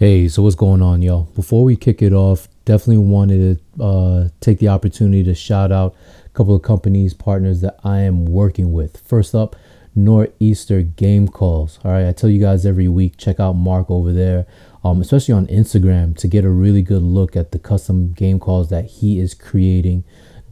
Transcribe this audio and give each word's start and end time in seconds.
Hey, 0.00 0.28
so 0.28 0.42
what's 0.42 0.56
going 0.56 0.80
on, 0.80 1.02
y'all? 1.02 1.24
Before 1.34 1.62
we 1.62 1.76
kick 1.76 2.00
it 2.00 2.14
off, 2.14 2.48
definitely 2.64 3.04
wanted 3.04 3.60
to 3.76 3.84
uh, 3.84 4.28
take 4.40 4.58
the 4.58 4.68
opportunity 4.68 5.22
to 5.24 5.34
shout 5.34 5.70
out 5.70 5.94
a 6.24 6.28
couple 6.30 6.54
of 6.54 6.62
companies, 6.62 7.12
partners 7.12 7.60
that 7.60 7.78
I 7.84 7.98
am 7.98 8.24
working 8.24 8.72
with. 8.72 8.96
First 9.06 9.34
up, 9.34 9.56
Nor'easter 9.94 10.80
Game 10.80 11.28
Calls. 11.28 11.78
All 11.84 11.90
right, 11.90 12.08
I 12.08 12.12
tell 12.12 12.30
you 12.30 12.40
guys 12.40 12.64
every 12.64 12.88
week, 12.88 13.18
check 13.18 13.38
out 13.38 13.56
Mark 13.56 13.90
over 13.90 14.10
there, 14.10 14.46
um, 14.82 15.02
especially 15.02 15.34
on 15.34 15.46
Instagram, 15.48 16.16
to 16.16 16.28
get 16.28 16.46
a 16.46 16.50
really 16.50 16.80
good 16.80 17.02
look 17.02 17.36
at 17.36 17.52
the 17.52 17.58
custom 17.58 18.14
game 18.14 18.40
calls 18.40 18.70
that 18.70 18.86
he 18.86 19.20
is 19.20 19.34
creating. 19.34 20.04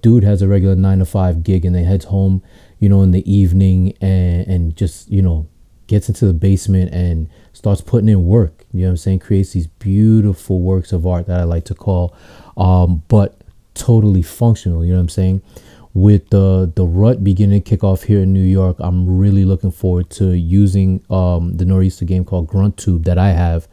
Dude 0.03 0.25
has 0.25 0.43
a 0.43 0.47
regular 0.47 0.77
nine 0.77 0.99
to 0.99 1.07
five 1.07 1.43
gig 1.43 1.65
and 1.65 1.75
then 1.75 1.85
heads 1.85 2.05
home, 2.05 2.43
you 2.81 2.91
know, 2.91 3.01
in 3.01 3.13
the 3.13 3.25
evening 3.33 3.95
and 4.03 4.47
and 4.47 4.77
just 4.77 5.11
you 5.11 5.23
know 5.23 5.49
gets 5.87 6.07
into 6.11 6.27
the 6.27 6.35
basement 6.35 6.93
and 6.93 7.31
starts 7.55 7.81
putting 7.81 8.11
in 8.11 8.27
work. 8.27 8.58
You 8.73 8.81
know 8.81 8.87
what 8.87 8.91
I'm 8.91 8.97
saying? 8.99 9.19
Creates 9.21 9.53
these 9.53 9.67
beautiful 9.67 10.61
works 10.61 10.93
of 10.93 11.07
art 11.07 11.27
that 11.27 11.41
I 11.41 11.45
like 11.45 11.65
to 11.67 11.75
call, 11.75 12.15
um, 12.57 13.03
but 13.09 13.41
totally 13.75 14.23
functional. 14.23 14.85
You 14.85 14.93
know 14.93 14.99
what 14.99 15.03
I'm 15.03 15.09
saying? 15.09 15.43
With 15.95 16.29
the 16.31 16.71
the 16.75 16.85
rut 16.85 17.25
beginning 17.25 17.63
to 17.63 17.69
kick 17.69 17.83
off 17.83 18.03
here 18.05 18.21
in 18.21 18.33
New 18.33 18.45
York, 18.45 18.77
I'm 18.79 19.19
really 19.19 19.45
looking 19.45 19.71
forward 19.71 20.11
to 20.11 20.37
using 20.37 21.03
um, 21.11 21.57
the 21.57 21.65
Nor'easter 21.65 22.05
game 22.05 22.25
called 22.25 22.47
Grunt 22.47 22.77
Tube 22.77 23.05
that 23.05 23.19
I 23.19 23.31
have. 23.31 23.67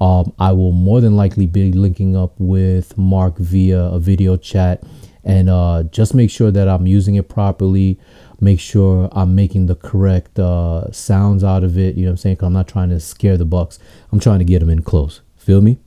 Um, 0.00 0.32
I 0.38 0.52
will 0.52 0.72
more 0.72 1.00
than 1.00 1.16
likely 1.16 1.46
be 1.46 1.72
linking 1.72 2.16
up 2.16 2.34
with 2.38 2.98
Mark 2.98 3.38
via 3.38 3.84
a 3.84 4.00
video 4.00 4.36
chat 4.36 4.82
and 5.24 5.48
uh, 5.48 5.84
just 5.84 6.14
make 6.14 6.30
sure 6.30 6.50
that 6.50 6.68
I'm 6.68 6.86
using 6.86 7.14
it 7.14 7.28
properly 7.28 7.98
make 8.42 8.60
sure 8.60 9.08
I'm 9.12 9.34
making 9.36 9.66
the 9.66 9.76
correct 9.76 10.38
uh, 10.38 10.90
sounds 10.90 11.44
out 11.44 11.62
of 11.62 11.78
it. 11.78 11.94
You 11.94 12.02
know 12.02 12.10
what 12.10 12.14
I'm 12.14 12.18
saying? 12.18 12.36
Cause 12.36 12.48
I'm 12.48 12.52
not 12.52 12.66
trying 12.66 12.90
to 12.90 12.98
scare 12.98 13.36
the 13.36 13.44
Bucks. 13.44 13.78
I'm 14.10 14.18
trying 14.18 14.40
to 14.40 14.44
get 14.44 14.58
them 14.58 14.68
in 14.68 14.82
close. 14.82 15.20
Feel 15.36 15.60
me? 15.60 15.78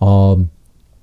Um, 0.00 0.50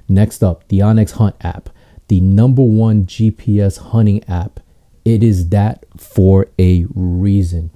Next 0.09 0.42
up, 0.42 0.67
the 0.69 0.81
onX 0.81 1.13
Hunt 1.13 1.37
app 1.41 1.70
the 2.09 2.20
number 2.20 2.62
one 2.62 3.06
GPS 3.06 3.78
hunting 3.78 4.25
app. 4.25 4.61
It 5.05 5.23
is 5.23 5.48
that 5.51 5.87
for 5.97 6.48
a 6.59 6.87
reason. 6.95 7.70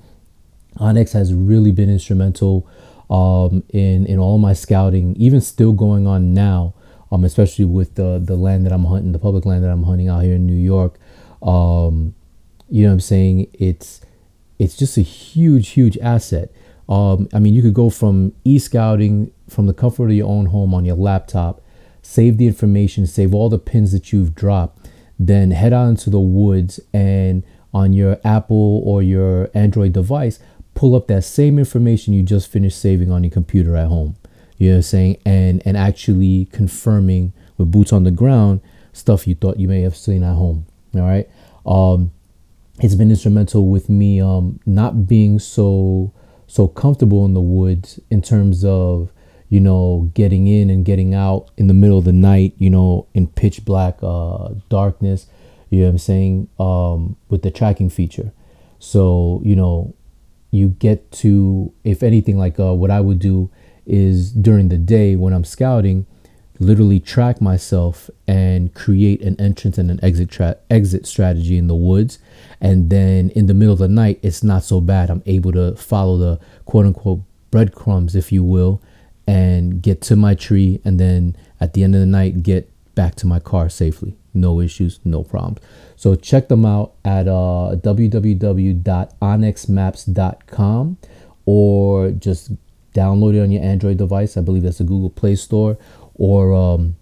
onX 0.77 1.13
has 1.13 1.33
really 1.33 1.71
been 1.71 1.89
instrumental 1.89 2.67
um, 3.09 3.63
in 3.69 4.07
in 4.07 4.19
all 4.19 4.39
my 4.39 4.53
scouting, 4.55 5.15
even 5.17 5.41
still 5.41 5.73
going 5.73 6.07
on 6.07 6.35
now, 6.35 6.75
um, 7.11 7.25
especially 7.25 7.67
with 7.67 7.95
the 7.95 8.19
the 8.23 8.37
land 8.37 8.67
that 8.67 8.73
I'm 8.73 8.85
hunting, 8.85 9.13
the 9.13 9.19
public 9.19 9.45
land 9.45 9.65
that 9.65 9.71
I'm 9.71 9.85
hunting 9.85 10.09
out 10.09 10.25
here 10.25 10.35
in 10.35 10.47
New 10.47 10.57
York. 10.57 10.99
Um, 11.43 12.15
you 12.69 12.85
know 12.85 12.89
what 12.89 12.95
I'm 12.95 13.01
saying? 13.01 13.49
It's 13.53 14.01
it's 14.59 14.77
just 14.77 14.97
a 14.97 15.03
huge, 15.03 15.71
huge 15.71 15.99
asset. 15.99 16.51
Um, 16.89 17.29
I 17.33 17.39
mean, 17.39 17.55
you 17.55 17.63
could 17.63 17.75
go 17.75 17.91
from 17.91 18.33
e-scouting 18.45 19.33
from 19.49 19.67
the 19.67 19.75
comfort 19.75 20.07
of 20.07 20.13
your 20.13 20.29
own 20.29 20.47
home 20.47 20.75
on 20.75 20.85
your 20.85 20.97
laptop 20.97 21.63
save 22.03 22.37
the 22.37 22.47
information, 22.47 23.07
save 23.07 23.35
all 23.35 23.49
the 23.49 23.59
pins 23.59 23.93
that 23.93 24.13
you've 24.13 24.35
dropped, 24.35 24.91
then 25.19 25.53
head 25.53 25.73
out 25.73 25.89
into 25.89 26.11
the 26.11 26.21
woods 26.21 26.81
and 26.93 27.45
on 27.73 27.93
your 27.93 28.19
Apple 28.25 28.83
or 28.85 29.03
your 29.03 29.49
Android 29.55 29.93
device, 29.93 30.39
pull 30.75 30.95
up 30.95 31.07
that 31.07 31.23
same 31.23 31.59
information 31.59 32.13
you 32.13 32.23
just 32.23 32.51
finished 32.51 32.79
saving 32.79 33.11
on 33.11 33.25
your 33.25 33.31
computer 33.31 33.77
at 33.77 33.89
home. 33.89 34.17
You 34.59 34.69
know 34.69 34.75
what 34.75 34.79
I'm 34.79 34.83
saying? 34.83 35.17
And 35.25 35.63
and 35.65 35.77
actually 35.77 36.47
confirming 36.53 37.33
with 37.57 37.71
boots 37.71 37.93
on 37.93 38.05
the 38.05 38.11
ground 38.11 38.61
stuff 38.93 39.27
you 39.27 39.35
thought 39.35 39.59
you 39.59 39.69
may 39.69 39.81
have 39.81 39.97
seen 39.97 40.23
at 40.23 40.35
home. 40.35 40.67
All 40.95 41.03
right. 41.03 41.29
Um, 41.65 42.13
it's 42.79 42.95
been 42.95 43.11
instrumental 43.11 43.69
with 43.69 43.89
me 43.89 44.21
um, 44.21 44.61
not 44.67 45.07
being 45.07 45.39
so 45.39 46.13
so 46.47 46.69
comfortable 46.69 47.25
in 47.25 47.35
the 47.35 47.41
woods 47.41 47.99
in 48.11 48.21
terms 48.21 48.65
of 48.65 49.12
you 49.53 49.61
know, 49.61 50.11
getting 50.15 50.47
in 50.47 50.71
and 50.71 50.83
getting 50.83 51.15
out 51.15 51.51
in 51.59 51.67
the 51.67 51.75
middle 51.75 51.99
of 51.99 52.07
the 52.07 52.13
night, 52.13 52.55
you 52.57 52.71
know, 52.71 53.07
in 53.13 53.27
pitch 53.27 53.67
black 53.67 53.99
uh, 54.03 54.49
darkness, 54.71 55.27
you 55.69 55.81
know 55.81 55.85
what 55.85 55.91
I'm 55.91 55.99
saying, 55.99 56.49
um, 56.59 57.17
with 57.29 57.43
the 57.43 57.51
tracking 57.51 57.91
feature. 57.91 58.33
So, 58.79 59.43
you 59.45 59.55
know, 59.55 59.95
you 60.53 60.69
get 60.69 61.13
to, 61.21 61.71
if 61.85 62.03
anything, 62.03 62.39
like 62.39 62.59
uh, 62.59 62.73
what 62.73 62.91
I 62.91 63.03
would 63.03 63.19
do 63.19 63.51
is 63.85 64.33
during 64.33 64.71
the 64.71 64.79
day 64.79 65.17
when 65.17 65.35
I'm 65.35 65.45
scouting, 65.45 66.07
literally 66.59 66.99
track 66.99 67.43
myself 67.43 68.09
and 68.27 68.73
create 68.73 69.21
an 69.21 69.39
entrance 69.39 69.77
and 69.77 69.91
an 69.91 70.03
exit 70.03 70.31
tra- 70.31 70.57
exit 70.71 71.05
strategy 71.05 71.59
in 71.59 71.67
the 71.67 71.77
woods 71.77 72.19
and 72.59 72.89
then 72.89 73.29
in 73.31 73.49
the 73.49 73.55
middle 73.55 73.75
of 73.75 73.81
the 73.81 73.89
night 73.89 74.19
it's 74.23 74.45
not 74.45 74.63
so 74.63 74.81
bad 74.81 75.11
i'm 75.11 75.23
able 75.27 75.51
to 75.51 75.75
follow 75.75 76.17
the 76.19 76.39
quote 76.65 76.87
unquote 76.87 77.21
breadcrumbs 77.51 78.15
if 78.15 78.31
you 78.31 78.45
will 78.45 78.81
and 79.27 79.83
get 79.83 80.01
to 80.03 80.17
my 80.17 80.35
tree 80.35 80.81
and 80.85 80.99
then 80.99 81.37
at 81.61 81.75
the 81.75 81.85
end 81.85 81.95
of 81.95 82.01
the 82.01 82.07
night 82.07 82.43
get 82.43 82.69
back 82.95 83.15
to 83.17 83.27
my 83.27 83.39
car 83.39 83.69
safely. 83.69 84.17
No 84.35 84.61
issues 84.61 85.01
no 85.05 85.23
problems. 85.23 85.61
So 85.97 86.15
check 86.15 86.49
them 86.49 86.67
out 86.67 86.95
at 87.05 87.29
uh, 87.29 87.77
or 91.45 92.11
just 92.11 92.53
download 92.95 93.35
it 93.35 93.41
on 93.41 93.51
your 93.51 93.63
android 93.63 93.99
device. 93.99 94.37
I 94.37 94.41
believe 94.41 94.63
that's 94.63 94.81
a 94.81 94.85
google 94.85 95.11
play 95.11 95.37
store 95.37 95.79
or 96.15 96.53
um, 96.53 96.97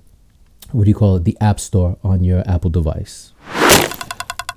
what 0.72 0.84
do 0.84 0.88
you 0.88 0.94
call 0.94 1.16
it? 1.16 1.25
The 1.25 1.36
app 1.41 1.59
store 1.59 1.98
on 2.04 2.22
your 2.25 2.42
apple 2.48 2.70
device. 2.70 3.32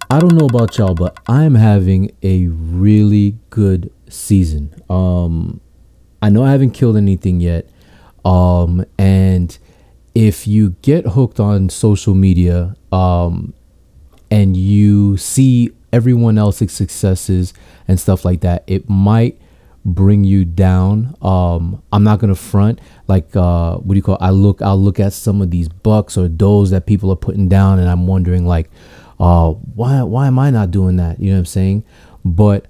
I 0.10 0.20
don't 0.20 0.36
know 0.36 0.46
about 0.46 0.78
y'all 0.78 0.94
but 0.94 1.18
i'm 1.28 1.56
having 1.56 2.12
a 2.22 2.46
really 2.48 3.38
good 3.50 3.92
season. 4.10 4.74
Um 4.90 5.60
I 6.24 6.30
know 6.30 6.46
I 6.46 6.52
haven't 6.52 6.72
killed 6.72 6.96
anything 6.96 7.42
yet. 7.42 7.68
Um, 8.24 8.86
and 8.98 9.58
if 10.16 10.48
you 10.48 10.70
get 10.82 11.06
hooked 11.06 11.38
on 11.38 11.68
social 11.68 12.16
media, 12.16 12.78
um, 12.94 13.54
and 14.32 14.56
you 14.56 15.18
see 15.18 15.72
everyone 15.92 16.38
else's 16.38 16.72
successes 16.72 17.54
and 17.90 18.00
stuff 18.00 18.24
like 18.24 18.40
that, 18.40 18.64
it 18.68 18.90
might 18.90 19.38
bring 19.84 20.24
you 20.24 20.46
down. 20.46 21.14
Um, 21.22 21.84
I'm 21.92 22.06
not 22.06 22.20
gonna 22.20 22.36
front 22.36 22.80
like 23.10 23.36
uh, 23.36 23.76
what 23.76 23.94
do 23.94 23.98
you 23.98 24.02
call? 24.02 24.16
It? 24.16 24.22
I 24.22 24.30
look, 24.30 24.62
I'll 24.62 24.82
look 24.82 25.02
at 25.02 25.12
some 25.12 25.42
of 25.42 25.52
these 25.52 25.68
bucks 25.68 26.18
or 26.18 26.30
does 26.30 26.70
that 26.70 26.86
people 26.86 27.12
are 27.12 27.18
putting 27.18 27.50
down, 27.50 27.80
and 27.80 27.90
I'm 27.90 28.08
wondering 28.08 28.48
like, 28.48 28.70
uh, 29.20 29.52
why 29.52 30.02
why 30.04 30.28
am 30.28 30.40
I 30.40 30.52
not 30.52 30.72
doing 30.72 30.96
that? 30.96 31.20
You 31.20 31.32
know 31.32 31.36
what 31.36 31.40
I'm 31.40 31.46
saying? 31.48 31.84
But 32.24 32.68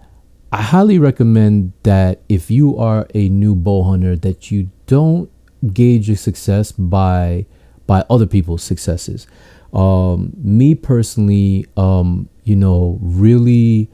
I 0.53 0.61
highly 0.61 0.99
recommend 0.99 1.73
that 1.81 2.21
if 2.29 2.51
you 2.51 2.77
are 2.77 3.07
a 3.15 3.27
new 3.27 3.55
bow 3.55 3.81
hunter, 3.81 4.15
that 4.17 4.51
you 4.51 4.69
don't 4.85 5.31
gauge 5.73 6.07
your 6.07 6.15
success 6.15 6.71
by 6.71 7.47
by 7.87 8.05
other 8.07 8.27
people's 8.27 8.61
successes. 8.61 9.25
Um, 9.73 10.31
me 10.37 10.75
personally, 10.75 11.65
um, 11.75 12.29
you 12.43 12.55
know, 12.55 12.99
really 13.01 13.89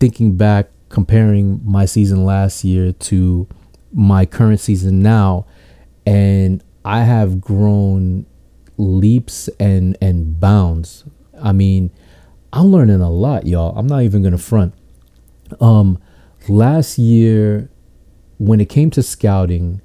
thinking 0.00 0.34
back, 0.38 0.70
comparing 0.88 1.60
my 1.62 1.84
season 1.84 2.24
last 2.24 2.64
year 2.64 2.92
to 2.92 3.46
my 3.92 4.24
current 4.24 4.60
season 4.60 5.02
now, 5.02 5.44
and 6.06 6.64
I 6.86 7.02
have 7.02 7.38
grown 7.38 8.24
leaps 8.78 9.50
and 9.60 9.94
and 10.00 10.40
bounds. 10.40 11.04
I 11.38 11.52
mean, 11.52 11.90
I'm 12.50 12.68
learning 12.68 13.02
a 13.02 13.10
lot, 13.10 13.46
y'all. 13.46 13.76
I'm 13.78 13.86
not 13.86 14.04
even 14.04 14.22
gonna 14.22 14.38
front. 14.38 14.72
Um, 15.60 15.98
last 16.48 16.98
year, 16.98 17.70
when 18.38 18.60
it 18.60 18.68
came 18.68 18.90
to 18.90 19.02
scouting, 19.02 19.80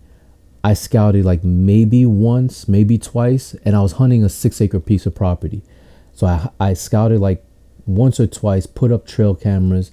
I 0.63 0.73
scouted 0.73 1.25
like 1.25 1.43
maybe 1.43 2.05
once, 2.05 2.67
maybe 2.67 2.97
twice, 2.97 3.55
and 3.65 3.75
I 3.75 3.81
was 3.81 3.93
hunting 3.93 4.23
a 4.23 4.29
six 4.29 4.61
acre 4.61 4.79
piece 4.79 5.05
of 5.05 5.15
property. 5.15 5.63
So 6.13 6.27
I, 6.27 6.49
I 6.59 6.73
scouted 6.73 7.19
like 7.19 7.43
once 7.85 8.19
or 8.19 8.27
twice, 8.27 8.65
put 8.65 8.91
up 8.91 9.05
trail 9.05 9.35
cameras, 9.35 9.91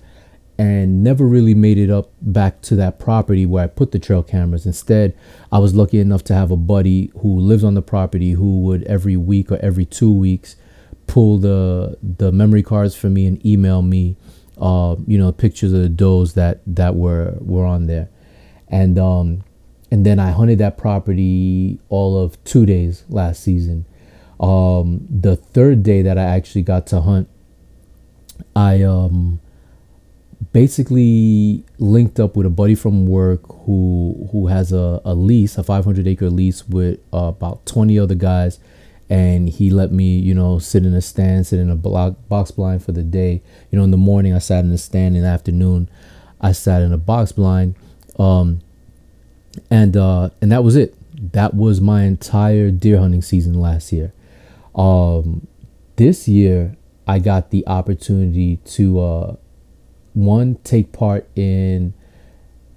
and 0.58 1.02
never 1.02 1.26
really 1.26 1.54
made 1.54 1.78
it 1.78 1.90
up 1.90 2.10
back 2.20 2.60
to 2.60 2.76
that 2.76 2.98
property 2.98 3.46
where 3.46 3.64
I 3.64 3.66
put 3.66 3.92
the 3.92 3.98
trail 3.98 4.22
cameras. 4.22 4.66
Instead, 4.66 5.16
I 5.50 5.58
was 5.58 5.74
lucky 5.74 5.98
enough 5.98 6.22
to 6.24 6.34
have 6.34 6.50
a 6.50 6.56
buddy 6.56 7.10
who 7.20 7.38
lives 7.38 7.64
on 7.64 7.74
the 7.74 7.82
property 7.82 8.32
who 8.32 8.60
would 8.60 8.82
every 8.84 9.16
week 9.16 9.50
or 9.50 9.56
every 9.56 9.86
two 9.86 10.12
weeks 10.12 10.56
pull 11.06 11.38
the 11.38 11.96
the 12.02 12.30
memory 12.30 12.62
cards 12.62 12.94
for 12.94 13.08
me 13.08 13.26
and 13.26 13.44
email 13.44 13.82
me 13.82 14.16
uh, 14.60 14.96
you 15.06 15.18
know, 15.18 15.32
pictures 15.32 15.72
of 15.72 15.82
the 15.82 15.88
does 15.88 16.34
that 16.34 16.60
that 16.66 16.94
were 16.94 17.36
were 17.40 17.64
on 17.64 17.86
there, 17.86 18.08
and 18.68 18.98
um, 18.98 19.42
and 19.90 20.04
then 20.04 20.18
I 20.18 20.30
hunted 20.30 20.58
that 20.58 20.76
property 20.76 21.78
all 21.88 22.22
of 22.22 22.42
two 22.44 22.66
days 22.66 23.04
last 23.08 23.42
season. 23.42 23.86
Um, 24.38 25.06
the 25.10 25.36
third 25.36 25.82
day 25.82 26.02
that 26.02 26.16
I 26.16 26.24
actually 26.24 26.62
got 26.62 26.86
to 26.88 27.00
hunt, 27.00 27.28
I 28.54 28.82
um, 28.82 29.40
basically 30.52 31.64
linked 31.78 32.18
up 32.18 32.36
with 32.36 32.46
a 32.46 32.50
buddy 32.50 32.74
from 32.74 33.06
work 33.06 33.42
who 33.64 34.28
who 34.32 34.46
has 34.46 34.72
a, 34.72 35.00
a 35.04 35.14
lease, 35.14 35.58
a 35.58 35.64
500 35.64 36.06
acre 36.06 36.30
lease 36.30 36.68
with 36.68 37.00
uh, 37.12 37.32
about 37.36 37.66
20 37.66 37.98
other 37.98 38.14
guys, 38.14 38.58
and 39.10 39.48
he 39.48 39.70
let 39.70 39.90
me, 39.90 40.16
you 40.18 40.32
know, 40.32 40.60
sit 40.60 40.86
in 40.86 40.94
a 40.94 41.02
stand, 41.02 41.48
sit 41.48 41.58
in 41.58 41.68
a 41.68 41.74
block, 41.74 42.14
box 42.28 42.52
blind 42.52 42.84
for 42.84 42.92
the 42.92 43.02
day. 43.02 43.42
You 43.70 43.78
know, 43.78 43.84
in 43.84 43.90
the 43.90 43.96
morning 43.96 44.32
I 44.32 44.38
sat 44.38 44.64
in 44.64 44.70
a 44.70 44.78
stand, 44.78 45.16
in 45.16 45.22
the 45.22 45.28
afternoon 45.28 45.90
I 46.40 46.52
sat 46.52 46.80
in 46.80 46.92
a 46.92 46.96
box 46.96 47.32
blind, 47.32 47.74
um, 48.18 48.60
and 49.68 49.96
uh, 49.96 50.30
and 50.40 50.50
that 50.52 50.62
was 50.62 50.76
it. 50.76 50.94
That 51.32 51.54
was 51.54 51.80
my 51.80 52.04
entire 52.04 52.70
deer 52.70 52.98
hunting 52.98 53.20
season 53.20 53.60
last 53.60 53.92
year. 53.92 54.12
Um, 54.74 55.46
this 55.96 56.28
year 56.28 56.76
I 57.06 57.18
got 57.18 57.50
the 57.50 57.66
opportunity 57.66 58.56
to 58.56 59.00
uh, 59.00 59.36
one 60.14 60.54
take 60.62 60.92
part 60.92 61.28
in 61.34 61.94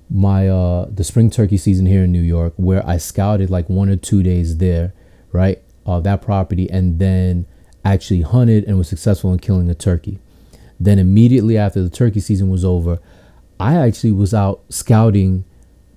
my 0.10 0.48
uh 0.48 0.86
the 0.92 1.04
spring 1.04 1.30
turkey 1.30 1.58
season 1.58 1.88
here 1.88 2.04
in 2.04 2.12
New 2.12 2.22
York 2.22 2.54
where 2.58 2.88
I 2.88 2.98
scouted 2.98 3.50
like 3.50 3.68
one 3.70 3.90
or 3.90 3.96
two 3.96 4.22
days 4.22 4.58
there, 4.58 4.94
right? 5.32 5.63
Uh, 5.86 6.00
that 6.00 6.22
property 6.22 6.70
and 6.70 7.00
then 7.00 7.46
actually 7.84 8.22
hunted 8.22 8.64
and 8.64 8.78
was 8.78 8.88
successful 8.88 9.34
in 9.34 9.40
killing 9.40 9.70
a 9.70 9.76
turkey. 9.76 10.20
Then 10.80 11.00
immediately 11.00 11.58
after 11.58 11.82
the 11.82 11.90
turkey 11.90 12.20
season 12.20 12.50
was 12.50 12.64
over, 12.64 13.00
I 13.60 13.76
actually 13.76 14.12
was 14.12 14.34
out 14.34 14.64
scouting 14.70 15.46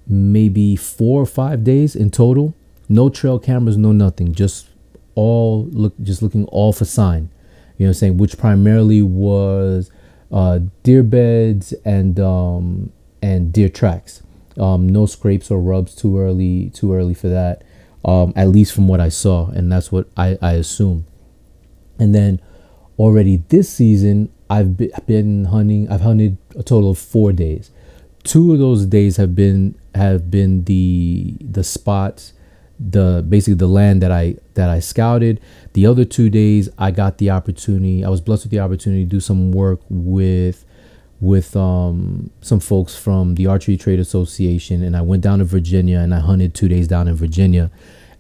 maybe 0.07 0.77
four 0.77 1.23
or 1.23 1.27
five 1.27 1.65
days 1.65 1.97
in 1.97 2.11
total. 2.11 2.55
No 2.89 3.09
trail 3.09 3.39
cameras, 3.39 3.77
no 3.77 3.93
nothing. 3.93 4.35
Just 4.35 4.69
all 5.15 5.67
look 5.67 5.95
just 6.01 6.23
looking 6.23 6.45
all 6.47 6.73
for 6.73 6.85
sign. 6.85 7.31
You 7.77 7.85
know 7.85 7.89
what 7.89 7.89
I'm 7.89 7.95
saying? 7.95 8.17
Which 8.19 8.39
primarily 8.39 9.03
was 9.03 9.91
uh, 10.31 10.61
deer 10.83 11.03
beds 11.03 11.73
and 11.85 12.21
um, 12.21 12.93
and 13.23 13.53
deer 13.53 13.69
tracks. 13.69 14.23
Um, 14.59 14.89
no 14.89 15.05
scrapes 15.07 15.51
or 15.51 15.61
rubs 15.61 15.95
too 15.95 16.19
early 16.19 16.71
too 16.71 16.95
early 16.95 17.15
for 17.15 17.29
that. 17.29 17.63
Um, 18.07 18.33
at 18.37 18.49
least 18.49 18.73
from 18.73 18.87
what 18.87 19.01
I 19.01 19.09
saw, 19.09 19.49
and 19.49 19.71
that's 19.71 19.91
what 19.91 20.09
I, 20.17 20.39
I 20.41 20.53
assume. 20.53 21.07
And 21.99 22.15
then 22.15 22.41
already 22.99 23.43
this 23.49 23.69
season, 23.69 24.33
I've 24.49 24.77
been 24.77 25.47
hunting. 25.47 25.91
I've 25.91 26.03
hunted 26.03 26.39
a 26.55 26.63
total 26.63 26.91
of 26.91 26.99
four 26.99 27.33
days. 27.33 27.71
Two 28.23 28.53
of 28.53 28.61
those 28.61 28.87
days 28.87 29.17
have 29.17 29.35
been 29.35 29.75
have 29.95 30.31
been 30.31 30.65
the 30.65 31.37
the 31.41 31.65
spots 31.65 32.33
the 32.79 33.25
basically 33.29 33.55
the 33.55 33.67
land 33.67 34.03
that 34.03 34.13
I 34.13 34.37
that 34.55 34.69
I 34.69 34.81
scouted. 34.81 35.41
The 35.73 35.87
other 35.87 36.05
two 36.05 36.31
days 36.31 36.69
I 36.79 36.91
got 36.91 37.19
the 37.19 37.31
opportunity. 37.31 38.05
I 38.05 38.09
was 38.09 38.21
blessed 38.21 38.45
with 38.45 38.51
the 38.51 38.61
opportunity 38.61 39.05
to 39.05 39.09
do 39.09 39.21
some 39.21 39.53
work 39.53 39.81
with 39.89 40.65
with 41.21 41.57
um, 41.57 42.31
some 42.43 42.61
folks 42.61 42.95
from 42.95 43.37
the 43.37 43.47
Archery 43.47 43.79
Trade 43.79 43.99
Association, 43.99 44.83
and 44.83 44.97
I 44.97 45.01
went 45.01 45.23
down 45.23 45.39
to 45.39 45.45
Virginia 45.45 45.99
and 45.99 46.15
I 46.15 46.21
hunted 46.21 46.55
two 46.55 46.69
days 46.69 46.89
down 46.89 47.09
in 47.09 47.15
Virginia. 47.15 47.71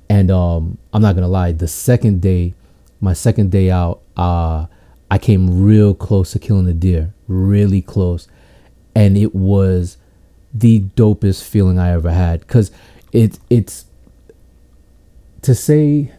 And 0.09 0.31
um, 0.31 0.79
I'm 0.93 1.03
not 1.03 1.15
gonna 1.15 1.29
lie, 1.29 1.53
the 1.53 1.69
second 1.69 2.21
day, 2.21 2.55
my 3.01 3.13
second 3.13 3.51
day 3.51 3.71
out, 3.71 4.03
uh, 4.17 4.67
I 5.11 5.19
came 5.19 5.63
real 5.63 5.95
close 5.95 6.33
to 6.33 6.39
killing 6.39 6.67
a 6.69 6.73
deer, 6.73 7.15
really 7.29 7.83
close, 7.83 8.29
and 8.95 9.17
it 9.17 9.35
was 9.35 9.99
the 10.53 10.81
dopest 10.81 11.45
feeling 11.45 11.79
I 11.79 11.93
ever 11.93 12.11
had. 12.11 12.47
Cause 12.49 12.71
it 13.13 13.39
it's 13.51 13.87
to 15.43 15.55
say 15.55 16.13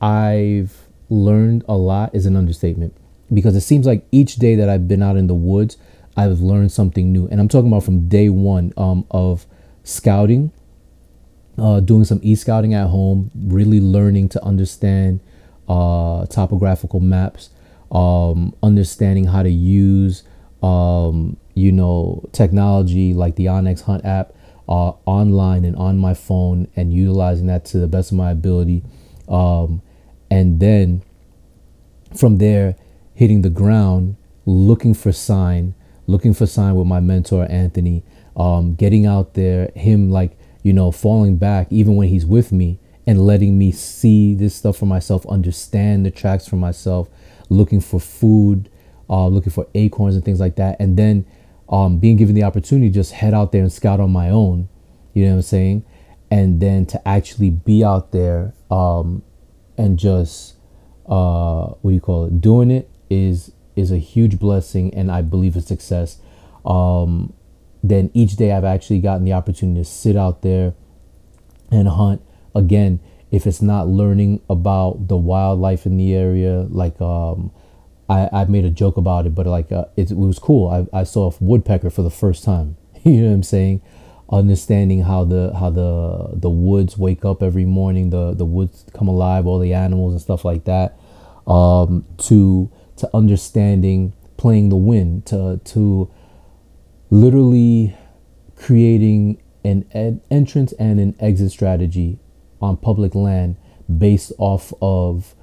I've 0.00 0.88
learned 1.08 1.64
a 1.68 1.76
lot 1.76 2.14
is 2.14 2.26
an 2.26 2.36
understatement 2.36 2.94
because 3.32 3.54
it 3.56 3.60
seems 3.60 3.86
like 3.86 4.06
each 4.10 4.36
day 4.36 4.54
that 4.54 4.68
I've 4.68 4.88
been 4.88 5.02
out 5.02 5.16
in 5.16 5.26
the 5.26 5.34
woods, 5.34 5.76
I've 6.16 6.40
learned 6.40 6.72
something 6.72 7.12
new. 7.12 7.28
And 7.28 7.40
I'm 7.40 7.48
talking 7.48 7.68
about 7.68 7.84
from 7.84 8.08
day 8.08 8.28
one 8.28 8.72
um, 8.76 9.06
of 9.10 9.46
scouting, 9.84 10.52
uh, 11.58 11.80
doing 11.80 12.04
some 12.04 12.20
e 12.22 12.34
scouting 12.34 12.74
at 12.74 12.88
home, 12.88 13.30
really 13.34 13.80
learning 13.80 14.28
to 14.30 14.44
understand 14.44 15.20
uh, 15.68 16.26
topographical 16.26 17.00
maps, 17.00 17.50
um, 17.92 18.54
understanding 18.62 19.26
how 19.26 19.42
to 19.42 19.50
use, 19.50 20.22
um, 20.62 21.36
you 21.54 21.72
know, 21.72 22.22
technology 22.32 23.14
like 23.14 23.36
the 23.36 23.46
onX 23.46 23.82
Hunt 23.82 24.04
app 24.04 24.32
uh, 24.68 24.92
online 25.04 25.64
and 25.64 25.76
on 25.76 25.98
my 25.98 26.14
phone 26.14 26.68
and 26.76 26.92
utilizing 26.92 27.46
that 27.46 27.64
to 27.66 27.78
the 27.78 27.88
best 27.88 28.12
of 28.12 28.18
my 28.18 28.30
ability. 28.30 28.82
Um, 29.28 29.82
and 30.30 30.60
then 30.60 31.02
from 32.16 32.38
there, 32.38 32.76
hitting 33.14 33.42
the 33.42 33.50
ground, 33.50 34.16
looking 34.46 34.94
for 34.94 35.12
sign, 35.12 35.74
looking 36.06 36.34
for 36.34 36.46
sign 36.46 36.74
with 36.74 36.86
my 36.86 37.00
mentor, 37.00 37.46
Anthony, 37.50 38.02
um, 38.36 38.74
getting 38.74 39.06
out 39.06 39.34
there, 39.34 39.70
him 39.74 40.10
like, 40.10 40.36
you 40.62 40.72
know, 40.72 40.90
falling 40.90 41.36
back 41.36 41.66
even 41.70 41.96
when 41.96 42.08
he's 42.08 42.26
with 42.26 42.52
me 42.52 42.78
and 43.06 43.26
letting 43.26 43.58
me 43.58 43.72
see 43.72 44.34
this 44.34 44.54
stuff 44.54 44.76
for 44.76 44.86
myself, 44.86 45.26
understand 45.26 46.04
the 46.04 46.10
tracks 46.10 46.46
for 46.46 46.56
myself, 46.56 47.08
looking 47.48 47.80
for 47.80 47.98
food, 47.98 48.70
uh, 49.08 49.26
looking 49.26 49.52
for 49.52 49.66
acorns 49.74 50.14
and 50.14 50.24
things 50.24 50.40
like 50.40 50.56
that. 50.56 50.76
And 50.78 50.96
then 50.96 51.26
um, 51.68 51.98
being 51.98 52.16
given 52.16 52.34
the 52.34 52.44
opportunity 52.44 52.88
to 52.88 52.94
just 52.94 53.12
head 53.12 53.34
out 53.34 53.52
there 53.52 53.62
and 53.62 53.72
scout 53.72 54.00
on 54.00 54.10
my 54.10 54.28
own, 54.28 54.68
you 55.14 55.24
know 55.24 55.32
what 55.32 55.36
I'm 55.36 55.42
saying? 55.42 55.84
And 56.30 56.60
then 56.60 56.86
to 56.86 57.08
actually 57.08 57.50
be 57.50 57.82
out 57.82 58.12
there 58.12 58.54
um, 58.70 59.22
and 59.76 59.98
just, 59.98 60.54
uh, 61.06 61.66
what 61.66 61.90
do 61.90 61.94
you 61.94 62.00
call 62.00 62.26
it? 62.26 62.40
Doing 62.40 62.70
it 62.70 62.88
is 63.08 63.52
is 63.76 63.90
a 63.90 63.98
huge 63.98 64.38
blessing 64.38 64.92
and 64.94 65.10
I 65.10 65.22
believe 65.22 65.56
a 65.56 65.60
success. 65.60 66.18
Um, 66.64 67.32
then 67.82 68.10
each 68.14 68.36
day 68.36 68.52
I've 68.52 68.64
actually 68.64 69.00
gotten 69.00 69.24
the 69.24 69.32
opportunity 69.32 69.80
to 69.80 69.84
sit 69.84 70.16
out 70.16 70.42
there 70.42 70.74
and 71.70 71.88
hunt. 71.88 72.22
Again, 72.54 73.00
if 73.30 73.46
it's 73.46 73.62
not 73.62 73.88
learning 73.88 74.40
about 74.50 75.08
the 75.08 75.16
wildlife 75.16 75.86
in 75.86 75.96
the 75.96 76.14
area, 76.14 76.66
like 76.68 77.00
um, 77.00 77.52
I, 78.08 78.28
I 78.32 78.44
made 78.46 78.64
a 78.64 78.70
joke 78.70 78.96
about 78.96 79.26
it, 79.26 79.34
but 79.34 79.46
like 79.46 79.70
uh, 79.70 79.84
it, 79.96 80.10
it, 80.10 80.16
was 80.16 80.38
cool. 80.38 80.68
I, 80.68 80.98
I 81.00 81.04
saw 81.04 81.30
a 81.30 81.34
woodpecker 81.40 81.90
for 81.90 82.02
the 82.02 82.10
first 82.10 82.42
time. 82.44 82.76
you 83.04 83.22
know 83.22 83.28
what 83.28 83.34
I'm 83.34 83.42
saying? 83.44 83.82
Understanding 84.30 85.02
how 85.02 85.24
the 85.24 85.52
how 85.58 85.70
the 85.70 86.30
the 86.34 86.50
woods 86.50 86.96
wake 86.96 87.24
up 87.24 87.42
every 87.42 87.64
morning, 87.64 88.10
the 88.10 88.32
the 88.32 88.44
woods 88.44 88.86
come 88.94 89.08
alive, 89.08 89.46
all 89.46 89.58
the 89.58 89.74
animals 89.74 90.12
and 90.12 90.20
stuff 90.20 90.44
like 90.44 90.64
that. 90.64 90.98
Um, 91.48 92.04
to 92.18 92.70
to 92.96 93.10
understanding 93.12 94.12
playing 94.36 94.68
the 94.68 94.76
wind, 94.76 95.26
to 95.26 95.60
to 95.64 96.10
literally 97.10 97.96
creating 98.56 99.42
an 99.64 99.84
ed- 99.92 100.20
entrance 100.30 100.72
and 100.78 100.98
an 100.98 101.14
exit 101.20 101.50
strategy 101.50 102.18
on 102.60 102.76
public 102.76 103.14
land 103.14 103.56
based 103.98 104.32
off 104.38 104.72
of 104.80 105.34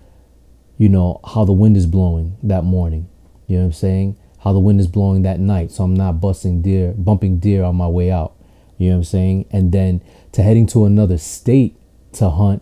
you 0.78 0.90
know, 0.90 1.20
how 1.26 1.44
the 1.44 1.52
wind 1.52 1.76
is 1.76 1.86
blowing 1.86 2.38
that 2.44 2.64
morning. 2.64 3.10
You 3.48 3.58
know 3.58 3.64
what 3.64 3.68
I'm 3.68 3.74
saying? 3.74 4.20
How 4.40 4.54
the 4.54 4.60
wind 4.60 4.80
is 4.80 4.88
blowing 4.88 5.24
that 5.24 5.40
night. 5.40 5.72
So 5.72 5.84
I'm 5.84 5.96
not 5.96 6.22
busting 6.22 6.62
deer, 6.62 6.94
bumping 6.96 7.40
deer 7.40 7.64
on 7.64 7.76
my 7.76 7.88
way 7.88 8.12
out. 8.12 8.36
You 8.78 8.90
know 8.90 8.96
what 8.96 9.00
I'm 9.00 9.04
saying? 9.06 9.46
And 9.52 9.72
then 9.72 10.02
to 10.34 10.44
heading 10.44 10.68
to 10.68 10.86
another 10.86 11.18
state 11.18 11.76
to 12.14 12.30
hunt 12.30 12.62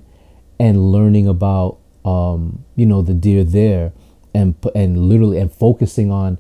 and 0.60 0.92
learning 0.92 1.28
about, 1.28 1.80
um, 2.06 2.64
you 2.76 2.86
know, 2.86 3.02
the 3.02 3.14
deer 3.14 3.44
there 3.44 3.92
and, 4.34 4.56
and 4.74 4.98
literally 4.98 5.38
and 5.38 5.52
focusing 5.52 6.10
on, 6.10 6.38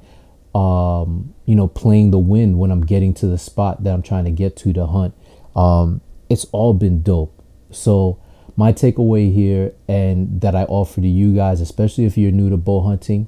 um, 0.53 1.34
you 1.45 1.55
know, 1.55 1.67
playing 1.67 2.11
the 2.11 2.19
wind 2.19 2.59
when 2.59 2.71
I'm 2.71 2.85
getting 2.85 3.13
to 3.15 3.27
the 3.27 3.37
spot 3.37 3.83
that 3.83 3.93
I'm 3.93 4.01
trying 4.01 4.25
to 4.25 4.31
get 4.31 4.55
to 4.57 4.73
to 4.73 4.85
hunt. 4.85 5.13
Um, 5.55 6.01
it's 6.29 6.45
all 6.45 6.73
been 6.73 7.01
dope. 7.01 7.43
So, 7.71 8.19
my 8.57 8.71
takeaway 8.71 9.33
here 9.33 9.73
and 9.87 10.39
that 10.41 10.55
I 10.55 10.63
offer 10.63 11.01
to 11.01 11.07
you 11.07 11.35
guys, 11.35 11.59
especially 11.59 12.05
if 12.05 12.17
you're 12.17 12.31
new 12.31 12.49
to 12.49 12.57
bow 12.57 12.81
hunting, 12.81 13.27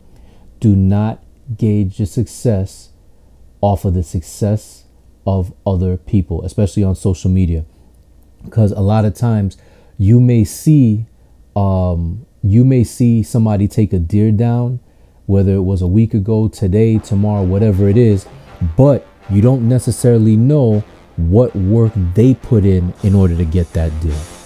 do 0.60 0.76
not 0.76 1.22
gauge 1.58 2.00
your 2.00 2.06
success 2.06 2.92
off 3.62 3.84
of 3.86 3.94
the 3.94 4.04
success 4.04 4.86
of 5.26 5.54
other 5.66 5.98
people, 5.98 6.44
especially 6.44 6.84
on 6.84 6.96
social 6.96 7.30
media. 7.30 7.66
Because 8.46 8.72
a 8.72 8.80
lot 8.80 9.04
of 9.04 9.14
times 9.14 9.58
you 9.98 10.22
may 10.22 10.44
see 10.44 11.06
um, 11.56 12.26
you 12.44 12.64
may 12.64 12.84
see 12.84 13.24
somebody 13.24 13.68
take 13.68 13.92
a 13.92 14.00
deer 14.00 14.32
down, 14.32 14.80
whether 15.28 15.54
it 15.54 15.62
was 15.62 15.82
a 15.82 15.88
week 15.88 16.14
ago, 16.14 16.48
today, 16.48 16.98
tomorrow, 16.98 17.44
whatever 17.44 17.88
it 17.88 17.98
is, 17.98 18.26
but 18.76 19.06
you 19.30 19.42
don't 19.42 19.68
necessarily 19.68 20.36
know 20.36 20.84
what 21.18 21.56
work 21.56 21.92
they 22.16 22.34
put 22.34 22.66
in 22.66 22.94
in 23.04 23.14
order 23.14 23.36
to 23.36 23.46
get 23.46 23.72
that 23.74 23.92
deer. 24.02 24.37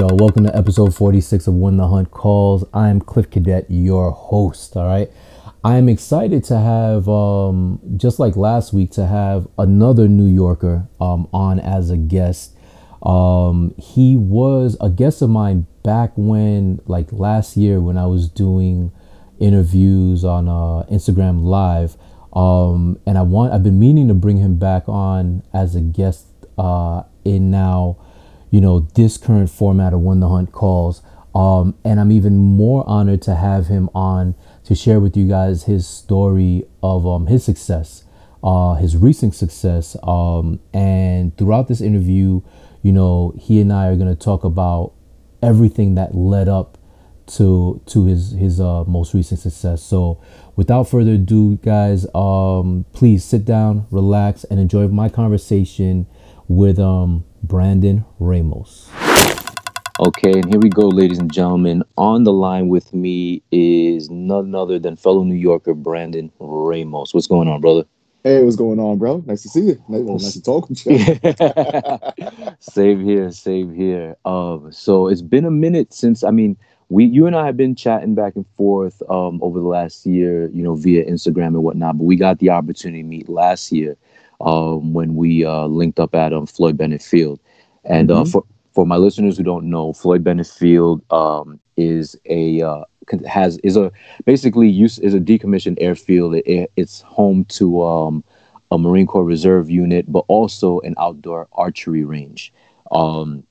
Y'all. 0.00 0.16
Welcome 0.16 0.44
to 0.44 0.56
episode 0.56 0.94
46 0.94 1.46
of 1.46 1.54
When 1.56 1.76
the 1.76 1.86
Hunt 1.86 2.10
Calls. 2.10 2.64
I'm 2.72 3.02
Cliff 3.02 3.30
Cadet, 3.30 3.66
your 3.68 4.10
host. 4.12 4.74
All 4.74 4.86
right. 4.86 5.10
I 5.62 5.76
am 5.76 5.90
excited 5.90 6.42
to 6.44 6.58
have, 6.58 7.06
um, 7.06 7.80
just 7.98 8.18
like 8.18 8.34
last 8.34 8.72
week, 8.72 8.92
to 8.92 9.06
have 9.06 9.46
another 9.58 10.08
New 10.08 10.24
Yorker 10.24 10.88
um, 11.02 11.28
on 11.34 11.60
as 11.60 11.90
a 11.90 11.98
guest. 11.98 12.56
Um, 13.02 13.74
he 13.76 14.16
was 14.16 14.74
a 14.80 14.88
guest 14.88 15.20
of 15.20 15.28
mine 15.28 15.66
back 15.82 16.12
when, 16.16 16.80
like 16.86 17.12
last 17.12 17.58
year, 17.58 17.78
when 17.78 17.98
I 17.98 18.06
was 18.06 18.30
doing 18.30 18.92
interviews 19.38 20.24
on 20.24 20.48
uh, 20.48 20.86
Instagram 20.90 21.44
Live. 21.44 21.98
Um, 22.32 22.98
and 23.04 23.18
I 23.18 23.22
want 23.22 23.52
I've 23.52 23.64
been 23.64 23.78
meaning 23.78 24.08
to 24.08 24.14
bring 24.14 24.38
him 24.38 24.58
back 24.58 24.88
on 24.88 25.42
as 25.52 25.76
a 25.76 25.82
guest 25.82 26.24
uh, 26.56 27.02
in 27.22 27.50
now, 27.50 27.98
you 28.50 28.60
know, 28.60 28.80
this 28.80 29.16
current 29.16 29.50
format 29.50 29.92
of 29.92 30.00
when 30.00 30.20
the 30.20 30.28
hunt 30.28 30.52
calls. 30.52 31.02
Um, 31.34 31.76
and 31.84 32.00
I'm 32.00 32.10
even 32.10 32.36
more 32.36 32.84
honored 32.88 33.22
to 33.22 33.36
have 33.36 33.68
him 33.68 33.88
on 33.94 34.34
to 34.64 34.74
share 34.74 34.98
with 34.98 35.16
you 35.16 35.28
guys 35.28 35.64
his 35.64 35.86
story 35.86 36.64
of 36.82 37.06
um, 37.06 37.28
his 37.28 37.44
success, 37.44 38.04
uh, 38.42 38.74
his 38.74 38.96
recent 38.96 39.34
success. 39.34 39.96
Um, 40.02 40.60
and 40.74 41.36
throughout 41.36 41.68
this 41.68 41.80
interview, 41.80 42.42
you 42.82 42.92
know, 42.92 43.32
he 43.38 43.60
and 43.60 43.72
I 43.72 43.86
are 43.86 43.96
going 43.96 44.08
to 44.08 44.20
talk 44.20 44.42
about 44.42 44.92
everything 45.42 45.94
that 45.94 46.14
led 46.14 46.48
up 46.48 46.76
to 47.26 47.80
to 47.86 48.06
his 48.06 48.32
his 48.32 48.60
uh, 48.60 48.84
most 48.84 49.14
recent 49.14 49.40
success. 49.40 49.82
So, 49.82 50.20
without 50.56 50.88
further 50.88 51.12
ado, 51.12 51.58
guys, 51.62 52.06
um, 52.14 52.86
please 52.92 53.24
sit 53.24 53.44
down, 53.44 53.86
relax, 53.90 54.44
and 54.44 54.58
enjoy 54.58 54.88
my 54.88 55.08
conversation 55.08 56.06
with 56.48 56.80
um, 56.80 57.24
Brandon 57.42 58.04
Ramos. 58.18 58.90
Okay, 59.98 60.32
and 60.32 60.46
here 60.48 60.60
we 60.60 60.68
go, 60.70 60.88
ladies 60.88 61.18
and 61.18 61.32
gentlemen. 61.32 61.82
On 61.98 62.24
the 62.24 62.32
line 62.32 62.68
with 62.68 62.94
me 62.94 63.42
is 63.50 64.08
none 64.08 64.54
other 64.54 64.78
than 64.78 64.96
fellow 64.96 65.24
New 65.24 65.34
Yorker 65.34 65.74
Brandon 65.74 66.32
Ramos. 66.38 67.12
What's 67.12 67.26
going 67.26 67.48
on, 67.48 67.60
brother? 67.60 67.84
Hey, 68.22 68.42
what's 68.42 68.56
going 68.56 68.78
on, 68.78 68.98
bro? 68.98 69.22
Nice 69.26 69.42
to 69.42 69.48
see 69.48 69.60
you. 69.60 69.84
Nice, 69.88 70.02
well, 70.02 70.18
nice 70.18 70.34
to 70.34 70.42
talk 70.42 70.68
with 70.68 70.86
you. 70.86 70.98
same 72.60 73.02
here, 73.02 73.30
same 73.30 73.74
here. 73.74 74.14
Um, 74.26 74.70
so 74.72 75.08
it's 75.08 75.22
been 75.22 75.46
a 75.46 75.50
minute 75.50 75.94
since 75.94 76.22
I 76.22 76.30
mean, 76.30 76.56
we 76.90 77.06
you 77.06 77.26
and 77.26 77.34
I 77.34 77.46
have 77.46 77.56
been 77.56 77.74
chatting 77.74 78.14
back 78.14 78.36
and 78.36 78.44
forth 78.58 79.02
um 79.08 79.38
over 79.42 79.58
the 79.58 79.66
last 79.66 80.04
year, 80.04 80.48
you 80.48 80.62
know, 80.62 80.74
via 80.74 81.04
Instagram 81.04 81.48
and 81.48 81.62
whatnot. 81.62 81.96
But 81.96 82.04
we 82.04 82.16
got 82.16 82.38
the 82.40 82.50
opportunity 82.50 83.02
to 83.02 83.08
meet 83.08 83.28
last 83.28 83.72
year, 83.72 83.96
um, 84.40 84.92
when 84.92 85.14
we 85.14 85.44
uh 85.44 85.66
linked 85.66 86.00
up 86.00 86.14
at 86.14 86.32
um 86.32 86.46
Floyd 86.46 86.76
Bennett 86.76 87.02
Field, 87.02 87.40
and 87.84 88.10
uh, 88.10 88.14
mm-hmm. 88.14 88.22
uh 88.22 88.30
for 88.30 88.44
for 88.72 88.86
my 88.86 88.96
listeners 88.96 89.36
who 89.36 89.42
don't 89.42 89.68
know, 89.68 89.92
Floyd 89.92 90.22
Bennett 90.22 90.46
Field 90.46 91.02
um, 91.12 91.58
is 91.76 92.16
a 92.26 92.62
uh, 92.62 92.84
has 93.26 93.58
is 93.58 93.76
a 93.76 93.90
basically 94.24 94.68
use 94.68 94.98
is 94.98 95.14
a 95.14 95.20
decommissioned 95.20 95.78
airfield. 95.80 96.36
It, 96.36 96.70
it's 96.76 97.00
home 97.02 97.44
to 97.46 97.82
um, 97.82 98.24
a 98.70 98.78
Marine 98.78 99.06
Corps 99.06 99.24
Reserve 99.24 99.70
unit, 99.70 100.10
but 100.10 100.24
also 100.28 100.80
an 100.80 100.94
outdoor 100.98 101.48
archery 101.52 102.04
range. 102.04 102.52
Um, 102.90 103.44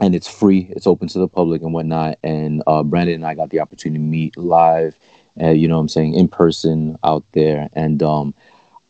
and 0.00 0.14
it's 0.14 0.28
free. 0.28 0.72
It's 0.74 0.86
open 0.86 1.08
to 1.08 1.18
the 1.18 1.28
public 1.28 1.62
and 1.62 1.74
whatnot. 1.74 2.18
And 2.22 2.62
uh, 2.66 2.82
Brandon 2.82 3.16
and 3.16 3.26
I 3.26 3.34
got 3.34 3.50
the 3.50 3.60
opportunity 3.60 3.98
to 3.98 4.04
meet 4.04 4.36
live, 4.36 4.98
uh, 5.40 5.50
you 5.50 5.68
know, 5.68 5.76
what 5.76 5.82
I'm 5.82 5.88
saying 5.88 6.14
in 6.14 6.28
person 6.28 6.98
out 7.04 7.24
there. 7.32 7.68
And 7.74 8.02
um, 8.02 8.34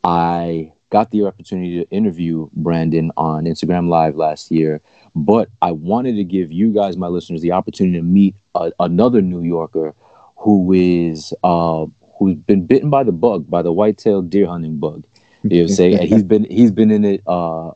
I 0.05 0.73
got 0.91 1.11
the 1.11 1.25
opportunity 1.25 1.83
to 1.83 1.91
interview 1.91 2.49
Brandon 2.53 3.11
on 3.17 3.45
Instagram 3.45 3.89
Live 3.89 4.17
last 4.17 4.51
year, 4.51 4.81
but 5.15 5.49
I 5.63 5.73
wanted 5.73 6.17
to 6.17 6.25
give 6.25 6.53
you 6.53 6.73
guys, 6.73 6.97
my 6.97 7.07
listeners, 7.09 7.41
the 7.41 7.53
opportunity 7.53 7.99
to 7.99 8.05
meet 8.05 8.35
a, 8.55 8.73
another 8.81 9.23
New 9.23 9.43
Yorker 9.43 9.95
who 10.37 10.73
is 10.73 11.33
uh, 11.45 11.87
who's 12.19 12.35
been 12.35 12.67
bitten 12.67 12.91
by 12.91 13.05
the 13.05 13.13
bug, 13.13 13.49
by 13.49 13.63
the 13.63 13.73
white-tailed 13.73 14.31
deer 14.31 14.47
hunting 14.47 14.79
bug. 14.79 15.07
You 15.49 15.51
know 15.51 15.57
what 15.57 15.63
I'm 15.63 15.69
saying? 15.69 15.99
and 16.01 16.09
he's 16.09 16.23
been 16.23 16.45
he's 16.45 16.71
been 16.71 16.91
in 16.91 17.05
it 17.05 17.23
uh, 17.27 17.71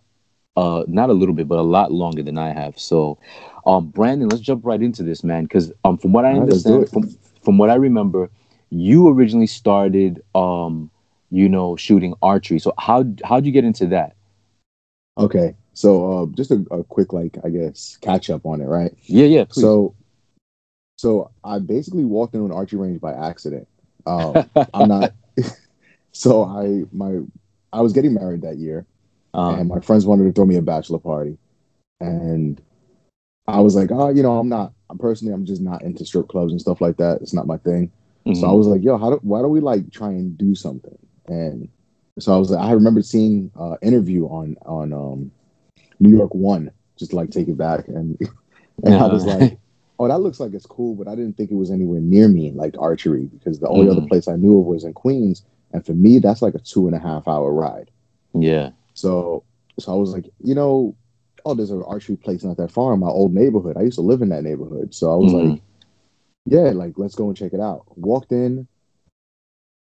uh, 0.57 0.85
not 0.87 1.11
a 1.11 1.13
little 1.13 1.35
bit, 1.35 1.49
but 1.49 1.59
a 1.59 1.63
lot 1.63 1.93
longer 1.93 2.23
than 2.23 2.39
I 2.39 2.53
have. 2.53 2.79
So, 2.79 3.19
um, 3.67 3.89
Brandon, 3.89 4.29
let's 4.29 4.43
jump 4.43 4.65
right 4.65 4.81
into 4.81 5.03
this, 5.03 5.25
man. 5.25 5.45
Because 5.45 5.73
um, 5.85 5.99
from 5.99 6.13
what 6.13 6.25
I 6.25 6.33
understand, 6.33 6.89
from 6.91 7.09
from 7.43 7.59
what 7.59 7.71
I 7.71 7.75
remember, 7.75 8.31
you 8.71 9.09
originally 9.09 9.47
started 9.47 10.23
um 10.35 10.91
you 11.31 11.49
know, 11.49 11.77
shooting 11.77 12.15
archery. 12.23 12.59
So 12.59 12.73
how 12.79 13.05
how'd 13.25 13.47
you 13.47 13.53
get 13.53 13.65
into 13.65 13.87
that? 13.89 14.17
Okay, 15.19 15.55
so 15.75 16.23
uh, 16.23 16.27
just 16.37 16.51
a, 16.51 16.65
a, 16.71 16.83
quick 16.85 17.13
like 17.13 17.37
I 17.45 17.49
guess 17.49 17.99
catch 18.01 18.31
up 18.31 18.45
on 18.47 18.61
it, 18.61 18.67
right? 18.67 18.93
Yeah, 19.03 19.27
yeah. 19.27 19.45
Please. 19.45 19.63
So, 19.63 19.95
so 20.97 21.31
I 21.45 21.59
basically 21.61 22.05
walked 22.05 22.35
into 22.35 22.47
an 22.47 22.53
archery 22.53 22.81
range 22.81 23.01
by 23.01 23.13
accident. 23.13 23.69
Um, 24.07 24.49
I'm 24.75 24.89
not. 24.89 25.13
so 26.13 26.45
I 26.45 26.85
my 26.93 27.21
I 27.73 27.81
was 27.81 27.93
getting 27.93 28.15
married 28.15 28.43
that 28.43 28.57
year, 28.57 28.87
um, 29.35 29.61
and 29.61 29.69
my 29.69 29.81
friends 29.81 30.07
wanted 30.07 30.25
to 30.25 30.33
throw 30.33 30.47
me 30.47 30.57
a 30.57 30.63
bachelor 30.63 30.99
party, 30.99 31.39
and 32.01 32.61
I 33.47 33.61
was 33.61 33.75
like, 33.77 33.91
oh, 33.93 34.09
you 34.09 34.23
know, 34.23 34.39
I'm 34.39 34.49
not. 34.49 34.73
I'm 34.91 34.99
personally, 34.99 35.35
I'm 35.35 35.45
just 35.45 35.63
not 35.63 35.83
into 35.83 36.05
strip 36.05 36.29
clubs 36.29 36.53
and 36.53 36.61
stuff 36.61 36.81
like 36.81 36.97
that. 36.99 37.21
It's 37.21 37.35
not 37.35 37.47
my 37.47 37.57
thing. 37.59 37.91
Mm-hmm. 38.27 38.41
So 38.41 38.49
I 38.49 38.53
was 38.53 38.67
like, 38.67 38.83
yo, 38.83 38.97
how 38.97 39.11
do, 39.11 39.21
why 39.23 39.43
don't 39.43 39.51
we 39.51 39.61
like 39.61 39.91
try 39.91 40.09
and 40.09 40.37
do 40.37 40.55
something? 40.55 40.99
And 41.27 41.69
so 42.19 42.35
I 42.35 42.39
was 42.39 42.51
like 42.51 42.65
I 42.65 42.73
remember 42.73 43.03
seeing 43.03 43.51
uh 43.59 43.77
interview 43.83 44.27
on 44.27 44.57
on 44.65 44.93
um 44.93 45.31
New 46.01 46.17
York 46.17 46.35
One 46.35 46.71
just 46.97 47.13
like 47.13 47.31
take 47.31 47.49
it 47.49 47.59
back. 47.59 47.89
And 47.89 48.19
and 48.85 48.95
I 48.95 49.07
was 49.07 49.25
like 49.25 49.59
oh 49.99 50.09
that 50.09 50.21
looks 50.21 50.41
like 50.41 50.53
it's 50.55 50.67
cool 50.67 50.95
but 50.95 51.09
I 51.09 51.15
didn't 51.15 51.37
think 51.37 51.51
it 51.51 51.57
was 51.57 51.71
anywhere 51.71 52.01
near 52.01 52.29
me 52.29 52.51
like 52.53 52.75
archery 52.79 53.27
because 53.27 53.61
the 53.61 53.69
only 53.69 53.87
mm. 53.87 53.97
other 53.97 54.07
place 54.07 54.29
I 54.29 54.37
knew 54.37 54.59
of 54.59 54.67
was 54.67 54.85
in 54.85 54.93
Queens. 54.93 55.45
And 55.73 55.85
for 55.85 55.93
me 55.93 56.19
that's 56.19 56.43
like 56.43 56.55
a 56.55 56.59
two 56.59 56.87
and 56.87 56.97
a 56.97 57.01
half 57.01 57.27
hour 57.27 57.53
ride. 57.53 57.91
Yeah. 58.33 58.71
So 58.95 59.45
so 59.79 59.93
I 59.93 59.97
was 59.97 60.13
like 60.13 60.27
you 60.43 60.55
know 60.55 60.97
oh 61.45 61.55
there's 61.55 61.71
an 61.71 61.83
archery 61.87 62.17
place 62.17 62.45
not 62.45 62.57
that 62.57 62.71
far 62.71 62.95
in 62.95 63.01
my 63.01 63.09
old 63.09 63.35
neighborhood. 63.35 63.77
I 63.77 63.83
used 63.83 63.97
to 63.97 64.03
live 64.03 64.23
in 64.23 64.29
that 64.31 64.45
neighborhood. 64.45 64.95
So 64.95 65.13
I 65.13 65.17
was 65.17 65.33
mm. 65.33 65.51
like 65.51 65.63
yeah 66.47 66.71
like 66.71 66.95
let's 66.97 67.15
go 67.15 67.29
and 67.29 67.37
check 67.37 67.53
it 67.53 67.61
out. 67.61 67.85
Walked 67.97 68.33
in 68.33 68.69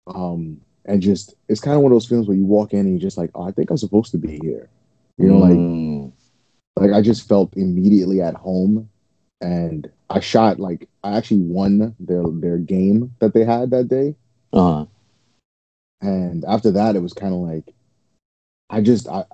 um 0.08 0.62
and 0.88 1.02
just 1.02 1.36
it's 1.48 1.62
kind 1.62 1.76
of 1.76 1.84
one 1.84 1.92
of 1.92 1.96
those 1.96 2.08
films 2.08 2.28
where 2.28 2.38
you 2.38 2.46
walk 2.46 2.74
in 2.74 2.80
and 2.80 2.92
you're 2.92 3.08
just 3.08 3.18
like, 3.18 3.30
oh, 3.36 3.44
I 3.44 3.52
think 3.52 3.70
I'm 3.70 3.78
supposed 3.78 4.12
to 4.12 4.18
be 4.18 4.40
here. 4.42 4.70
You 5.18 5.28
know, 5.28 5.42
mm. 5.42 6.12
like 6.76 6.90
like 6.90 6.98
I 6.98 7.02
just 7.02 7.28
felt 7.28 7.56
immediately 7.56 8.22
at 8.22 8.36
home, 8.36 8.90
and 9.42 9.90
I 10.10 10.20
shot 10.20 10.60
like 10.60 10.88
I 11.04 11.18
actually 11.18 11.42
won 11.42 11.96
their 12.00 12.24
their 12.28 12.58
game 12.58 13.14
that 13.20 13.34
they 13.34 13.44
had 13.44 13.72
that 13.72 13.88
day. 13.88 14.16
Uh-huh. 14.54 14.86
And 16.02 16.46
after 16.46 16.72
that, 16.72 16.96
it 16.96 17.02
was 17.02 17.14
kind 17.14 17.34
of 17.34 17.40
like 17.40 17.74
I 18.70 18.82
just 18.82 19.08
I 19.08 19.26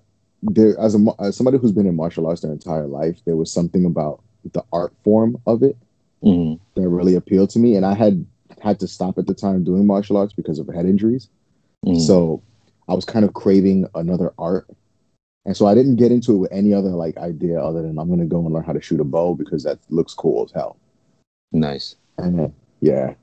there 0.41 0.79
as 0.79 0.95
a 0.95 1.05
as 1.19 1.35
somebody 1.35 1.57
who's 1.57 1.71
been 1.71 1.87
in 1.87 1.95
martial 1.95 2.27
arts 2.27 2.41
their 2.41 2.51
entire 2.51 2.87
life, 2.87 3.19
there 3.25 3.35
was 3.35 3.51
something 3.51 3.85
about 3.85 4.21
the 4.53 4.63
art 4.73 4.93
form 5.03 5.37
of 5.45 5.63
it 5.63 5.77
mm. 6.23 6.59
that 6.75 6.89
really 6.89 7.15
appealed 7.15 7.49
to 7.51 7.59
me, 7.59 7.75
and 7.75 7.85
I 7.85 7.93
had 7.93 8.25
had 8.61 8.79
to 8.79 8.87
stop 8.87 9.17
at 9.17 9.27
the 9.27 9.33
time 9.33 9.63
doing 9.63 9.85
martial 9.85 10.17
arts 10.17 10.33
because 10.33 10.59
of 10.59 10.67
head 10.67 10.85
injuries. 10.85 11.29
Mm. 11.85 11.99
So 11.99 12.41
I 12.87 12.93
was 12.93 13.05
kind 13.05 13.25
of 13.25 13.33
craving 13.33 13.87
another 13.95 14.33
art. 14.37 14.67
And 15.45 15.55
so 15.55 15.65
I 15.65 15.73
didn't 15.73 15.97
get 15.97 16.11
into 16.11 16.33
it 16.33 16.37
with 16.37 16.51
any 16.53 16.73
other 16.73 16.89
like 16.89 17.17
idea 17.17 17.59
other 17.59 17.81
than 17.81 17.99
I'm 17.99 18.09
gonna 18.09 18.25
go 18.25 18.39
and 18.39 18.53
learn 18.53 18.63
how 18.63 18.73
to 18.73 18.81
shoot 18.81 18.99
a 18.99 19.03
bow 19.03 19.35
because 19.35 19.63
that 19.63 19.79
looks 19.89 20.13
cool 20.13 20.45
as 20.45 20.51
hell. 20.51 20.77
Nice. 21.51 21.95
And 22.17 22.39
then, 22.39 22.55
yeah. 22.79 23.13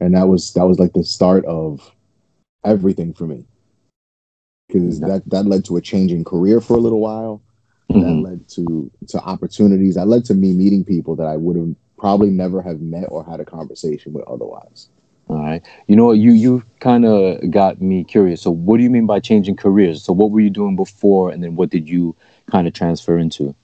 And 0.00 0.14
that 0.14 0.28
was 0.28 0.52
that 0.54 0.66
was 0.66 0.78
like 0.78 0.92
the 0.92 1.04
start 1.04 1.44
of 1.46 1.92
everything 2.64 3.12
for 3.12 3.26
me. 3.26 3.44
Because 4.68 5.00
that 5.00 5.22
that 5.26 5.46
led 5.46 5.64
to 5.66 5.76
a 5.76 5.80
change 5.80 6.12
in 6.12 6.24
career 6.24 6.60
for 6.60 6.74
a 6.74 6.80
little 6.80 7.00
while. 7.00 7.42
Mm-hmm. 7.90 8.00
That 8.00 8.28
led 8.28 8.48
to 8.50 8.90
to 9.08 9.20
opportunities. 9.20 9.96
That 9.96 10.08
led 10.08 10.24
to 10.26 10.34
me 10.34 10.52
meeting 10.52 10.84
people 10.84 11.16
that 11.16 11.26
I 11.26 11.36
would 11.36 11.56
have 11.56 11.74
probably 11.98 12.30
never 12.30 12.62
have 12.62 12.80
met 12.80 13.06
or 13.08 13.24
had 13.24 13.40
a 13.40 13.44
conversation 13.44 14.12
with 14.12 14.26
otherwise. 14.26 14.88
All 15.28 15.38
right. 15.38 15.62
You 15.86 15.96
know, 15.96 16.12
you 16.12 16.32
you 16.32 16.62
kind 16.80 17.04
of 17.04 17.50
got 17.50 17.80
me 17.80 18.04
curious. 18.04 18.42
So, 18.42 18.50
what 18.50 18.76
do 18.76 18.82
you 18.82 18.90
mean 18.90 19.06
by 19.06 19.20
changing 19.20 19.56
careers? 19.56 20.02
So, 20.02 20.12
what 20.12 20.30
were 20.30 20.40
you 20.40 20.50
doing 20.50 20.76
before, 20.76 21.30
and 21.30 21.42
then 21.42 21.56
what 21.56 21.70
did 21.70 21.88
you 21.88 22.14
kind 22.50 22.66
of 22.66 22.74
transfer 22.74 23.18
into? 23.18 23.54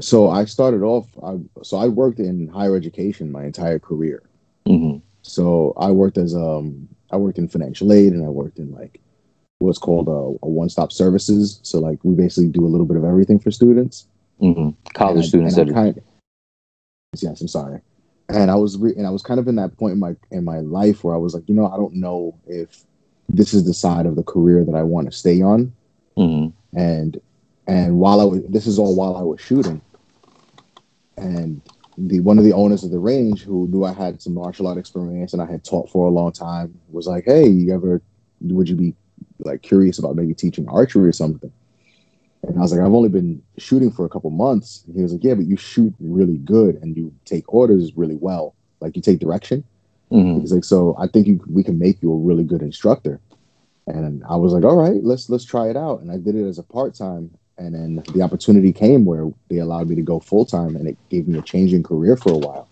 So, 0.00 0.30
I 0.30 0.46
started 0.46 0.82
off. 0.82 1.06
I, 1.22 1.36
so, 1.62 1.76
I 1.76 1.88
worked 1.88 2.20
in 2.20 2.48
higher 2.48 2.74
education 2.74 3.30
my 3.30 3.44
entire 3.44 3.78
career. 3.78 4.22
Mm-hmm. 4.66 4.98
So, 5.22 5.74
I 5.76 5.90
worked 5.90 6.16
as 6.16 6.34
um, 6.34 6.88
I 7.10 7.16
worked 7.16 7.38
in 7.38 7.48
financial 7.48 7.92
aid, 7.92 8.14
and 8.14 8.24
I 8.24 8.28
worked 8.28 8.58
in 8.58 8.72
like 8.72 9.00
what's 9.58 9.78
called 9.78 10.08
a, 10.08 10.46
a 10.46 10.48
one-stop 10.48 10.90
services. 10.90 11.60
So, 11.64 11.80
like, 11.80 11.98
we 12.02 12.14
basically 12.14 12.48
do 12.48 12.64
a 12.64 12.68
little 12.68 12.86
bit 12.86 12.96
of 12.96 13.04
everything 13.04 13.38
for 13.38 13.50
students. 13.50 14.06
Mm-hmm. 14.40 14.70
College 14.94 15.16
and 15.16 15.26
students. 15.26 15.58
I, 15.58 15.62
and 15.62 15.70
I 15.70 15.74
kind 15.74 15.98
of, 15.98 16.04
yes, 17.20 17.40
I'm 17.42 17.48
sorry 17.48 17.82
and 18.28 18.50
I 18.50 18.56
was 18.56 18.76
re- 18.76 18.94
and 18.94 19.06
I 19.06 19.10
was 19.10 19.22
kind 19.22 19.40
of 19.40 19.48
in 19.48 19.56
that 19.56 19.76
point 19.76 19.94
in 19.94 19.98
my 19.98 20.14
in 20.30 20.44
my 20.44 20.60
life 20.60 21.02
where 21.02 21.14
I 21.14 21.18
was 21.18 21.34
like, 21.34 21.48
you 21.48 21.54
know, 21.54 21.66
I 21.66 21.76
don't 21.76 21.94
know 21.94 22.34
if 22.46 22.84
this 23.28 23.54
is 23.54 23.64
the 23.64 23.74
side 23.74 24.06
of 24.06 24.16
the 24.16 24.22
career 24.22 24.64
that 24.64 24.74
I 24.74 24.82
want 24.82 25.10
to 25.10 25.16
stay 25.16 25.40
on. 25.42 25.72
Mm-hmm. 26.16 26.78
And 26.78 27.20
and 27.66 27.98
while 27.98 28.20
I 28.20 28.24
was 28.24 28.42
this 28.48 28.66
is 28.66 28.78
all 28.78 28.94
while 28.94 29.16
I 29.16 29.22
was 29.22 29.40
shooting, 29.40 29.80
and 31.16 31.62
the 31.96 32.20
one 32.20 32.38
of 32.38 32.44
the 32.44 32.52
owners 32.52 32.84
of 32.84 32.90
the 32.90 32.98
range 32.98 33.42
who 33.42 33.66
knew 33.68 33.84
I 33.84 33.92
had 33.92 34.20
some 34.20 34.34
martial 34.34 34.66
art 34.66 34.78
experience 34.78 35.32
and 35.32 35.42
I 35.42 35.46
had 35.46 35.64
taught 35.64 35.90
for 35.90 36.06
a 36.06 36.10
long 36.10 36.32
time 36.32 36.78
was 36.90 37.06
like, 37.06 37.24
"Hey, 37.24 37.48
you 37.48 37.72
ever 37.72 38.02
would 38.42 38.68
you 38.68 38.76
be 38.76 38.94
like 39.40 39.62
curious 39.62 39.98
about 39.98 40.16
maybe 40.16 40.34
teaching 40.34 40.68
archery 40.68 41.08
or 41.08 41.12
something?" 41.12 41.52
And 42.46 42.56
I 42.56 42.60
was 42.60 42.72
like, 42.72 42.80
"I've 42.80 42.94
only 42.94 43.08
been 43.08 43.42
shooting 43.58 43.90
for 43.90 44.04
a 44.04 44.08
couple 44.08 44.30
months." 44.30 44.84
And 44.86 44.96
he 44.96 45.02
was 45.02 45.12
like, 45.12 45.24
"Yeah, 45.24 45.34
but 45.34 45.46
you 45.46 45.56
shoot 45.56 45.94
really 46.00 46.38
good 46.38 46.76
and 46.82 46.96
you 46.96 47.12
take 47.24 47.52
orders 47.52 47.96
really 47.96 48.16
well. 48.16 48.54
Like 48.80 48.96
you 48.96 49.02
take 49.02 49.18
direction." 49.18 49.64
Mm-hmm. 50.10 50.40
He's 50.40 50.52
like, 50.52 50.64
"So 50.64 50.96
I 50.98 51.06
think 51.06 51.26
you, 51.26 51.40
we 51.50 51.62
can 51.62 51.78
make 51.78 52.02
you 52.02 52.12
a 52.12 52.16
really 52.16 52.44
good 52.44 52.62
instructor." 52.62 53.20
And 53.86 54.22
I 54.28 54.36
was 54.36 54.52
like, 54.52 54.64
"All 54.64 54.76
right, 54.76 55.02
let's 55.02 55.28
let's 55.28 55.44
try 55.44 55.68
it 55.68 55.76
out." 55.76 56.00
And 56.00 56.10
I 56.10 56.16
did 56.16 56.34
it 56.34 56.46
as 56.46 56.58
a 56.58 56.62
part 56.62 56.94
time 56.94 57.30
and 57.58 57.74
then 57.74 58.02
the 58.14 58.22
opportunity 58.22 58.72
came 58.72 59.04
where 59.04 59.28
they 59.50 59.58
allowed 59.58 59.88
me 59.88 59.96
to 59.96 60.02
go 60.02 60.20
full 60.20 60.46
time, 60.46 60.76
and 60.76 60.88
it 60.88 60.96
gave 61.10 61.26
me 61.26 61.38
a 61.38 61.42
change 61.42 61.74
in 61.74 61.82
career 61.82 62.16
for 62.16 62.32
a 62.32 62.38
while. 62.38 62.68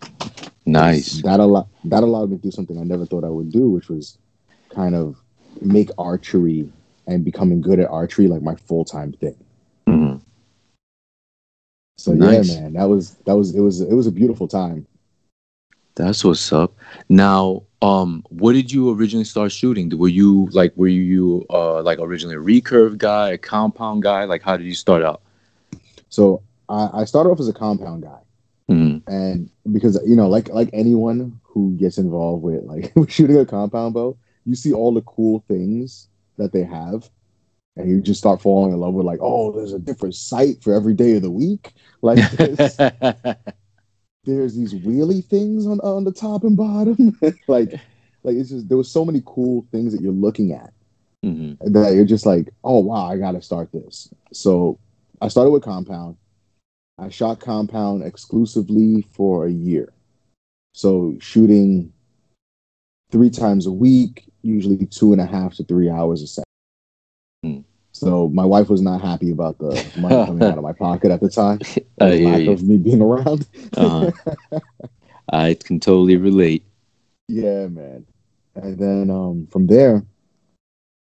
Nice. 0.65 1.23
That 1.23 1.41
allowed 1.41 1.69
that 1.85 2.03
allowed 2.03 2.31
me 2.31 2.37
to 2.37 2.43
do 2.43 2.51
something 2.51 2.79
I 2.79 2.85
never 2.85 3.05
thought 3.05 3.25
I 3.25 3.29
would 3.29 3.51
do, 3.51 3.69
which 3.69 3.89
was 3.89 4.19
kind 4.71 4.95
of 4.95 5.17
make 5.61 5.91
archery 5.99 6.71
and 7.07 7.25
becoming 7.25 7.61
good 7.61 7.81
at 7.81 7.91
archery 7.91 8.29
like 8.29 8.43
my 8.43 8.55
full 8.55 8.85
time 8.85 9.13
thing. 9.13 9.37
So 11.99 12.13
nice. 12.13 12.55
yeah, 12.55 12.61
man, 12.63 12.73
that 12.75 12.85
was 12.85 13.15
that 13.25 13.37
was 13.37 13.55
it 13.55 13.61
was 13.61 13.81
it 13.81 13.95
was 13.95 14.07
a 14.07 14.13
beautiful 14.13 14.47
time. 14.47 14.87
That's 15.95 16.23
what's 16.25 16.53
up. 16.53 16.75
Now, 17.09 17.63
um, 17.81 18.23
what 18.29 18.53
did 18.53 18.71
you 18.71 18.93
originally 18.93 19.25
start 19.25 19.51
shooting? 19.51 19.97
Were 19.97 20.09
you 20.09 20.49
like 20.53 20.77
were 20.77 20.89
you 20.89 21.47
uh 21.49 21.83
like 21.83 21.99
originally 21.99 22.37
a 22.37 22.39
recurve 22.39 22.99
guy, 22.99 23.31
a 23.31 23.39
compound 23.39 24.03
guy? 24.03 24.25
Like 24.25 24.43
how 24.43 24.57
did 24.57 24.67
you 24.67 24.75
start 24.75 25.03
out? 25.03 25.23
So 26.11 26.43
I, 26.69 26.91
I 26.93 27.05
started 27.05 27.31
off 27.31 27.41
as 27.41 27.49
a 27.49 27.53
compound 27.53 28.03
guy. 28.03 28.19
Mm-hmm. 28.71 29.11
And 29.11 29.51
because 29.73 29.99
you 30.07 30.17
know, 30.17 30.29
like 30.29 30.49
like 30.51 30.69
anyone 30.73 31.41
who 31.45 31.75
gets 31.77 31.97
involved 31.97 32.43
with 32.43 32.65
like 32.65 32.93
shooting 33.09 33.39
a 33.39 33.47
compound 33.47 33.95
bow, 33.95 34.17
you 34.45 34.55
see 34.55 34.73
all 34.73 34.93
the 34.93 35.03
cool 35.03 35.45
things 35.49 36.09
that 36.37 36.53
they 36.53 36.63
have, 36.63 37.09
and 37.77 37.91
you 37.91 38.01
just 38.01 38.21
start 38.21 38.41
falling 38.41 38.73
in 38.73 38.81
love 38.81 38.95
with 38.95 39.07
like, 39.07 39.19
oh, 39.21 39.53
there's 39.53 39.73
a 39.73 39.79
different 39.79 40.15
sight 40.15 40.63
for 40.63 40.75
every 40.75 40.95
day 40.95 41.17
of 41.17 41.23
the 41.23 41.31
week. 41.31 41.73
Like 42.03 42.19
there's 44.25 44.57
these 44.57 44.75
wheelie 44.75 45.25
things 45.25 45.67
on 45.67 45.81
on 45.81 46.05
the 46.05 46.13
top 46.13 46.45
and 46.45 46.57
bottom. 46.57 47.19
like 47.49 47.73
like 48.23 48.37
it's 48.37 48.51
just 48.51 48.69
there 48.69 48.79
was 48.79 48.91
so 48.91 49.05
many 49.05 49.23
cool 49.27 49.67
things 49.71 49.93
that 49.93 50.01
you're 50.01 50.13
looking 50.13 50.53
at 50.53 50.73
mm-hmm. 51.25 51.73
that 51.73 51.95
you're 51.95 52.05
just 52.05 52.27
like, 52.27 52.49
oh 52.65 52.79
wow, 52.79 53.07
I 53.07 53.19
gotta 53.19 53.43
start 53.43 53.71
this. 53.73 54.13
So 54.33 54.79
I 55.21 55.29
started 55.29 55.51
with 55.51 55.63
Compound. 55.63 56.17
I 56.99 57.11
shot 57.11 57.41
Compound 57.41 58.03
exclusively 58.03 59.07
for 59.13 59.47
a 59.47 59.51
year. 59.51 59.93
So 60.73 61.17
shooting 61.21 61.93
three 63.11 63.31
times 63.31 63.67
a 63.67 63.73
week, 63.73 64.25
usually 64.43 64.87
two 64.87 65.13
and 65.13 65.21
a 65.21 65.27
half 65.27 65.55
to 65.57 65.65
three 65.65 65.91
hours 65.91 66.39
a. 66.39 66.46
So 67.97 68.29
my 68.29 68.45
wife 68.45 68.69
was 68.69 68.83
not 68.83 69.01
happy 69.01 69.31
about 69.31 69.59
the 69.59 69.71
money 69.99 70.27
coming 70.27 70.43
out 70.43 70.59
of 70.59 70.65
my 70.65 70.73
pocket 70.73 71.11
at 71.11 71.21
the 71.21 71.31
time. 71.31 71.61
Uh, 71.99 72.09
lack 72.09 72.43
you. 72.43 72.53
of 72.53 72.63
me 72.63 72.77
being 72.77 73.01
around. 73.01 73.49
uh-huh. 73.75 74.11
I 75.33 75.55
can 75.55 75.81
totally 75.81 76.19
relate. 76.19 76.63
Yeah, 77.27 77.69
man. 77.69 78.05
And 78.55 78.79
then 78.79 79.11
um, 79.11 79.47
from 79.51 79.67
there, 79.67 80.05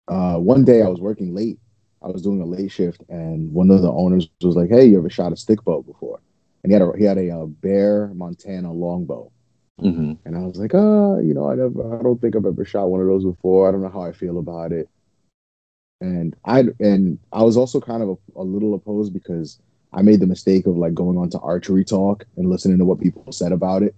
uh, 0.09 0.35
one 0.35 0.65
day 0.65 0.81
I 0.81 0.89
was 0.89 0.99
working 0.99 1.33
late. 1.33 1.57
I 2.01 2.07
was 2.07 2.21
doing 2.21 2.41
a 2.41 2.45
late 2.45 2.69
shift, 2.69 3.01
and 3.07 3.53
one 3.53 3.71
of 3.71 3.81
the 3.81 3.89
owners 3.89 4.27
was 4.41 4.57
like, 4.57 4.69
"Hey, 4.69 4.83
you 4.87 4.97
ever 4.97 5.09
shot 5.09 5.31
a 5.31 5.37
stick 5.37 5.63
bow 5.63 5.83
before?" 5.83 6.19
And 6.63 6.71
he 6.71 6.73
had 6.73 6.81
a 6.81 6.91
he 6.97 7.05
had 7.05 7.17
a, 7.17 7.29
uh, 7.29 7.45
Bear 7.45 8.11
Montana 8.13 8.73
longbow. 8.73 9.31
Mm-hmm. 9.79 10.13
And 10.25 10.37
I 10.37 10.41
was 10.41 10.57
like, 10.57 10.73
"Ah, 10.75 11.17
you 11.19 11.33
know, 11.33 11.49
I 11.49 11.55
never, 11.55 11.97
I 11.97 12.03
don't 12.03 12.19
think 12.19 12.35
I've 12.35 12.45
ever 12.45 12.65
shot 12.65 12.89
one 12.89 12.99
of 12.99 13.07
those 13.07 13.23
before. 13.23 13.69
I 13.69 13.71
don't 13.71 13.81
know 13.81 13.89
how 13.89 14.03
I 14.03 14.11
feel 14.11 14.37
about 14.37 14.73
it." 14.73 14.89
And 16.03 16.35
I 16.43 16.65
and 16.81 17.17
I 17.31 17.43
was 17.43 17.55
also 17.55 17.79
kind 17.79 18.03
of 18.03 18.09
a, 18.09 18.41
a, 18.41 18.43
little 18.43 18.73
opposed 18.73 19.13
because 19.13 19.57
I 19.93 20.01
made 20.01 20.19
the 20.19 20.27
mistake 20.27 20.67
of 20.67 20.75
like 20.75 20.93
going 20.93 21.17
on 21.17 21.29
to 21.29 21.37
ArcheryTalk 21.37 22.23
and 22.35 22.49
listening 22.49 22.77
to 22.79 22.85
what 22.85 22.99
people 22.99 23.31
said 23.31 23.53
about 23.53 23.83
it. 23.83 23.95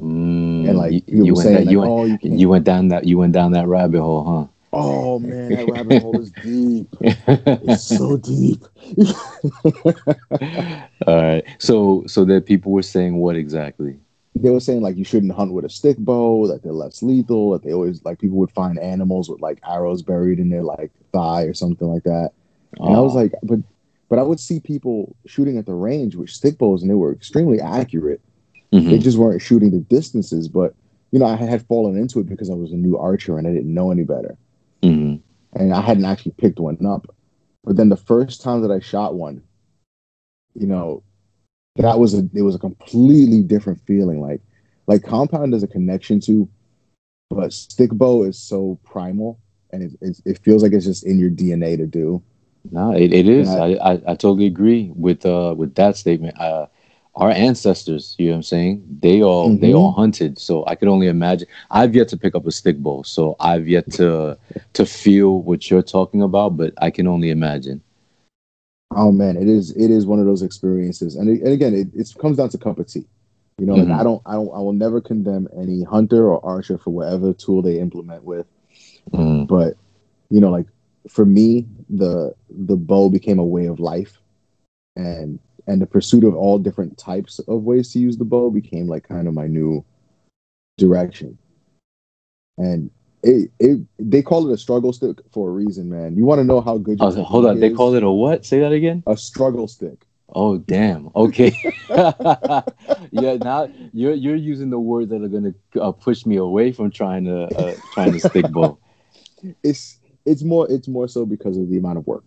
Mm, 0.00 0.68
and 0.68 0.78
like 0.78 0.92
you, 0.92 1.02
you 1.06 1.34
went 1.34 1.44
saying, 1.44 1.54
that, 1.54 1.66
like, 1.66 1.72
you, 1.72 1.84
oh, 1.84 2.06
you, 2.06 2.18
you, 2.22 2.48
went 2.48 2.64
down 2.64 2.88
that 2.88 3.06
you 3.06 3.18
went 3.18 3.32
down 3.32 3.52
that 3.52 3.68
rabbit 3.68 4.00
hole, 4.00 4.24
huh? 4.24 4.46
Oh 4.72 5.18
man, 5.20 5.50
that 5.50 5.70
rabbit 5.70 6.02
hole 6.02 6.20
is 6.20 6.32
deep. 6.32 6.88
it's 7.00 7.84
so 7.84 8.16
deep. 8.16 8.64
All 11.06 11.22
right. 11.22 11.44
So 11.60 12.02
so 12.08 12.24
that 12.24 12.46
people 12.46 12.72
were 12.72 12.82
saying 12.82 13.18
what 13.18 13.36
exactly? 13.36 13.96
They 14.34 14.50
were 14.50 14.60
saying 14.60 14.80
like 14.80 14.96
you 14.96 15.04
shouldn't 15.04 15.32
hunt 15.32 15.52
with 15.52 15.64
a 15.64 15.70
stick 15.70 15.98
bow, 15.98 16.46
that 16.46 16.62
they're 16.62 16.72
less 16.72 17.02
lethal, 17.02 17.50
that 17.52 17.62
they 17.62 17.72
always 17.72 18.04
like 18.04 18.18
people 18.18 18.38
would 18.38 18.50
find 18.50 18.78
animals 18.78 19.28
with 19.28 19.40
like 19.40 19.60
arrows 19.68 20.02
buried 20.02 20.38
in 20.38 20.50
their 20.50 20.62
like 20.62 20.90
thigh 21.12 21.42
or 21.42 21.54
something 21.54 21.88
like 21.88 22.04
that. 22.04 22.30
And 22.78 22.96
I 22.96 23.00
was 23.00 23.14
like, 23.14 23.32
but 23.42 23.60
but 24.08 24.18
I 24.18 24.22
would 24.22 24.40
see 24.40 24.60
people 24.60 25.14
shooting 25.26 25.58
at 25.58 25.66
the 25.66 25.74
range 25.74 26.16
with 26.16 26.30
stick 26.30 26.58
bows 26.58 26.82
and 26.82 26.90
they 26.90 26.94
were 26.94 27.12
extremely 27.12 27.60
accurate. 27.60 28.20
Mm-hmm. 28.72 28.90
They 28.90 28.98
just 28.98 29.18
weren't 29.18 29.42
shooting 29.42 29.70
the 29.70 29.78
distances. 29.78 30.48
But 30.48 30.74
you 31.10 31.18
know, 31.18 31.26
I 31.26 31.36
had 31.36 31.66
fallen 31.66 31.96
into 31.96 32.20
it 32.20 32.28
because 32.28 32.50
I 32.50 32.54
was 32.54 32.72
a 32.72 32.76
new 32.76 32.96
archer 32.96 33.38
and 33.38 33.46
I 33.46 33.52
didn't 33.52 33.72
know 33.72 33.90
any 33.90 34.04
better. 34.04 34.36
Mm-hmm. 34.82 35.16
And 35.60 35.74
I 35.74 35.80
hadn't 35.82 36.06
actually 36.06 36.32
picked 36.38 36.58
one 36.58 36.84
up. 36.86 37.14
But 37.64 37.76
then 37.76 37.90
the 37.90 37.96
first 37.96 38.42
time 38.42 38.62
that 38.62 38.70
I 38.70 38.80
shot 38.80 39.14
one, 39.14 39.42
you 40.54 40.66
know, 40.66 41.02
that 41.76 41.98
was 41.98 42.14
a 42.14 42.28
it 42.34 42.42
was 42.42 42.54
a 42.54 42.58
completely 42.58 43.42
different 43.42 43.80
feeling. 43.86 44.20
Like 44.20 44.40
like 44.86 45.02
compound 45.02 45.54
is 45.54 45.62
a 45.62 45.68
connection 45.68 46.20
to, 46.20 46.48
but 47.30 47.52
stick 47.52 47.90
bow 47.90 48.24
is 48.24 48.38
so 48.38 48.78
primal 48.84 49.38
and 49.72 49.82
it, 49.82 49.92
it, 50.00 50.20
it 50.24 50.38
feels 50.38 50.62
like 50.62 50.72
it's 50.72 50.84
just 50.84 51.04
in 51.04 51.18
your 51.18 51.30
DNA 51.30 51.76
to 51.76 51.86
do. 51.86 52.22
No, 52.70 52.92
it, 52.92 53.12
it 53.12 53.28
is. 53.28 53.48
I, 53.48 53.72
I, 53.72 53.92
I, 53.92 54.14
totally 54.14 54.46
agree 54.46 54.92
with 54.94 55.26
uh 55.26 55.54
with 55.56 55.74
that 55.74 55.96
statement. 55.96 56.38
Uh, 56.38 56.66
our 57.16 57.30
ancestors, 57.30 58.14
you 58.18 58.26
know 58.26 58.32
what 58.32 58.36
I'm 58.36 58.42
saying? 58.44 58.98
They 59.00 59.22
all 59.22 59.50
mm-hmm. 59.50 59.60
they 59.60 59.74
all 59.74 59.92
hunted, 59.92 60.38
so 60.38 60.64
I 60.66 60.76
could 60.76 60.88
only 60.88 61.08
imagine. 61.08 61.48
I've 61.70 61.94
yet 61.94 62.08
to 62.08 62.16
pick 62.16 62.34
up 62.36 62.46
a 62.46 62.52
stick 62.52 62.78
bow, 62.78 63.02
so 63.02 63.34
I've 63.40 63.66
yet 63.66 63.90
to 63.94 64.38
to 64.74 64.86
feel 64.86 65.42
what 65.42 65.70
you're 65.70 65.82
talking 65.82 66.22
about, 66.22 66.56
but 66.56 66.72
I 66.78 66.90
can 66.90 67.08
only 67.08 67.30
imagine. 67.30 67.82
Oh 68.96 69.12
man, 69.12 69.36
it 69.36 69.48
is 69.48 69.70
it 69.76 69.90
is 69.90 70.06
one 70.06 70.18
of 70.18 70.26
those 70.26 70.42
experiences, 70.42 71.16
and, 71.16 71.28
it, 71.28 71.42
and 71.42 71.52
again, 71.52 71.74
it, 71.74 71.88
it 71.94 72.12
comes 72.20 72.36
down 72.36 72.48
to 72.50 72.58
cup 72.58 72.78
of 72.78 72.86
tea. 72.86 73.06
You 73.58 73.66
know, 73.66 73.74
mm-hmm. 73.74 73.90
like 73.90 74.00
I 74.00 74.02
don't, 74.02 74.22
I 74.26 74.32
don't, 74.32 74.48
I 74.48 74.58
will 74.58 74.72
never 74.72 75.00
condemn 75.00 75.48
any 75.56 75.82
hunter 75.82 76.28
or 76.28 76.44
archer 76.44 76.78
for 76.78 76.90
whatever 76.90 77.32
tool 77.32 77.62
they 77.62 77.78
implement 77.78 78.24
with. 78.24 78.46
Mm. 79.12 79.46
But 79.46 79.74
you 80.30 80.40
know, 80.40 80.50
like 80.50 80.66
for 81.08 81.24
me, 81.24 81.66
the 81.90 82.34
the 82.50 82.76
bow 82.76 83.08
became 83.08 83.38
a 83.38 83.44
way 83.44 83.66
of 83.66 83.78
life, 83.78 84.20
and 84.96 85.38
and 85.66 85.80
the 85.80 85.86
pursuit 85.86 86.24
of 86.24 86.34
all 86.34 86.58
different 86.58 86.98
types 86.98 87.38
of 87.40 87.62
ways 87.62 87.92
to 87.92 87.98
use 87.98 88.16
the 88.16 88.24
bow 88.24 88.50
became 88.50 88.88
like 88.88 89.06
kind 89.06 89.28
of 89.28 89.34
my 89.34 89.46
new 89.46 89.84
direction. 90.78 91.38
And 92.58 92.90
it, 93.22 93.50
it 93.58 93.80
they 93.98 94.22
call 94.22 94.48
it 94.50 94.54
a 94.54 94.58
struggle 94.58 94.92
stick 94.92 95.18
for 95.32 95.48
a 95.48 95.52
reason, 95.52 95.88
man. 95.88 96.16
You 96.16 96.24
want 96.24 96.40
to 96.40 96.44
know 96.44 96.60
how 96.60 96.78
good? 96.78 96.98
Oh, 97.00 97.10
hold 97.22 97.46
on, 97.46 97.54
is? 97.54 97.60
they 97.60 97.70
call 97.70 97.94
it 97.94 98.02
a 98.02 98.10
what? 98.10 98.44
Say 98.44 98.60
that 98.60 98.72
again. 98.72 99.02
A 99.06 99.16
struggle 99.16 99.68
stick. 99.68 100.06
Oh 100.34 100.58
damn. 100.58 101.10
Okay. 101.14 101.52
yeah. 101.88 103.36
Now 103.36 103.70
you're 103.92 104.14
you're 104.14 104.36
using 104.36 104.70
the 104.70 104.78
words 104.78 105.10
that 105.10 105.22
are 105.22 105.28
gonna 105.28 105.54
uh, 105.80 105.92
push 105.92 106.24
me 106.24 106.36
away 106.36 106.72
from 106.72 106.90
trying 106.90 107.24
to 107.26 107.44
uh, 107.56 107.74
trying 107.92 108.12
to 108.12 108.20
stick 108.20 108.50
bow. 108.50 108.78
It's 109.64 109.98
it's 110.24 110.44
more 110.44 110.70
it's 110.70 110.86
more 110.86 111.08
so 111.08 111.26
because 111.26 111.56
of 111.56 111.68
the 111.68 111.76
amount 111.76 111.98
of 111.98 112.06
work. 112.06 112.22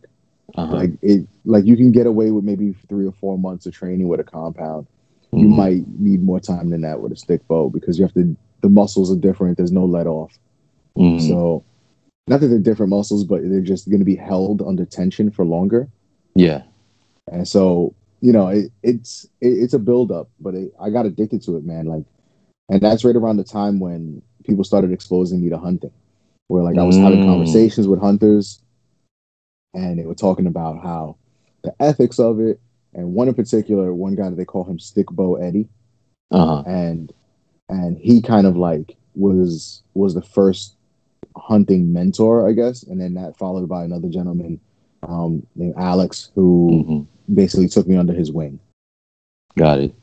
Uh-huh. 0.56 0.76
Like 0.76 0.92
it 1.02 1.26
like 1.46 1.66
you 1.66 1.78
can 1.78 1.94
get 1.94 2.06
away 2.06 2.32
with 2.32 2.44
maybe 2.44 2.76
three 2.90 3.08
or 3.08 3.14
four 3.14 3.38
months 3.38 3.66
of 3.66 3.74
training 3.74 4.10
with 4.10 4.20
a 4.20 4.26
compound. 4.26 4.86
Mm-hmm. 5.28 5.38
You 5.40 5.48
might 5.48 5.88
need 5.98 6.22
more 6.22 6.42
time 6.42 6.72
than 6.72 6.82
that 6.82 7.00
with 7.00 7.14
a 7.14 7.16
stick 7.16 7.48
bow 7.48 7.70
because 7.70 7.98
you 7.98 8.04
have 8.04 8.14
to 8.16 8.36
the 8.62 8.70
muscles 8.70 9.10
are 9.12 9.16
different. 9.16 9.56
There's 9.56 9.72
no 9.72 9.86
let 9.86 10.08
off. 10.08 10.38
Mm-hmm. 10.98 11.28
So, 11.28 11.64
not 12.28 12.40
that 12.40 12.48
they're 12.48 12.60
different 12.60 12.90
muscles, 12.90 13.24
but 13.24 13.42
they're 13.44 13.62
just 13.62 13.90
going 13.90 14.00
to 14.00 14.06
be 14.06 14.16
held 14.16 14.62
under 14.62 14.86
tension 14.86 15.30
for 15.30 15.46
longer. 15.46 15.88
Yeah. 16.36 16.64
And 17.32 17.48
so, 17.48 17.94
you 18.22 18.32
know, 18.32 18.48
it, 18.48 18.72
it's 18.84 19.26
it, 19.42 19.50
it's 19.50 19.74
a 19.74 19.80
buildup, 19.80 20.30
but 20.40 20.56
it, 20.56 20.74
I 20.80 20.90
got 20.90 21.06
addicted 21.06 21.42
to 21.44 21.58
it, 21.58 21.66
man. 21.66 21.86
Like, 21.86 22.06
and 22.70 22.82
that's 22.82 23.04
right 23.04 23.16
around 23.16 23.38
the 23.38 23.44
time 23.44 23.80
when 23.80 24.22
people 24.44 24.64
started 24.64 24.92
exposing 24.92 25.42
me 25.42 25.50
to 25.50 25.58
hunting, 25.58 25.92
where 26.48 26.64
like 26.64 26.78
I 26.78 26.84
was 26.84 26.96
mm. 26.96 27.04
having 27.04 27.24
conversations 27.24 27.88
with 27.88 28.00
hunters, 28.00 28.62
and 29.74 30.00
they 30.00 30.06
were 30.06 30.16
talking 30.16 30.48
about 30.48 30.82
how 30.82 31.18
the 31.64 31.74
ethics 31.80 32.20
of 32.20 32.40
it, 32.40 32.60
and 32.94 33.14
one 33.14 33.28
in 33.28 33.34
particular, 33.34 33.94
one 33.94 34.16
guy 34.16 34.30
that 34.30 34.36
they 34.36 34.46
call 34.46 34.64
him 34.64 34.80
Stick 34.80 35.08
Bow 35.12 35.36
Eddie, 35.36 35.68
uh-huh. 36.32 36.64
and 36.66 37.14
and 37.70 37.98
he 37.98 38.22
kind 38.22 38.48
of 38.48 38.56
like 38.56 38.96
was 39.16 39.84
was 39.94 40.14
the 40.14 40.22
first 40.22 40.76
hunting 41.36 41.92
mentor, 41.92 42.48
I 42.48 42.54
guess, 42.54 42.84
and 42.84 43.00
then 43.00 43.14
that 43.16 43.38
followed 43.38 43.68
by 43.70 43.84
another 43.84 44.10
gentleman 44.10 44.60
um, 45.04 45.46
named 45.56 45.76
Alex, 45.78 46.32
who 46.36 46.70
mm-hmm. 46.72 47.36
basically 47.36 47.68
took 47.68 47.88
me 47.88 47.98
under 47.98 48.14
his 48.14 48.32
wing. 48.32 48.60
Got 49.58 49.80
it. 49.80 49.96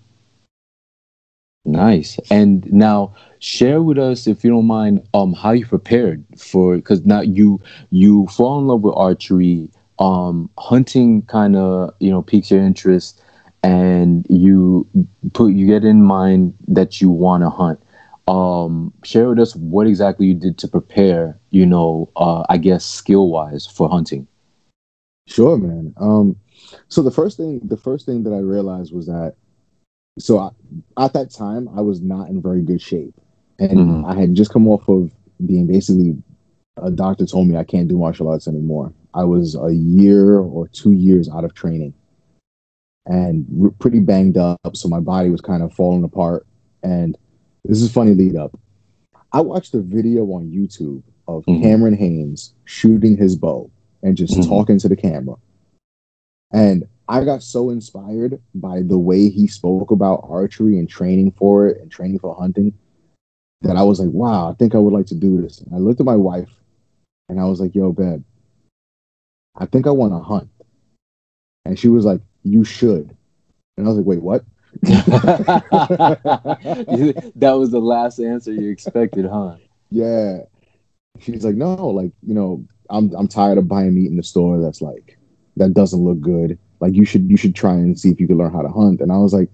Nice. 1.65 2.19
And 2.31 2.71
now 2.73 3.15
share 3.39 3.83
with 3.83 3.99
us, 3.99 4.27
if 4.27 4.43
you 4.43 4.51
don't 4.51 4.67
mind, 4.67 5.07
um, 5.15 5.33
how 5.33 5.53
you 5.53 5.65
prepared 5.65 6.25
for 6.37 6.77
because 6.77 7.05
now 7.05 7.21
you 7.21 7.61
you 7.91 8.27
fall 8.29 8.59
in 8.59 8.67
love 8.67 8.83
with 8.83 8.95
archery. 8.97 9.71
Um, 9.99 10.51
hunting 10.59 11.23
kind 11.23 11.55
of 11.55 11.95
you 12.01 12.11
know 12.11 12.23
piques 12.23 12.51
your 12.51 12.61
interest, 12.61 13.23
and 13.63 14.27
you 14.29 14.89
put 15.35 15.53
you 15.53 15.67
get 15.67 15.85
in 15.85 16.03
mind 16.03 16.55
that 16.67 17.01
you 17.01 17.11
want 17.11 17.43
to 17.45 17.51
hunt. 17.51 17.81
Um, 18.29 18.93
share 19.03 19.29
with 19.29 19.41
us 19.41 19.57
what 19.57 19.87
exactly 19.87 20.27
you 20.27 20.35
did 20.35 20.57
to 20.59 20.69
prepare. 20.69 21.39
You 21.51 21.67
know, 21.67 22.09
uh, 22.17 22.45
I 22.49 22.59
guess 22.59 22.85
skill 22.85 23.29
wise 23.29 23.67
for 23.67 23.89
hunting. 23.89 24.27
Sure, 25.27 25.57
man. 25.57 25.95
Um, 25.97 26.37
so 26.89 27.03
the 27.03 27.11
first 27.11 27.37
thing 27.37 27.61
the 27.65 27.77
first 27.77 28.07
thing 28.07 28.23
that 28.25 28.33
I 28.33 28.39
realized 28.39 28.93
was 28.93 29.07
that 29.07 29.35
so 30.19 30.39
I, 30.39 30.51
at 31.05 31.13
that 31.15 31.31
time 31.31 31.69
I 31.77 31.81
was 31.81 32.01
not 32.01 32.29
in 32.29 32.43
very 32.43 32.63
good 32.63 32.81
shape, 32.81 33.15
and 33.59 33.79
mm-hmm. 33.79 34.05
I 34.05 34.19
had 34.19 34.35
just 34.35 34.53
come 34.53 34.69
off 34.69 34.89
of 34.89 35.13
being 35.45 35.67
basically 35.67 36.17
a 36.83 36.91
doctor 36.91 37.27
told 37.27 37.49
me 37.49 37.57
I 37.57 37.65
can't 37.65 37.89
do 37.89 37.99
martial 37.99 38.29
arts 38.29 38.49
anymore. 38.49 38.93
I 39.15 39.25
was 39.25 39.57
a 39.57 39.73
year 39.73 40.39
or 40.39 40.69
two 40.69 40.93
years 40.93 41.29
out 41.29 41.45
of 41.45 41.55
training, 41.55 41.95
and 43.07 43.75
pretty 43.79 44.01
banged 44.01 44.39
up, 44.39 44.59
so 44.75 44.89
my 44.89 45.01
body 45.01 45.29
was 45.29 45.41
kind 45.41 45.63
of 45.63 45.73
falling 45.73 46.05
apart. 46.05 46.47
And 46.83 47.17
this 47.65 47.81
is 47.81 47.93
funny 47.93 48.15
lead 48.15 48.37
up. 48.37 48.59
I 49.33 49.41
watched 49.41 49.75
a 49.75 49.81
video 49.81 50.25
on 50.33 50.51
YouTube 50.51 51.03
of 51.29 51.45
mm-hmm. 51.47 51.63
Cameron 51.63 51.97
Hanes 51.97 52.55
shooting 52.65 53.17
his 53.17 53.37
bow 53.37 53.71
and 54.03 54.17
just 54.17 54.35
mm-hmm. 54.35 54.49
talking 54.49 54.79
to 54.79 54.89
the 54.89 54.97
camera. 54.97 55.37
And 56.53 56.87
I 57.09 57.25
got 57.25 57.43
so 57.43 57.71
inspired 57.71 58.41
by 58.55 58.83
the 58.83 58.99
way 58.99 59.29
he 59.29 59.47
spoke 59.47 59.91
about 59.91 60.27
archery 60.29 60.79
and 60.79 60.89
training 60.89 61.33
for 61.33 61.67
it 61.67 61.81
and 61.81 61.91
training 61.91 62.19
for 62.19 62.35
hunting 62.35 62.75
that 63.63 63.77
I 63.77 63.83
was 63.83 64.01
like, 64.01 64.11
wow, 64.11 64.51
I 64.51 64.55
think 64.55 64.75
I 64.75 64.79
would 64.79 64.93
like 64.93 65.07
to 65.07 65.15
do 65.15 65.41
this. 65.41 65.61
And 65.61 65.75
I 65.75 65.79
looked 65.79 66.01
at 66.01 66.07
my 66.07 66.17
wife 66.17 66.51
and 67.29 67.41
I 67.41 67.45
was 67.45 67.61
like, 67.61 67.75
yo, 67.75 67.93
babe, 67.93 68.25
I 69.57 69.67
think 69.67 69.87
I 69.87 69.91
want 69.91 70.13
to 70.13 70.19
hunt. 70.19 70.49
And 71.65 71.79
she 71.79 71.89
was 71.89 72.05
like, 72.05 72.21
you 72.43 72.65
should. 72.65 73.17
And 73.77 73.87
I 73.87 73.89
was 73.89 73.99
like, 73.99 74.07
wait, 74.07 74.21
what? 74.21 74.45
that 74.83 76.23
was 77.57 77.71
the 77.71 77.81
last 77.81 78.19
answer 78.19 78.53
you 78.53 78.71
expected, 78.71 79.27
huh? 79.27 79.57
Yeah. 79.91 80.39
She's 81.21 81.45
like, 81.45 81.57
no, 81.57 81.75
like, 81.75 82.13
you 82.23 82.35
know, 82.35 82.65
I'm 82.91 83.15
I'm 83.17 83.29
tired 83.29 83.59
of 83.59 83.69
buying 83.69 83.95
meat 83.95 84.11
in 84.11 84.17
the 84.17 84.23
store 84.23 84.61
that's 84.61 84.83
like 84.83 85.19
that 85.57 85.75
doesn't 85.75 86.03
look 86.03 86.21
good. 86.21 86.59
Like 86.81 86.95
you 86.95 87.05
should 87.05 87.31
you 87.31 87.37
should 87.37 87.55
try 87.55 87.73
and 87.73 87.99
see 87.99 88.11
if 88.11 88.21
you 88.21 88.27
can 88.27 88.39
learn 88.39 88.53
how 88.53 88.63
to 88.63 88.69
hunt. 88.69 89.01
And 89.01 89.13
I 89.13 89.19
was 89.19 89.33
like, 89.33 89.49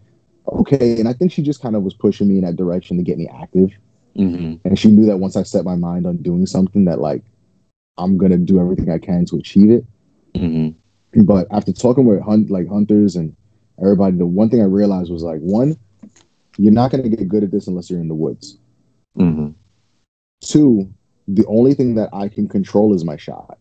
okay. 0.48 0.98
And 0.98 1.08
I 1.08 1.12
think 1.12 1.32
she 1.32 1.42
just 1.42 1.62
kind 1.62 1.76
of 1.76 1.82
was 1.82 1.94
pushing 1.94 2.28
me 2.28 2.38
in 2.38 2.44
that 2.44 2.56
direction 2.56 2.96
to 2.96 3.02
get 3.02 3.18
me 3.18 3.28
active. 3.28 3.70
Mm-hmm. 4.16 4.66
And 4.66 4.78
she 4.78 4.88
knew 4.90 5.06
that 5.06 5.18
once 5.18 5.36
I 5.36 5.42
set 5.42 5.64
my 5.64 5.76
mind 5.76 6.06
on 6.06 6.16
doing 6.18 6.46
something, 6.46 6.84
that 6.86 7.00
like 7.00 7.22
I'm 7.96 8.18
gonna 8.18 8.38
do 8.38 8.60
everything 8.60 8.90
I 8.90 8.98
can 8.98 9.24
to 9.26 9.36
achieve 9.36 9.70
it. 9.70 9.84
Mm-hmm. 10.34 11.22
But 11.22 11.46
after 11.50 11.72
talking 11.72 12.06
with 12.06 12.22
hunt 12.22 12.50
like 12.50 12.68
hunters 12.68 13.16
and 13.16 13.36
everybody, 13.80 14.16
the 14.16 14.26
one 14.26 14.50
thing 14.50 14.60
I 14.60 14.66
realized 14.66 15.10
was 15.10 15.22
like 15.22 15.40
one, 15.40 15.76
you're 16.56 16.72
not 16.72 16.90
gonna 16.90 17.08
get 17.08 17.28
good 17.28 17.44
at 17.44 17.50
this 17.50 17.66
unless 17.66 17.90
you're 17.90 18.00
in 18.00 18.08
the 18.08 18.14
woods. 18.14 18.58
Mm-hmm. 19.16 19.50
Two, 20.42 20.92
the 21.26 21.46
only 21.46 21.74
thing 21.74 21.94
that 21.96 22.10
I 22.12 22.28
can 22.28 22.48
control 22.48 22.94
is 22.94 23.04
my 23.04 23.16
shot. 23.16 23.58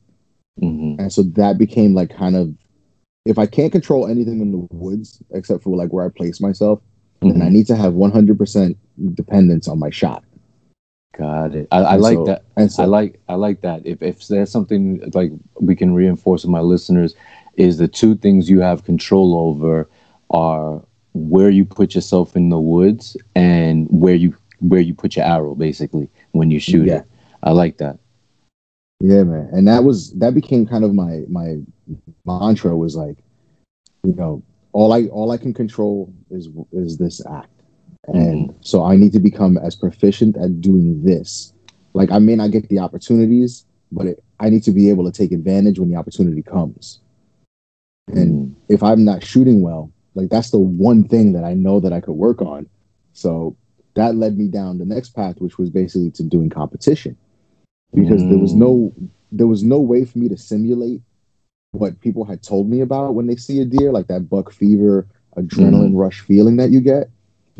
Mm-hmm. 0.61 0.99
And 1.01 1.13
so 1.13 1.23
that 1.23 1.57
became 1.57 1.93
like 1.93 2.15
kind 2.15 2.35
of 2.35 2.53
if 3.25 3.37
I 3.37 3.45
can't 3.45 3.71
control 3.71 4.07
anything 4.07 4.39
in 4.39 4.51
the 4.51 4.67
woods 4.71 5.21
except 5.31 5.63
for 5.63 5.75
like 5.75 5.91
where 5.91 6.05
I 6.05 6.09
place 6.09 6.39
myself, 6.39 6.79
mm-hmm. 7.21 7.29
then 7.29 7.41
I 7.41 7.45
mm-hmm. 7.45 7.55
need 7.55 7.67
to 7.67 7.75
have 7.75 7.93
100% 7.93 8.75
dependence 9.13 9.67
on 9.67 9.79
my 9.79 9.89
shot. 9.89 10.23
Got 11.17 11.55
it. 11.55 11.67
I, 11.71 11.79
I 11.79 11.95
like 11.95 12.15
so, 12.15 12.25
that. 12.25 12.45
And 12.55 12.71
so, 12.71 12.83
I 12.83 12.85
like 12.85 13.19
I 13.27 13.33
like 13.35 13.61
that. 13.61 13.81
If 13.85 14.03
if 14.03 14.27
there's 14.27 14.51
something 14.51 15.01
like 15.13 15.31
we 15.59 15.75
can 15.75 15.95
reinforce 15.95 16.43
with 16.43 16.51
my 16.51 16.61
listeners, 16.61 17.15
is 17.55 17.77
the 17.77 17.87
two 17.87 18.15
things 18.15 18.49
you 18.49 18.59
have 18.59 18.83
control 18.83 19.35
over 19.35 19.89
are 20.29 20.83
where 21.13 21.49
you 21.49 21.65
put 21.65 21.95
yourself 21.95 22.35
in 22.35 22.49
the 22.49 22.59
woods 22.59 23.17
and 23.35 23.87
where 23.89 24.15
you 24.15 24.35
where 24.59 24.81
you 24.81 24.93
put 24.93 25.15
your 25.15 25.25
arrow 25.25 25.55
basically 25.55 26.09
when 26.31 26.51
you 26.51 26.59
shoot 26.59 26.87
yeah. 26.87 26.97
it. 26.97 27.05
I 27.43 27.51
like 27.51 27.77
that. 27.77 27.99
Yeah, 28.99 29.23
man. 29.23 29.49
And 29.51 29.67
that 29.67 29.83
was 29.83 30.11
that 30.13 30.33
became 30.33 30.65
kind 30.65 30.83
of 30.83 30.93
my 30.93 31.23
my 31.29 31.57
mantra 32.25 32.75
was 32.75 32.95
like, 32.95 33.17
you 34.03 34.13
know, 34.13 34.43
all 34.73 34.93
I 34.93 35.05
all 35.05 35.31
I 35.31 35.37
can 35.37 35.53
control 35.53 36.13
is 36.31 36.49
is 36.71 36.97
this 36.97 37.25
act. 37.25 37.49
And 38.07 38.49
mm-hmm. 38.49 38.57
so 38.61 38.83
I 38.83 38.95
need 38.95 39.13
to 39.13 39.19
become 39.19 39.57
as 39.57 39.75
proficient 39.75 40.37
at 40.37 40.61
doing 40.61 41.03
this. 41.03 41.53
Like 41.93 42.11
I 42.11 42.19
may 42.19 42.35
not 42.35 42.51
get 42.51 42.69
the 42.69 42.79
opportunities, 42.79 43.65
but 43.91 44.07
it, 44.07 44.23
I 44.39 44.49
need 44.49 44.63
to 44.63 44.71
be 44.71 44.89
able 44.89 45.05
to 45.05 45.11
take 45.11 45.31
advantage 45.31 45.79
when 45.79 45.89
the 45.89 45.97
opportunity 45.97 46.41
comes. 46.41 46.99
And 48.07 48.49
mm-hmm. 48.49 48.73
if 48.73 48.81
I'm 48.81 49.03
not 49.03 49.23
shooting 49.23 49.61
well, 49.61 49.91
like 50.17 50.29
that's 50.29 50.49
the 50.49 50.59
one 50.59 51.07
thing 51.07 51.33
that 51.33 51.43
I 51.43 51.53
know 51.53 51.79
that 51.79 51.93
I 51.93 52.01
could 52.01 52.13
work 52.13 52.41
on. 52.41 52.67
So 53.13 53.55
that 53.93 54.15
led 54.15 54.37
me 54.37 54.47
down 54.47 54.79
the 54.79 54.85
next 54.85 55.09
path, 55.09 55.39
which 55.39 55.57
was 55.57 55.69
basically 55.69 56.11
to 56.11 56.23
doing 56.23 56.49
competition 56.49 57.15
because 57.93 58.21
mm. 58.21 58.29
there 58.29 58.39
was 58.39 58.53
no 58.53 58.91
mm. 58.99 59.09
there 59.31 59.47
was 59.47 59.63
no 59.63 59.79
way 59.79 60.05
for 60.05 60.17
me 60.17 60.27
to 60.29 60.37
simulate 60.37 61.01
what 61.71 61.99
people 62.01 62.25
had 62.25 62.41
told 62.41 62.67
me 62.67 62.81
about 62.81 63.13
when 63.13 63.27
they 63.27 63.35
see 63.35 63.61
a 63.61 63.65
deer, 63.65 63.91
like 63.91 64.07
that 64.07 64.29
buck 64.29 64.51
fever 64.51 65.07
adrenaline 65.37 65.91
mm. 65.91 65.99
rush 65.99 66.21
feeling 66.21 66.57
that 66.57 66.71
you 66.71 66.81
get. 66.81 67.09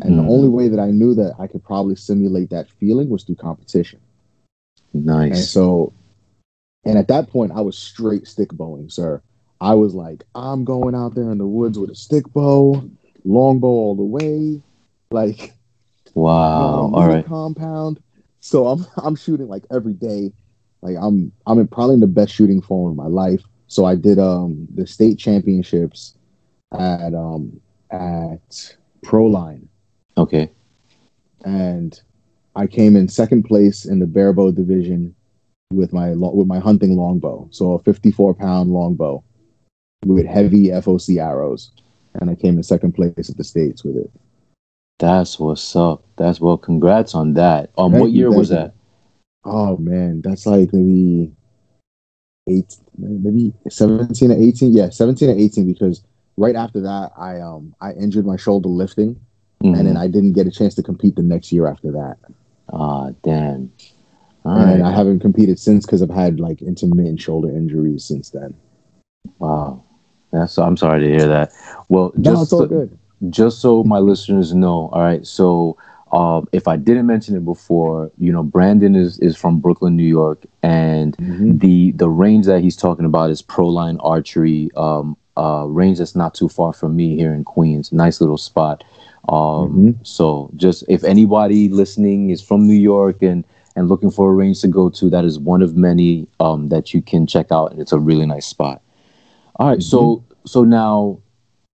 And 0.00 0.14
mm. 0.14 0.16
the 0.16 0.32
only 0.32 0.48
way 0.48 0.68
that 0.68 0.80
I 0.80 0.90
knew 0.90 1.14
that 1.14 1.34
I 1.38 1.46
could 1.46 1.62
probably 1.62 1.94
simulate 1.94 2.50
that 2.50 2.68
feeling 2.70 3.08
was 3.08 3.22
through 3.22 3.36
competition. 3.36 4.00
Nice. 4.92 5.36
And 5.36 5.44
so, 5.44 5.92
and 6.84 6.98
at 6.98 7.08
that 7.08 7.30
point, 7.30 7.52
I 7.54 7.60
was 7.60 7.78
straight 7.78 8.26
stick 8.26 8.52
bowing, 8.52 8.90
sir. 8.90 9.22
I 9.60 9.74
was 9.74 9.94
like, 9.94 10.24
I'm 10.34 10.64
going 10.64 10.94
out 10.94 11.14
there 11.14 11.30
in 11.30 11.38
the 11.38 11.46
woods 11.46 11.78
with 11.78 11.90
a 11.90 11.94
stick 11.94 12.24
bow, 12.32 12.88
long 13.24 13.58
bow 13.58 13.68
all 13.68 13.96
the 13.96 14.04
way, 14.04 14.62
like. 15.10 15.54
Wow! 16.14 16.90
all 16.94 17.06
right. 17.06 17.24
Compound. 17.24 18.00
So 18.40 18.66
I'm 18.68 18.86
I'm 18.96 19.16
shooting 19.16 19.48
like 19.48 19.64
every 19.70 19.94
day. 19.94 20.32
Like 20.82 20.96
I'm 21.00 21.32
I'm 21.46 21.58
in 21.58 21.68
probably 21.68 21.94
in 21.94 22.00
the 22.00 22.06
best 22.06 22.32
shooting 22.32 22.62
form 22.62 22.90
of 22.90 22.96
my 22.96 23.06
life. 23.06 23.42
So 23.66 23.84
I 23.84 23.94
did 23.94 24.18
um 24.18 24.66
the 24.74 24.86
state 24.86 25.18
championships 25.18 26.16
at 26.72 27.14
um 27.14 27.60
at 27.90 28.76
Proline. 29.04 29.66
Okay. 30.16 30.50
And 31.44 32.00
I 32.56 32.66
came 32.66 32.96
in 32.96 33.08
second 33.08 33.44
place 33.44 33.84
in 33.84 33.98
the 33.98 34.06
barebow 34.06 34.52
division 34.52 35.14
with 35.70 35.92
my 35.92 36.10
with 36.10 36.46
my 36.46 36.58
hunting 36.58 36.96
longbow. 36.96 37.48
So 37.50 37.72
a 37.72 37.82
54 37.82 38.34
pound 38.34 38.70
longbow 38.70 39.22
with 40.04 40.26
heavy 40.26 40.68
FOC 40.68 41.22
arrows, 41.22 41.70
and 42.14 42.30
I 42.30 42.34
came 42.34 42.56
in 42.56 42.62
second 42.62 42.92
place 42.92 43.30
at 43.30 43.36
the 43.36 43.44
states 43.44 43.84
with 43.84 43.96
it. 43.96 44.10
That's 44.98 45.38
what's 45.38 45.76
up. 45.76 46.04
That's 46.16 46.40
well. 46.40 46.56
Congrats 46.56 47.14
on 47.14 47.34
that. 47.34 47.70
Um, 47.78 47.92
Thank 47.92 48.02
what 48.02 48.12
year 48.12 48.30
was 48.30 48.48
that? 48.48 48.74
Oh 49.44 49.76
man, 49.76 50.22
that's 50.22 50.46
like 50.46 50.72
maybe 50.72 51.32
eight, 52.48 52.76
maybe 52.96 53.52
seventeen 53.68 54.32
or 54.32 54.36
eighteen. 54.40 54.72
Yeah, 54.72 54.90
seventeen 54.90 55.30
or 55.30 55.38
eighteen. 55.38 55.72
Because 55.72 56.02
right 56.36 56.56
after 56.56 56.80
that, 56.80 57.12
I 57.16 57.40
um 57.40 57.74
I 57.80 57.92
injured 57.92 58.26
my 58.26 58.36
shoulder 58.36 58.68
lifting, 58.68 59.14
mm-hmm. 59.62 59.74
and 59.74 59.86
then 59.86 59.96
I 59.96 60.08
didn't 60.08 60.32
get 60.32 60.48
a 60.48 60.50
chance 60.50 60.74
to 60.76 60.82
compete 60.82 61.16
the 61.16 61.22
next 61.22 61.52
year 61.52 61.66
after 61.68 61.92
that. 61.92 62.16
Ah, 62.72 63.10
damn. 63.22 63.72
All 64.44 64.56
and 64.56 64.82
right. 64.82 64.92
I 64.92 64.96
haven't 64.96 65.20
competed 65.20 65.58
since 65.58 65.84
because 65.86 66.02
I've 66.02 66.10
had 66.10 66.40
like 66.40 66.62
intermittent 66.62 67.20
shoulder 67.20 67.48
injuries 67.48 68.04
since 68.04 68.30
then. 68.30 68.54
Wow. 69.38 69.84
That's 70.32 70.58
I'm 70.58 70.76
sorry 70.76 71.00
to 71.00 71.08
hear 71.08 71.28
that. 71.28 71.52
Well, 71.88 72.12
just 72.20 72.52
no, 72.52 72.58
all 72.58 72.66
good 72.66 72.98
just 73.30 73.60
so 73.60 73.82
my 73.84 73.98
listeners 73.98 74.54
know, 74.54 74.88
all 74.92 75.02
right. 75.02 75.26
So 75.26 75.76
um, 76.12 76.48
if 76.52 76.68
I 76.68 76.76
didn't 76.76 77.06
mention 77.06 77.36
it 77.36 77.44
before, 77.44 78.10
you 78.18 78.32
know, 78.32 78.42
Brandon 78.42 78.94
is 78.94 79.18
is 79.18 79.36
from 79.36 79.60
Brooklyn, 79.60 79.96
New 79.96 80.06
York, 80.06 80.44
and 80.62 81.16
mm-hmm. 81.16 81.58
the 81.58 81.92
the 81.92 82.08
range 82.08 82.46
that 82.46 82.60
he's 82.60 82.76
talking 82.76 83.04
about 83.04 83.30
is 83.30 83.42
Proline 83.42 83.98
Archery, 84.00 84.70
um, 84.76 85.16
uh, 85.36 85.64
range 85.68 85.98
that's 85.98 86.14
not 86.14 86.34
too 86.34 86.48
far 86.48 86.72
from 86.72 86.96
me 86.96 87.16
here 87.16 87.34
in 87.34 87.44
Queens. 87.44 87.92
Nice 87.92 88.20
little 88.20 88.38
spot. 88.38 88.84
Um, 89.28 89.34
mm-hmm. 89.36 89.90
So 90.04 90.50
just 90.56 90.84
if 90.88 91.04
anybody 91.04 91.68
listening 91.68 92.30
is 92.30 92.40
from 92.40 92.66
New 92.66 92.74
York 92.74 93.22
and 93.22 93.44
and 93.76 93.88
looking 93.88 94.10
for 94.10 94.30
a 94.30 94.34
range 94.34 94.60
to 94.62 94.68
go 94.68 94.88
to, 94.90 95.10
that 95.10 95.24
is 95.24 95.38
one 95.38 95.62
of 95.62 95.76
many 95.76 96.26
um, 96.40 96.68
that 96.68 96.94
you 96.94 97.02
can 97.02 97.26
check 97.26 97.52
out, 97.52 97.72
and 97.72 97.80
it's 97.80 97.92
a 97.92 97.98
really 97.98 98.26
nice 98.26 98.46
spot. 98.46 98.80
All 99.58 99.68
right, 99.68 99.78
mm-hmm. 99.78 99.82
so 99.82 100.24
so 100.46 100.64
now, 100.64 101.20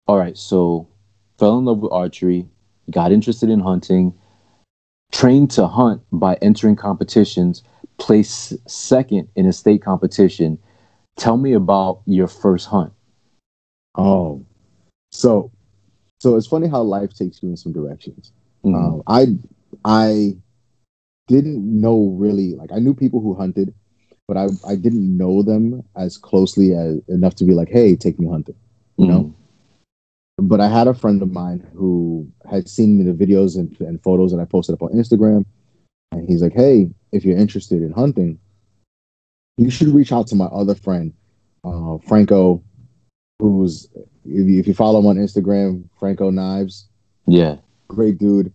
all 0.08 0.17
right, 0.17 0.38
so 0.38 0.88
fell 1.38 1.58
in 1.58 1.65
love 1.65 1.80
with 1.80 1.91
archery, 1.91 2.48
got 2.89 3.12
interested 3.12 3.50
in 3.50 3.60
hunting, 3.60 4.13
trained 5.12 5.52
to 5.52 5.67
hunt 5.67 6.02
by 6.12 6.36
entering 6.41 6.76
competitions, 6.76 7.63
placed 7.98 8.54
second 8.70 9.28
in 9.36 9.46
a 9.46 9.54
state 9.54 9.84
competition. 9.84 10.58
Tell 11.17 11.38
me 11.38 11.54
about 11.54 12.02
your 12.06 12.28
first 12.28 12.67
hunt. 12.67 12.94
Oh, 13.96 14.46
so 15.12 15.52
so 16.20 16.36
it's 16.36 16.48
funny 16.48 16.67
how 16.67 16.82
life 16.82 17.13
takes 17.13 17.41
you 17.41 17.50
in 17.50 17.58
some 17.58 17.74
directions. 17.74 18.32
Mm-hmm. 18.63 18.76
Um, 18.76 19.04
I 19.08 19.26
I 19.84 20.38
didn't 21.28 21.63
know 21.82 22.15
really 22.17 22.54
like 22.56 22.72
I 22.72 22.80
knew 22.80 22.94
people 22.94 23.22
who 23.22 23.34
hunted, 23.34 23.74
but 24.32 24.38
I 24.38 24.72
I 24.72 24.76
didn't 24.78 25.17
know 25.17 25.44
them 25.44 25.84
as 25.98 26.17
closely 26.17 26.74
as 26.74 27.02
enough 27.10 27.36
to 27.36 27.44
be 27.44 27.54
like, 27.54 27.67
hey, 27.67 27.98
take 27.98 28.17
me 28.17 28.30
hunting, 28.30 28.56
you 28.96 29.06
mm-hmm. 29.06 29.13
know. 29.13 29.36
But 30.38 30.62
I 30.62 30.70
had 30.70 30.88
a 30.88 30.94
friend 30.94 31.22
of 31.22 31.34
mine 31.34 31.67
who 31.76 32.32
had 32.50 32.70
seen 32.70 33.04
the 33.04 33.12
videos 33.12 33.58
and, 33.58 33.78
and 33.82 34.02
photos 34.02 34.32
that 34.32 34.39
I 34.39 34.46
posted 34.46 34.74
up 34.74 34.84
on 34.84 34.94
Instagram, 34.94 35.44
and 36.13 36.30
he's 36.30 36.41
like, 36.41 36.54
hey, 36.54 36.89
if 37.12 37.26
you're 37.26 37.38
interested 37.38 37.82
in 37.82 37.91
hunting, 37.91 38.39
you 39.58 39.70
should 39.70 39.89
reach 39.89 40.13
out 40.13 40.28
to 40.28 40.36
my 40.36 40.46
other 40.46 40.76
friend, 40.76 41.12
uh, 41.65 41.98
Franco, 42.08 42.63
who's 43.39 43.89
if 44.24 44.48
you, 44.48 44.60
if 44.62 44.65
you 44.65 44.74
follow 44.74 45.00
him 45.00 45.08
on 45.08 45.17
Instagram, 45.17 45.84
Franco 46.00 46.30
Knives. 46.30 46.88
Yeah, 47.28 47.58
great 47.89 48.17
dude. 48.17 48.54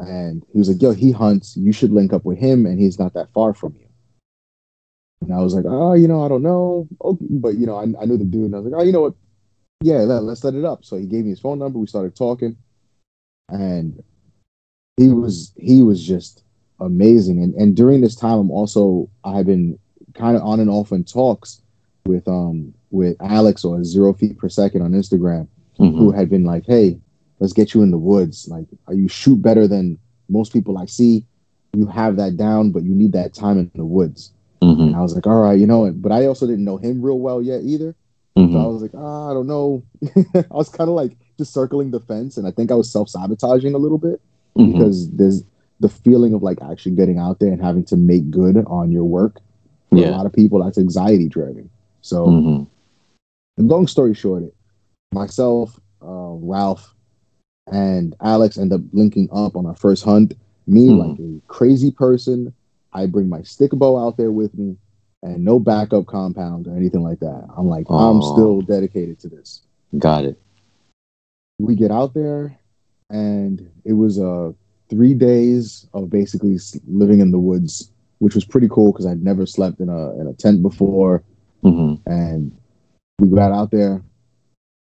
And 0.00 0.42
he 0.54 0.58
was 0.58 0.70
like, 0.70 0.80
"Yo, 0.80 0.92
he 0.92 1.12
hunts. 1.12 1.54
You 1.54 1.72
should 1.72 1.92
link 1.92 2.14
up 2.14 2.24
with 2.24 2.38
him, 2.38 2.64
and 2.64 2.80
he's 2.80 2.98
not 2.98 3.12
that 3.12 3.30
far 3.34 3.52
from 3.52 3.76
you." 3.78 3.87
And 5.20 5.34
I 5.34 5.38
was 5.38 5.54
like, 5.54 5.64
"Oh, 5.66 5.94
you 5.94 6.08
know, 6.08 6.24
I 6.24 6.28
don't 6.28 6.42
know." 6.42 6.88
Okay. 7.02 7.26
But 7.30 7.56
you 7.56 7.66
know, 7.66 7.76
I, 7.76 7.82
I 8.00 8.06
knew 8.06 8.16
the 8.16 8.24
dude, 8.24 8.46
and 8.46 8.54
I 8.54 8.58
was 8.58 8.70
like, 8.70 8.80
"Oh, 8.80 8.84
you 8.84 8.92
know 8.92 9.02
what? 9.02 9.14
Yeah, 9.82 9.98
let, 9.98 10.22
let's 10.22 10.40
set 10.40 10.54
it 10.54 10.64
up." 10.64 10.84
So 10.84 10.96
he 10.96 11.06
gave 11.06 11.24
me 11.24 11.30
his 11.30 11.40
phone 11.40 11.58
number. 11.58 11.78
We 11.78 11.86
started 11.86 12.16
talking, 12.16 12.56
and 13.48 14.02
he 14.96 15.08
was 15.08 15.52
he 15.56 15.82
was 15.82 16.04
just 16.04 16.44
amazing. 16.80 17.42
And 17.42 17.54
and 17.54 17.76
during 17.76 18.00
this 18.00 18.14
time, 18.14 18.38
I'm 18.38 18.50
also 18.50 19.10
I've 19.24 19.46
been 19.46 19.78
kind 20.14 20.36
of 20.36 20.42
on 20.42 20.60
and 20.60 20.70
off 20.70 20.92
in 20.92 21.04
talks 21.04 21.62
with 22.06 22.26
um 22.28 22.74
with 22.90 23.16
Alex 23.20 23.64
or 23.64 23.82
Zero 23.84 24.12
Feet 24.12 24.38
Per 24.38 24.48
Second 24.48 24.82
on 24.82 24.92
Instagram, 24.92 25.48
mm-hmm. 25.78 25.96
who 25.96 26.12
had 26.12 26.30
been 26.30 26.44
like, 26.44 26.64
"Hey, 26.66 26.98
let's 27.40 27.52
get 27.52 27.74
you 27.74 27.82
in 27.82 27.90
the 27.90 27.98
woods. 27.98 28.48
Like, 28.48 28.66
are 28.86 28.94
you 28.94 29.08
shoot 29.08 29.42
better 29.42 29.66
than 29.66 29.98
most 30.28 30.52
people 30.52 30.78
I 30.78 30.86
see. 30.86 31.24
You 31.74 31.86
have 31.86 32.16
that 32.16 32.36
down, 32.36 32.70
but 32.70 32.82
you 32.82 32.94
need 32.94 33.12
that 33.12 33.34
time 33.34 33.58
in 33.58 33.70
the 33.74 33.84
woods." 33.84 34.32
Mm-hmm. 34.62 34.82
And 34.82 34.96
I 34.96 35.00
was 35.00 35.14
like, 35.14 35.26
"All 35.26 35.40
right, 35.40 35.58
you 35.58 35.66
know." 35.66 35.90
But 35.92 36.12
I 36.12 36.26
also 36.26 36.46
didn't 36.46 36.64
know 36.64 36.76
him 36.76 37.00
real 37.02 37.18
well 37.18 37.40
yet 37.40 37.62
either. 37.62 37.94
Mm-hmm. 38.38 38.52
So 38.52 38.60
I 38.60 38.66
was 38.66 38.82
like, 38.82 38.92
oh, 38.94 39.30
I 39.30 39.34
don't 39.34 39.48
know. 39.48 39.82
I 40.34 40.56
was 40.56 40.68
kind 40.68 40.88
of 40.88 40.94
like 40.94 41.16
just 41.38 41.52
circling 41.52 41.90
the 41.90 42.00
fence, 42.00 42.36
and 42.36 42.46
I 42.46 42.52
think 42.52 42.70
I 42.70 42.74
was 42.74 42.90
self 42.90 43.08
sabotaging 43.08 43.74
a 43.74 43.78
little 43.78 43.98
bit 43.98 44.20
mm-hmm. 44.56 44.72
because 44.72 45.10
there's 45.10 45.42
the 45.80 45.88
feeling 45.88 46.34
of 46.34 46.42
like 46.42 46.58
actually 46.62 46.92
getting 46.92 47.18
out 47.18 47.40
there 47.40 47.52
and 47.52 47.60
having 47.60 47.84
to 47.86 47.96
make 47.96 48.30
good 48.30 48.56
on 48.66 48.92
your 48.92 49.04
work. 49.04 49.40
For 49.90 49.96
yeah. 49.96 50.10
a 50.10 50.10
lot 50.10 50.26
of 50.26 50.32
people, 50.32 50.62
that's 50.62 50.78
anxiety 50.78 51.28
driving. 51.28 51.70
So, 52.02 52.26
mm-hmm. 52.26 53.66
long 53.66 53.86
story 53.86 54.14
short, 54.14 54.44
myself, 55.12 55.80
uh, 56.02 56.34
Ralph, 56.34 56.94
and 57.72 58.14
Alex 58.22 58.58
end 58.58 58.72
up 58.72 58.82
linking 58.92 59.28
up 59.32 59.56
on 59.56 59.66
our 59.66 59.74
first 59.74 60.04
hunt. 60.04 60.34
Me, 60.66 60.88
mm-hmm. 60.88 60.98
like 60.98 61.18
a 61.18 61.40
crazy 61.48 61.90
person, 61.90 62.52
I 62.92 63.06
bring 63.06 63.28
my 63.28 63.42
stick 63.42 63.70
bow 63.72 63.98
out 63.98 64.16
there 64.16 64.32
with 64.32 64.54
me 64.54 64.76
and 65.22 65.44
no 65.44 65.58
backup 65.58 66.06
compound 66.06 66.66
or 66.66 66.76
anything 66.76 67.02
like 67.02 67.20
that. 67.20 67.46
I'm 67.56 67.66
like, 67.66 67.86
oh. 67.88 67.96
I'm 67.96 68.22
still 68.22 68.60
dedicated 68.60 69.18
to 69.20 69.28
this. 69.28 69.62
Got 69.98 70.24
it. 70.24 70.40
We 71.58 71.74
get 71.74 71.90
out 71.90 72.14
there, 72.14 72.56
and 73.10 73.68
it 73.84 73.94
was 73.94 74.20
uh, 74.20 74.52
three 74.88 75.14
days 75.14 75.86
of 75.92 76.10
basically 76.10 76.56
living 76.86 77.20
in 77.20 77.30
the 77.32 77.38
woods, 77.38 77.90
which 78.18 78.34
was 78.34 78.44
pretty 78.44 78.68
cool 78.68 78.92
because 78.92 79.06
I'd 79.06 79.24
never 79.24 79.44
slept 79.44 79.80
in 79.80 79.88
a 79.88 80.20
in 80.20 80.28
a 80.28 80.34
tent 80.34 80.62
before. 80.62 81.24
Mm-hmm. 81.64 82.08
And 82.08 82.56
we 83.18 83.28
got 83.28 83.50
out 83.50 83.72
there, 83.72 84.02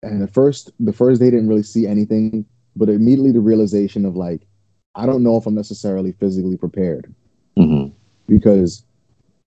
and 0.04 0.22
the 0.22 0.28
first 0.28 0.72
the 0.80 0.94
first 0.94 1.20
day 1.20 1.32
didn't 1.32 1.48
really 1.48 1.64
see 1.64 1.88
anything, 1.88 2.46
but 2.76 2.90
immediately 2.90 3.32
the 3.32 3.40
realization 3.40 4.06
of 4.06 4.16
like, 4.16 4.42
I 4.94 5.08
don't 5.08 5.24
know 5.24 5.38
if 5.38 5.48
I'm 5.48 5.56
necessarily 5.56 6.12
physically 6.12 6.58
prepared 6.58 7.16
mm-hmm. 7.58 7.94
because 8.28 8.84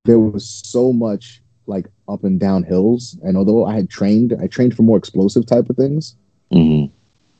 there 0.05 0.19
was 0.19 0.49
so 0.65 0.93
much 0.93 1.43
like 1.67 1.87
up 2.09 2.25
and 2.25 2.41
down 2.41 2.63
hills. 2.63 3.17
And 3.23 3.37
although 3.37 3.65
I 3.65 3.75
had 3.75 3.91
trained, 3.91 4.35
I 4.41 4.47
trained 4.47 4.77
for 4.77 4.83
more 4.83 4.99
explosive 4.99 5.47
type 5.47 5.71
of 5.71 5.77
things. 5.77 6.17
Mm-hmm. 6.53 6.93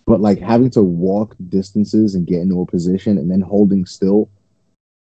But 0.07 0.21
like 0.21 0.41
having 0.41 0.71
to 0.71 0.83
walk 0.83 1.37
distances 1.49 2.15
and 2.15 2.27
get 2.27 2.41
into 2.41 2.61
a 2.61 2.67
position 2.67 3.19
and 3.19 3.31
then 3.31 3.41
holding 3.41 3.87
still 3.87 4.31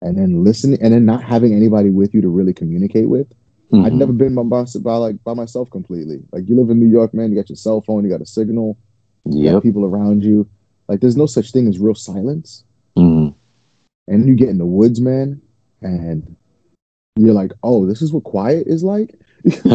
and 0.02 0.17
then 0.17 0.43
listening 0.43 0.82
and 0.82 0.93
then 0.93 1.06
not 1.06 1.24
having 1.24 1.54
anybody 1.54 1.89
with 1.89 2.13
you 2.13 2.22
to 2.22 2.30
really 2.30 2.54
communicate 2.54 3.10
with. 3.10 3.28
Mm-hmm. 3.72 3.86
I'd 3.86 3.93
never 3.93 4.13
been 4.13 4.36
by, 4.36 4.65
by 4.82 4.95
like 4.95 5.24
by 5.24 5.34
myself 5.34 5.69
completely. 5.69 6.24
Like 6.32 6.48
you 6.48 6.56
live 6.56 6.69
in 6.69 6.80
New 6.80 6.89
York, 6.89 7.13
man. 7.13 7.30
You 7.30 7.38
got 7.38 7.50
your 7.50 7.56
cell 7.56 7.82
phone, 7.82 8.04
you 8.04 8.10
got 8.10 8.22
a 8.22 8.26
signal, 8.26 8.78
yeah, 9.26 9.60
people 9.60 9.86
around 9.86 10.24
you. 10.24 10.50
Like 10.88 11.02
there's 11.02 11.17
no 11.17 11.28
such 11.28 11.52
thing 11.52 11.67
as 11.67 11.80
real 11.80 11.95
silence. 11.95 12.63
Mm-hmm. 12.98 13.36
And 14.12 14.28
you 14.28 14.36
get 14.36 14.50
in 14.50 14.58
the 14.58 14.65
woods, 14.65 15.00
man, 15.00 15.39
and 15.81 16.35
you're 17.15 17.33
like, 17.33 17.51
oh, 17.63 17.85
this 17.85 18.01
is 18.01 18.13
what 18.13 18.23
quiet 18.23 18.67
is 18.67 18.83
like. 18.83 19.15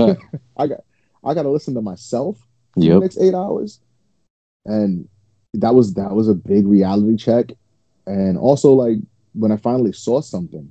I 0.56 0.66
got 0.66 0.80
I 1.24 1.34
got 1.34 1.42
to 1.42 1.50
listen 1.50 1.74
to 1.74 1.80
myself 1.80 2.38
yep. 2.76 2.94
the 2.94 3.00
next 3.00 3.18
eight 3.18 3.34
hours, 3.34 3.80
and 4.64 5.08
that 5.54 5.74
was 5.74 5.94
that 5.94 6.12
was 6.12 6.28
a 6.28 6.34
big 6.34 6.66
reality 6.66 7.16
check. 7.16 7.52
And 8.06 8.36
also, 8.36 8.72
like 8.72 8.98
when 9.32 9.52
I 9.52 9.56
finally 9.56 9.92
saw 9.92 10.20
something, 10.20 10.70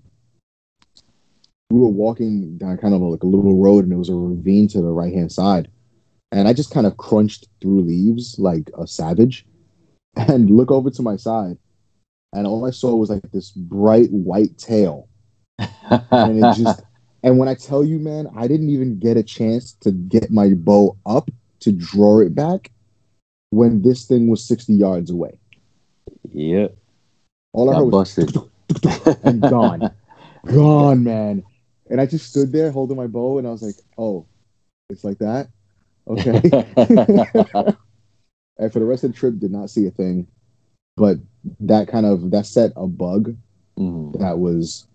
we 1.70 1.80
were 1.80 1.88
walking 1.88 2.58
down 2.58 2.78
kind 2.78 2.94
of 2.94 3.02
like 3.02 3.24
a 3.24 3.28
little 3.28 3.58
road, 3.62 3.84
and 3.84 3.94
it 3.94 3.98
was 3.98 4.10
a 4.10 4.16
ravine 4.16 4.68
to 4.70 4.82
the 4.82 4.92
right 4.92 5.14
hand 5.14 5.32
side, 5.32 5.70
and 6.32 6.48
I 6.48 6.54
just 6.54 6.74
kind 6.74 6.88
of 6.88 6.98
crunched 6.98 7.48
through 7.62 7.82
leaves 7.82 8.38
like 8.38 8.70
a 8.78 8.88
savage, 8.88 9.46
and 10.16 10.50
look 10.50 10.72
over 10.72 10.90
to 10.92 11.02
my 11.02 11.16
side, 11.16 11.58
and 12.34 12.46
all 12.46 12.66
I 12.66 12.72
saw 12.72 12.96
was 12.96 13.10
like 13.10 13.24
this 13.32 13.52
bright 13.52 14.12
white 14.12 14.58
tail 14.58 15.08
and 15.60 16.44
it 16.44 16.56
just 16.56 16.84
and 17.24 17.40
when 17.40 17.48
I 17.48 17.56
tell 17.56 17.84
you, 17.86 18.00
man, 18.00 18.28
I 18.36 18.48
didn't 18.48 18.70
even 18.70 19.00
get 19.00 19.16
a 19.16 19.24
chance 19.24 19.74
to 19.82 19.92
get 19.92 20.30
my 20.30 20.50
bow 20.50 20.98
up 21.06 21.30
to 21.62 21.72
draw 21.72 22.20
it 22.20 22.36
back 22.36 22.70
when 23.52 23.82
this 23.82 24.06
thing 24.06 24.28
was 24.28 24.44
60 24.46 24.74
yards 24.74 25.10
away. 25.10 25.40
Yep. 26.34 26.76
All 27.54 27.70
I 27.70 27.78
heard 27.78 27.86
was 27.86 28.16
busted. 28.16 28.36
and 29.24 29.42
gone. 29.42 29.90
gone, 30.46 31.04
man. 31.04 31.44
And 31.90 32.02
I 32.02 32.06
just 32.06 32.30
stood 32.30 32.52
there 32.52 32.72
holding 32.72 32.98
my 32.98 33.08
bow 33.08 33.38
and 33.38 33.48
I 33.48 33.52
was 33.52 33.62
like, 33.62 33.76
oh, 33.98 34.26
it's 34.90 35.06
like 35.06 35.20
that? 35.20 35.48
Okay. 36.08 36.42
and 38.58 38.74
for 38.74 38.80
the 38.80 38.86
rest 38.86 39.06
of 39.06 39.14
the 39.14 39.18
trip, 39.18 39.40
did 39.40 39.52
not 39.52 39.70
see 39.70 39.88
a 39.88 39.92
thing. 39.92 40.28
But 40.98 41.18
that 41.62 41.88
kind 41.88 42.06
of 42.06 42.32
that 42.32 42.46
set 42.46 42.72
a 42.76 42.88
bug 42.88 43.36
mm-hmm. 43.78 44.22
that 44.22 44.40
was 44.40 44.86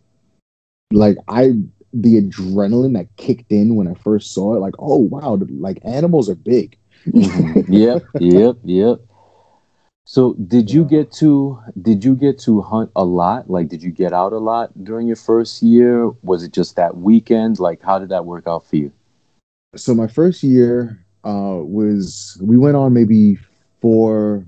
like 0.92 1.16
I 1.28 1.52
the 1.92 2.20
adrenaline 2.20 2.94
that 2.94 3.08
kicked 3.16 3.50
in 3.50 3.76
when 3.76 3.88
I 3.88 3.94
first 3.94 4.32
saw 4.32 4.54
it, 4.54 4.60
like, 4.60 4.74
oh 4.78 4.98
wow, 4.98 5.38
like 5.50 5.78
animals 5.84 6.28
are 6.28 6.34
big. 6.34 6.76
mm-hmm. 7.06 7.72
Yep, 7.72 8.02
yep, 8.20 8.56
yep. 8.64 9.00
So 10.04 10.32
did 10.34 10.70
you 10.70 10.86
get 10.86 11.12
to 11.20 11.60
did 11.82 12.02
you 12.02 12.14
get 12.14 12.38
to 12.40 12.62
hunt 12.62 12.90
a 12.96 13.04
lot? 13.04 13.50
Like 13.50 13.68
did 13.68 13.82
you 13.82 13.90
get 13.90 14.14
out 14.14 14.32
a 14.32 14.38
lot 14.38 14.72
during 14.82 15.06
your 15.06 15.16
first 15.16 15.62
year? 15.62 16.08
Was 16.22 16.42
it 16.42 16.52
just 16.52 16.76
that 16.76 16.96
weekend? 16.96 17.58
Like 17.58 17.82
how 17.82 17.98
did 17.98 18.08
that 18.08 18.24
work 18.24 18.46
out 18.46 18.66
for 18.66 18.76
you? 18.76 18.90
So 19.76 19.94
my 19.94 20.06
first 20.06 20.42
year 20.42 21.04
uh 21.24 21.60
was 21.60 22.38
we 22.40 22.56
went 22.56 22.76
on 22.76 22.94
maybe 22.94 23.38
four 23.82 24.46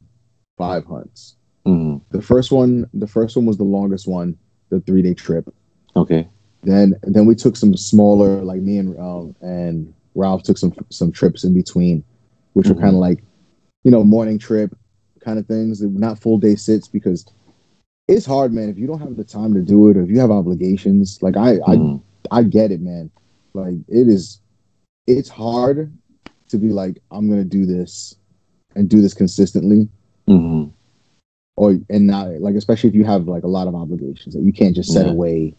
five 0.57 0.87
hunts. 0.87 1.37
Mm-hmm. 1.67 1.99
The 2.17 2.23
first 2.23 2.51
one 2.51 2.89
the 2.95 3.07
first 3.07 3.37
one 3.37 3.45
was 3.45 3.59
the 3.59 3.65
longest 3.65 4.09
one, 4.09 4.39
the 4.71 4.81
3-day 4.81 5.13
trip. 5.13 5.53
Okay. 5.97 6.29
Then 6.63 6.95
then 7.03 7.27
we 7.27 7.35
took 7.35 7.57
some 7.57 7.77
smaller, 7.77 8.43
like 8.43 8.61
me 8.61 8.79
and 8.79 8.99
um, 8.99 9.35
and 9.41 9.93
Ralph 10.15 10.43
took 10.43 10.59
some 10.59 10.75
some 10.91 11.11
trips 11.11 11.45
in 11.45 11.55
between, 11.55 12.05
which 12.53 12.67
mm-hmm. 12.67 12.77
were 12.77 12.81
kind 12.81 12.95
of 12.95 13.01
like, 13.01 13.23
you 13.85 13.91
know, 13.91 14.05
morning 14.05 14.39
trip 14.39 14.77
kind 15.21 15.39
of 15.39 15.47
things, 15.47 15.81
not 15.83 16.19
full 16.19 16.39
day 16.39 16.57
sits 16.57 16.89
because 16.89 17.27
it's 18.09 18.27
hard, 18.27 18.53
man. 18.53 18.69
If 18.69 18.79
you 18.79 18.87
don't 18.87 19.01
have 19.01 19.17
the 19.17 19.25
time 19.25 19.55
to 19.55 19.61
do 19.61 19.89
it, 19.89 19.97
or 19.97 20.03
if 20.03 20.11
you 20.11 20.19
have 20.19 20.31
obligations, 20.31 21.23
like 21.23 21.37
I 21.37 21.57
mm-hmm. 21.57 21.97
I 22.33 22.41
I 22.41 22.43
get 22.43 22.73
it, 22.73 22.81
man. 22.81 23.11
Like 23.55 23.75
it 23.89 24.09
is, 24.09 24.41
it's 25.07 25.29
hard 25.29 25.93
to 26.49 26.59
be 26.59 26.69
like 26.69 26.99
I'm 27.11 27.29
gonna 27.29 27.45
do 27.45 27.65
this 27.65 28.17
and 28.75 28.89
do 28.89 29.01
this 29.01 29.15
consistently. 29.15 29.89
Mm-hmm. 30.29 30.71
Or 31.57 31.79
and 31.89 32.07
not 32.07 32.29
like 32.41 32.55
especially 32.55 32.91
if 32.91 32.95
you 32.95 33.05
have 33.05 33.29
like 33.29 33.45
a 33.45 33.49
lot 33.49 33.67
of 33.67 33.75
obligations 33.75 34.35
that 34.35 34.43
you 34.43 34.53
can't 34.53 34.75
just 34.75 34.93
set 34.93 35.07
yeah. 35.07 35.13
away 35.13 35.55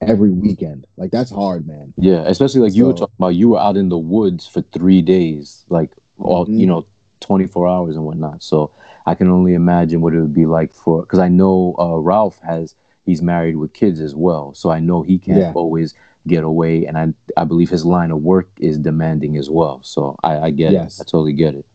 every 0.00 0.30
weekend. 0.30 0.86
Like 0.96 1.10
that's 1.10 1.30
hard, 1.30 1.66
man. 1.66 1.94
Yeah, 1.96 2.22
especially 2.26 2.60
like 2.60 2.72
so, 2.72 2.76
you 2.76 2.86
were 2.86 2.92
talking 2.92 3.14
about. 3.18 3.34
You 3.34 3.50
were 3.50 3.60
out 3.60 3.76
in 3.76 3.88
the 3.88 3.98
woods 3.98 4.46
for 4.46 4.62
three 4.62 5.02
days, 5.02 5.64
like 5.68 5.94
all 6.18 6.46
mm-hmm. 6.46 6.58
you 6.58 6.66
know, 6.66 6.86
twenty 7.20 7.46
four 7.46 7.68
hours 7.68 7.96
and 7.96 8.04
whatnot. 8.04 8.42
So 8.42 8.72
I 9.06 9.14
can 9.14 9.28
only 9.28 9.54
imagine 9.54 10.00
what 10.00 10.14
it 10.14 10.20
would 10.20 10.34
be 10.34 10.46
like 10.46 10.72
for 10.72 11.02
because 11.02 11.18
I 11.18 11.28
know 11.28 11.74
uh, 11.78 11.98
Ralph 11.98 12.38
has 12.40 12.74
he's 13.06 13.22
married 13.22 13.56
with 13.56 13.72
kids 13.72 14.00
as 14.00 14.14
well, 14.14 14.54
so 14.54 14.70
I 14.70 14.80
know 14.80 15.02
he 15.02 15.18
can't 15.18 15.38
yeah. 15.38 15.52
always 15.54 15.94
get 16.26 16.44
away, 16.44 16.86
and 16.86 16.98
I 16.98 17.12
I 17.36 17.44
believe 17.44 17.70
his 17.70 17.84
line 17.84 18.10
of 18.10 18.22
work 18.22 18.50
is 18.58 18.78
demanding 18.78 19.36
as 19.36 19.48
well. 19.50 19.82
So 19.82 20.16
I, 20.22 20.38
I 20.38 20.50
get 20.50 20.72
yes. 20.72 20.98
it. 20.98 21.02
I 21.02 21.04
totally 21.04 21.32
get 21.32 21.54
it. 21.54 21.66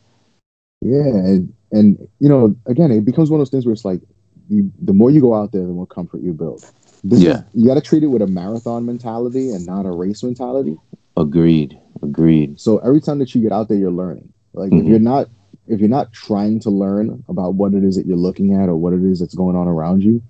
Yeah, 0.81 1.07
and 1.07 1.53
and 1.71 2.07
you 2.19 2.29
know, 2.29 2.55
again, 2.65 2.91
it 2.91 3.05
becomes 3.05 3.29
one 3.29 3.39
of 3.39 3.45
those 3.45 3.51
things 3.51 3.65
where 3.65 3.73
it's 3.73 3.85
like 3.85 4.01
you, 4.49 4.71
the 4.81 4.93
more 4.93 5.09
you 5.09 5.21
go 5.21 5.33
out 5.33 5.51
there, 5.51 5.61
the 5.61 5.67
more 5.67 5.87
comfort 5.87 6.21
you 6.21 6.33
build. 6.33 6.63
This 7.07 7.21
yeah, 7.21 7.37
is, 7.37 7.43
you 7.53 7.67
got 7.67 7.75
to 7.75 7.81
treat 7.81 8.01
it 8.01 8.07
with 8.07 8.23
a 8.23 8.27
marathon 8.27 8.83
mentality 8.83 9.51
and 9.51 9.63
not 9.63 9.85
a 9.85 9.91
race 9.91 10.23
mentality. 10.23 10.75
Agreed. 11.15 11.79
Agreed. 12.01 12.59
So 12.59 12.79
every 12.79 12.99
time 12.99 13.19
that 13.19 13.35
you 13.35 13.41
get 13.41 13.51
out 13.51 13.67
there, 13.69 13.77
you're 13.77 13.91
learning. 13.91 14.33
Like 14.53 14.71
mm-hmm. 14.71 14.85
if 14.85 14.89
you're 14.89 14.99
not 14.99 15.29
if 15.67 15.79
you're 15.79 15.89
not 15.89 16.11
trying 16.13 16.59
to 16.61 16.69
learn 16.71 17.23
about 17.27 17.55
what 17.55 17.73
it 17.73 17.83
is 17.83 17.95
that 17.95 18.07
you're 18.07 18.17
looking 18.17 18.53
at 18.53 18.69
or 18.69 18.75
what 18.75 18.93
it 18.93 19.03
is 19.03 19.19
that's 19.19 19.35
going 19.35 19.55
on 19.55 19.67
around 19.67 20.03
you, 20.03 20.21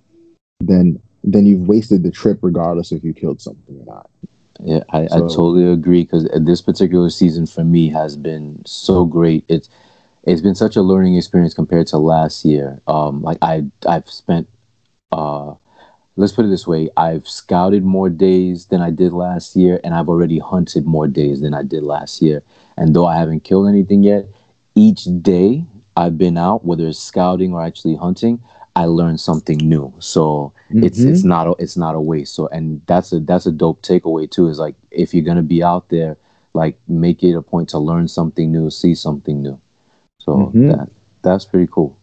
then 0.60 1.00
then 1.24 1.46
you've 1.46 1.66
wasted 1.68 2.04
the 2.04 2.12
trip 2.12 2.40
regardless 2.42 2.92
if 2.92 3.04
you 3.04 3.14
killed 3.14 3.42
something 3.42 3.80
or 3.80 3.86
not. 3.86 4.10
Yeah, 4.60 4.84
I, 4.90 5.08
so, 5.08 5.16
I 5.16 5.20
totally 5.22 5.66
agree 5.66 6.04
because 6.04 6.28
this 6.42 6.62
particular 6.62 7.10
season 7.10 7.46
for 7.46 7.64
me 7.64 7.90
has 7.90 8.18
been 8.18 8.62
so 8.66 9.06
great. 9.06 9.46
It's 9.48 9.70
it's 10.24 10.42
been 10.42 10.56
such 10.56 10.76
a 10.76 10.82
learning 10.82 11.16
experience 11.16 11.54
compared 11.54 11.88
to 11.88 11.98
last 11.98 12.44
year. 12.44 12.82
Um, 12.88 13.22
like 13.22 13.38
I 13.42 13.64
I've 13.88 14.10
spent 14.10 14.50
uh, 15.12 15.54
let's 16.15 16.34
put 16.34 16.45
it 16.45 16.49
this 16.49 16.67
way: 16.67 16.89
I've 16.97 17.28
scouted 17.28 17.84
more 17.84 18.10
days 18.10 18.67
than 18.67 18.82
I 18.82 18.89
did 18.89 19.13
last 19.13 19.56
year, 19.56 19.80
and 19.84 19.93
I've 19.93 20.10
already 20.10 20.39
hunted 20.39 20.86
more 20.86 21.08
days 21.08 21.41
than 21.41 21.54
I 21.54 21.63
did 21.63 21.84
last 21.84 22.21
year. 22.21 22.43
And 22.78 22.95
though 22.95 23.06
I 23.06 23.17
haven't 23.17 23.43
killed 23.43 23.67
anything 23.67 24.04
yet, 24.04 24.28
each 24.75 25.08
day 25.21 25.65
I've 25.95 26.17
been 26.17 26.38
out, 26.38 26.65
whether 26.65 26.88
it's 26.88 26.99
scouting 26.99 27.54
or 27.54 27.63
actually 27.63 27.95
hunting, 27.95 28.41
I 28.75 28.86
learned 28.86 29.19
something 29.19 29.58
new. 29.58 29.93
So 29.99 30.54
mm-hmm. 30.69 30.84
it's 30.84 30.99
it's 30.99 31.19
mm-hmm. 31.19 31.30
not 31.30 31.47
a, 31.47 31.56
it's 31.60 31.78
not 31.78 31.95
a 31.95 32.01
waste. 32.01 32.36
So 32.36 32.47
and 32.47 32.82
that's 32.88 33.12
a 33.13 33.19
that's 33.19 33.45
a 33.45 33.51
dope 33.51 33.82
takeaway 33.82 34.30
too. 34.30 34.47
Is 34.47 34.60
like 34.60 34.75
if 34.91 35.13
you're 35.13 35.25
gonna 35.25 35.43
be 35.43 35.63
out 35.63 35.89
there, 35.89 36.17
like 36.54 36.80
make 36.88 37.23
it 37.23 37.36
a 37.36 37.41
point 37.41 37.69
to 37.69 37.80
learn 37.80 38.08
something 38.08 38.51
new, 38.51 38.69
see 38.69 38.95
something 38.95 39.41
new. 39.41 39.60
So 40.19 40.34
mm-hmm. 40.34 40.67
that 40.69 40.89
that's 41.21 41.45
pretty 41.45 41.67
cool. 41.71 41.97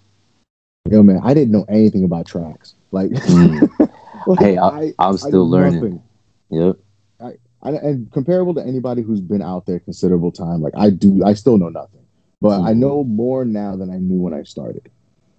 Yo 0.90 1.03
man, 1.03 1.20
I 1.22 1.33
didn't 1.33 1.53
know 1.53 1.64
anything 1.68 2.05
about 2.05 2.27
tracks. 2.27 2.75
Like, 2.92 3.11
mm. 3.11 3.90
well, 4.27 4.37
hey, 4.37 4.59
I, 4.59 4.93
am 4.99 5.17
still 5.17 5.49
learning. 5.49 5.75
Nothing. 5.75 6.03
Yep. 6.51 6.77
I, 7.21 7.33
I, 7.63 7.71
and 7.71 8.11
comparable 8.13 8.55
to 8.55 8.63
anybody 8.63 9.03
who's 9.03 9.21
been 9.21 9.43
out 9.43 9.67
there 9.67 9.81
considerable 9.81 10.33
time, 10.33 10.61
like 10.61 10.75
I 10.77 10.91
do, 10.91 11.25
I 11.25 11.35
still 11.35 11.59
know 11.59 11.69
nothing, 11.69 12.05
but 12.41 12.59
mm. 12.59 12.67
I 12.67 12.71
mm-hmm. 12.71 12.81
know 12.81 13.05
more 13.05 13.45
now 13.45 13.77
than 13.77 13.91
I 13.91 13.97
knew 13.97 14.21
when 14.21 14.35
I 14.35 14.43
started. 14.43 14.91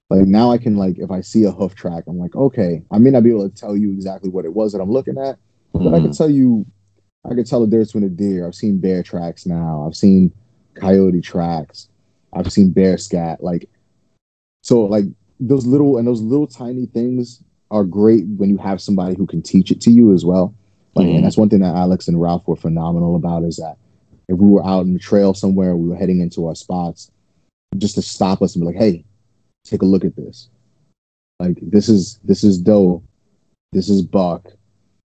Like 0.09 0.27
now 0.27 0.51
I 0.51 0.57
can 0.57 0.75
like 0.75 0.99
if 0.99 1.11
I 1.11 1.21
see 1.21 1.43
a 1.45 1.51
hoof 1.51 1.75
track, 1.75 2.03
I'm 2.07 2.19
like, 2.19 2.35
okay, 2.35 2.83
I 2.91 2.97
may 2.99 3.09
not 3.09 3.23
be 3.23 3.31
able 3.31 3.49
to 3.49 3.55
tell 3.55 3.75
you 3.75 3.91
exactly 3.91 4.29
what 4.29 4.45
it 4.45 4.53
was 4.53 4.73
that 4.73 4.79
I'm 4.79 4.91
looking 4.91 5.17
at, 5.17 5.37
mm-hmm. 5.73 5.85
but 5.85 5.93
I 5.93 5.97
can 5.97 6.09
mm-hmm. 6.09 6.11
tell 6.11 6.29
you, 6.29 6.65
I 7.25 7.29
can 7.29 7.45
tell 7.45 7.61
the 7.61 7.67
difference 7.67 7.93
between 7.93 8.11
a 8.11 8.13
deer. 8.13 8.45
I've 8.45 8.55
seen 8.55 8.79
bear 8.79 9.01
tracks 9.01 9.45
now. 9.45 9.85
I've 9.87 9.95
seen 9.95 10.31
coyote 10.75 11.21
tracks. 11.21 11.89
I've 12.33 12.51
seen 12.51 12.71
bear 12.71 12.97
scat. 12.97 13.43
Like, 13.43 13.69
so 14.61 14.81
like 14.81 15.05
those 15.39 15.65
little 15.65 15.97
and 15.97 16.07
those 16.07 16.21
little 16.21 16.47
tiny 16.47 16.85
things 16.87 17.43
are 17.73 17.83
great 17.83 18.25
when 18.37 18.49
you 18.49 18.57
have 18.57 18.81
somebody 18.81 19.15
who 19.15 19.27
can 19.27 19.41
teach 19.41 19.71
it 19.71 19.81
to 19.81 19.91
you 19.91 20.13
as 20.13 20.23
well. 20.23 20.53
Like, 20.95 21.07
mm-hmm. 21.07 21.17
and 21.17 21.25
that's 21.25 21.37
one 21.37 21.49
thing 21.49 21.61
that 21.61 21.75
Alex 21.75 22.07
and 22.07 22.21
Ralph 22.21 22.47
were 22.47 22.55
phenomenal 22.55 23.15
about 23.15 23.43
is 23.43 23.57
that 23.57 23.77
if 24.29 24.37
we 24.37 24.47
were 24.47 24.65
out 24.65 24.85
in 24.85 24.93
the 24.93 24.99
trail 24.99 25.33
somewhere, 25.33 25.75
we 25.75 25.89
were 25.89 25.95
heading 25.95 26.21
into 26.21 26.47
our 26.47 26.55
spots, 26.55 27.11
just 27.77 27.95
to 27.95 28.01
stop 28.01 28.41
us 28.41 28.55
and 28.55 28.61
be 28.61 28.67
like, 28.67 28.75
"Hey, 28.75 29.03
take 29.63 29.81
a 29.81 29.85
look 29.85 30.05
at 30.05 30.15
this. 30.15 30.49
Like 31.39 31.57
this 31.61 31.89
is 31.89 32.19
this 32.23 32.43
is 32.43 32.57
doe, 32.57 33.03
this 33.71 33.89
is 33.89 34.01
buck, 34.01 34.47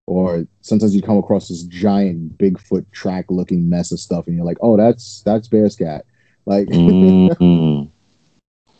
or 0.06 0.46
sometimes 0.60 0.94
you 0.94 1.02
come 1.02 1.18
across 1.18 1.48
this 1.48 1.62
giant 1.64 2.38
Bigfoot 2.38 2.84
track 2.92 3.26
looking 3.28 3.68
mess 3.68 3.92
of 3.92 4.00
stuff, 4.00 4.26
and 4.26 4.36
you're 4.36 4.44
like, 4.44 4.58
oh, 4.60 4.76
that's 4.76 5.22
that's 5.22 5.48
bear 5.48 5.68
scat. 5.68 6.04
Like, 6.46 6.68
mm-hmm. 6.68 7.88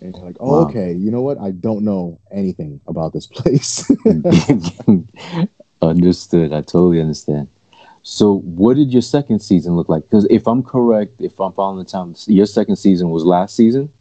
And 0.01 0.15
you're 0.15 0.25
like, 0.25 0.37
oh, 0.41 0.63
wow. 0.63 0.69
okay, 0.69 0.93
you 0.93 1.11
know 1.11 1.23
what? 1.23 1.39
I 1.39 1.51
don't 1.51 1.85
know 1.85 2.21
anything 2.31 2.81
about 2.87 3.13
this 3.13 3.27
place. 3.27 3.91
Understood. 5.83 6.53
I 6.53 6.61
totally 6.61 7.01
understand. 7.01 7.49
So, 8.03 8.39
what 8.41 8.77
did 8.77 8.93
your 8.93 9.03
second 9.03 9.41
season 9.41 9.77
look 9.77 9.89
like? 9.89 10.03
Because 10.03 10.27
if 10.31 10.49
I'm 10.49 10.63
correct, 10.63 11.21
if 11.21 11.39
I'm 11.41 11.53
following 11.53 11.79
the 11.79 11.85
time, 11.85 12.15
your 12.27 12.47
second 12.47 12.77
season 12.77 13.11
was 13.11 13.25
last 13.25 13.55
season. 13.55 13.93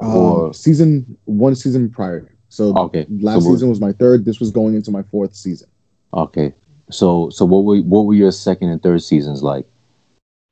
Um, 0.00 0.52
season 0.52 1.16
one 1.24 1.54
season 1.54 1.90
prior. 1.90 2.34
So 2.48 2.76
okay, 2.76 3.06
last 3.08 3.44
so 3.44 3.52
season 3.52 3.68
was 3.68 3.80
my 3.80 3.92
third. 3.92 4.24
This 4.24 4.40
was 4.40 4.50
going 4.50 4.74
into 4.74 4.90
my 4.90 5.02
fourth 5.04 5.34
season. 5.34 5.68
Okay, 6.12 6.54
so 6.90 7.30
so 7.30 7.44
what 7.44 7.64
were 7.64 7.78
what 7.78 8.06
were 8.06 8.14
your 8.14 8.32
second 8.32 8.70
and 8.70 8.82
third 8.82 9.02
seasons 9.02 9.42
like? 9.42 9.66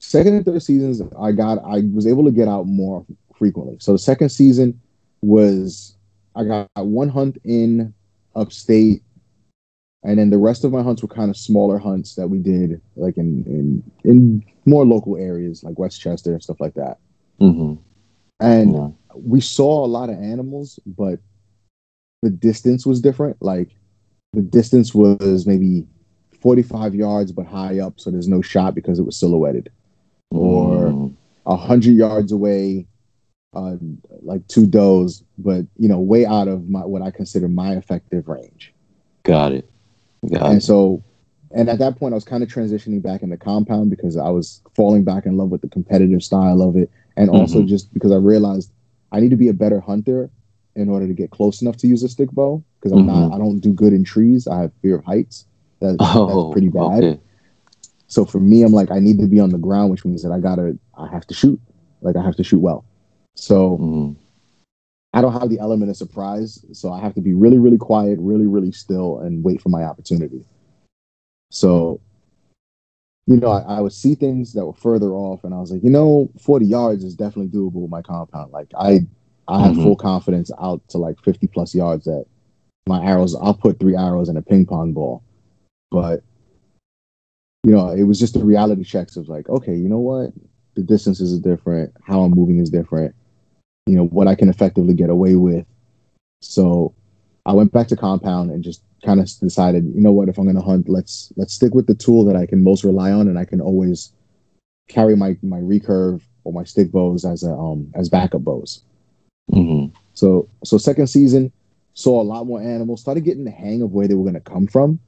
Second 0.01 0.35
and 0.35 0.45
third 0.45 0.63
seasons, 0.63 1.03
I 1.19 1.33
got 1.33 1.59
I 1.65 1.83
was 1.93 2.07
able 2.07 2.25
to 2.25 2.31
get 2.31 2.49
out 2.49 2.67
more 2.67 3.05
frequently. 3.39 3.77
So 3.81 3.93
the 3.93 3.99
second 3.99 4.31
season 4.31 4.81
was 5.23 5.97
I 6.37 6.45
got 6.45 6.69
one 6.77 7.09
hunt 7.09 7.39
in 7.45 7.95
upstate, 8.37 9.03
and 10.03 10.19
then 10.19 10.31
the 10.31 10.39
rest 10.39 10.65
of 10.65 10.73
my 10.73 10.83
hunts 10.83 11.03
were 11.03 11.09
kind 11.09 11.31
of 11.31 11.37
smaller 11.37 11.79
hunts 11.79 12.15
that 12.17 12.29
we 12.29 12.39
did 12.39 12.81
like 12.97 13.17
in 13.17 13.45
in 13.47 14.11
in 14.11 14.45
more 14.67 14.85
local 14.85 15.17
areas 15.17 15.63
like 15.63 15.79
Westchester 15.79 16.33
and 16.33 16.43
stuff 16.43 16.61
like 16.61 16.75
that. 16.75 16.99
Mm-hmm. 17.41 17.75
And 18.41 18.75
yeah 18.75 18.89
we 19.17 19.41
saw 19.41 19.85
a 19.85 19.87
lot 19.87 20.11
of 20.11 20.17
animals, 20.17 20.79
but 20.87 21.21
the 22.23 22.31
distance 22.31 22.87
was 22.87 23.01
different. 23.01 23.37
Like 23.41 23.71
the 24.33 24.43
distance 24.43 24.95
was 24.95 25.47
maybe 25.47 25.87
45 26.41 26.95
yards, 26.95 27.33
but 27.33 27.47
high 27.47 27.81
up, 27.81 28.01
so 28.01 28.11
there's 28.11 28.29
no 28.29 28.43
shot 28.43 28.75
because 28.75 28.99
it 28.99 29.05
was 29.05 29.17
silhouetted, 29.17 29.71
or 30.31 30.87
mm. 30.87 31.15
a 31.47 31.57
hundred 31.57 31.93
yards 31.93 32.33
away, 32.33 32.87
uh, 33.55 33.77
like 34.23 34.47
two 34.49 34.67
does, 34.67 35.23
but 35.39 35.67
you 35.79 35.89
know, 35.89 35.99
way 35.99 36.27
out 36.27 36.49
of 36.49 36.69
my 36.69 36.85
what 36.85 37.03
I 37.03 37.11
consider 37.11 37.49
my 37.49 37.73
effective 37.77 38.29
range. 38.29 38.73
Got 39.23 39.53
it. 39.53 39.71
Got 40.31 40.43
and 40.47 40.59
it. 40.59 40.63
so, 40.63 41.03
and 41.51 41.69
at 41.69 41.79
that 41.79 41.99
point, 41.99 42.15
I 42.15 42.17
was 42.17 42.25
kind 42.25 42.43
of 42.43 42.49
transitioning 42.49 43.03
back 43.03 43.23
into 43.23 43.37
compound 43.37 43.91
because 43.91 44.17
I 44.17 44.29
was 44.29 44.63
falling 44.75 45.05
back 45.05 45.27
in 45.27 45.37
love 45.37 45.51
with 45.51 45.61
the 45.61 45.69
competitive 45.69 46.23
style 46.23 46.63
of 46.63 46.77
it, 46.77 46.91
and 47.17 47.31
also 47.31 47.59
mm-hmm. 47.59 47.69
just 47.69 47.93
because 47.95 48.13
I 48.13 48.17
realized 48.17 48.73
I 49.13 49.21
need 49.21 49.31
to 49.31 49.37
be 49.37 49.49
a 49.49 49.55
better 49.55 49.81
hunter 49.81 50.31
in 50.77 50.89
order 50.89 51.07
to 51.07 51.15
get 51.15 51.31
close 51.31 51.63
enough 51.63 51.77
to 51.79 51.87
use 51.87 52.03
a 52.03 52.09
stick 52.09 52.31
bow 52.33 52.63
because 52.81 52.93
I'm 52.93 53.07
mm-hmm. 53.07 53.29
not 53.29 53.35
I 53.35 53.39
don't 53.39 53.61
do 53.61 53.73
good 53.73 53.93
in 53.93 54.05
trees. 54.05 54.47
I 54.47 54.63
have 54.63 54.73
fear 54.83 54.97
of 54.97 55.05
heights. 55.05 55.47
That, 55.81 55.97
oh, 56.01 56.49
that's 56.49 56.53
pretty 56.53 56.69
bad. 56.69 57.05
Okay. 57.05 57.21
So 58.09 58.25
for 58.25 58.41
me, 58.41 58.63
I'm 58.63 58.73
like 58.73 58.91
I 58.91 58.99
need 58.99 59.19
to 59.19 59.27
be 59.27 59.41
on 59.41 59.51
the 59.51 59.59
ground, 59.59 59.91
which 59.91 60.05
means 60.05 60.23
that 60.23 60.33
I 60.33 60.41
gotta 60.41 60.79
I 60.97 61.09
have 61.09 61.27
to 61.29 61.35
shoot. 61.35 61.61
Like 62.01 62.17
I 62.17 62.23
have 62.23 62.37
to 62.37 62.45
shoot 62.45 62.61
well. 62.61 62.85
So 63.37 63.79
mm-hmm. 63.79 64.13
I 65.13 65.21
don't 65.21 65.33
have 65.33 65.49
the 65.49 65.61
element 65.61 65.91
of 65.91 65.97
surprise. 65.97 66.65
So 66.73 66.93
I 66.93 67.01
have 67.01 67.15
to 67.15 67.21
be 67.21 67.35
really, 67.35 67.59
really 67.59 67.79
quiet, 67.79 68.19
really, 68.21 68.47
really 68.47 68.73
still, 68.73 69.21
and 69.21 69.45
wait 69.45 69.61
for 69.61 69.69
my 69.69 69.85
opportunity. 69.85 70.45
So 71.51 72.01
you 73.27 73.37
know, 73.37 73.51
I, 73.51 73.77
I, 73.77 73.81
would 73.81 73.93
see 73.93 74.15
things 74.15 74.53
that 74.53 74.67
were 74.67 74.75
further 74.75 75.13
off, 75.13 75.45
and 75.45 75.55
I 75.55 75.59
was 75.59 75.73
like, 75.73 75.83
you 75.83 75.91
know, 75.91 76.31
40 76.41 76.67
yards 76.67 77.05
is 77.05 77.15
definitely 77.15 77.49
doable 77.59 77.83
with 77.83 77.91
my 77.91 78.03
compound. 78.03 78.53
Like 78.53 78.69
I, 78.79 79.01
I 79.49 79.63
have 79.63 79.73
mm-hmm. 79.73 79.83
full 79.83 79.97
confidence 79.97 80.51
out 80.61 80.87
to 80.89 80.99
like 80.99 81.19
50 81.25 81.47
plus 81.49 81.75
yards 81.75 82.05
that 82.05 82.27
my 82.87 83.03
arrows. 83.03 83.35
I'll 83.35 83.55
put 83.55 83.81
three 83.81 83.97
arrows 83.97 84.29
in 84.29 84.37
a 84.37 84.43
ping 84.43 84.67
pong 84.67 84.93
ball, 84.93 85.23
but 85.91 86.23
you 87.63 87.73
know, 87.73 87.91
it 87.91 88.03
was 88.03 88.21
just 88.21 88.35
the 88.35 88.45
reality 88.45 88.85
checks 88.85 89.17
of 89.17 89.29
like, 89.29 89.49
okay, 89.49 89.75
you 89.75 89.89
know 89.89 89.99
what, 89.99 90.33
the 90.75 90.83
distances 90.83 91.33
is 91.33 91.41
different, 91.41 91.95
how 92.07 92.21
I'm 92.21 92.33
moving 92.33 92.59
is 92.59 92.69
different, 92.69 93.15
you 93.87 93.97
know, 93.97 94.07
what 94.07 94.29
I 94.29 94.35
can 94.35 94.49
effectively 94.49 94.95
get 94.95 95.11
away 95.11 95.35
with. 95.35 95.67
So 96.41 96.95
I 97.47 97.53
went 97.53 97.73
back 97.73 97.89
to 97.89 97.97
compound 97.97 98.51
and 98.51 98.65
just 98.65 98.83
kind 99.05 99.21
of 99.21 99.31
decided, 99.41 99.85
you 99.95 100.01
know 100.01 100.13
what, 100.13 100.29
if 100.29 100.39
I'm 100.39 100.45
going 100.45 100.57
to 100.57 100.63
hunt, 100.63 100.89
let's 100.89 101.33
let's 101.37 101.53
stick 101.53 101.75
with 101.75 101.87
the 101.87 101.95
tool 101.95 102.25
that 102.25 102.37
I 102.37 102.47
can 102.47 102.65
most 102.65 102.85
rely 102.85 103.13
on, 103.13 103.29
and 103.29 103.39
I 103.39 103.45
can 103.45 103.61
always 103.61 104.13
carry 104.89 105.17
my 105.17 105.37
my 105.43 105.59
recurve 105.59 106.23
or 106.45 106.53
my 106.53 106.65
stick 106.65 106.93
bows 106.93 107.25
as 107.25 107.43
a 107.43 107.53
um 107.53 107.91
as 107.95 108.09
backup 108.09 108.43
bows. 108.43 108.83
Mm-hmm. 109.53 109.95
So 110.15 110.49
so 110.65 110.79
second 110.79 111.09
season 111.09 111.53
saw 111.95 112.21
a 112.21 112.25
lot 112.25 112.47
more 112.47 112.61
animals, 112.61 113.01
started 113.01 113.25
getting 113.25 113.45
the 113.45 113.51
hang 113.51 113.83
of 113.83 113.93
where 113.93 114.09
they 114.09 114.15
were 114.15 114.25
going 114.25 114.35
to 114.35 114.41
come 114.41 114.67
from, 114.67 114.99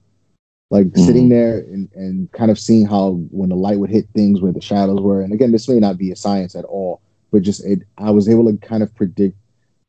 like 0.71 0.87
mm-hmm. 0.87 1.05
sitting 1.05 1.29
there 1.29 1.59
and 1.59 1.89
and 1.95 2.31
kind 2.33 2.51
of 2.51 2.59
seeing 2.59 2.87
how 2.87 3.13
when 3.31 3.49
the 3.49 3.57
light 3.57 3.79
would 3.79 3.91
hit 3.91 4.07
things 4.15 4.41
where 4.41 4.53
the 4.53 4.61
shadows 4.61 5.01
were. 5.01 5.23
And 5.23 5.33
again, 5.33 5.53
this 5.53 5.69
may 5.69 5.81
not 5.81 5.97
be 5.99 6.11
a 6.11 6.17
science 6.17 6.55
at 6.55 6.65
all, 6.67 7.01
but 7.37 7.43
just 7.43 7.63
it, 7.67 7.83
I 7.99 8.11
was 8.11 8.31
able 8.31 8.51
to 8.51 8.57
kind 8.67 8.83
of 8.83 8.95
predict 8.95 9.37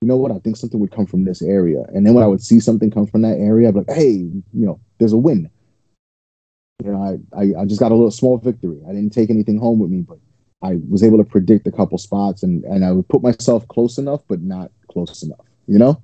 you 0.02 0.08
know 0.10 0.18
what? 0.18 0.34
I 0.34 0.40
think 0.40 0.58
something 0.58 0.82
would 0.82 0.92
come 0.92 1.06
from 1.06 1.24
this 1.24 1.42
area. 1.42 1.82
And 1.94 2.06
then 2.06 2.14
when 2.14 2.24
I 2.26 2.28
would 2.28 2.42
see 2.44 2.60
something 2.60 2.92
come 2.92 3.08
from 3.08 3.22
that 3.22 3.38
area, 3.38 3.70
I'd 3.70 3.74
be 3.74 3.80
like, 3.80 3.98
hey, 3.98 4.12
you 4.12 4.44
know, 4.54 4.82
there's 5.00 5.14
a 5.14 5.18
win. 5.18 5.50
You 6.84 6.92
know, 6.92 7.02
I, 7.34 7.40
I, 7.40 7.62
I 7.62 7.66
just 7.66 7.80
got 7.80 7.94
a 7.94 7.96
little 7.96 8.12
small 8.12 8.38
victory. 8.38 8.80
I 8.88 8.92
didn't 8.92 9.12
take 9.12 9.30
anything 9.30 9.58
home 9.58 9.80
with 9.80 9.90
me, 9.90 10.02
but 10.02 10.20
I 10.62 10.78
was 10.90 11.04
able 11.04 11.18
to 11.20 11.24
predict 11.24 11.66
a 11.68 11.72
couple 11.72 11.98
spots 11.98 12.44
and, 12.44 12.66
and 12.66 12.84
I 12.84 12.92
would 12.92 13.08
put 13.08 13.24
myself 13.24 13.66
close 13.70 13.98
enough, 13.98 14.22
but 14.28 14.42
not 14.42 14.72
close 14.92 15.24
enough, 15.24 15.46
you 15.68 15.80
know? 15.80 16.00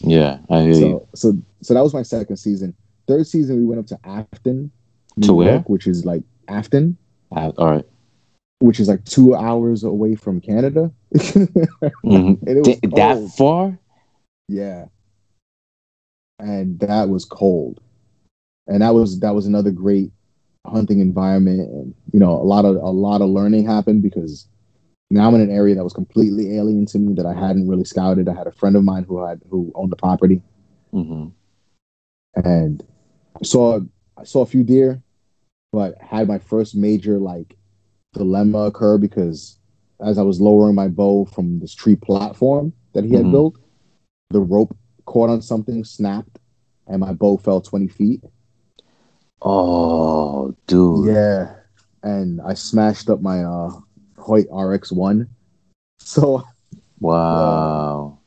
Yeah, 0.00 0.40
I 0.50 0.62
hear 0.62 0.74
so, 0.74 0.80
you. 0.80 1.08
So, 1.14 1.38
so 1.62 1.74
that 1.74 1.82
was 1.82 1.94
my 1.94 2.02
second 2.02 2.36
season. 2.36 2.74
Third 3.06 3.26
season, 3.26 3.56
we 3.56 3.64
went 3.64 3.78
up 3.78 3.86
to 3.86 3.98
Afton, 4.04 4.70
New 5.16 5.28
to 5.28 5.32
York, 5.32 5.38
where? 5.38 5.58
which 5.60 5.86
is 5.86 6.04
like 6.04 6.24
Afton. 6.48 6.98
Uh, 7.32 7.52
all 7.56 7.70
right 7.70 7.86
which 8.64 8.80
is 8.80 8.88
like 8.88 9.04
two 9.04 9.34
hours 9.34 9.84
away 9.84 10.14
from 10.14 10.40
Canada. 10.40 10.90
mm-hmm. 11.14 12.34
that 12.96 13.32
far? 13.36 13.78
Yeah. 14.48 14.86
and 16.38 16.80
that 16.80 17.08
was 17.08 17.24
cold. 17.24 17.80
And 18.66 18.82
that 18.82 18.94
was 18.94 19.20
that 19.20 19.34
was 19.34 19.46
another 19.46 19.70
great 19.70 20.10
hunting 20.66 21.00
environment, 21.00 21.60
and 21.70 21.94
you 22.12 22.18
know, 22.18 22.32
a 22.32 22.42
lot 22.44 22.64
of 22.64 22.76
a 22.76 22.90
lot 22.90 23.20
of 23.20 23.28
learning 23.28 23.66
happened 23.66 24.02
because 24.02 24.48
now 25.10 25.28
I'm 25.28 25.34
in 25.34 25.42
an 25.42 25.50
area 25.50 25.74
that 25.74 25.84
was 25.84 25.92
completely 25.92 26.56
alien 26.56 26.86
to 26.86 26.98
me 26.98 27.12
that 27.14 27.26
I 27.26 27.34
hadn't 27.34 27.68
really 27.68 27.84
scouted. 27.84 28.28
I 28.28 28.34
had 28.34 28.46
a 28.46 28.52
friend 28.52 28.76
of 28.76 28.82
mine 28.84 29.04
who 29.04 29.22
had 29.24 29.42
who 29.50 29.70
owned 29.74 29.92
the 29.92 29.96
property, 29.96 30.40
Mm-hmm. 30.94 31.28
and 32.42 32.82
I 33.38 33.44
saw 33.44 33.80
I 34.16 34.24
saw 34.24 34.40
a 34.40 34.46
few 34.46 34.64
deer, 34.64 35.02
but 35.72 35.96
had 36.00 36.28
my 36.28 36.38
first 36.38 36.74
major 36.74 37.18
like 37.18 37.56
dilemma 38.14 38.60
occur 38.66 38.96
because 38.98 39.58
as 40.00 40.18
I 40.18 40.22
was 40.22 40.40
lowering 40.40 40.74
my 40.74 40.88
bow 40.88 41.24
from 41.26 41.60
this 41.60 41.74
tree 41.74 41.96
platform 41.96 42.72
that 42.94 43.04
he 43.04 43.14
had 43.14 43.26
Mhm. 43.26 43.32
built, 43.32 43.58
the 44.30 44.40
rope 44.40 44.74
caught 45.04 45.30
on 45.30 45.42
something, 45.42 45.84
snapped, 45.84 46.38
and 46.86 47.00
my 47.00 47.12
bow 47.12 47.36
fell 47.36 47.60
20 47.60 47.88
feet. 47.88 48.22
Oh, 49.42 50.54
dude. 50.66 51.06
Yeah. 51.06 51.54
And 52.02 52.40
I 52.40 52.54
smashed 52.54 53.08
up 53.10 53.20
my 53.20 53.44
uh 53.44 53.70
Hoyt 54.18 54.48
RX1. 54.50 55.28
So 56.00 56.42
Wow. 57.00 58.18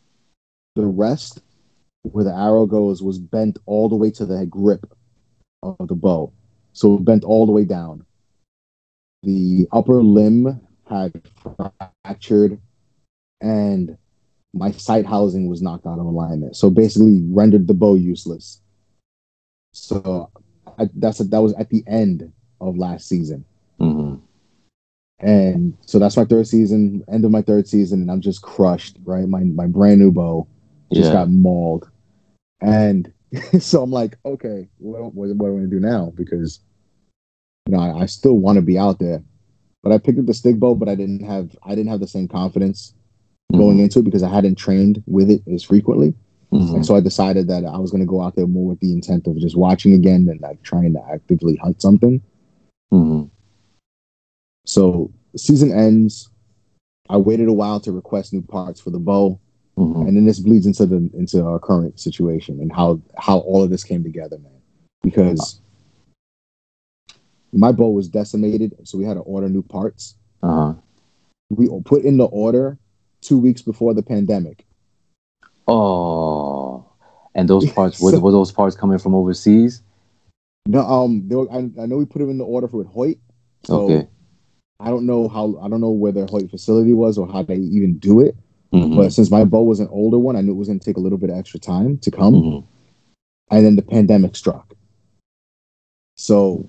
the 0.76 0.86
rest 0.86 1.42
where 2.12 2.24
the 2.24 2.34
arrow 2.34 2.66
goes 2.66 3.04
was 3.04 3.20
bent 3.20 3.60
all 3.66 3.88
the 3.90 3.96
way 3.96 4.10
to 4.12 4.26
the 4.26 4.46
grip 4.48 4.92
of 5.62 5.88
the 5.88 5.96
bow. 5.96 6.32
So 6.74 6.96
it 6.96 7.06
bent 7.06 7.24
all 7.24 7.46
the 7.46 7.52
way 7.52 7.66
down. 7.66 8.06
The 9.24 9.68
upper 9.72 10.02
limb 10.04 10.62
had 10.88 11.12
fractured 12.04 12.60
and 13.42 13.98
my 14.54 14.72
sight 14.72 15.06
housing 15.06 15.48
was 15.48 15.62
knocked 15.62 15.86
out 15.86 16.00
of 16.00 16.06
alignment. 16.06 16.56
So 16.56 16.70
basically 16.70 17.22
rendered 17.30 17.68
the 17.68 17.74
bow 17.74 17.96
useless. 17.96 18.62
So 19.74 20.30
I, 20.78 20.90
that's 20.96 21.20
a, 21.20 21.24
that 21.26 21.40
was 21.42 21.54
at 21.56 21.70
the 21.70 21.84
end 21.88 22.32
of 22.60 22.78
last 22.78 23.08
season. 23.08 23.46
hmm 23.80 24.16
And 25.20 25.76
so 25.86 26.00
that's 26.00 26.18
my 26.18 26.26
third 26.26 26.48
season, 26.48 27.04
end 27.12 27.26
of 27.26 27.32
my 27.32 27.42
third 27.42 27.68
season, 27.68 28.02
and 28.02 28.12
I'm 28.12 28.22
just 28.22 28.42
crushed, 28.42 28.98
right? 29.04 29.28
My 29.28 29.44
my 29.44 29.68
brand 29.68 30.00
new 30.00 30.12
bow 30.12 30.48
just 30.94 31.12
Yeah. 31.12 31.12
got 31.12 31.30
mauled. 31.30 31.90
And 32.62 33.12
so 33.60 33.82
I'm 33.84 33.92
like, 33.92 34.18
okay, 34.26 34.70
what, 34.78 35.14
what, 35.14 35.36
what 35.36 35.48
am 35.50 35.64
I 35.64 35.70
do 35.70 35.80
now? 35.80 36.12
Because 36.16 36.60
you 37.68 37.76
know, 37.76 37.82
I, 37.84 38.02
I 38.02 38.06
still 38.06 38.38
want 38.38 38.56
to 38.56 38.62
be 38.62 38.78
out 38.78 39.00
there. 39.00 39.22
But 39.84 39.92
I 39.92 39.98
picked 39.98 40.20
up 40.20 40.26
the 40.26 40.34
stick 40.34 40.58
bow, 40.58 40.76
but 40.76 40.90
I 40.90 40.96
didn't 40.96 41.24
have 41.24 41.56
I 41.64 41.70
didn't 41.70 41.90
have 41.90 42.00
the 42.00 42.08
same 42.08 42.28
confidence 42.28 42.94
going 43.54 43.80
into 43.80 44.00
it 44.00 44.04
because 44.06 44.24
I 44.24 44.30
hadn't 44.30 44.56
trained 44.56 45.02
with 45.08 45.30
it 45.30 45.42
as 45.48 45.64
frequently. 45.64 46.14
Mhm. 46.52 46.76
And 46.76 46.86
so 46.86 46.96
I 46.96 47.00
decided 47.00 47.48
that 47.48 47.64
I 47.66 47.78
was 47.78 47.92
gonna 47.92 48.06
go 48.06 48.22
out 48.22 48.36
there 48.36 48.48
more 48.48 48.68
with 48.68 48.80
the 48.80 48.92
intent 48.92 49.28
of 49.28 49.38
just 49.38 49.56
watching 49.58 49.94
again 49.94 50.28
and 50.30 50.42
like 50.42 50.62
trying 50.64 50.94
to 50.94 51.02
actively 51.10 51.56
hunt 51.58 51.82
something. 51.82 52.22
Mhm. 52.92 53.30
So 54.66 55.12
season 55.36 55.72
ends. 55.72 56.30
I 57.10 57.18
waited 57.18 57.48
a 57.48 57.54
while 57.54 57.80
to 57.82 57.92
request 57.92 58.34
new 58.34 58.42
parts 58.42 58.82
for 58.82 58.90
the 58.90 59.00
bow, 59.00 59.40
Mhm. 59.78 60.08
and 60.08 60.18
then 60.18 60.26
this 60.26 60.40
bleeds 60.40 60.66
into 60.66 60.86
the 60.86 61.10
into 61.14 61.46
our 61.46 61.60
current 61.60 62.00
situation 62.00 62.60
and 62.60 62.72
how 62.72 63.00
how 63.18 63.40
all 63.40 63.64
of 63.64 63.70
this 63.70 63.84
came 63.86 64.04
together, 64.04 64.38
man. 64.40 64.52
Because 65.04 65.62
my 67.54 67.72
bow 67.72 67.90
was 67.90 68.08
decimated, 68.10 68.76
so 68.84 68.98
we 68.98 69.06
had 69.06 69.16
to 69.16 69.22
order 69.22 69.48
new 69.50 69.62
parts. 69.64 70.16
Uh-huh. 70.44 70.74
We 71.50 71.68
put 71.86 72.04
in 72.04 72.18
the 72.18 72.26
order 72.26 72.78
two 73.22 73.38
weeks 73.38 73.62
before 73.62 73.94
the 73.94 74.04
pandemic. 74.04 74.66
Oh. 75.68 76.86
And 77.36 77.48
those 77.50 77.70
parts 77.72 78.00
were, 78.02 78.12
So- 78.12 78.20
were 78.20 78.32
those 78.32 78.52
parts 78.52 78.76
coming 78.76 78.98
from 79.00 79.16
overseas? 79.16 79.82
No, 80.68 80.82
um, 80.82 81.24
they 81.28 81.36
were, 81.36 81.50
I, 81.52 81.60
I 81.82 81.86
know 81.86 81.98
we 81.98 82.06
put 82.06 82.20
them 82.20 82.30
in 82.30 82.38
the 82.38 82.44
order 82.44 82.68
for 82.68 82.84
Hoyt. 82.84 83.18
So 83.64 83.84
Okay. 83.84 84.08
I 84.80 84.90
don't 84.90 85.06
know 85.06 85.28
how 85.30 85.58
I 85.62 85.70
don't 85.70 85.82
know 85.82 85.90
where 85.92 86.12
their 86.12 86.26
Hoyt 86.28 86.50
facility 86.52 86.94
was 86.94 87.18
or 87.18 87.28
how 87.28 87.42
they 87.42 87.56
even 87.56 87.98
do 87.98 88.20
it. 88.20 88.36
Mhm. 88.74 88.96
But 88.98 89.14
since 89.14 89.32
my 89.32 89.46
bow 89.46 89.64
was 89.64 89.80
an 89.80 89.88
older 89.92 90.20
one, 90.20 90.36
I 90.36 90.42
knew 90.42 90.52
it 90.52 90.56
was 90.56 90.68
going 90.68 90.80
to 90.80 90.86
take 90.86 90.98
a 90.98 91.00
little 91.00 91.18
bit 91.18 91.30
of 91.30 91.38
extra 91.38 91.60
time 91.60 91.98
to 92.00 92.12
come. 92.12 92.34
Mhm. 92.36 92.64
and 93.50 93.66
then 93.66 93.78
the 93.78 93.82
pandemic 93.82 94.36
struck. 94.36 94.74
So 96.18 96.66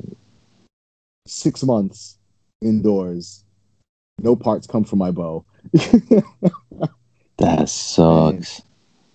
six 1.29 1.63
months 1.63 2.19
indoors, 2.63 3.45
no 4.21 4.35
parts 4.35 4.67
come 4.67 4.85
from 4.85 4.99
my 4.99 5.11
bow. 5.11 5.45
That 7.39 7.69
sucks. 7.69 8.63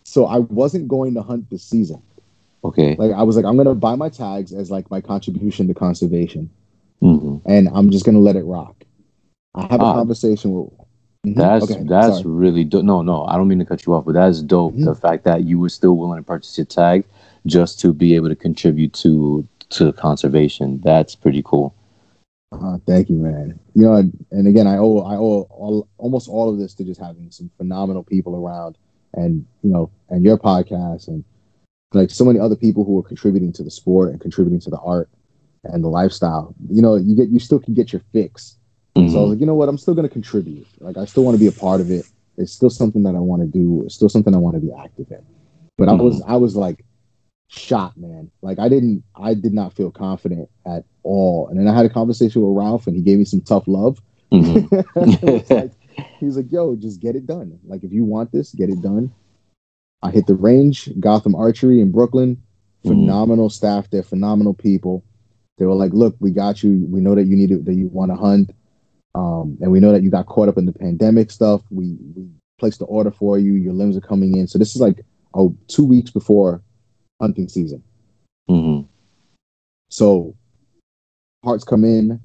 so 0.05 0.25
I 0.25 0.39
wasn't 0.39 0.87
going 0.87 1.13
to 1.15 1.21
hunt 1.21 1.49
this 1.49 1.63
season. 1.63 2.01
Okay. 2.63 2.95
Like 2.97 3.11
I 3.11 3.23
was 3.23 3.35
like, 3.35 3.43
I'm 3.43 3.57
gonna 3.57 3.75
buy 3.75 3.95
my 3.95 4.07
tags 4.07 4.53
as 4.53 4.71
like 4.71 4.89
my 4.89 5.01
contribution 5.01 5.67
to 5.67 5.73
conservation, 5.73 6.49
hmm 7.01 7.37
and 7.45 7.67
I'm 7.73 7.91
just 7.91 8.05
gonna 8.05 8.19
let 8.19 8.37
it 8.37 8.43
rock. 8.45 8.85
I 9.55 9.67
have 9.69 9.81
a 9.81 9.85
Ah, 9.85 9.93
conversation 9.95 10.53
with. 10.53 10.71
Mhm, 11.27 11.35
That's 11.35 11.69
okay, 11.71 11.83
that's 11.83 12.21
sorry. 12.21 12.33
really 12.33 12.63
dope. 12.63 12.85
No, 12.85 13.01
no, 13.01 13.25
I 13.25 13.35
don't 13.35 13.49
mean 13.49 13.59
to 13.59 13.65
cut 13.65 13.85
you 13.85 13.93
off, 13.93 14.05
but 14.05 14.13
that's 14.13 14.41
dope. 14.41 14.73
Mhm. 14.75 14.85
The 14.85 14.95
fact 14.95 15.25
that 15.25 15.43
you 15.43 15.59
were 15.59 15.67
still 15.69 15.97
willing 15.97 16.17
to 16.19 16.23
purchase 16.23 16.57
your 16.57 16.65
tag 16.65 17.03
just 17.45 17.77
to 17.81 17.91
be 17.93 18.15
able 18.15 18.29
to 18.29 18.35
contribute 18.37 18.93
to 19.03 19.45
to 19.71 19.91
conservation. 19.91 20.79
That's 20.81 21.15
pretty 21.15 21.41
cool. 21.43 21.73
Uh, 22.53 22.77
thank 22.85 23.09
you, 23.09 23.15
man. 23.17 23.59
You 23.73 23.83
know, 23.83 23.93
and 24.31 24.47
again, 24.47 24.67
I 24.67 24.77
owe 24.77 24.99
I 24.99 25.15
owe 25.15 25.47
all, 25.49 25.87
almost 25.97 26.29
all 26.29 26.49
of 26.49 26.59
this 26.59 26.73
to 26.75 26.83
just 26.83 27.01
having 27.01 27.31
some 27.31 27.49
phenomenal 27.57 28.03
people 28.03 28.35
around, 28.35 28.77
and 29.13 29.45
you 29.63 29.71
know, 29.71 29.89
and 30.09 30.23
your 30.23 30.37
podcast, 30.37 31.07
and 31.07 31.23
like 31.93 32.11
so 32.11 32.25
many 32.25 32.39
other 32.39 32.55
people 32.55 32.83
who 32.83 32.97
are 32.99 33.03
contributing 33.03 33.51
to 33.53 33.63
the 33.63 33.71
sport 33.71 34.11
and 34.11 34.21
contributing 34.21 34.59
to 34.61 34.69
the 34.69 34.79
art 34.79 35.09
and 35.63 35.83
the 35.83 35.87
lifestyle. 35.87 36.53
You 36.69 36.81
know, 36.81 36.95
you 36.95 37.15
get 37.15 37.29
you 37.29 37.39
still 37.39 37.59
can 37.59 37.73
get 37.73 37.91
your 37.91 38.01
fix. 38.11 38.57
So 38.95 39.01
I 39.01 39.03
was 39.05 39.13
Mhm. 39.13 39.29
like, 39.31 39.39
you 39.39 39.45
know 39.47 39.55
what, 39.55 39.69
I'm 39.69 39.77
still 39.77 39.95
going 39.95 40.07
to 40.07 40.13
contribute. 40.13 40.67
Like, 40.79 40.97
I 40.97 41.05
still 41.05 41.23
want 41.23 41.35
to 41.35 41.39
be 41.39 41.47
a 41.47 41.51
part 41.51 41.81
of 41.81 41.89
it. 41.89 42.05
It's 42.37 42.51
still 42.51 42.69
something 42.69 43.03
that 43.03 43.15
I 43.15 43.19
want 43.19 43.41
to 43.41 43.47
do. 43.47 43.81
It's 43.83 43.95
still 43.95 44.09
something 44.09 44.33
I 44.35 44.37
want 44.37 44.55
to 44.55 44.61
be 44.61 44.71
active 44.71 45.11
in. 45.11 45.23
But 45.77 45.89
I 45.89 45.93
was 45.93 46.21
I 46.27 46.35
was 46.35 46.55
like 46.55 46.85
shot, 47.53 47.95
man. 47.97 48.31
Like 48.41 48.59
I 48.59 48.67
didn't 48.69 49.03
I 49.15 49.33
did 49.33 49.53
not 49.53 49.73
feel 49.73 49.91
confident 49.91 50.49
at 50.65 50.83
all. 51.03 51.47
And 51.47 51.59
then 51.59 51.67
I 51.67 51.75
had 51.75 51.85
a 51.85 51.89
conversation 51.89 52.41
with 52.41 52.57
Ralph 52.57 52.87
and 52.87 52.95
he 52.95 53.01
gave 53.01 53.19
me 53.19 53.25
some 53.25 53.41
tough 53.41 53.67
love. 53.67 53.99
Mhm. 54.33 54.67
Was 54.95 55.49
like, 55.51 55.71
he 56.19 56.25
was 56.25 56.37
like, 56.37 56.51
yo, 56.51 56.75
just 56.75 56.99
get 56.99 57.15
it 57.15 57.27
done. 57.27 57.59
Like 57.67 57.83
if 57.83 57.91
you 57.93 58.03
want 58.03 58.31
this, 58.31 58.51
get 58.53 58.69
it 58.69 58.81
done. 58.81 59.11
I 60.01 60.09
hit 60.09 60.25
the 60.25 60.33
range, 60.33 60.89
Gotham 60.99 61.35
Archery 61.35 61.79
in 61.81 61.91
Brooklyn. 61.91 62.41
Phenomenal 62.83 63.49
staff 63.51 63.89
there, 63.91 64.01
phenomenal 64.03 64.53
people. 64.55 65.03
They 65.59 65.65
were 65.65 65.75
like, 65.75 65.93
look, 65.93 66.15
we 66.19 66.31
got 66.31 66.63
you. 66.63 66.85
We 66.89 66.99
know 66.99 67.13
that 67.13 67.25
you 67.25 67.35
need 67.35 67.49
to, 67.49 67.59
that 67.59 67.75
you 67.75 67.87
want 67.87 68.11
to 68.11 68.15
hunt. 68.15 68.51
Um, 69.15 69.57
and 69.61 69.71
we 69.71 69.79
know 69.79 69.91
that 69.91 70.01
you 70.01 70.09
got 70.09 70.25
caught 70.25 70.49
up 70.49 70.57
in 70.57 70.65
the 70.65 70.73
pandemic 70.73 71.29
stuff. 71.29 71.61
We 71.69 71.95
we 72.15 72.27
placed 72.59 72.79
the 72.79 72.85
order 72.85 73.11
for 73.11 73.37
you. 73.37 73.53
Your 73.53 73.73
limbs 73.73 73.95
are 73.95 74.01
coming 74.01 74.35
in. 74.35 74.47
So 74.47 74.57
this 74.57 74.73
is 74.75 74.81
like 74.81 75.05
oh 75.35 75.55
two 75.67 75.85
weeks 75.85 76.09
before 76.09 76.61
hunting 77.23 77.47
season. 77.47 77.81
Mhm. 78.49 78.85
So 79.89 80.35
parts 81.41 81.63
come 81.63 81.85
in, 81.85 82.19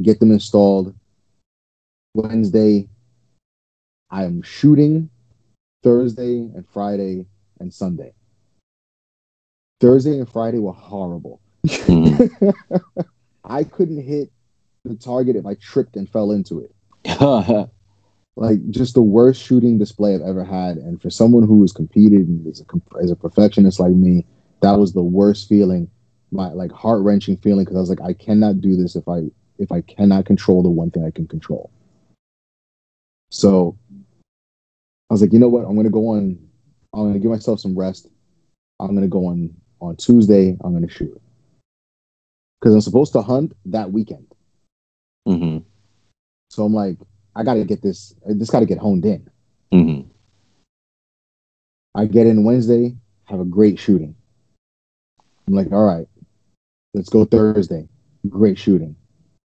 get 0.00 0.20
them 0.20 0.30
installed. 0.30 0.94
Wednesday, 2.14 2.88
I 4.10 4.22
am 4.24 4.42
shooting 4.42 5.10
Thursday 5.82 6.36
and 6.54 6.64
Friday 6.68 7.26
and 7.58 7.74
Sunday. 7.74 8.12
Thursday 9.80 10.18
and 10.20 10.28
Friday 10.28 10.60
were 10.60 10.72
horrible. 10.72 11.40
Mhm. 11.66 12.52
I 13.44 13.64
couldn't 13.64 14.02
hit 14.02 14.30
the 14.84 14.94
target 14.94 15.34
if 15.34 15.46
I 15.46 15.54
tripped 15.54 15.96
and 15.96 16.08
fell 16.08 16.30
into 16.30 16.60
it. 16.60 16.72
Like 18.36 18.68
just 18.70 18.94
the 18.94 19.02
worst 19.02 19.40
shooting 19.40 19.78
display 19.78 20.14
I've 20.16 20.22
ever 20.22 20.42
had. 20.42 20.76
And 20.76 21.00
for 21.00 21.08
someone 21.08 21.44
who 21.46 21.60
has 21.60 21.70
competed 21.72 22.26
and 22.26 22.44
is 22.48 22.60
a, 22.60 22.64
comp- 22.64 22.96
is 23.00 23.12
a 23.12 23.16
perfectionist 23.16 23.78
like 23.78 23.92
me, 23.92 24.26
that 24.64 24.78
was 24.78 24.94
the 24.94 25.02
worst 25.02 25.46
feeling, 25.46 25.90
my 26.30 26.48
like 26.48 26.72
heart 26.72 27.02
wrenching 27.02 27.36
feeling 27.36 27.64
because 27.64 27.76
I 27.76 27.80
was 27.80 27.90
like, 27.90 28.00
I 28.00 28.14
cannot 28.14 28.62
do 28.62 28.76
this 28.76 28.96
if 28.96 29.06
I 29.06 29.24
if 29.58 29.70
I 29.70 29.82
cannot 29.82 30.24
control 30.24 30.62
the 30.62 30.70
one 30.70 30.90
thing 30.90 31.04
I 31.04 31.10
can 31.10 31.28
control. 31.28 31.70
So 33.30 33.76
I 35.10 35.14
was 35.14 35.20
like, 35.20 35.34
you 35.34 35.38
know 35.38 35.48
what? 35.48 35.66
I'm 35.66 35.76
gonna 35.76 35.90
go 35.90 36.08
on. 36.08 36.38
I'm 36.94 37.08
gonna 37.08 37.18
give 37.18 37.30
myself 37.30 37.60
some 37.60 37.78
rest. 37.78 38.08
I'm 38.80 38.94
gonna 38.94 39.06
go 39.06 39.26
on 39.26 39.54
on 39.80 39.96
Tuesday. 39.96 40.56
I'm 40.64 40.72
gonna 40.72 40.88
shoot 40.88 41.20
because 42.58 42.74
I'm 42.74 42.80
supposed 42.80 43.12
to 43.12 43.20
hunt 43.20 43.52
that 43.66 43.92
weekend. 43.92 44.26
Mhm. 45.28 45.62
So 46.48 46.64
I'm 46.64 46.72
like, 46.72 46.96
I 47.36 47.42
got 47.42 47.54
to 47.54 47.64
get 47.64 47.82
this. 47.82 48.14
This 48.26 48.48
got 48.48 48.60
to 48.60 48.66
get 48.66 48.78
honed 48.78 49.04
in. 49.04 49.28
Mhm. 49.72 50.06
I 51.94 52.06
get 52.06 52.26
in 52.26 52.44
Wednesday, 52.44 52.96
have 53.24 53.40
a 53.40 53.44
great 53.44 53.78
shooting. 53.78 54.14
I'm 55.46 55.54
like, 55.54 55.72
all 55.72 55.84
right, 55.84 56.06
let's 56.94 57.08
go 57.08 57.24
Thursday. 57.24 57.88
Great 58.28 58.58
shooting. 58.58 58.96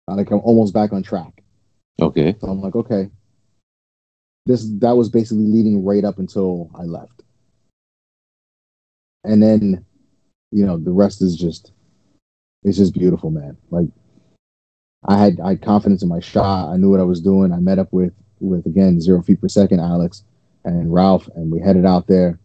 I 0.07 0.15
like 0.15 0.31
I'm 0.31 0.39
almost 0.41 0.73
back 0.73 0.93
on 0.93 1.03
track. 1.03 1.43
Okay. 2.01 2.35
So 2.39 2.47
I'm 2.47 2.61
like, 2.61 2.75
okay. 2.75 3.09
This 4.45 4.67
that 4.79 4.97
was 4.97 5.09
basically 5.09 5.45
leading 5.45 5.83
right 5.85 6.05
up 6.05 6.19
until 6.19 6.69
I 6.75 6.83
left. 6.83 7.23
and 9.25 9.41
then 9.41 9.85
you 10.51 10.65
know 10.65 10.77
the 10.77 10.91
rest 10.91 11.21
is 11.21 11.35
just 11.35 11.73
it's 12.63 12.77
just 12.77 12.93
beautiful, 12.93 13.31
man. 13.31 13.57
Like 13.71 13.87
I 15.07 15.17
had 15.17 15.39
I 15.43 15.49
had 15.49 15.61
confidence 15.61 16.03
in 16.03 16.09
my 16.09 16.19
shot. 16.19 16.69
I 16.71 16.77
knew 16.77 16.89
what 16.89 16.99
I 16.99 17.03
was 17.03 17.21
doing. 17.21 17.51
I 17.51 17.57
met 17.57 17.79
up 17.79 17.91
with 17.91 18.13
with 18.39 18.65
again 18.65 19.01
zero 19.01 19.21
feet 19.21 19.41
per 19.41 19.47
second, 19.47 19.79
Alex 19.79 20.23
and 20.63 20.93
Ralph, 20.93 21.29
and 21.35 21.51
we 21.51 21.59
headed 21.59 21.85
out 21.85 22.07
there. 22.07 22.39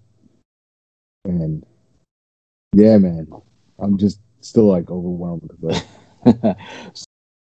And 1.24 1.64
yeah, 2.74 2.98
man, 2.98 3.28
I'm 3.78 3.98
just 3.98 4.20
still 4.40 4.66
like 4.66 4.90
overwhelmed. 4.90 5.50
But 5.60 5.84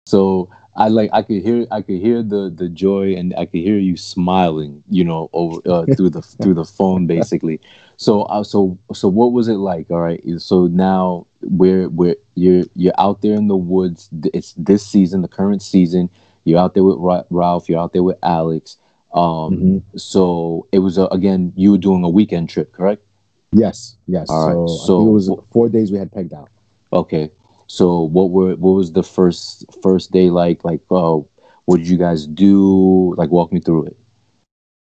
so 0.07 0.51
I 0.75 0.89
like 0.89 1.11
I 1.13 1.23
could 1.23 1.43
hear 1.43 1.67
I 1.71 1.83
could 1.83 2.01
hear 2.01 2.23
the 2.23 2.51
the 2.55 2.69
joy 2.69 3.15
and 3.15 3.35
I 3.37 3.45
could 3.45 3.61
hear 3.61 3.79
you 3.79 3.97
smiling, 3.97 4.83
you 4.89 5.05
know, 5.05 5.29
over 5.33 5.61
uh, 5.67 5.87
through 5.97 6.11
the 6.11 6.23
through 6.23 6.55
the 6.55 6.65
phone 6.65 7.07
basically. 7.07 7.61
So 7.97 8.23
uh, 8.23 8.43
so 8.43 8.79
so 8.95 9.09
what 9.09 9.33
was 9.33 9.49
it 9.49 9.57
like? 9.57 9.91
All 9.91 10.01
right, 10.01 10.23
so 10.39 10.67
now 10.67 11.27
we're 11.43 11.89
we're 11.91 12.17
you're 12.35 12.65
you're 12.75 12.99
out 12.99 13.21
there 13.21 13.35
in 13.35 13.49
the 13.49 13.57
woods. 13.57 14.09
It's 14.33 14.55
this 14.55 14.87
season, 14.87 15.23
the 15.23 15.29
current 15.29 15.63
season. 15.63 16.09
You're 16.45 16.59
out 16.59 16.75
there 16.75 16.85
with 16.85 16.97
Ralph. 17.31 17.69
You're 17.69 17.81
out 17.81 17.93
there 17.93 18.03
with 18.03 18.19
Alex. 18.23 18.79
Um, 19.15 19.23
mm-hmm. 19.23 19.99
so 19.99 20.67
it 20.73 20.79
was 20.79 20.97
a, 20.97 21.05
again 21.09 21.53
you 21.55 21.73
were 21.73 21.79
doing 21.79 22.03
a 22.03 22.09
weekend 22.09 22.49
trip, 22.49 22.73
correct? 22.73 23.05
Yes, 23.53 23.97
yes. 24.07 24.29
All 24.31 24.49
right. 24.49 24.69
So, 24.87 25.01
it 25.01 25.11
was 25.11 25.31
four 25.53 25.69
days 25.69 25.93
we 25.93 25.99
had 25.99 26.11
pegged 26.11 26.33
out. 26.33 26.49
Okay. 26.93 27.31
So 27.67 28.03
what 28.03 28.31
were 28.31 28.55
what 28.57 28.73
was 28.73 28.93
the 28.93 29.03
first 29.03 29.65
first 29.83 30.11
day 30.11 30.29
like? 30.29 30.65
Like, 30.65 30.83
uh, 30.91 31.21
what 31.65 31.79
did 31.79 31.89
you 31.89 31.97
guys 31.97 32.27
do? 32.27 33.15
Like, 33.17 33.31
walk 33.31 33.53
me 33.53 33.61
through 33.61 33.87
it. 33.87 33.99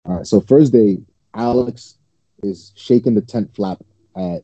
All 0.05 0.15
right. 0.15 0.27
So 0.27 0.39
first 0.39 0.71
day, 0.71 0.99
Alex 1.33 1.97
is 2.43 2.71
shaking 2.75 3.13
the 3.13 3.21
tent 3.21 3.53
flap 3.53 3.79
at 4.15 4.43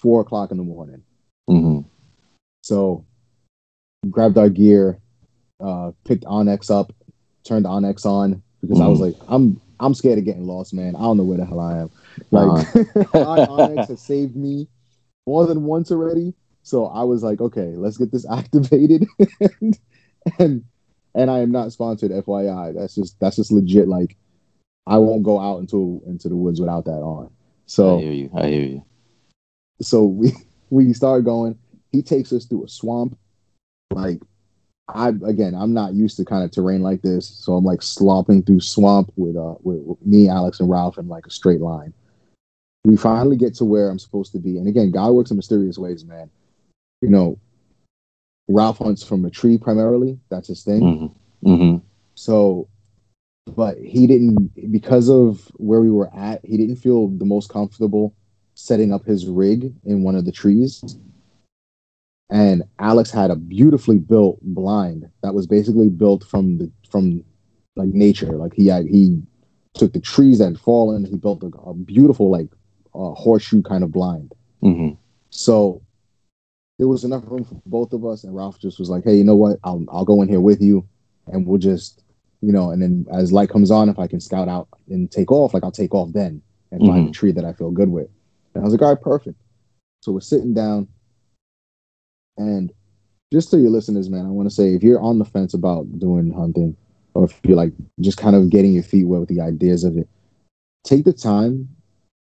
four 0.00 0.20
o'clock 0.20 0.50
in 0.50 0.58
the 0.58 0.62
morning. 0.62 1.02
Mm-hmm. 1.50 1.88
So 2.62 3.04
grabbed 4.10 4.38
our 4.38 4.48
gear, 4.48 4.98
uh, 5.60 5.90
picked 6.04 6.24
onX 6.24 6.70
up, 6.70 6.92
turned 7.44 7.66
onX 7.66 8.06
on 8.06 8.42
because 8.60 8.78
mm-hmm. 8.78 8.86
I 8.86 8.88
was 8.88 9.00
mm-hmm. 9.00 9.20
like, 9.20 9.28
I'm 9.28 9.60
I'm 9.80 9.94
scared 9.94 10.18
of 10.18 10.24
getting 10.24 10.46
lost, 10.46 10.72
man. 10.72 10.94
I 10.96 11.00
don't 11.00 11.16
know 11.16 11.24
where 11.24 11.38
the 11.38 11.44
hell 11.44 11.60
I 11.60 11.78
am. 11.78 11.90
Like 12.30 12.66
uh-huh. 12.66 13.14
onX 13.14 13.88
has 13.88 14.00
saved 14.00 14.36
me 14.36 14.68
more 15.26 15.46
than 15.46 15.64
once 15.64 15.90
already. 15.90 16.34
So 16.62 16.86
I 16.86 17.02
was 17.04 17.22
like, 17.22 17.40
okay, 17.40 17.74
let's 17.76 17.96
get 17.96 18.12
this 18.12 18.26
activated. 18.30 19.06
and, 19.60 19.78
and 20.38 20.64
and 21.14 21.30
I 21.30 21.38
am 21.38 21.50
not 21.50 21.72
sponsored, 21.72 22.10
FYI. 22.10 22.74
That's 22.74 22.94
just 22.94 23.18
that's 23.20 23.36
just 23.36 23.52
legit. 23.52 23.88
Like 23.88 24.16
I 24.86 24.98
won't 24.98 25.22
go 25.22 25.40
out 25.40 25.58
into 25.58 26.02
into 26.06 26.28
the 26.28 26.36
woods 26.36 26.60
without 26.60 26.84
that 26.84 27.00
on. 27.02 27.30
So 27.66 27.98
I 27.98 28.02
hear 28.02 28.12
you. 28.12 28.30
I 28.36 28.46
hear 28.46 28.62
you. 28.62 28.84
So 29.80 30.04
we 30.04 30.32
we 30.70 30.92
start 30.92 31.24
going. 31.24 31.58
He 31.92 32.02
takes 32.02 32.32
us 32.32 32.44
through 32.44 32.64
a 32.64 32.68
swamp. 32.68 33.18
Like 33.90 34.20
I 34.88 35.08
again, 35.08 35.54
I'm 35.54 35.72
not 35.72 35.94
used 35.94 36.16
to 36.18 36.24
kind 36.24 36.44
of 36.44 36.50
terrain 36.50 36.82
like 36.82 37.02
this, 37.02 37.26
so 37.26 37.54
I'm 37.54 37.64
like 37.64 37.82
slopping 37.82 38.42
through 38.42 38.60
swamp 38.60 39.12
with 39.16 39.36
uh 39.36 39.54
with, 39.62 39.80
with 39.82 40.06
me, 40.06 40.28
Alex, 40.28 40.60
and 40.60 40.70
Ralph 40.70 40.98
in 40.98 41.08
like 41.08 41.26
a 41.26 41.30
straight 41.30 41.60
line. 41.60 41.92
We 42.86 42.96
finally 42.96 43.36
get 43.36 43.54
to 43.56 43.64
where 43.64 43.90
I'm 43.90 43.98
supposed 43.98 44.32
to 44.32 44.38
be, 44.38 44.58
and 44.58 44.68
again, 44.68 44.90
God 44.90 45.12
works 45.12 45.30
in 45.30 45.36
mysterious 45.36 45.78
ways, 45.78 46.04
man 46.04 46.30
you 47.00 47.08
know, 47.08 47.38
Ralph 48.48 48.78
hunts 48.78 49.02
from 49.02 49.24
a 49.24 49.30
tree 49.30 49.58
primarily. 49.58 50.18
That's 50.30 50.48
his 50.48 50.62
thing. 50.62 50.80
Mm-hmm. 50.80 51.48
Mm-hmm. 51.48 51.86
So, 52.14 52.68
but 53.54 53.78
he 53.78 54.06
didn't 54.06 54.72
because 54.72 55.08
of 55.08 55.50
where 55.54 55.80
we 55.80 55.90
were 55.90 56.14
at. 56.14 56.44
He 56.44 56.56
didn't 56.56 56.76
feel 56.76 57.08
the 57.08 57.24
most 57.24 57.50
comfortable 57.50 58.14
setting 58.54 58.92
up 58.92 59.04
his 59.04 59.26
rig 59.26 59.74
in 59.84 60.02
one 60.02 60.14
of 60.14 60.24
the 60.24 60.32
trees. 60.32 60.96
And 62.30 62.64
Alex 62.78 63.10
had 63.10 63.30
a 63.30 63.36
beautifully 63.36 63.98
built 63.98 64.38
blind 64.42 65.08
that 65.22 65.34
was 65.34 65.46
basically 65.46 65.88
built 65.88 66.24
from 66.24 66.58
the 66.58 66.72
from 66.90 67.24
like 67.76 67.88
nature. 67.88 68.32
Like 68.32 68.54
he 68.54 68.66
had, 68.68 68.86
he 68.86 69.22
took 69.74 69.92
the 69.92 70.00
trees 70.00 70.38
that 70.38 70.46
had 70.46 70.60
fallen. 70.60 71.04
He 71.04 71.16
built 71.16 71.42
a, 71.42 71.46
a 71.68 71.74
beautiful 71.74 72.30
like 72.30 72.48
uh, 72.96 73.14
horseshoe 73.14 73.62
kind 73.62 73.84
of 73.84 73.92
blind. 73.92 74.32
Mm-hmm. 74.62 74.94
So 75.30 75.82
there 76.78 76.88
was 76.88 77.04
enough 77.04 77.24
room 77.26 77.44
for 77.44 77.60
both 77.66 77.92
of 77.92 78.04
us, 78.04 78.24
and 78.24 78.34
Ralph 78.34 78.58
just 78.58 78.78
was 78.78 78.90
like, 78.90 79.04
"Hey, 79.04 79.16
you 79.16 79.24
know 79.24 79.36
what? 79.36 79.58
I'll 79.64 79.84
I'll 79.90 80.04
go 80.04 80.22
in 80.22 80.28
here 80.28 80.40
with 80.40 80.60
you, 80.60 80.86
and 81.26 81.46
we'll 81.46 81.58
just, 81.58 82.02
you 82.40 82.52
know, 82.52 82.70
and 82.70 82.82
then 82.82 83.06
as 83.12 83.32
light 83.32 83.50
comes 83.50 83.70
on, 83.70 83.88
if 83.88 83.98
I 83.98 84.06
can 84.06 84.20
scout 84.20 84.48
out 84.48 84.68
and 84.88 85.10
take 85.10 85.30
off, 85.30 85.54
like 85.54 85.64
I'll 85.64 85.70
take 85.70 85.94
off 85.94 86.12
then 86.12 86.42
and 86.70 86.80
mm-hmm. 86.80 86.90
find 86.90 87.08
a 87.08 87.12
tree 87.12 87.32
that 87.32 87.44
I 87.44 87.52
feel 87.52 87.70
good 87.70 87.90
with." 87.90 88.08
And 88.54 88.62
I 88.62 88.64
was 88.64 88.72
like, 88.72 88.82
"All 88.82 88.88
right, 88.88 89.00
perfect." 89.00 89.40
So 90.02 90.12
we're 90.12 90.20
sitting 90.20 90.54
down, 90.54 90.88
and 92.36 92.72
just 93.32 93.50
to 93.50 93.58
your 93.58 93.70
listeners, 93.70 94.08
man, 94.08 94.26
I 94.26 94.30
want 94.30 94.48
to 94.48 94.54
say 94.54 94.74
if 94.74 94.82
you're 94.82 95.00
on 95.00 95.18
the 95.18 95.24
fence 95.24 95.54
about 95.54 95.98
doing 95.98 96.32
hunting, 96.32 96.76
or 97.14 97.24
if 97.24 97.40
you're 97.44 97.56
like 97.56 97.72
just 98.00 98.18
kind 98.18 98.36
of 98.36 98.50
getting 98.50 98.72
your 98.72 98.82
feet 98.82 99.04
wet 99.04 99.20
with 99.20 99.28
the 99.28 99.40
ideas 99.40 99.84
of 99.84 99.96
it, 99.96 100.08
take 100.84 101.04
the 101.04 101.12
time 101.12 101.68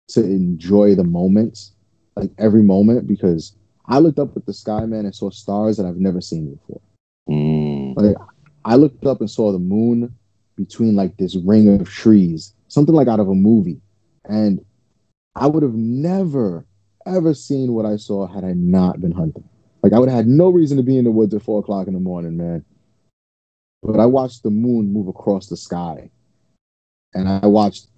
to 0.09 0.23
enjoy 0.23 0.95
the 0.95 1.05
moments, 1.05 1.73
like 2.17 2.31
every 2.39 2.63
moment, 2.63 3.07
because 3.07 3.57
I 3.87 3.99
looked 3.99 4.19
up 4.19 4.37
at 4.37 4.47
the 4.47 4.53
sky, 4.53 4.85
man, 4.87 5.05
and 5.05 5.15
saw 5.15 5.31
stars 5.31 5.77
that 5.77 5.87
I've 5.87 5.97
never 5.97 6.21
seen 6.21 6.55
before. 6.55 6.81
Mm. 7.29 7.97
Like 7.97 8.17
I 8.65 8.77
looked 8.77 9.05
up 9.07 9.21
and 9.21 9.31
saw 9.31 9.53
the 9.53 9.59
moon 9.59 10.15
between 10.57 10.95
like 10.95 11.17
this 11.17 11.37
ring 11.37 11.81
of 11.81 11.89
trees, 11.89 12.55
something 12.69 12.95
like 12.95 13.09
out 13.09 13.21
of 13.21 13.29
a 13.29 13.35
movie. 13.35 13.81
And 14.25 14.65
I 15.35 15.47
would 15.47 15.63
have 15.63 15.75
never, 15.75 16.65
ever 17.07 17.35
seen 17.35 17.73
what 17.73 17.87
I 17.87 17.97
saw 17.97 18.27
had 18.27 18.45
I 18.45 18.53
not 18.53 19.01
been 19.01 19.13
hunting. 19.13 19.45
Like 19.83 19.93
I 19.93 19.99
would 19.99 20.09
have 20.09 20.17
had 20.17 20.27
no 20.27 20.49
reason 20.49 20.77
to 20.77 20.83
be 20.83 20.97
in 20.97 21.05
the 21.05 21.11
woods 21.11 21.35
at 21.35 21.43
four 21.43 21.61
o'clock 21.61 21.89
in 21.89 21.95
the 21.95 22.01
morning, 22.01 22.37
man. 22.37 22.65
But 23.83 24.01
I 24.01 24.07
watched 24.07 24.43
the 24.43 24.51
moon 24.51 24.93
move 24.93 25.09
across 25.09 25.49
the 25.49 25.59
sky. 25.59 26.11
And 27.13 27.29
I 27.29 27.47
watched 27.47 27.89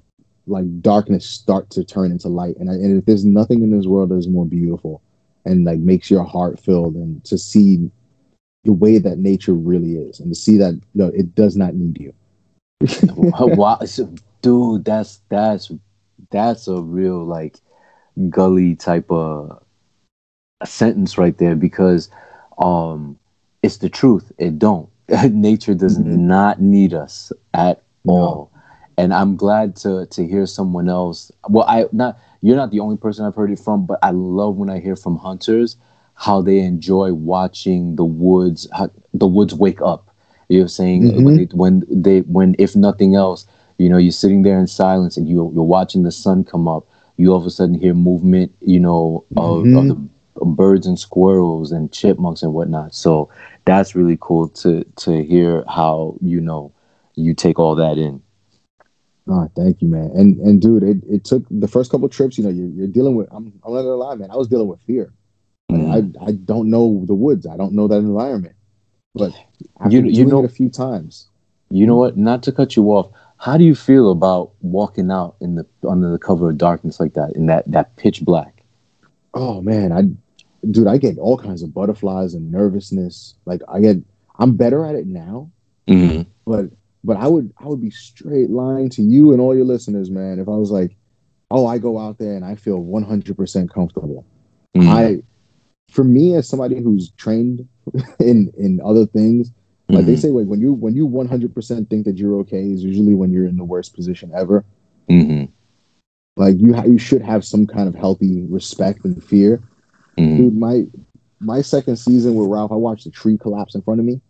like 0.46 0.80
darkness 0.80 1.26
start 1.26 1.70
to 1.70 1.84
turn 1.84 2.12
into 2.12 2.28
light. 2.28 2.56
And, 2.56 2.70
I, 2.70 2.74
and 2.74 2.98
if 2.98 3.04
there's 3.04 3.24
nothing 3.24 3.62
in 3.62 3.76
this 3.76 3.86
world 3.86 4.10
that 4.10 4.16
is 4.16 4.28
more 4.28 4.46
beautiful 4.46 5.02
and 5.44 5.64
like 5.64 5.78
makes 5.78 6.10
your 6.10 6.24
heart 6.24 6.60
filled 6.60 6.94
and 6.94 7.24
to 7.24 7.38
see 7.38 7.90
the 8.64 8.72
way 8.72 8.98
that 8.98 9.18
nature 9.18 9.54
really 9.54 9.96
is 9.96 10.20
and 10.20 10.30
to 10.30 10.34
see 10.34 10.56
that 10.58 10.80
it 11.14 11.34
does 11.34 11.56
not 11.56 11.74
need 11.74 11.98
you 12.00 12.12
wow 13.16 13.80
dude 14.42 14.84
that's 14.84 15.20
that's 15.28 15.70
that's 16.30 16.68
a 16.68 16.82
real 16.82 17.24
like 17.24 17.58
gully 18.28 18.74
type 18.74 19.10
of 19.10 19.62
sentence 20.64 21.16
right 21.16 21.38
there 21.38 21.54
because 21.54 22.10
um 22.58 23.16
it's 23.62 23.78
the 23.78 23.88
truth 23.88 24.32
it 24.38 24.58
don't 24.58 24.88
nature 25.30 25.74
does 25.74 25.98
mm-hmm. 25.98 26.26
not 26.26 26.60
need 26.60 26.92
us 26.92 27.32
at 27.54 27.82
no. 28.04 28.12
all 28.12 28.52
and 28.98 29.12
i'm 29.14 29.36
glad 29.36 29.76
to 29.76 30.06
to 30.06 30.26
hear 30.26 30.46
someone 30.46 30.88
else 30.88 31.30
well 31.48 31.64
i 31.68 31.84
not 31.92 32.18
you're 32.46 32.56
not 32.56 32.70
the 32.70 32.78
only 32.78 32.96
person 32.96 33.24
I've 33.24 33.34
heard 33.34 33.50
it 33.50 33.58
from, 33.58 33.86
but 33.86 33.98
I 34.02 34.10
love 34.10 34.54
when 34.54 34.70
I 34.70 34.78
hear 34.78 34.94
from 34.94 35.16
hunters 35.16 35.76
how 36.14 36.40
they 36.40 36.60
enjoy 36.60 37.12
watching 37.12 37.96
the 37.96 38.04
woods, 38.04 38.68
how, 38.72 38.88
the 39.12 39.26
woods 39.26 39.52
wake 39.52 39.82
up. 39.82 40.14
You 40.48 40.60
know 40.60 40.66
saying? 40.68 41.02
Mm-hmm. 41.02 41.24
When, 41.24 41.36
they, 41.36 41.44
when 41.46 41.84
they, 41.90 42.20
when 42.20 42.54
if 42.60 42.76
nothing 42.76 43.16
else, 43.16 43.46
you 43.78 43.88
know, 43.88 43.96
you're 43.96 44.12
sitting 44.12 44.42
there 44.42 44.60
in 44.60 44.68
silence 44.68 45.16
and 45.16 45.28
you, 45.28 45.50
you're 45.54 45.64
watching 45.64 46.04
the 46.04 46.12
sun 46.12 46.44
come 46.44 46.68
up. 46.68 46.86
You 47.16 47.32
all 47.32 47.38
of 47.38 47.46
a 47.46 47.50
sudden 47.50 47.74
hear 47.74 47.94
movement, 47.94 48.54
you 48.60 48.78
know, 48.78 49.24
of, 49.36 49.64
mm-hmm. 49.64 49.76
of 49.76 49.88
the 49.88 50.44
birds 50.44 50.86
and 50.86 50.98
squirrels 50.98 51.72
and 51.72 51.92
chipmunks 51.92 52.44
and 52.44 52.54
whatnot. 52.54 52.94
So 52.94 53.28
that's 53.64 53.96
really 53.96 54.18
cool 54.20 54.48
to 54.50 54.84
to 54.98 55.24
hear 55.24 55.64
how 55.66 56.16
you 56.20 56.40
know 56.40 56.72
you 57.16 57.34
take 57.34 57.58
all 57.58 57.74
that 57.74 57.98
in. 57.98 58.22
Oh, 59.28 59.50
thank 59.56 59.82
you, 59.82 59.88
man. 59.88 60.10
And 60.14 60.38
and 60.40 60.60
dude, 60.60 60.82
it, 60.82 60.98
it 61.08 61.24
took 61.24 61.44
the 61.50 61.68
first 61.68 61.90
couple 61.90 62.08
trips. 62.08 62.38
You 62.38 62.44
know, 62.44 62.50
you're, 62.50 62.68
you're 62.68 62.86
dealing 62.86 63.16
with. 63.16 63.28
I'm 63.30 63.52
I'm 63.64 63.74
not 63.74 63.82
gonna 63.82 63.96
lie, 63.96 64.14
man. 64.14 64.30
I 64.30 64.36
was 64.36 64.48
dealing 64.48 64.68
with 64.68 64.80
fear. 64.82 65.12
Mm. 65.70 66.14
I 66.20 66.26
I 66.26 66.32
don't 66.32 66.70
know 66.70 67.04
the 67.06 67.14
woods. 67.14 67.46
I 67.46 67.56
don't 67.56 67.72
know 67.72 67.88
that 67.88 67.96
environment. 67.96 68.54
But 69.14 69.32
you 69.88 70.04
you 70.04 70.24
know 70.24 70.44
a 70.44 70.48
few 70.48 70.68
times. 70.68 71.26
You 71.70 71.86
know 71.86 71.96
what? 71.96 72.16
Not 72.16 72.42
to 72.44 72.52
cut 72.52 72.76
you 72.76 72.84
off. 72.92 73.10
How 73.38 73.56
do 73.56 73.64
you 73.64 73.74
feel 73.74 74.10
about 74.10 74.52
walking 74.60 75.10
out 75.10 75.36
in 75.40 75.56
the 75.56 75.66
under 75.88 76.10
the 76.10 76.18
cover 76.18 76.50
of 76.50 76.58
darkness 76.58 77.00
like 77.00 77.14
that 77.14 77.32
in 77.34 77.46
that 77.46 77.70
that 77.70 77.96
pitch 77.96 78.22
black? 78.22 78.62
Oh 79.34 79.60
man, 79.60 79.92
I 79.92 80.04
dude, 80.70 80.86
I 80.86 80.98
get 80.98 81.18
all 81.18 81.36
kinds 81.36 81.62
of 81.62 81.74
butterflies 81.74 82.34
and 82.34 82.50
nervousness. 82.50 83.34
Like 83.44 83.60
I 83.68 83.80
get, 83.80 83.96
I'm 84.38 84.56
better 84.56 84.84
at 84.84 84.94
it 84.94 85.06
now. 85.06 85.50
Mm-hmm. 85.88 86.22
But 86.46 86.70
but 87.06 87.16
I 87.16 87.28
would 87.28 87.52
I 87.58 87.66
would 87.66 87.80
be 87.80 87.90
straight 87.90 88.50
lying 88.50 88.90
to 88.90 89.02
you 89.02 89.32
and 89.32 89.40
all 89.40 89.54
your 89.54 89.64
listeners, 89.64 90.10
man, 90.10 90.40
if 90.40 90.48
I 90.48 90.56
was 90.56 90.70
like, 90.70 90.96
oh, 91.50 91.66
I 91.66 91.78
go 91.78 91.98
out 91.98 92.18
there 92.18 92.34
and 92.34 92.44
I 92.44 92.56
feel 92.56 92.82
100% 92.82 93.70
comfortable. 93.70 94.26
Mm-hmm. 94.76 94.90
I, 94.90 95.22
for 95.90 96.02
me, 96.02 96.34
as 96.34 96.48
somebody 96.48 96.82
who's 96.82 97.12
trained 97.12 97.66
in 98.18 98.52
in 98.58 98.80
other 98.84 99.06
things, 99.06 99.52
like 99.88 100.00
mm-hmm. 100.00 100.06
they 100.08 100.16
say, 100.16 100.28
like 100.28 100.46
when 100.46 100.60
you 100.60 100.72
when 100.72 100.96
you 100.96 101.08
100% 101.08 101.88
think 101.88 102.04
that 102.04 102.18
you're 102.18 102.40
okay 102.40 102.70
is 102.70 102.82
usually 102.82 103.14
when 103.14 103.32
you're 103.32 103.46
in 103.46 103.56
the 103.56 103.64
worst 103.64 103.94
position 103.94 104.32
ever. 104.34 104.64
Mm-hmm. 105.08 105.44
Like 106.36 106.56
you, 106.58 106.74
ha- 106.74 106.84
you 106.84 106.98
should 106.98 107.22
have 107.22 107.44
some 107.44 107.66
kind 107.66 107.88
of 107.88 107.94
healthy 107.94 108.42
respect 108.50 109.04
and 109.04 109.22
fear. 109.22 109.62
Mhm. 110.18 110.36
Dude, 110.36 110.56
my 110.56 110.86
my 111.38 111.62
second 111.62 111.96
season 111.96 112.34
with 112.34 112.48
Ralph, 112.48 112.72
I 112.72 112.76
watched 112.76 113.06
a 113.06 113.10
tree 113.10 113.38
collapse 113.38 113.74
in 113.74 113.82
front 113.82 114.00
of 114.00 114.06
me, 114.06 114.20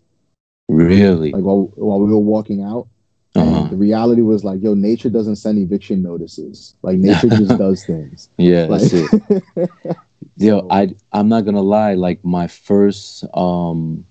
Really? 0.69 1.33
like 1.33 1.43
while 1.45 1.71
while 1.77 2.01
we 2.01 2.11
were 2.11 2.19
walking 2.19 2.63
out. 2.63 2.89
Uh-huh. 3.35 3.69
the 3.71 3.77
reality 3.77 4.23
was 4.23 4.45
like, 4.45 4.63
yo, 4.63 4.75
nature 4.75 5.11
doesn't 5.11 5.37
send 5.37 5.59
eviction 5.59 6.03
notices. 6.03 6.75
Like 6.83 6.97
nature 6.99 7.29
just 7.29 7.57
does 7.59 7.85
things. 7.85 8.31
Yeah, 8.39 8.67
Like, 8.67 8.81
that's 8.81 8.93
it. 8.93 9.11
Yo, 10.37 10.67
I 10.71 10.95
I'm 11.13 11.29
not 11.29 11.45
gonna 11.45 11.61
lie. 11.63 11.95
Like 11.95 12.25
my 12.25 12.47
first 12.47 13.25
um 13.35 14.05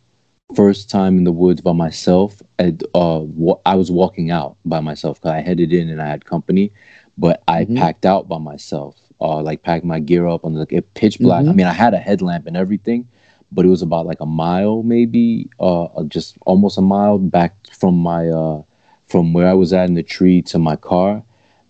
first 0.56 0.90
time 0.90 1.18
in 1.18 1.24
the 1.24 1.32
woods 1.32 1.62
by 1.62 1.72
myself, 1.74 2.42
and 2.60 2.84
uh, 2.94 3.20
wa- 3.24 3.60
I 3.66 3.76
was 3.76 3.92
walking 3.92 4.32
out 4.32 4.58
by 4.66 4.80
myself 4.80 5.20
because 5.20 5.32
I 5.32 5.42
headed 5.42 5.74
in 5.74 5.90
and 5.90 6.02
I 6.02 6.08
had 6.08 6.26
company, 6.26 6.72
but 7.18 7.42
I 7.48 7.66
Mhm. 7.66 7.76
packed 7.76 8.06
out 8.06 8.28
by 8.28 8.38
myself. 8.38 8.96
Uh, 9.20 9.42
like 9.42 9.64
packed 9.64 9.86
my 9.86 10.00
gear 10.00 10.28
up 10.28 10.46
on 10.46 10.54
the 10.54 10.60
like, 10.70 10.94
pitch 10.94 11.22
black. 11.22 11.48
I 11.48 11.52
Mhm. 11.52 11.56
mean, 11.56 11.66
I 11.68 11.74
had 11.74 11.94
a 11.94 11.98
headlamp 12.00 12.48
and 12.48 12.56
everything, 12.58 13.08
but 13.56 13.66
it 13.66 13.70
was 13.70 13.82
about 13.84 14.08
like 14.08 14.22
a 14.22 14.28
mile, 14.28 14.84
maybe, 14.84 15.50
uh, 15.60 15.86
uh, 15.86 16.04
just 16.06 16.38
almost 16.46 16.78
a 16.78 16.82
mile 16.82 17.20
back 17.20 17.56
from 17.72 17.96
my 17.98 18.30
uh 18.30 18.64
from 19.08 19.34
where 19.34 19.48
I 19.48 19.54
was 19.54 19.74
at 19.74 19.90
in 19.90 19.96
the 19.96 20.04
tree 20.04 20.42
to 20.44 20.60
my 20.60 20.76
car. 20.78 21.24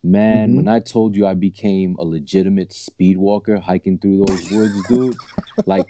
Man, 0.03 0.55
Mhm. 0.55 0.55
when 0.55 0.67
I 0.69 0.79
told 0.79 1.15
you 1.15 1.27
I 1.27 1.36
became 1.36 1.95
a 1.99 2.05
legitimate 2.05 2.73
speed 2.73 3.17
walker 3.17 3.59
hiking 3.59 3.99
through 3.99 4.19
those 4.19 4.45
woods, 4.45 4.83
dude, 4.83 5.19
like 5.65 5.89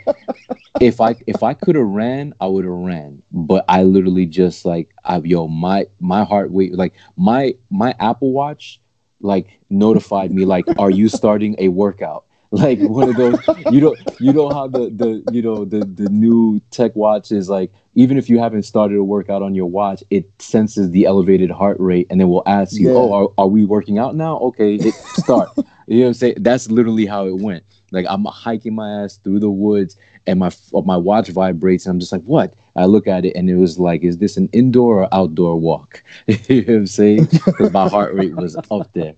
if 0.79 1.01
I 1.01 1.15
if 1.27 1.43
I 1.43 1.53
could 1.53 1.75
have 1.75 1.85
ran, 1.87 2.33
I 2.39 2.47
would 2.47 2.65
have 2.65 2.73
ran. 2.73 3.23
But 3.31 3.65
I 3.69 3.83
literally 3.83 4.25
just 4.25 4.65
like 4.65 4.93
I 5.03 5.17
yo, 5.23 5.47
my 5.47 5.87
my 5.99 6.23
heart 6.23 6.49
rate 6.51 6.73
like 6.75 6.93
my 7.17 7.55
my 7.69 7.95
Apple 7.99 8.31
Watch 8.33 8.81
like 9.21 9.59
notified 9.69 10.31
me 10.31 10.45
like, 10.45 10.69
are 10.77 10.91
you 10.91 11.07
starting 11.09 11.55
a 11.59 11.69
workout? 11.69 12.25
Like 12.51 12.79
one 12.79 13.09
of 13.09 13.15
those 13.15 13.37
you 13.71 13.81
know 13.81 13.95
you 14.19 14.31
know 14.31 14.49
how 14.49 14.67
the 14.67 14.89
the 14.89 15.23
you 15.33 15.41
know 15.41 15.65
the 15.65 15.79
the 15.79 16.07
new 16.09 16.61
tech 16.71 16.95
watch 16.95 17.31
is 17.31 17.49
like 17.49 17.71
even 17.95 18.17
if 18.17 18.29
you 18.29 18.39
haven't 18.39 18.63
started 18.63 18.97
a 18.97 19.03
workout 19.03 19.41
on 19.41 19.55
your 19.55 19.65
watch, 19.65 20.03
it 20.09 20.29
senses 20.39 20.91
the 20.91 21.05
elevated 21.05 21.49
heart 21.49 21.77
rate 21.79 22.07
and 22.09 22.19
then 22.19 22.27
will 22.29 22.43
ask 22.45 22.73
you, 22.73 22.89
Yeah. 22.89 22.97
Oh, 22.97 23.13
are, 23.13 23.29
are 23.37 23.47
we 23.47 23.65
working 23.65 23.97
out 23.97 24.15
now? 24.15 24.37
Okay, 24.39 24.77
hit 24.77 24.93
start. 24.93 25.49
you 25.87 25.97
know 25.97 26.01
what 26.01 26.07
I'm 26.07 26.13
saying? 26.13 26.35
That's 26.39 26.69
literally 26.69 27.05
how 27.05 27.25
it 27.25 27.37
went. 27.37 27.63
Like 27.91 28.05
I'm 28.09 28.25
hiking 28.25 28.75
my 28.75 29.03
ass 29.03 29.17
through 29.17 29.39
the 29.39 29.49
woods 29.49 29.95
and 30.27 30.39
my 30.39 30.51
my 30.83 30.97
watch 30.97 31.29
vibrates 31.29 31.85
and 31.85 31.93
I'm 31.93 31.99
just 31.99 32.11
like, 32.11 32.23
what? 32.23 32.55
I 32.75 32.85
look 32.85 33.07
at 33.07 33.25
it 33.25 33.35
and 33.35 33.49
it 33.49 33.55
was 33.55 33.79
like, 33.79 34.03
is 34.03 34.17
this 34.17 34.35
an 34.37 34.49
indoor 34.51 35.03
or 35.03 35.13
outdoor 35.13 35.57
walk? 35.57 36.03
you 36.27 36.61
know 36.63 36.73
what 36.73 36.79
I'm 36.79 36.87
saying? 36.87 37.27
Because 37.45 37.71
my 37.71 37.87
heart 37.87 38.13
rate 38.13 38.35
was 38.35 38.57
up 38.69 38.91
there. 38.93 39.15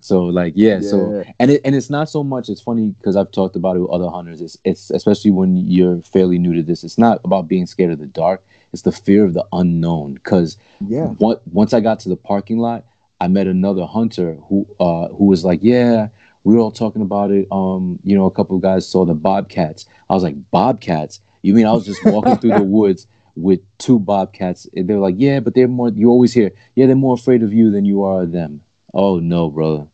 So 0.00 0.24
like 0.24 0.52
yeah, 0.56 0.80
so 0.80 1.24
and 1.38 1.50
it 1.50 1.60
and 1.64 1.74
it's 1.74 1.90
not 1.90 2.08
so 2.08 2.22
much. 2.22 2.48
It's 2.48 2.60
funny 2.60 2.90
because 2.92 3.16
I've 3.16 3.30
talked 3.30 3.56
about 3.56 3.76
it 3.76 3.80
with 3.80 3.90
other 3.90 4.08
hunters. 4.08 4.40
It's 4.40 4.58
it's 4.64 4.90
especially 4.90 5.30
when 5.30 5.56
you're 5.56 6.00
fairly 6.02 6.38
new 6.38 6.54
to 6.54 6.62
this. 6.62 6.84
It's 6.84 6.98
not 6.98 7.20
about 7.24 7.48
being 7.48 7.66
scared 7.66 7.92
of 7.92 7.98
the 7.98 8.06
dark. 8.06 8.44
It's 8.72 8.82
the 8.82 8.92
fear 8.92 9.24
of 9.24 9.34
the 9.34 9.46
unknown. 9.52 10.14
Because 10.14 10.56
yeah. 10.86 11.08
what 11.18 11.46
once 11.48 11.72
I 11.72 11.80
got 11.80 12.00
to 12.00 12.08
the 12.08 12.16
parking 12.16 12.58
lot, 12.58 12.84
I 13.20 13.28
met 13.28 13.46
another 13.46 13.86
hunter 13.86 14.34
who 14.34 14.66
uh 14.78 15.08
who 15.08 15.24
was 15.24 15.44
like, 15.44 15.60
yeah, 15.62 16.08
we 16.44 16.54
were 16.54 16.60
all 16.60 16.70
talking 16.70 17.02
about 17.02 17.30
it. 17.30 17.48
Um, 17.50 17.98
you 18.04 18.16
know, 18.16 18.26
a 18.26 18.30
couple 18.30 18.56
of 18.56 18.62
guys 18.62 18.88
saw 18.88 19.04
the 19.04 19.14
bobcats. 19.14 19.86
I 20.08 20.14
was 20.14 20.22
like, 20.22 20.50
bobcats? 20.50 21.20
You 21.42 21.54
mean 21.54 21.66
I 21.66 21.72
was 21.72 21.86
just 21.86 22.04
walking 22.04 22.36
through 22.38 22.54
the 22.54 22.62
woods 22.62 23.06
with 23.36 23.60
two 23.78 23.98
bobcats? 23.98 24.66
And 24.76 24.88
they're 24.88 24.98
like, 24.98 25.14
yeah, 25.18 25.40
but 25.40 25.54
they're 25.54 25.68
more. 25.68 25.90
You 25.90 26.10
always 26.10 26.32
hear, 26.32 26.52
yeah, 26.74 26.86
they're 26.86 26.96
more 26.96 27.14
afraid 27.14 27.42
of 27.42 27.52
you 27.52 27.70
than 27.70 27.84
you 27.84 28.02
are 28.02 28.22
of 28.22 28.32
them. 28.32 28.62
Oh 28.94 29.18
no, 29.18 29.50
brother, 29.50 29.86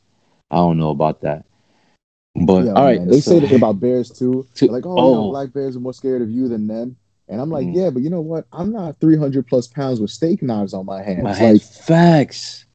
I 0.50 0.56
don't 0.56 0.78
know 0.78 0.90
about 0.90 1.20
that. 1.22 1.44
But 2.36 2.64
Yeah, 2.66 2.72
all 2.72 2.84
right, 2.84 2.98
man. 2.98 3.08
They 3.08 3.20
so- 3.20 3.32
say 3.32 3.40
that 3.40 3.52
about 3.56 3.80
bears 3.80 4.10
too. 4.10 4.46
To- 4.56 4.66
like, 4.66 4.86
oh, 4.86 4.96
you 5.08 5.14
know, 5.14 5.24
oh. 5.26 5.30
black 5.30 5.52
bears 5.52 5.76
are 5.76 5.80
more 5.80 5.92
scared 5.92 6.22
of 6.22 6.30
you 6.30 6.48
than 6.48 6.66
them. 6.66 6.96
And 7.28 7.40
I'm 7.40 7.48
like, 7.50 7.66
Mm. 7.66 7.74
yeah, 7.76 7.90
but 7.90 8.02
you 8.02 8.10
know 8.10 8.20
what? 8.20 8.44
I'm 8.52 8.70
not 8.70 9.00
300 9.00 9.46
plus 9.46 9.66
pounds 9.66 9.98
with 10.00 10.10
steak 10.10 10.42
knives 10.42 10.74
on 10.74 10.84
my 10.84 11.02
hands. 11.02 11.22
my 11.22 11.52
like, 11.52 11.62
facts. 11.62 12.66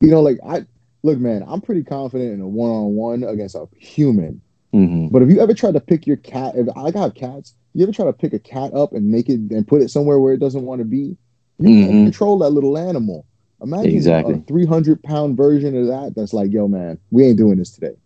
you 0.00 0.08
know, 0.10 0.20
like 0.20 0.38
I 0.46 0.66
look, 1.04 1.18
man, 1.18 1.44
I'm 1.46 1.60
pretty 1.60 1.84
confident 1.84 2.32
in 2.32 2.40
a 2.40 2.48
one 2.48 2.70
on 2.70 2.94
one 2.96 3.22
against 3.22 3.54
a 3.54 3.66
human. 3.78 4.40
hmm 4.72 5.08
But 5.08 5.22
if 5.22 5.30
you 5.30 5.40
ever 5.40 5.54
try 5.54 5.70
to 5.72 5.80
pick 5.80 6.06
your 6.06 6.16
cat, 6.16 6.54
if 6.56 6.66
I 6.76 6.90
got 6.90 7.14
cats, 7.14 7.54
you 7.74 7.84
ever 7.84 7.92
try 7.92 8.04
to 8.06 8.12
pick 8.12 8.32
a 8.32 8.38
cat 8.38 8.74
up 8.74 8.92
and 8.92 9.08
make 9.10 9.28
it 9.28 9.38
and 9.50 9.66
put 9.66 9.82
it 9.82 9.90
somewhere 9.90 10.18
where 10.18 10.34
it 10.34 10.40
doesn't 10.40 10.64
want 10.64 10.80
to 10.80 10.84
be? 10.84 11.16
You 11.58 11.68
Mhm. 11.68 11.80
can't 11.86 12.04
control 12.06 12.38
that 12.38 12.50
little 12.50 12.76
animal. 12.76 13.24
Imagine 13.62 13.94
Exactly. 13.94 14.34
a 14.34 14.38
300 14.38 15.02
pound 15.02 15.36
version 15.36 15.76
of 15.76 15.86
that. 15.86 16.14
That's 16.16 16.32
like, 16.32 16.52
yo, 16.52 16.66
man, 16.68 16.98
we 17.10 17.24
ain't 17.26 17.38
doing 17.38 17.58
this 17.58 17.70
today. 17.70 17.96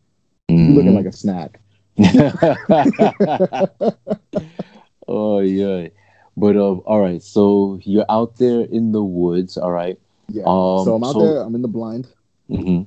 Mm-hmm. 0.51 0.75
looking 0.75 0.95
like 0.95 1.07
a 1.07 1.13
snack. 1.13 1.61
oh 5.09 5.41
yeah. 5.41 5.89
But 6.37 6.57
um, 6.57 6.83
all 6.85 7.01
right. 7.01 7.23
So 7.23 7.81
you're 7.83 8.05
out 8.09 8.37
there 8.37 8.61
in 8.61 8.93
the 8.93 9.03
woods. 9.03 9.57
All 9.57 9.73
right. 9.73 9.99
Yeah. 10.29 10.43
Um, 10.43 10.85
so 10.85 10.95
I'm 10.95 11.05
out 11.05 11.15
so- 11.15 11.25
there. 11.27 11.39
I'm 11.43 11.55
in 11.55 11.63
the 11.63 11.69
blind. 11.69 12.09
Mm-hmm. 12.51 12.83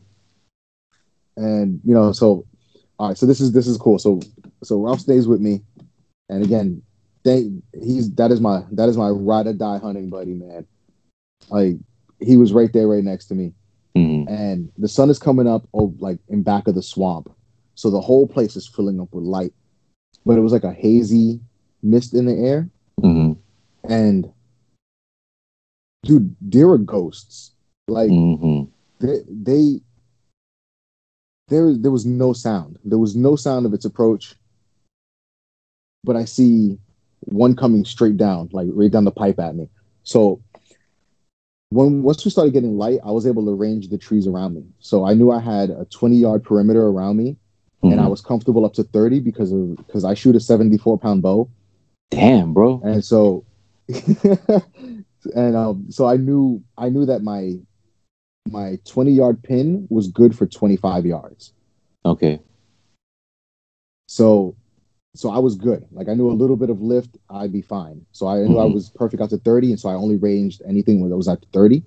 and 1.36 1.82
you 1.84 1.93
know 1.93 2.13
so 2.13 2.45
all 2.97 3.09
right 3.09 3.17
so 3.17 3.26
this 3.26 3.41
is 3.41 3.51
this 3.51 3.67
is 3.67 3.78
cool 3.78 3.99
so 3.99 4.22
so 4.63 4.80
ralph 4.80 5.01
stays 5.01 5.28
with 5.28 5.41
me 5.41 5.61
and 6.30 6.45
again 6.45 6.82
thank 7.26 7.61
he's 7.74 8.09
that 8.15 8.32
is 8.32 8.39
my 8.39 8.63
that 8.72 8.88
is 8.88 8.95
my 8.95 9.09
ride 9.09 9.47
or 9.47 9.53
die 9.53 9.78
hunting 9.80 10.09
buddy 10.09 10.34
man 10.34 10.65
like 11.49 11.76
he 12.20 12.38
was 12.38 12.53
right 12.53 12.72
there 12.74 12.88
right 12.88 13.03
next 13.03 13.26
to 13.28 13.36
me. 13.36 13.53
Mm-hmm. 13.97 14.32
and 14.32 14.72
the 14.78 14.88
sun 14.88 15.09
is 15.09 15.17
coming 15.17 15.47
up 15.47 15.67
oh 15.74 15.93
like 15.97 16.20
in 16.30 16.43
back 16.43 16.67
of 16.67 16.76
the 16.76 16.84
swamp. 16.84 17.30
So 17.76 17.89
the 17.89 17.99
whole 18.01 18.28
place 18.28 18.55
is 18.55 18.67
filling 18.67 18.99
up 19.01 19.11
with 19.13 19.24
light. 19.24 19.53
But 20.26 20.38
it 20.38 20.41
was 20.41 20.53
like 20.53 20.63
a 20.63 20.72
hazy 20.72 21.39
mist 21.82 22.13
in 22.13 22.26
the 22.26 22.34
air. 22.36 22.70
Mm-hmm. 23.01 23.34
and 23.91 24.32
dude 26.03 26.36
there 26.41 26.70
are 26.70 26.78
ghosts. 26.78 27.51
Like 27.88 28.11
Mm-hmm. 28.11 28.70
they, 29.05 29.20
they 29.28 29.82
there 31.47 31.74
there 31.76 31.91
was 31.91 32.05
no 32.05 32.32
sound. 32.34 32.78
There 32.86 32.99
was 32.99 33.15
no 33.15 33.36
sound 33.36 33.65
of 33.65 33.74
its 33.74 33.86
approach. 33.86 34.36
But 36.03 36.15
i 36.15 36.26
see 36.26 36.78
one 37.22 37.55
coming 37.55 37.84
straight 37.84 38.15
down 38.17 38.49
like 38.53 38.67
right 38.72 38.91
down 38.91 39.03
the 39.03 39.11
pipe 39.11 39.39
at 39.39 39.55
me. 39.55 39.67
So 40.03 40.41
when 41.72 42.01
once 42.01 42.26
we 42.26 42.32
started 42.32 42.53
getting 42.53 42.78
light 42.78 42.99
i 43.05 43.11
was 43.11 43.28
able 43.28 43.45
to 43.45 43.53
range 43.53 43.89
the 43.89 43.97
trees 43.97 44.26
around 44.28 44.55
me 44.55 44.63
so 44.80 45.05
i 45.05 45.13
knew 45.13 45.32
i 45.32 45.39
had 45.39 45.70
a 45.70 45.86
20 45.86 46.15
yard 46.15 46.43
perimeter 46.43 46.88
around 46.88 47.17
me 47.17 47.30
and 47.84 47.91
Mm-hmm. 47.93 47.99
i 48.01 48.07
was 48.07 48.20
comfortable 48.22 48.65
up 48.65 48.74
to 48.74 48.84
30 48.84 49.20
because 49.22 49.51
of 49.53 49.78
because 49.78 50.03
i 50.03 50.13
shoot 50.13 50.36
a 50.36 50.39
74 50.39 50.97
pound 50.97 51.22
bow 51.22 51.49
Damn, 52.11 52.53
bro. 52.53 52.82
and 52.84 53.05
so 53.05 53.45
and 55.36 55.55
um 55.55 55.86
so 55.89 56.05
i 56.07 56.17
knew 56.17 56.61
i 56.78 56.89
knew 56.89 57.05
that 57.05 57.22
my 57.24 57.53
my 58.49 58.78
20 58.86 59.11
yard 59.11 59.41
pin 59.43 59.86
was 59.89 60.07
good 60.07 60.36
for 60.36 60.45
25 60.47 61.05
yards 61.05 61.53
Okay. 62.05 62.39
so 64.07 64.55
so 65.16 65.30
i 65.30 65.38
was 65.39 65.55
good 65.55 65.86
like 65.91 66.07
i 66.07 66.14
knew 66.14 66.30
a 66.30 66.34
little 66.34 66.55
bit 66.55 66.70
of 66.70 66.82
lift 66.82 67.18
i'd 67.32 67.51
be 67.51 67.62
fine 67.62 68.05
so 68.12 68.28
i 68.28 68.38
knew 68.38 68.60
i 68.60 68.66
Mhm. 68.66 68.74
was 68.74 68.89
perfect 68.91 69.22
out 69.22 69.30
to 69.32 69.38
30 69.38 69.72
and 69.72 69.80
so 69.80 69.89
i 69.89 69.93
only 69.93 70.18
ranged 70.18 70.62
anything 70.68 71.07
that 71.07 71.18
was 71.18 71.28
at 71.28 71.43
30 71.51 71.84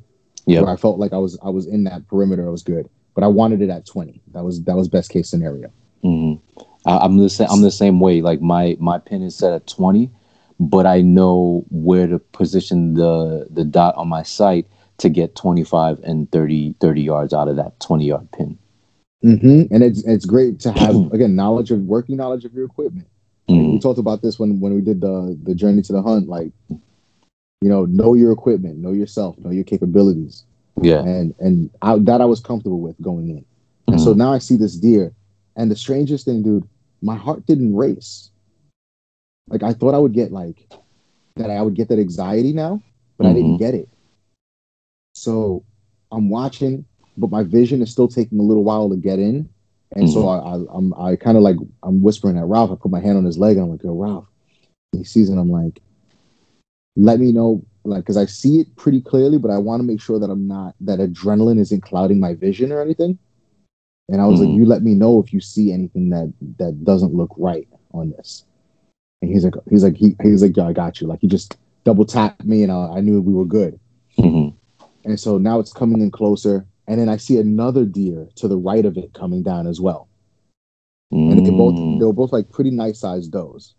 Yeah, 0.47 0.65
i 0.65 0.77
felt 0.77 0.99
like 0.99 1.13
i 1.13 1.19
was 1.19 1.39
i 1.43 1.49
was 1.51 1.67
in 1.67 1.85
that 1.85 2.07
perimeter 2.09 2.47
i 2.47 2.51
was 2.51 2.63
good 2.63 2.89
but 3.15 3.23
i 3.23 3.29
wanted 3.29 3.63
it 3.63 3.71
at 3.71 3.87
20 3.87 4.21
that 4.33 4.45
was 4.45 4.63
that 4.65 4.77
was 4.77 4.89
best 4.89 5.11
case 5.11 5.29
scenario 5.29 5.71
hmm 6.03 6.35
I, 6.85 6.99
I'm 6.99 7.17
the 7.19 7.31
same. 7.31 7.47
I'm 7.49 7.61
the 7.63 7.71
same 7.71 8.01
way. 8.01 8.23
Like 8.23 8.41
my 8.43 8.77
my 8.81 8.99
pin 8.99 9.23
is 9.23 9.37
set 9.37 9.53
at 9.53 9.69
20, 9.69 10.11
but 10.59 10.85
I 10.85 11.01
know 11.01 11.65
where 11.71 12.09
to 12.09 12.19
position 12.19 12.95
the 12.95 13.47
the 13.51 13.63
dot 13.65 13.95
on 13.95 14.09
my 14.09 14.25
sight 14.25 14.67
to 14.99 15.09
get 15.09 15.37
25 15.37 16.01
and 16.03 16.29
30 16.33 16.75
30 16.81 17.03
yards 17.03 17.33
out 17.33 17.47
of 17.47 17.55
that 17.55 17.79
20 17.79 18.05
yard 18.05 18.29
pin. 18.33 18.59
mm-hmm. 19.25 19.73
and 19.73 19.85
it's 19.85 20.03
it's 20.05 20.27
great 20.27 20.59
to 20.61 20.73
have 20.73 20.97
again 21.13 21.37
knowledge 21.37 21.71
of 21.71 21.81
working 21.83 22.17
knowledge 22.17 22.45
of 22.45 22.53
your 22.53 22.65
equipment 22.65 23.07
we 23.53 23.79
Mhm. 23.79 23.83
talked 23.83 23.99
about 23.99 24.23
this 24.23 24.39
when 24.39 24.61
when 24.61 24.75
we 24.75 24.81
did 24.81 25.01
the 25.01 25.37
the 25.45 25.55
journey 25.55 25.83
to 25.83 25.93
the 25.93 26.03
hunt 26.03 26.29
like 26.29 26.53
you 27.61 27.69
know 27.69 27.85
know 27.87 28.15
your 28.15 28.33
equipment 28.33 28.79
know 28.79 28.93
yourself 28.93 29.39
know 29.39 29.51
your 29.51 29.65
capabilities 29.65 30.45
Yeah. 30.83 31.03
and 31.03 31.35
and 31.39 31.71
I, 31.83 31.99
that 31.99 32.21
i 32.21 32.25
was 32.25 32.41
comfortable 32.41 32.81
with 32.81 33.01
going 33.01 33.29
in 33.31 33.45
and 33.89 34.01
so 34.01 34.13
Mhm. 34.13 34.17
now 34.19 34.33
i 34.33 34.39
see 34.39 34.57
this 34.57 34.77
deer 34.77 35.13
and 35.57 35.71
the 35.71 35.77
strangest 35.77 36.25
thing 36.25 36.43
dude 36.43 36.67
my 37.03 37.17
heart 37.17 37.47
didn't 37.47 37.75
race 37.77 38.31
like 39.49 39.63
i 39.63 39.73
thought 39.73 39.95
i 39.95 39.99
would 39.99 40.13
get 40.13 40.33
like 40.33 40.69
that 41.37 41.51
i 41.51 41.61
would 41.63 41.75
get 41.75 41.89
that 41.89 41.99
anxiety 41.99 42.53
now 42.53 42.81
but 43.19 43.27
i 43.27 43.33
didn't 43.33 43.55
Mhm. 43.57 43.59
get 43.59 43.75
it 43.75 43.89
so 45.15 45.63
i'm 46.11 46.29
watching 46.29 46.85
but 47.17 47.31
my 47.31 47.43
vision 47.43 47.83
is 47.83 47.91
still 47.91 48.09
taking 48.09 48.39
a 48.39 48.43
little 48.43 48.65
while 48.65 48.89
to 48.89 48.97
get 48.97 49.19
in 49.19 49.49
and 49.97 50.11
so 50.11 50.29
I, 50.29 50.39
I 50.39 50.65
I'm 50.73 50.95
I 50.95 51.17
kind 51.17 51.37
of 51.37 51.43
like 51.43 51.57
I'm 51.83 52.03
whispering 52.03 52.39
at 52.39 52.47
Ralph. 52.47 52.71
I 52.71 52.77
put 52.77 52.91
my 52.91 53.01
hand 53.01 53.19
on 53.19 53.25
his 53.25 53.39
leg 53.39 53.57
and 53.57 53.65
I'm 53.65 53.71
like, 53.71 53.83
"Yo, 53.83 53.93
Ralph." 53.93 54.27
And 54.93 55.01
he 55.01 55.05
sees 55.05 55.29
it. 55.29 55.37
I'm 55.37 55.51
like, 55.51 55.81
"Let 56.97 57.21
me 57.21 57.33
know, 57.33 57.65
like, 57.85 58.03
because 58.03 58.17
I 58.17 58.27
see 58.27 58.61
it 58.61 58.75
pretty 58.77 59.01
clearly, 59.01 59.39
but 59.39 59.51
I 59.51 59.59
want 59.59 59.81
to 59.81 59.87
make 59.87 60.01
sure 60.01 60.19
that 60.19 60.31
I'm 60.31 60.49
not 60.49 60.75
that 60.81 60.99
adrenaline 60.99 61.59
isn't 61.59 61.83
clouding 61.83 62.21
my 62.21 62.35
vision 62.35 62.73
or 62.73 62.81
anything." 62.81 63.19
And 64.09 64.21
I 64.21 64.27
was 64.27 64.41
mm-hmm. 64.41 64.51
like, 64.51 64.59
"You 64.59 64.67
let 64.67 64.83
me 64.83 64.95
know 64.95 65.21
if 65.21 65.33
you 65.33 65.41
see 65.41 65.73
anything 65.73 66.11
that 66.11 66.33
that 66.59 66.85
doesn't 66.85 67.15
look 67.15 67.33
right 67.37 67.69
on 67.93 68.11
this." 68.11 68.45
And 69.21 69.31
he's 69.31 69.45
like, 69.45 69.55
"He's 69.69 69.85
like, 69.85 69.97
he, 69.97 70.17
he's 70.23 70.43
like, 70.43 70.57
"Yo, 70.57 70.67
I 70.67 70.73
got 70.73 71.01
you." 71.01 71.07
Like 71.07 71.21
he 71.21 71.29
just 71.29 71.57
double 71.85 72.07
tapped 72.07 72.45
me, 72.45 72.63
and 72.63 72.73
I, 72.73 72.97
I 72.97 73.01
knew 73.01 73.21
we 73.21 73.35
were 73.35 73.45
good. 73.45 73.79
Mm-hmm. 74.19 74.57
And 75.05 75.21
so 75.21 75.37
now 75.39 75.59
it's 75.59 75.73
coming 75.73 76.01
in 76.01 76.11
closer, 76.11 76.67
and 76.93 77.01
then 77.01 77.09
I 77.09 77.17
see 77.17 77.39
another 77.39 77.87
deer 77.87 78.29
to 78.37 78.49
the 78.49 78.59
right 78.59 78.85
of 78.85 78.99
it 78.99 79.15
coming 79.15 79.43
down 79.43 79.67
as 79.67 79.81
well. 79.81 80.09
Mm. 81.11 81.33
And 81.33 81.47
they 81.47 81.51
both 81.51 81.75
they 81.99 82.05
were 82.05 82.13
both 82.13 82.35
like 82.35 82.53
pretty 82.53 82.71
nice 82.71 83.01
sized 83.01 83.33
does. 83.33 83.73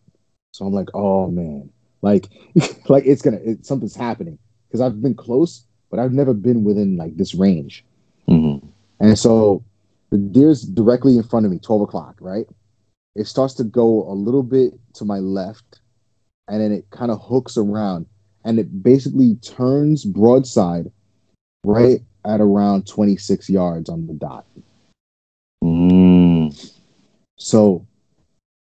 So 0.52 0.66
I'm 0.66 0.74
like, 0.74 0.90
oh 0.96 1.28
man, 1.28 1.70
like 2.02 2.30
like 2.90 3.06
it's 3.06 3.22
gonna 3.22 3.38
it, 3.38 3.68
something's 3.68 3.96
happening 3.96 4.40
because 4.68 4.82
I've 4.82 5.00
been 5.00 5.14
close, 5.14 5.64
but 5.92 6.00
I've 6.00 6.12
never 6.12 6.34
been 6.34 6.64
within 6.64 6.98
like 6.98 7.16
this 7.16 7.36
range. 7.36 7.86
Mm-hmm. 8.28 8.66
And 9.00 9.20
so 9.20 9.64
the 10.10 10.18
deer's 10.18 10.64
directly 10.64 11.16
in 11.16 11.22
front 11.22 11.46
of 11.46 11.52
me, 11.52 11.60
12 11.60 11.84
o'clock, 11.84 12.16
right? 12.20 12.48
It 13.16 13.28
starts 13.28 13.54
to 13.56 13.64
go 13.64 14.10
a 14.10 14.16
little 14.16 14.42
bit 14.42 14.74
to 14.96 15.06
my 15.06 15.20
left, 15.20 15.82
and 16.48 16.60
then 16.60 16.72
it 16.72 16.90
kind 16.90 17.12
of 17.12 17.22
hooks 17.22 17.58
around 17.58 18.08
and 18.44 18.58
it 18.58 18.82
basically 18.82 19.36
turns 19.36 20.04
broadside 20.04 20.92
right 21.64 22.02
at 22.26 22.42
around 22.42 22.88
26 22.88 23.50
yards 23.50 23.90
on 23.90 24.08
the 24.08 24.14
dot. 24.14 24.46
Mm. 25.64 26.72
So 27.38 27.86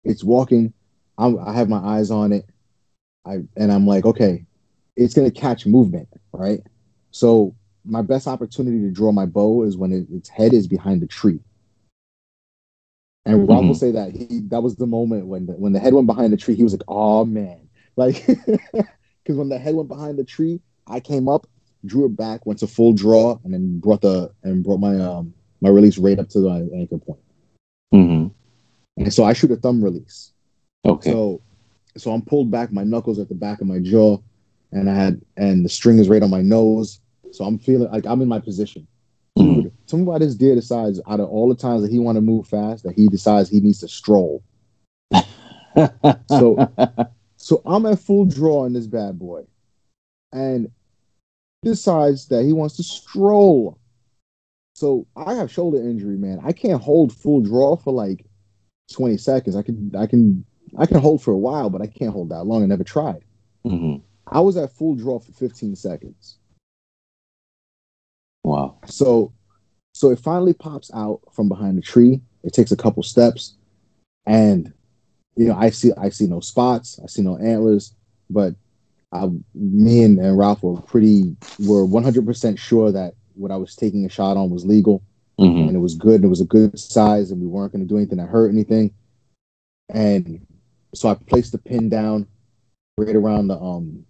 it's 0.05 0.25
walking. 0.25 0.73
I'm, 1.19 1.39
I 1.39 1.53
have 1.55 1.69
my 1.69 1.79
eyes 1.79 2.11
on 2.11 2.33
it. 2.33 2.47
I 3.25 3.41
and 3.57 3.73
I'm 3.73 3.87
like, 3.87 4.05
okay, 4.05 4.45
it's 4.97 5.15
gonna 5.15 5.31
catch 5.31 5.67
movement, 5.67 6.09
right? 6.33 6.61
So 7.11 7.55
my 7.85 8.03
best 8.03 8.27
opportunity 8.27 8.81
to 8.81 8.91
draw 8.91 9.13
my 9.13 9.27
bow 9.27 9.63
is 9.63 9.77
when 9.77 9.93
it, 9.93 10.07
its 10.13 10.29
head 10.29 10.53
is 10.53 10.67
behind 10.67 11.01
the 11.01 11.07
tree. 11.07 11.41
And 13.25 13.41
mm-hmm. 13.41 13.53
Rob 13.53 13.67
will 13.67 13.75
say 13.75 13.91
that 13.93 14.13
he 14.13 14.41
that 14.49 14.63
was 14.63 14.77
the 14.77 14.87
moment 14.87 15.27
when 15.27 15.47
the, 15.47 15.53
when 15.55 15.73
the 15.73 15.81
head 15.81 15.95
went 15.95 16.07
behind 16.07 16.33
the 16.33 16.37
tree. 16.37 16.55
He 16.55 16.63
was 16.63 16.73
like, 16.73 16.83
"Oh 16.89 17.25
man!" 17.25 17.61
Like, 17.99 18.27
because 18.27 19.39
when 19.39 19.49
the 19.49 19.59
head 19.59 19.75
went 19.75 19.89
behind 19.89 20.19
the 20.19 20.25
tree, 20.25 20.61
I 20.87 21.01
came 21.01 21.31
up, 21.31 21.47
drew 21.87 22.07
it 22.07 22.17
back, 22.17 22.47
went 22.47 22.59
to 22.61 22.67
full 22.67 22.93
draw, 22.93 23.39
and 23.45 23.55
then 23.55 23.79
brought 23.81 24.03
the 24.03 24.31
and 24.43 24.65
brought 24.65 24.79
my 24.79 24.99
um 24.99 25.33
my 25.61 25.69
release 25.69 25.99
right 25.99 26.19
up 26.19 26.29
to 26.31 26.41
the 26.41 26.71
anchor 26.75 26.99
point. 26.99 27.21
Mm-hmm. 27.95 29.03
And 29.03 29.13
so 29.13 29.25
I 29.25 29.33
shoot 29.33 29.51
a 29.51 29.57
thumb 29.57 29.83
release. 29.83 30.33
Okay. 30.85 31.11
So 31.11 31.43
so 31.97 32.13
I'm 32.13 32.23
pulled 32.23 32.51
back, 32.51 32.73
my 32.73 32.85
knuckles 32.85 33.19
at 33.19 33.29
the 33.29 33.35
back 33.35 33.61
of 33.61 33.67
my 33.67 33.79
jaw, 33.79 34.19
and 34.73 34.91
I 34.91 34.95
had 34.95 35.21
and 35.37 35.65
the 35.65 35.69
string 35.69 35.99
is 35.99 36.09
right 36.09 36.23
on 36.23 36.31
my 36.31 36.43
nose. 36.43 37.01
So 37.33 37.45
I'm 37.45 37.59
feeling 37.59 37.91
like 37.91 38.07
I'm 38.07 38.23
in 38.23 38.29
my 38.29 38.41
position. 38.41 38.87
Mm-hmm. 39.39 39.63
Dude, 39.63 39.73
tell 39.87 39.99
me 39.99 40.05
why 40.05 40.19
this 40.19 40.35
deer 40.35 40.55
decides 40.55 41.01
out 41.09 41.21
of 41.21 41.29
all 41.29 41.49
the 41.49 41.55
times 41.55 41.83
that 41.83 41.91
he 41.91 41.99
want 41.99 42.17
to 42.17 42.23
move 42.23 42.47
fast, 42.47 42.85
that 42.85 42.95
he 42.95 43.09
decides 43.09 43.51
he 43.51 43.61
needs 43.61 43.81
to 43.81 43.89
stroll. 43.89 44.43
so 46.29 46.73
so 47.37 47.63
I'm 47.65 47.87
at 47.87 47.99
full 47.99 48.25
draw 48.25 48.65
in 48.65 48.73
this 48.73 48.87
bad 48.87 49.19
boy. 49.19 49.45
And 50.33 50.71
decides 51.67 52.29
that 52.29 52.45
he 52.45 52.53
wants 52.53 52.77
to 52.77 52.83
stroll. 52.83 53.79
So 54.75 55.07
I 55.17 55.35
have 55.35 55.51
shoulder 55.51 55.79
injury, 55.79 56.17
man. 56.17 56.41
I 56.45 56.53
can't 56.53 56.81
hold 56.81 57.13
full 57.13 57.41
draw 57.41 57.77
for 57.77 57.93
like 57.93 58.25
20 58.93 59.17
seconds. 59.17 59.57
I 59.57 59.63
can 59.63 59.93
I 59.99 60.07
can 60.07 60.45
I 60.79 60.87
can 60.87 60.99
hold 60.99 61.23
for 61.23 61.33
a 61.33 61.37
while, 61.37 61.69
but 61.69 61.83
I 61.83 61.87
can't 61.87 62.13
hold 62.13 62.31
that 62.31 62.45
long. 62.45 62.63
I 62.63 62.67
never 62.67 62.85
tried. 62.85 63.25
Mm-hmm. 63.67 63.97
I 64.29 64.41
was 64.41 64.57
at 64.57 64.73
full 64.73 64.95
draw 64.95 65.19
for 65.19 65.33
15 65.33 65.75
seconds. 65.77 66.39
Wow. 68.45 68.79
So 68.87 69.33
so 69.93 70.11
it 70.11 70.21
finally 70.21 70.53
pops 70.53 70.91
out 70.95 71.21
from 71.33 71.49
behind 71.49 71.79
the 71.79 71.83
tree. 71.83 72.21
It 72.45 72.53
takes 72.53 72.71
a 72.71 72.77
couple 72.77 73.03
steps, 73.03 73.57
and 74.25 74.73
you 75.35 75.49
know 75.49 75.57
I 75.57 75.71
see 75.71 75.91
I 75.99 76.11
see 76.11 76.29
no 76.29 76.39
spots. 76.39 77.01
I 77.03 77.07
see 77.07 77.23
no 77.23 77.39
antlers, 77.39 77.95
but 78.31 78.55
I, 79.13 79.29
me 79.55 80.03
and, 80.03 80.19
and 80.19 80.37
Ralph 80.37 80.63
were 80.63 80.81
pretty 80.81 81.37
were 81.61 81.85
100 81.85 82.27
percent 82.27 82.59
sure 82.59 82.93
that 82.93 83.15
what 83.35 83.51
I 83.51 83.57
was 83.57 83.77
taking 83.77 84.05
a 84.05 84.09
shot 84.09 84.37
on 84.37 84.51
was 84.51 84.65
legal, 84.65 85.03
mm-hmm. 85.39 85.69
and 85.69 85.77
it 85.77 85.81
was 85.81 85.95
good. 85.95 86.17
And 86.17 86.25
it 86.25 86.29
was 86.29 86.41
a 86.41 86.47
good 86.47 86.79
size, 86.79 87.31
and 87.31 87.41
we 87.41 87.47
weren't 87.47 87.73
going 87.73 87.87
to 87.87 87.89
do 87.89 87.97
anything 87.97 88.19
that 88.19 88.29
hurt 88.29 88.51
anything. 88.51 88.93
And 89.89 90.45
so 90.95 91.09
I 91.09 91.15
placed 91.15 91.53
the 91.53 91.59
pin 91.59 91.89
down 91.89 92.27
right 92.99 93.15
around 93.15 93.49
the 93.49 93.59
um, 93.59 94.05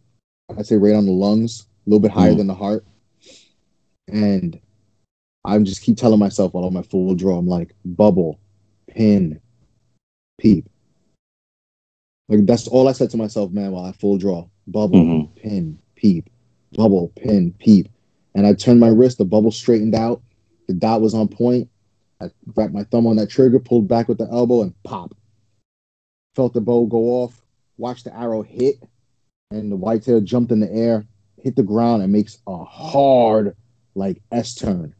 I'd 0.56 0.66
say 0.66 0.76
right 0.76 0.94
on 0.94 1.06
the 1.06 1.12
lungs, 1.12 1.66
a 1.86 1.90
little 1.90 2.00
bit 2.00 2.12
higher 2.12 2.30
mm-hmm. 2.30 2.38
than 2.38 2.46
the 2.46 2.54
heart, 2.54 2.84
and 4.08 4.58
I'm 5.44 5.64
just 5.64 5.82
keep 5.82 5.96
telling 5.96 6.18
myself 6.18 6.54
while 6.54 6.64
on 6.64 6.72
my 6.72 6.82
full 6.82 7.14
draw, 7.14 7.38
I'm 7.38 7.46
like 7.46 7.74
bubble, 7.84 8.40
pin, 8.88 9.40
peep. 10.38 10.68
Like 12.28 12.46
that's 12.46 12.66
all 12.66 12.88
I 12.88 12.92
said 12.92 13.10
to 13.10 13.16
myself, 13.16 13.52
man, 13.52 13.70
while 13.70 13.84
I 13.84 13.92
full 13.92 14.18
draw. 14.18 14.48
Bubble, 14.66 14.98
mm-hmm. 14.98 15.40
pin, 15.40 15.78
peep, 15.94 16.28
bubble, 16.72 17.12
pin, 17.16 17.54
peep. 17.58 17.88
And 18.34 18.46
I 18.46 18.54
turned 18.54 18.80
my 18.80 18.88
wrist, 18.88 19.18
the 19.18 19.24
bubble 19.24 19.50
straightened 19.50 19.94
out, 19.94 20.22
the 20.66 20.74
dot 20.74 21.00
was 21.00 21.14
on 21.14 21.28
point. 21.28 21.68
I 22.20 22.30
wrapped 22.54 22.72
my 22.72 22.84
thumb 22.84 23.06
on 23.06 23.16
that 23.16 23.30
trigger, 23.30 23.58
pulled 23.58 23.88
back 23.88 24.08
with 24.08 24.18
the 24.18 24.28
elbow, 24.30 24.62
and 24.62 24.74
pop. 24.82 25.14
Felt 26.34 26.54
the 26.54 26.60
bow 26.60 26.86
go 26.86 26.98
off, 26.98 27.42
watched 27.78 28.04
the 28.04 28.16
arrow 28.16 28.42
hit, 28.42 28.76
and 29.50 29.70
the 29.70 29.76
whitetail 29.76 30.20
jumped 30.20 30.52
in 30.52 30.60
the 30.60 30.72
air, 30.72 31.06
hit 31.42 31.56
the 31.56 31.62
ground, 31.62 32.02
and 32.02 32.12
makes 32.12 32.38
a 32.46 32.64
hard, 32.64 33.54
like 33.94 34.22
S 34.32 34.54
turn. 34.54 34.94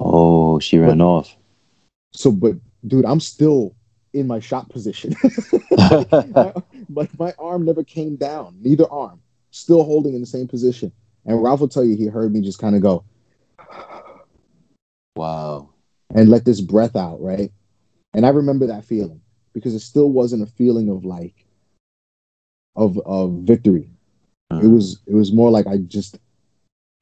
Oh, 0.00 0.58
she 0.58 0.78
ran 0.78 0.98
but, 0.98 1.04
off. 1.04 1.36
So, 2.12 2.30
but 2.30 2.56
dude, 2.86 3.04
I'm 3.04 3.20
still 3.20 3.74
in 4.16 4.26
my 4.26 4.40
shot 4.40 4.68
position. 4.70 5.14
but 6.88 7.18
my 7.18 7.34
arm 7.38 7.64
never 7.64 7.84
came 7.84 8.16
down, 8.16 8.56
neither 8.60 8.90
arm, 8.90 9.20
still 9.50 9.84
holding 9.84 10.14
in 10.14 10.20
the 10.20 10.26
same 10.26 10.48
position. 10.48 10.90
And 11.26 11.42
Ralph 11.42 11.60
will 11.60 11.68
tell 11.68 11.84
you 11.84 11.96
he 11.96 12.06
heard 12.06 12.32
me 12.32 12.40
just 12.40 12.58
kind 12.58 12.74
of 12.74 12.82
go, 12.82 13.04
wow, 15.16 15.70
and 16.14 16.28
let 16.28 16.44
this 16.44 16.60
breath 16.60 16.96
out, 16.96 17.20
right? 17.20 17.50
And 18.14 18.24
I 18.24 18.30
remember 18.30 18.66
that 18.66 18.84
feeling 18.84 19.20
because 19.52 19.74
it 19.74 19.80
still 19.80 20.10
wasn't 20.10 20.42
a 20.42 20.46
feeling 20.46 20.88
of 20.88 21.04
like 21.04 21.46
of 22.74 22.98
of 23.00 23.32
victory. 23.42 23.90
Uh-huh. 24.50 24.64
It 24.64 24.68
was 24.68 25.00
it 25.06 25.14
was 25.14 25.32
more 25.32 25.50
like 25.50 25.66
I 25.66 25.78
just 25.78 26.18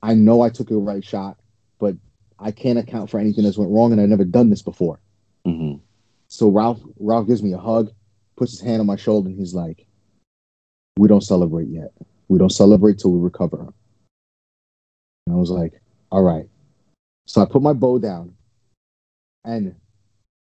I 0.03 0.15
know 0.15 0.41
I 0.41 0.49
took 0.49 0.71
a 0.71 0.77
right 0.77 1.05
shot, 1.05 1.39
but 1.79 1.97
I 2.39 2.51
can't 2.51 2.79
account 2.79 3.11
for 3.11 3.19
anything 3.19 3.45
that's 3.45 3.59
went 3.59 3.71
wrong, 3.71 3.93
and 3.93 4.01
I've 4.01 4.09
never 4.09 4.25
done 4.25 4.51
this 4.51 4.63
before. 4.63 4.99
So 6.35 6.49
Ralph 6.49 6.83
Ralph 6.99 7.29
gives 7.29 7.45
me 7.45 7.53
a 7.53 7.59
hug, 7.59 7.93
puts 8.35 8.51
his 8.51 8.61
hand 8.61 8.81
on 8.81 8.89
my 8.89 8.97
shoulder, 8.97 9.29
and 9.29 9.39
he's 9.39 9.55
like, 9.55 9.87
"We 10.99 11.07
don't 11.07 11.23
celebrate 11.23 11.69
yet. 11.69 11.93
We 12.27 12.41
don't 12.41 12.51
celebrate 12.51 12.99
till 12.99 13.13
we 13.13 13.21
recover." 13.21 13.73
And 15.27 15.37
I 15.37 15.39
was 15.39 15.51
like, 15.51 15.81
"All 16.11 16.25
right." 16.25 16.49
So 17.27 17.41
I 17.41 17.45
put 17.45 17.63
my 17.63 17.73
bow 17.73 18.01
down, 18.01 18.35
and 19.45 19.77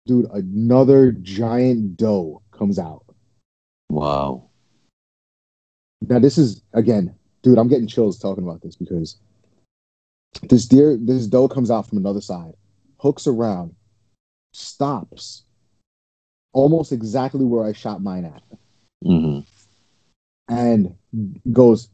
dude, 0.08 0.26
another 0.32 1.12
giant 1.12 1.96
doe 1.96 2.42
comes 2.50 2.80
out. 2.80 3.06
Wow. 3.92 4.50
Now 6.02 6.18
this 6.18 6.40
is 6.40 6.64
again, 6.74 7.14
dude. 7.44 7.60
I'm 7.60 7.68
getting 7.68 7.86
chills 7.86 8.18
talking 8.18 8.44
about 8.44 8.64
this 8.64 8.76
because 8.76 9.18
this 10.50 10.66
deer, 10.66 10.98
this 10.98 11.28
doe 11.28 11.48
comes 11.48 11.70
out 11.70 11.86
from 11.86 12.00
another 12.00 12.22
side, 12.22 12.56
hooks 12.98 13.28
around, 13.28 13.76
stops, 14.54 15.44
almost 16.58 16.92
exactly 16.92 17.46
where 17.46 17.64
I 17.64 17.72
shot 17.72 18.02
mine 18.02 18.26
at. 18.26 18.42
Mm-hmm. 19.06 19.42
And 20.50 20.96
goes 21.54 21.90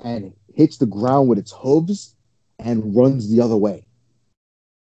and 0.00 0.32
hits 0.54 0.78
the 0.78 0.86
ground 0.86 1.28
with 1.28 1.38
its 1.38 1.52
hooves 1.52 2.14
and 2.58 2.96
runs 2.96 3.30
the 3.30 3.42
other 3.42 3.56
way. 3.56 3.84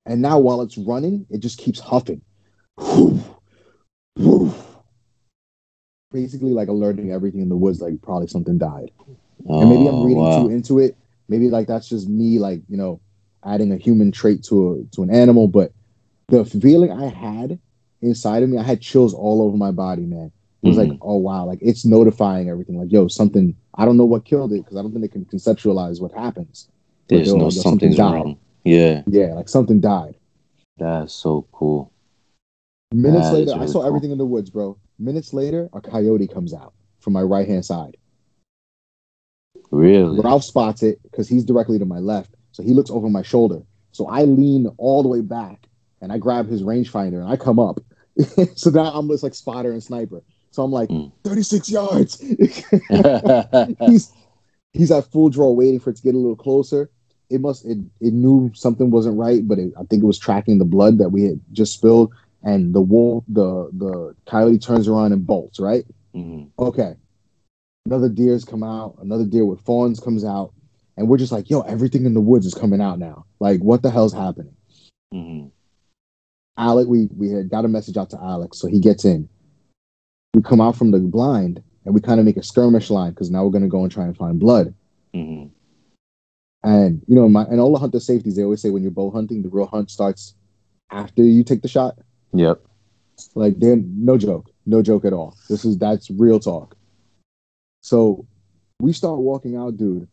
And 0.05 0.21
now 0.21 0.39
while 0.39 0.61
it's 0.61 0.77
running, 0.77 1.25
it 1.29 1.39
just 1.39 1.59
keeps 1.59 1.79
huffing. 1.79 2.21
Basically 6.11 6.51
like 6.51 6.67
alerting 6.67 7.11
everything 7.11 7.41
in 7.41 7.49
the 7.49 7.55
woods 7.55 7.79
like 7.79 8.01
probably 8.01 8.27
something 8.27 8.57
died. 8.57 8.91
Oh, 9.47 9.61
and 9.61 9.69
maybe 9.69 9.87
I'm 9.87 10.03
reading 10.03 10.23
wow. 10.23 10.43
too 10.43 10.49
into 10.49 10.79
it. 10.79 10.97
Maybe 11.29 11.49
like 11.49 11.67
that's 11.67 11.87
just 11.87 12.09
me 12.09 12.37
like, 12.39 12.61
you 12.67 12.75
know, 12.75 12.99
adding 13.45 13.71
a 13.71 13.77
human 13.77 14.11
trait 14.11 14.43
to 14.45 14.73
a 14.73 14.95
to 14.95 15.03
an 15.03 15.09
animal, 15.09 15.47
but 15.47 15.71
the 16.27 16.45
feeling 16.45 16.91
I 16.91 17.07
had 17.07 17.59
inside 18.01 18.43
of 18.43 18.49
me, 18.49 18.57
I 18.57 18.63
had 18.63 18.81
chills 18.81 19.13
all 19.13 19.41
over 19.41 19.57
my 19.57 19.71
body, 19.71 20.03
man. 20.03 20.31
It 20.63 20.69
was 20.69 20.77
mm-hmm. 20.77 20.91
like, 20.91 20.99
oh 21.01 21.17
wow, 21.17 21.45
like 21.45 21.59
it's 21.61 21.85
notifying 21.85 22.49
everything. 22.49 22.77
Like, 22.79 22.91
yo, 22.91 23.07
something. 23.07 23.55
I 23.75 23.85
don't 23.85 23.97
know 23.97 24.05
what 24.05 24.25
killed 24.25 24.51
it 24.53 24.63
because 24.63 24.75
I 24.75 24.81
don't 24.81 24.91
think 24.91 25.03
they 25.03 25.07
can 25.07 25.25
conceptualize 25.25 26.01
what 26.01 26.11
happens. 26.11 26.67
There's 27.07 27.33
no 27.33 27.45
like, 27.45 27.53
something 27.53 27.95
wrong. 27.95 28.37
Yeah, 28.63 29.03
yeah, 29.07 29.33
like 29.33 29.49
something 29.49 29.79
died. 29.79 30.15
That's 30.77 31.13
so 31.13 31.47
cool. 31.51 31.91
Minutes 32.91 33.27
that 33.27 33.33
later, 33.33 33.51
really 33.51 33.63
I 33.63 33.65
saw 33.67 33.73
cool. 33.73 33.87
everything 33.87 34.11
in 34.11 34.17
the 34.17 34.25
woods, 34.25 34.49
bro. 34.49 34.77
Minutes 34.99 35.33
later, 35.33 35.69
a 35.73 35.81
coyote 35.81 36.27
comes 36.27 36.53
out 36.53 36.73
from 36.99 37.13
my 37.13 37.21
right 37.21 37.47
hand 37.47 37.65
side. 37.65 37.97
Really? 39.71 40.19
Ralph 40.21 40.43
spots 40.43 40.81
it 40.83 40.99
because 41.03 41.27
he's 41.27 41.43
directly 41.43 41.77
to 41.77 41.85
my 41.85 41.99
left. 41.99 42.33
So 42.51 42.63
he 42.63 42.73
looks 42.73 42.89
over 42.89 43.09
my 43.09 43.21
shoulder. 43.21 43.61
So 43.91 44.07
I 44.07 44.23
lean 44.23 44.67
all 44.77 45.03
the 45.03 45.09
way 45.09 45.21
back 45.21 45.66
and 46.01 46.11
I 46.11 46.17
grab 46.17 46.47
his 46.47 46.63
rangefinder 46.63 47.21
and 47.21 47.29
I 47.31 47.35
come 47.35 47.59
up. 47.59 47.79
so 48.55 48.69
now 48.69 48.91
I'm 48.93 49.07
just 49.07 49.23
like 49.23 49.35
spotter 49.35 49.71
and 49.71 49.83
sniper. 49.83 50.21
So 50.51 50.63
I'm 50.63 50.71
like, 50.71 50.89
mm. 50.89 51.11
36 51.23 51.69
yards. 51.69 52.19
he's 53.87 54.11
he's 54.73 54.91
at 54.91 55.11
full 55.11 55.29
draw 55.29 55.51
waiting 55.51 55.79
for 55.79 55.91
it 55.91 55.97
to 55.97 56.03
get 56.03 56.15
a 56.15 56.17
little 56.17 56.35
closer. 56.35 56.89
It 57.29 57.41
must 57.41 57.65
it, 57.65 57.77
it 57.99 58.13
knew 58.13 58.51
something 58.53 58.89
wasn't 58.89 59.17
right, 59.17 59.47
but 59.47 59.59
it, 59.59 59.73
I 59.79 59.83
think 59.83 60.03
it 60.03 60.07
was 60.07 60.17
tracking 60.17 60.57
the 60.57 60.65
blood 60.65 60.97
that 60.97 61.09
we 61.09 61.23
had 61.23 61.39
just 61.51 61.73
spilled. 61.73 62.13
And 62.43 62.73
the 62.73 62.81
wolf, 62.81 63.23
the 63.27 63.69
the 63.73 64.15
coyote 64.25 64.59
turns 64.59 64.87
around 64.87 65.11
and 65.11 65.25
bolts, 65.25 65.59
right? 65.59 65.85
Mm-hmm. 66.15 66.45
Okay. 66.59 66.95
Another 67.85 68.09
deer's 68.09 68.43
come 68.43 68.63
out, 68.63 68.95
another 69.01 69.25
deer 69.25 69.45
with 69.45 69.61
fawns 69.61 69.99
comes 69.99 70.25
out, 70.25 70.53
and 70.97 71.07
we're 71.07 71.17
just 71.17 71.31
like, 71.31 71.49
yo, 71.49 71.61
everything 71.61 72.05
in 72.05 72.13
the 72.13 72.21
woods 72.21 72.45
is 72.45 72.53
coming 72.53 72.81
out 72.81 72.99
now. 72.99 73.25
Like, 73.39 73.61
what 73.61 73.81
the 73.81 73.89
hell's 73.89 74.13
happening? 74.13 74.55
Mm-hmm. 75.13 75.47
Alec, 76.57 76.87
we 76.87 77.07
we 77.15 77.29
had 77.29 77.49
got 77.49 77.65
a 77.65 77.67
message 77.67 77.97
out 77.97 78.09
to 78.09 78.19
Alex, 78.21 78.59
so 78.59 78.67
he 78.67 78.79
gets 78.79 79.05
in. 79.05 79.29
We 80.33 80.41
come 80.41 80.61
out 80.61 80.75
from 80.75 80.91
the 80.91 80.99
blind 80.99 81.61
and 81.85 81.93
we 81.93 82.01
kind 82.01 82.19
of 82.19 82.25
make 82.25 82.37
a 82.37 82.43
skirmish 82.43 82.89
line 82.89 83.11
because 83.11 83.29
now 83.29 83.45
we're 83.45 83.51
gonna 83.51 83.67
go 83.67 83.83
and 83.83 83.91
try 83.91 84.05
and 84.05 84.17
find 84.17 84.39
blood. 84.39 84.73
Mm-hmm. 85.13 85.47
And 86.63 87.01
you 87.07 87.15
know, 87.15 87.29
my 87.29 87.43
and 87.43 87.59
all 87.59 87.71
the 87.71 87.79
hunter 87.79 87.99
safeties, 87.99 88.35
they 88.35 88.43
always 88.43 88.61
say 88.61 88.71
when 88.71 88.81
you're 88.81 88.91
bow 88.91 89.11
hunting, 89.11 89.43
the 89.43 89.49
real 89.49 89.67
hunt 89.67 89.91
starts 89.91 90.33
after 90.89 91.23
you 91.23 91.43
take 91.43 91.61
the 91.61 91.67
shot. 91.67 91.99
Yep. 92.33 92.61
Like 93.35 93.59
they're 93.59 93.77
no 93.77 94.17
joke, 94.17 94.49
no 94.65 94.81
joke 94.81 95.05
at 95.05 95.13
all. 95.13 95.37
This 95.49 95.63
is 95.63 95.77
that's 95.77 96.09
real 96.09 96.39
talk. 96.39 96.75
So 97.81 98.25
we 98.79 98.93
start 98.93 99.19
walking 99.19 99.55
out, 99.55 99.77
dude. 99.77 100.07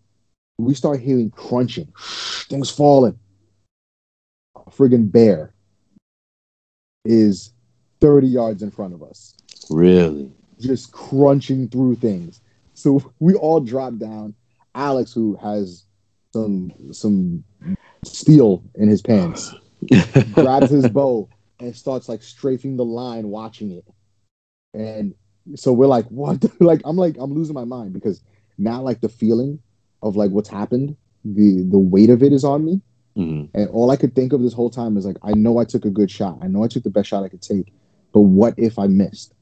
We 0.59 0.75
start 0.75 1.01
hearing 1.01 1.31
crunching, 1.31 1.93
things 2.49 2.71
falling. 2.71 3.19
A 4.57 4.71
friggin' 4.71 5.11
bear 5.11 5.54
is 7.05 7.53
30 8.01 8.27
yards 8.27 8.63
in 8.63 8.71
front 8.71 8.95
of 8.95 9.03
us. 9.03 9.35
Really? 9.71 10.31
Just 10.61 10.93
crunching 10.93 11.69
through 11.69 11.97
things. 11.97 12.41
So 12.75 13.13
we 13.21 13.35
all 13.35 13.61
drop 13.61 13.97
down. 13.99 14.35
Alex, 14.75 15.13
who 15.13 15.37
has 15.37 15.85
some 16.33 16.73
some 16.93 17.45
steel 18.05 18.63
in 18.75 18.89
his 18.89 19.01
pants, 19.01 19.55
grabs 20.33 20.71
his 20.71 20.89
bow 20.89 21.29
and 21.61 21.75
starts 21.75 22.09
like 22.09 22.23
strafing 22.23 22.77
the 22.77 22.85
line, 22.85 23.29
watching 23.29 23.71
it. 23.71 23.87
And 24.75 25.15
so 25.55 25.73
we're 25.73 25.87
like, 25.87 26.07
what? 26.07 26.45
like 26.61 26.83
I'm 26.85 26.97
like 26.97 27.17
I'm 27.19 27.33
losing 27.35 27.55
my 27.55 27.65
mind 27.65 27.93
because 27.93 28.21
now 28.59 28.83
like 28.83 29.01
the 29.01 29.09
feeling 29.09 29.61
of 30.03 30.17
like 30.17 30.31
what's 30.31 30.49
happened, 30.49 30.97
the 31.25 31.65
the 31.71 31.79
weight 31.79 32.11
of 32.11 32.23
it 32.23 32.33
is 32.33 32.45
on 32.45 32.65
me. 32.65 32.81
Mm-hmm. 33.17 33.57
And 33.57 33.71
all 33.71 33.91
I 33.91 33.97
could 33.97 34.15
think 34.15 34.33
of 34.33 34.43
this 34.43 34.53
whole 34.53 34.71
time 34.71 34.97
is 34.97 35.07
like, 35.07 35.19
I 35.23 35.33
know 35.33 35.59
I 35.59 35.65
took 35.65 35.85
a 35.85 35.91
good 35.91 36.11
shot. 36.11 36.39
I 36.43 36.49
know 36.49 36.65
I 36.65 36.69
took 36.69 36.83
the 36.83 36.91
best 36.91 37.09
shot 37.09 37.23
I 37.23 37.29
could 37.29 37.43
take, 37.43 37.73
but 38.13 38.23
what 38.23 38.55
if 38.57 38.79
I 38.79 38.87
missed? 38.87 39.35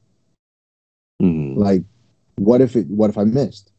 Mm-hmm. 1.21 1.59
Like, 1.59 1.83
what 2.35 2.61
if 2.61 2.75
it? 2.75 2.87
What 2.87 3.09
if 3.09 3.17
I 3.17 3.23
missed? 3.23 3.71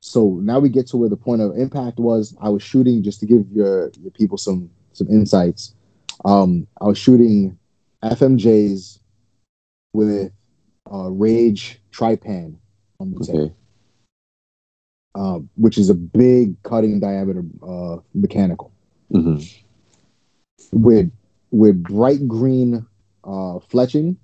So 0.00 0.38
now 0.42 0.58
we 0.58 0.68
get 0.68 0.86
to 0.88 0.96
where 0.96 1.08
the 1.08 1.16
point 1.16 1.42
of 1.42 1.56
impact 1.56 1.98
was. 1.98 2.36
I 2.40 2.48
was 2.48 2.62
shooting 2.62 3.02
just 3.02 3.20
to 3.20 3.26
give 3.26 3.44
your 3.52 3.90
your 4.00 4.10
people 4.12 4.38
some 4.38 4.70
some 4.92 5.08
insights. 5.08 5.74
Um, 6.24 6.66
I 6.80 6.86
was 6.86 6.98
shooting 6.98 7.58
FMJs 8.02 8.98
with 9.92 10.32
uh, 10.92 11.10
Rage 11.10 11.80
Trypan 11.92 12.56
on 13.00 13.10
the 13.12 13.32
okay. 13.32 13.54
uh, 15.14 15.40
which 15.56 15.76
is 15.78 15.90
a 15.90 15.94
big 15.94 16.62
cutting 16.62 17.00
diameter 17.00 17.44
uh, 17.66 17.96
mechanical 18.14 18.72
mm-hmm. 19.12 19.38
with 20.72 21.10
with 21.50 21.82
bright 21.82 22.26
green 22.26 22.86
uh, 23.24 23.58
fletching 23.70 24.16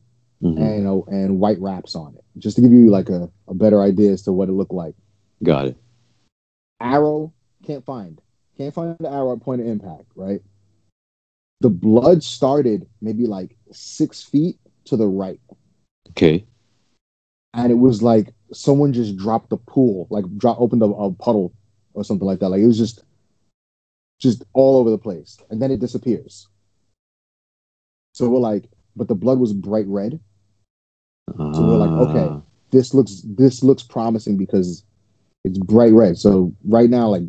mm-hmm. 0.43 0.61
and 0.61 0.87
uh, 0.87 1.03
and 1.09 1.41
white 1.41 1.61
wraps 1.61 1.95
on 1.95 2.15
it, 2.15 2.25
just 2.39 2.57
to 2.57 2.63
give 2.63 2.73
you 2.73 2.91
like 2.91 3.09
a, 3.09 3.31
a 3.49 3.55
better 3.55 3.81
idea 3.81 4.13
as 4.13 4.23
to 4.23 4.33
what 4.33 4.49
it 4.49 4.53
looked 4.53 4.73
like. 4.73 4.95
Got 5.43 5.67
it. 5.67 5.77
Arrow 6.81 7.33
can't 7.65 7.85
find 7.85 8.21
can't 8.57 8.75
find 8.75 8.97
the 8.99 9.11
arrow 9.11 9.33
at 9.33 9.41
point 9.41 9.61
of 9.61 9.67
impact. 9.67 10.05
Right. 10.15 10.41
The 11.61 11.71
blood 11.71 12.23
started 12.23 12.87
maybe 13.01 13.27
like 13.27 13.57
six 13.71 14.23
feet 14.23 14.59
to 14.87 14.97
the 14.97 15.07
right. 15.07 15.41
Okay. 16.11 16.45
And 17.55 17.71
it 17.71 17.77
was 17.77 18.03
like 18.03 18.33
someone 18.53 18.93
just 18.93 19.17
dropped 19.17 19.51
the 19.51 19.57
pool, 19.57 20.07
like 20.11 20.25
drop 20.37 20.61
opened 20.61 20.83
a, 20.83 20.87
a 20.87 21.13
puddle 21.13 21.53
or 21.95 22.05
something 22.05 22.27
like 22.27 22.41
that. 22.41 22.49
Like 22.49 22.61
it 22.61 22.67
was 22.67 22.79
just 22.79 23.05
just 24.23 24.45
all 24.53 24.79
over 24.79 24.89
the 24.89 24.99
place, 24.99 25.37
and 25.51 25.61
then 25.61 25.73
it 25.73 25.81
disappears. 25.81 26.47
So 28.15 28.29
we're 28.29 28.39
like, 28.39 28.69
but 28.95 29.09
the 29.09 29.15
blood 29.17 29.41
was 29.41 29.53
bright 29.53 29.87
red. 29.89 30.21
Uh, 31.29 31.53
so 31.53 31.63
we're 31.63 31.77
like, 31.77 32.09
okay, 32.09 32.29
ah. 32.31 32.41
this 32.71 32.95
looks 32.95 33.23
this 33.25 33.63
looks 33.63 33.83
promising 33.83 34.37
because 34.37 34.85
it's 35.45 35.59
bright 35.59 35.93
red. 35.93 36.17
So 36.19 36.55
right 36.65 36.89
now, 36.89 37.09
like 37.09 37.25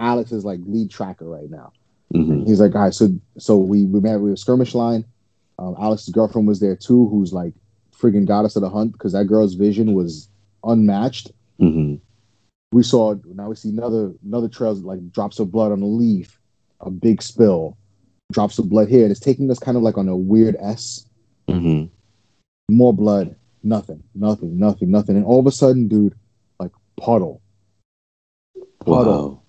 Alex 0.00 0.32
is 0.32 0.44
like 0.44 0.60
lead 0.66 0.90
tracker 0.90 1.26
right 1.26 1.50
now. 1.50 1.72
Mm-hmm. 2.12 2.44
He's 2.46 2.60
like, 2.60 2.74
all 2.74 2.82
right, 2.82 2.94
so 2.94 3.14
so 3.38 3.56
we 3.56 3.86
we 3.86 4.00
met 4.00 4.20
with 4.20 4.32
a 4.32 4.36
skirmish 4.36 4.74
line. 4.74 5.04
Um, 5.58 5.76
Alex's 5.78 6.08
girlfriend 6.08 6.48
was 6.48 6.58
there 6.58 6.74
too, 6.76 7.08
who's 7.08 7.32
like 7.32 7.54
friggin' 7.96 8.26
got 8.26 8.44
us 8.44 8.54
to 8.54 8.60
the 8.60 8.68
hunt 8.68 8.92
because 8.92 9.12
that 9.12 9.26
girl's 9.26 9.54
vision 9.54 9.94
was 9.94 10.28
unmatched. 10.64 11.30
Mm-hmm 11.60 11.96
we 12.72 12.82
saw 12.82 13.14
now 13.26 13.50
we 13.50 13.54
see 13.54 13.68
another 13.68 14.12
another 14.24 14.48
trail 14.48 14.74
like 14.74 15.12
drops 15.12 15.38
of 15.38 15.52
blood 15.52 15.72
on 15.72 15.82
a 15.82 15.86
leaf, 15.86 16.40
a 16.80 16.90
big 16.90 17.22
spill, 17.22 17.76
drops 18.32 18.58
of 18.58 18.68
blood 18.68 18.88
here, 18.88 19.02
and 19.02 19.10
it's 19.10 19.20
taking 19.20 19.50
us 19.50 19.58
kind 19.58 19.76
of 19.76 19.82
like 19.82 19.98
on 19.98 20.08
a 20.08 20.16
weird 20.16 20.56
S. 20.58 21.06
Mm-hmm. 21.48 21.86
More 22.74 22.94
blood, 22.94 23.36
nothing, 23.62 24.02
nothing, 24.14 24.58
nothing, 24.58 24.90
nothing, 24.90 25.16
and 25.16 25.26
all 25.26 25.38
of 25.38 25.46
a 25.46 25.52
sudden, 25.52 25.86
dude, 25.86 26.14
like 26.58 26.72
puddle, 26.96 27.42
puddle, 28.84 29.44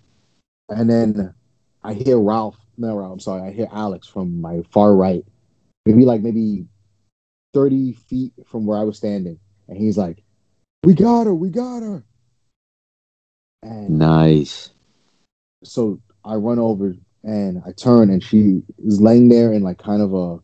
wow. 0.68 0.78
and 0.78 0.90
then 0.90 1.34
I 1.84 1.94
hear 1.94 2.20
Ralph. 2.20 2.58
No, 2.78 2.96
Ralph. 2.96 3.14
I'm 3.14 3.20
sorry. 3.22 3.48
I 3.48 3.54
hear 3.54 3.70
Alex 3.72 4.06
from 4.06 4.42
my 4.42 4.64
far 4.70 4.96
right, 4.96 5.24
maybe 5.86 6.04
like 6.04 6.22
maybe 6.22 6.66
thirty 7.54 7.94
feet 7.94 8.34
from 8.46 8.66
where 8.66 8.78
I 8.78 8.84
was 8.84 8.98
standing, 8.98 9.40
and 9.70 9.78
he's 9.78 9.98
like, 9.98 10.24
"We 10.84 10.94
got 10.94 11.26
her! 11.26 11.34
We 11.34 11.50
got 11.50 11.84
her!" 11.84 12.04
And 13.64 13.90
nice. 13.98 14.72
So 15.64 16.00
I 16.26 16.36
run 16.36 16.60
over 16.60 16.96
and 17.24 17.62
I 17.66 17.72
turn 17.72 18.10
and 18.10 18.22
she 18.22 18.62
is 18.84 19.02
laying 19.02 19.30
there 19.30 19.54
in 19.54 19.64
like 19.64 19.78
kind 19.78 20.02
of 20.02 20.14
a 20.14 20.40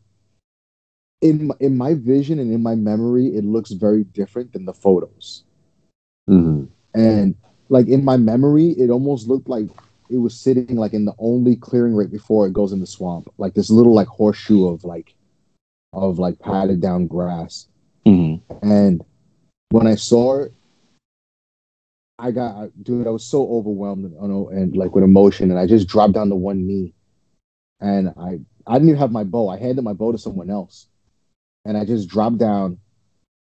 in 1.22 1.48
my, 1.48 1.56
in 1.60 1.78
my 1.78 1.96
vision 1.96 2.40
and 2.40 2.54
in 2.54 2.64
my 2.64 2.76
memory 2.76 3.28
it 3.28 3.44
looks 3.44 3.72
very 3.72 4.06
different 4.06 4.54
than 4.54 4.66
the 4.66 4.74
photos. 4.74 5.44
Mm-hmm. 6.30 6.66
And 6.94 7.36
like 7.68 7.88
in 7.88 8.06
my 8.06 8.18
memory 8.18 8.70
it 8.72 8.90
almost 8.90 9.28
looked 9.28 9.50
like 9.50 9.68
it 10.10 10.18
was 10.18 10.40
sitting 10.40 10.76
like 10.76 10.94
in 10.94 11.06
the 11.06 11.14
only 11.20 11.56
clearing 11.56 11.96
right 11.96 12.10
before 12.10 12.48
it 12.48 12.54
goes 12.54 12.72
in 12.72 12.80
the 12.80 12.88
swamp, 12.88 13.32
like 13.38 13.54
this 13.54 13.70
little 13.70 13.94
like 13.94 14.08
horseshoe 14.08 14.68
of 14.68 14.84
like 14.84 15.14
of 15.94 16.20
like 16.20 16.40
padded 16.40 16.82
down 16.82 17.08
grass. 17.08 17.68
Mm-hmm. 18.06 18.54
And 18.62 19.04
when 19.70 19.88
I 19.88 19.96
saw 19.96 20.44
it, 20.44 20.54
I 22.20 22.32
got, 22.32 22.84
dude, 22.84 23.08
I 23.08 23.12
was 23.12 23.24
so 23.24 23.48
overwhelmed 23.50 24.06
and, 24.06 24.48
and 24.50 24.76
like 24.76 24.94
with 24.94 25.04
emotion, 25.04 25.50
and 25.50 25.60
I 25.60 25.66
just 25.66 25.88
dropped 25.88 26.14
down 26.14 26.30
to 26.30 26.36
one 26.36 26.68
knee, 26.68 26.94
and 27.80 28.10
I, 28.18 28.40
I 28.68 28.74
didn't 28.74 28.90
even 28.90 29.00
have 29.00 29.12
my 29.12 29.24
bow. 29.24 29.50
I 29.50 29.58
handed 29.58 29.84
my 29.84 29.94
bow 29.94 30.12
to 30.12 30.18
someone 30.18 30.50
else, 30.50 30.88
and 31.66 31.78
I 31.78 31.86
just 31.86 32.10
dropped 32.10 32.38
down, 32.38 32.78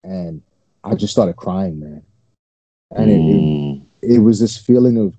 and 0.03 0.43
I 0.83 0.95
just 0.95 1.12
started 1.12 1.37
crying, 1.37 1.81
man. 1.81 2.03
And 2.91 3.11
mm. 3.11 3.12
it, 3.12 3.31
it, 3.31 3.39
hmm. 3.41 4.14
it 4.14 4.18
was 4.18 4.41
this 4.41 4.57
feeling 4.57 4.99
of 4.99 5.14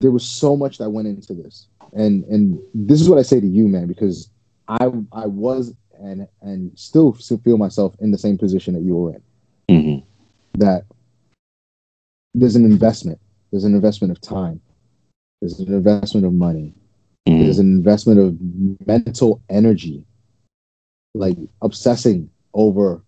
there 0.00 0.10
was 0.10 0.26
so 0.26 0.56
much 0.56 0.78
that 0.78 0.90
went 0.90 1.08
into 1.08 1.34
this, 1.34 1.66
and 1.92 2.24
and 2.24 2.60
this 2.72 3.00
is 3.00 3.08
what 3.08 3.18
I 3.18 3.22
say 3.22 3.40
to 3.40 3.46
you, 3.46 3.68
man, 3.68 3.86
because 3.86 4.30
I 4.68 4.90
I 5.12 5.26
was 5.26 5.74
and 6.00 6.26
and 6.42 6.76
still 6.78 7.14
still 7.14 7.38
feel 7.38 7.58
myself 7.58 7.94
in 8.00 8.10
the 8.10 8.18
same 8.18 8.38
position 8.38 8.74
that 8.74 8.82
you 8.82 8.94
were 8.94 9.14
in. 9.14 9.22
Mm-hmm. 9.68 10.06
That 10.60 10.84
there's 12.40 12.56
an 12.56 12.64
investment. 12.64 13.20
There's 13.50 13.64
an 13.64 13.74
investment 13.74 14.10
of 14.10 14.20
time. 14.20 14.60
There's 15.40 15.58
an 15.60 15.72
investment 15.72 16.26
of 16.26 16.32
money. 16.32 16.74
Mm. 17.28 17.44
There's 17.44 17.58
an 17.58 17.72
investment 17.72 18.20
of 18.20 18.36
mental 18.86 19.42
energy. 19.48 20.04
Like 21.14 21.36
obsessing 21.62 22.30
over 22.54 23.02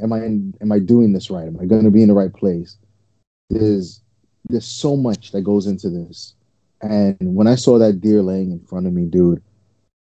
am 0.00 0.12
I 0.12 0.18
in, 0.18 0.54
am 0.60 0.72
I 0.72 0.78
doing 0.78 1.12
this 1.12 1.30
right? 1.30 1.46
Am 1.46 1.58
I 1.60 1.64
going 1.64 1.84
to 1.84 1.90
be 1.90 2.02
in 2.02 2.08
the 2.08 2.14
right 2.14 2.32
place? 2.32 2.76
There's 3.50 4.02
there's 4.48 4.66
so 4.66 4.96
much 4.96 5.32
that 5.32 5.42
goes 5.42 5.66
into 5.66 5.90
this. 5.90 6.34
And 6.80 7.16
when 7.20 7.46
I 7.46 7.56
saw 7.56 7.78
that 7.78 8.00
deer 8.00 8.22
laying 8.22 8.52
in 8.52 8.60
front 8.60 8.86
of 8.86 8.92
me, 8.92 9.06
dude, 9.06 9.42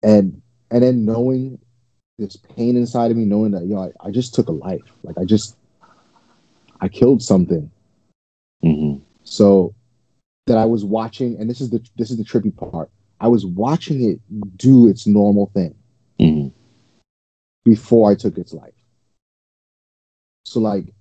and 0.03 0.41
and 0.71 0.83
then 0.83 1.05
knowing 1.05 1.59
this 2.19 2.37
pain 2.37 2.77
inside 2.77 3.11
of 3.11 3.17
me, 3.17 3.25
knowing 3.25 3.53
that 3.53 3.67
yo, 3.67 3.85
I, 3.85 4.09
I 4.09 4.11
just 4.11 4.35
took 4.35 4.49
a 4.49 4.53
life. 4.53 4.83
Like 5.03 5.19
I 5.19 5.25
just 5.25 5.57
I 6.81 6.89
killed 6.89 7.23
something. 7.23 7.71
Mm-hmm. 8.65 9.03
So 9.25 9.75
that 10.47 10.59
I 10.59 10.65
was 10.65 10.85
watching, 10.85 11.37
and 11.39 11.49
this 11.49 11.61
is 11.61 11.71
the 11.71 11.85
this 11.97 12.11
is 12.11 12.17
the 12.17 12.25
trippy 12.25 12.55
part. 12.55 12.91
I 13.21 13.29
was 13.29 13.47
watching 13.47 14.03
it 14.11 14.21
do 14.57 14.89
its 14.89 15.07
normal 15.07 15.51
thing 15.55 15.75
mm-hmm. 16.21 16.49
before 17.65 18.11
I 18.11 18.15
took 18.15 18.39
its 18.39 18.53
life. 18.53 18.75
So 20.45 20.61
like 20.61 20.93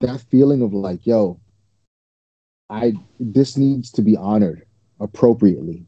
that 0.00 0.20
feeling 0.30 0.62
of 0.62 0.72
like, 0.72 1.06
yo, 1.06 1.40
I 2.70 2.94
this 3.18 3.56
needs 3.56 3.90
to 3.92 4.02
be 4.02 4.16
honored 4.16 4.64
appropriately. 5.00 5.86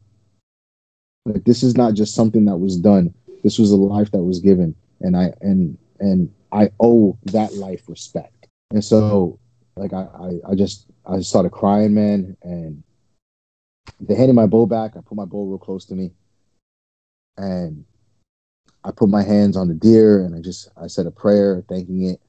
Like 1.25 1.43
this 1.45 1.63
is 1.63 1.75
not 1.75 1.93
just 1.93 2.15
something 2.15 2.45
that 2.45 2.57
was 2.57 2.77
done. 2.77 3.13
This 3.43 3.57
was 3.57 3.71
a 3.71 3.77
life 3.77 4.11
that 4.11 4.23
was 4.23 4.39
given, 4.39 4.75
and 5.01 5.15
I 5.15 5.33
and 5.41 5.77
and 5.99 6.31
I 6.51 6.71
owe 6.79 7.17
that 7.25 7.53
life 7.53 7.87
respect. 7.87 8.47
And 8.71 8.83
so, 8.83 9.39
like 9.75 9.93
I 9.93 10.03
I, 10.03 10.51
I 10.51 10.55
just 10.55 10.87
I 11.05 11.19
started 11.19 11.51
crying, 11.51 11.93
man, 11.93 12.37
and 12.43 12.83
they 13.99 14.15
handed 14.15 14.33
my 14.33 14.45
bow 14.45 14.65
back. 14.65 14.95
I 14.95 15.01
put 15.01 15.15
my 15.15 15.25
bow 15.25 15.45
real 15.45 15.57
close 15.57 15.85
to 15.85 15.95
me, 15.95 16.11
and 17.37 17.85
I 18.83 18.91
put 18.91 19.09
my 19.09 19.23
hands 19.23 19.57
on 19.57 19.67
the 19.67 19.73
deer, 19.73 20.23
and 20.23 20.35
I 20.35 20.39
just 20.39 20.69
I 20.77 20.87
said 20.87 21.05
a 21.05 21.11
prayer, 21.11 21.63
thanking 21.67 22.03
it. 22.03 22.21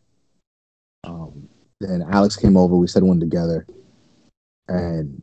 Um, 1.05 1.49
then 1.81 2.03
Alex 2.11 2.37
came 2.37 2.57
over. 2.57 2.77
We 2.77 2.87
said 2.87 3.03
one 3.03 3.21
together, 3.21 3.67
and 4.69 5.23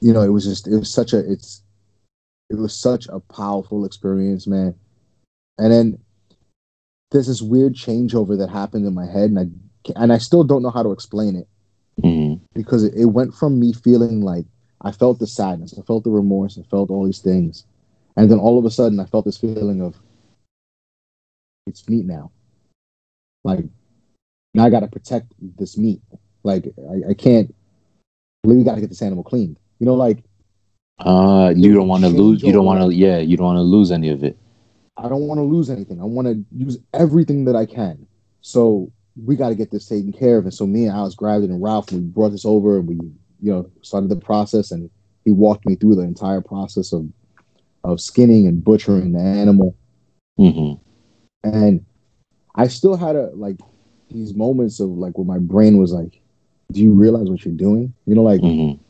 you 0.00 0.12
know, 0.12 0.22
it 0.22 0.28
was 0.28 0.44
just 0.44 0.66
it 0.66 0.76
was 0.76 0.92
such 0.92 1.12
a 1.12 1.18
it's 1.18 1.62
it 2.50 2.56
was 2.56 2.74
such 2.74 3.06
a 3.08 3.20
powerful 3.20 3.84
experience, 3.84 4.46
man. 4.46 4.74
And 5.58 5.72
then 5.72 5.98
there's 7.10 7.28
this 7.28 7.42
weird 7.42 7.74
changeover 7.74 8.36
that 8.38 8.50
happened 8.50 8.86
in 8.86 8.94
my 8.94 9.06
head, 9.06 9.30
and 9.30 9.38
I 9.38 9.46
and 9.96 10.12
I 10.12 10.18
still 10.18 10.44
don't 10.44 10.62
know 10.62 10.70
how 10.70 10.82
to 10.82 10.92
explain 10.92 11.36
it 11.36 11.48
mm-hmm. 12.02 12.44
because 12.54 12.84
it, 12.84 12.94
it 12.94 13.06
went 13.06 13.34
from 13.34 13.58
me 13.58 13.72
feeling 13.72 14.20
like 14.20 14.46
I 14.80 14.92
felt 14.92 15.18
the 15.18 15.26
sadness, 15.26 15.74
I 15.78 15.82
felt 15.82 16.04
the 16.04 16.10
remorse, 16.10 16.58
I 16.58 16.62
felt 16.68 16.90
all 16.90 17.04
these 17.04 17.20
things, 17.20 17.64
and 18.16 18.30
then 18.30 18.38
all 18.38 18.58
of 18.58 18.64
a 18.64 18.70
sudden 18.70 19.00
I 19.00 19.06
felt 19.06 19.24
this 19.24 19.38
feeling 19.38 19.80
of 19.80 19.96
it's 21.66 21.88
meat 21.88 22.06
now. 22.06 22.30
Like 23.44 23.64
now 24.54 24.64
I 24.64 24.70
got 24.70 24.80
to 24.80 24.88
protect 24.88 25.32
this 25.40 25.78
meat. 25.78 26.00
Like 26.42 26.66
I, 26.90 27.10
I 27.10 27.14
can't. 27.14 27.54
We 28.44 28.64
got 28.64 28.74
to 28.74 28.80
get 28.80 28.90
this 28.90 29.02
animal 29.02 29.24
cleaned. 29.24 29.58
You 29.78 29.86
know, 29.86 29.94
like. 29.94 30.24
Uh, 30.98 31.52
you 31.56 31.74
don't 31.74 31.88
want 31.88 32.04
to 32.04 32.08
lose. 32.08 32.42
You 32.42 32.52
don't 32.52 32.64
want 32.64 32.80
to. 32.80 32.94
Yeah, 32.94 33.18
you 33.18 33.36
don't 33.36 33.46
want 33.46 33.56
to 33.56 33.62
lose 33.62 33.90
any 33.90 34.10
of 34.10 34.22
it. 34.24 34.36
I 34.96 35.08
don't 35.08 35.26
want 35.26 35.38
to 35.38 35.42
lose 35.42 35.70
anything. 35.70 36.00
I 36.00 36.04
want 36.04 36.28
to 36.28 36.44
use 36.54 36.78
everything 36.92 37.44
that 37.46 37.56
I 37.56 37.66
can. 37.66 38.06
So 38.40 38.92
we 39.16 39.36
got 39.36 39.50
to 39.50 39.54
get 39.54 39.70
this 39.70 39.86
taken 39.86 40.12
care 40.12 40.38
of. 40.38 40.44
And 40.44 40.54
so 40.54 40.66
me 40.66 40.86
and 40.86 40.96
Alex 40.96 41.14
grabbed 41.14 41.44
it 41.44 41.50
and 41.50 41.62
Ralph, 41.62 41.90
and 41.90 42.02
we 42.02 42.06
brought 42.08 42.30
this 42.30 42.44
over 42.44 42.78
and 42.78 42.88
we, 42.88 42.94
you 43.40 43.52
know, 43.52 43.70
started 43.82 44.10
the 44.10 44.16
process. 44.16 44.70
And 44.70 44.90
he 45.24 45.30
walked 45.30 45.66
me 45.66 45.76
through 45.76 45.96
the 45.96 46.02
entire 46.02 46.40
process 46.40 46.92
of 46.92 47.08
of 47.84 48.00
skinning 48.00 48.46
and 48.46 48.62
butchering 48.62 49.12
the 49.12 49.20
animal. 49.20 49.76
Mm-hmm. 50.38 50.80
And 51.48 51.84
I 52.54 52.68
still 52.68 52.96
had 52.96 53.16
a 53.16 53.30
like 53.34 53.56
these 54.10 54.34
moments 54.34 54.80
of 54.80 54.88
like 54.90 55.18
where 55.18 55.26
my 55.26 55.38
brain 55.38 55.78
was 55.78 55.92
like, 55.92 56.20
"Do 56.70 56.80
you 56.80 56.92
realize 56.92 57.28
what 57.28 57.44
you're 57.44 57.54
doing?" 57.54 57.94
You 58.06 58.14
know, 58.14 58.22
like. 58.22 58.40
Mm-hmm. 58.40 58.80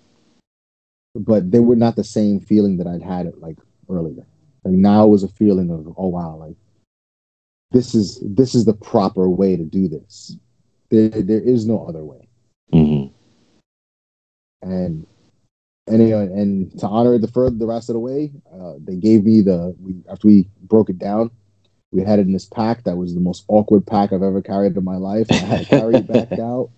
But 1.15 1.51
they 1.51 1.59
were 1.59 1.77
not 1.77 1.97
the 1.97 2.05
same 2.05 2.41
feeling 2.41 2.79
that 2.79 2.87
I'd 2.87 3.03
had 3.03 3.27
it 3.27 3.39
like 3.39 3.59
earlier. 3.91 4.25
Like 4.65 4.75
now 4.75 5.05
it 5.05 5.11
was 5.11 5.23
a 5.23 5.29
feeling 5.29 5.71
of, 5.71 5.93
oh 5.99 6.07
wow, 6.07 6.37
like 6.37 6.57
this 7.73 7.95
is 7.95 8.23
this 8.23 8.55
is 8.55 8.65
the 8.65 8.75
proper 8.75 9.29
way 9.29 9.57
to 9.57 9.65
do 9.65 9.89
this. 9.89 10.37
There 10.91 11.09
there 11.09 11.41
is 11.41 11.67
no 11.67 11.87
other 11.87 12.05
way. 12.05 12.29
Mm-hmm. 12.73 13.13
And 14.63 15.07
and 15.87 16.03
you 16.03 16.11
know, 16.11 16.21
and 16.21 16.79
to 16.79 16.87
honor 16.87 17.19
the 17.19 17.29
further 17.29 17.57
the 17.57 17.67
rest 17.67 17.89
of 17.89 17.95
the 17.95 18.01
way, 18.01 18.33
uh, 18.53 18.75
they 18.79 18.97
gave 18.97 19.25
me 19.25 19.41
the 19.41 19.75
we 19.81 19.97
after 20.11 20.29
we 20.29 20.49
broke 20.63 20.91
it 20.91 20.99
down, 20.99 21.31
we 21.91 22.03
had 22.03 22.19
it 22.19 22.27
in 22.27 22.33
this 22.33 22.45
pack 22.45 22.85
that 22.85 22.97
was 22.97 23.15
the 23.15 23.21
most 23.21 23.45
awkward 23.49 23.87
pack 23.87 24.13
I've 24.13 24.23
ever 24.23 24.43
carried 24.43 24.77
in 24.77 24.85
my 24.85 24.97
life. 24.97 25.27
I 25.31 25.35
had 25.35 25.61
to 25.61 25.67
carry 25.67 25.95
it 25.97 26.07
back 26.07 26.33
out. 26.39 26.71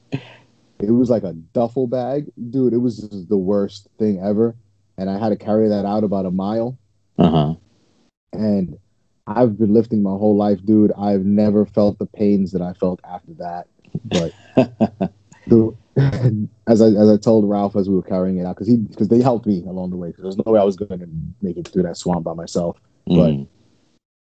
It 0.80 0.90
was 0.90 1.10
like 1.10 1.22
a 1.22 1.32
duffel 1.32 1.86
bag, 1.86 2.30
dude. 2.50 2.72
It 2.72 2.78
was 2.78 3.08
the 3.28 3.36
worst 3.36 3.88
thing 3.98 4.20
ever, 4.20 4.56
and 4.96 5.10
I 5.10 5.18
had 5.18 5.30
to 5.30 5.36
carry 5.36 5.68
that 5.68 5.84
out 5.84 6.04
about 6.04 6.26
a 6.26 6.30
mile. 6.30 6.78
Uh 7.18 7.30
huh. 7.30 7.54
And 8.32 8.78
I've 9.26 9.58
been 9.58 9.72
lifting 9.72 10.02
my 10.02 10.10
whole 10.10 10.36
life, 10.36 10.64
dude. 10.64 10.92
I've 10.98 11.24
never 11.24 11.64
felt 11.64 11.98
the 11.98 12.06
pains 12.06 12.52
that 12.52 12.62
I 12.62 12.74
felt 12.74 13.00
after 13.04 13.32
that. 13.34 13.66
But 14.04 14.32
the, 15.46 15.74
as 16.66 16.82
I 16.82 16.86
as 16.86 17.08
I 17.08 17.16
told 17.16 17.48
Ralph 17.48 17.76
as 17.76 17.88
we 17.88 17.94
were 17.94 18.02
carrying 18.02 18.38
it 18.38 18.44
out, 18.44 18.56
because 18.56 18.68
he 18.68 18.76
because 18.76 19.08
they 19.08 19.22
helped 19.22 19.46
me 19.46 19.62
along 19.66 19.90
the 19.90 19.96
way. 19.96 20.08
Because 20.08 20.22
there's 20.22 20.38
no 20.44 20.52
way 20.52 20.60
I 20.60 20.64
was 20.64 20.76
going 20.76 21.00
to 21.00 21.08
make 21.40 21.56
it 21.56 21.68
through 21.68 21.84
that 21.84 21.96
swamp 21.96 22.24
by 22.24 22.34
myself. 22.34 22.78
Mm. 23.08 23.46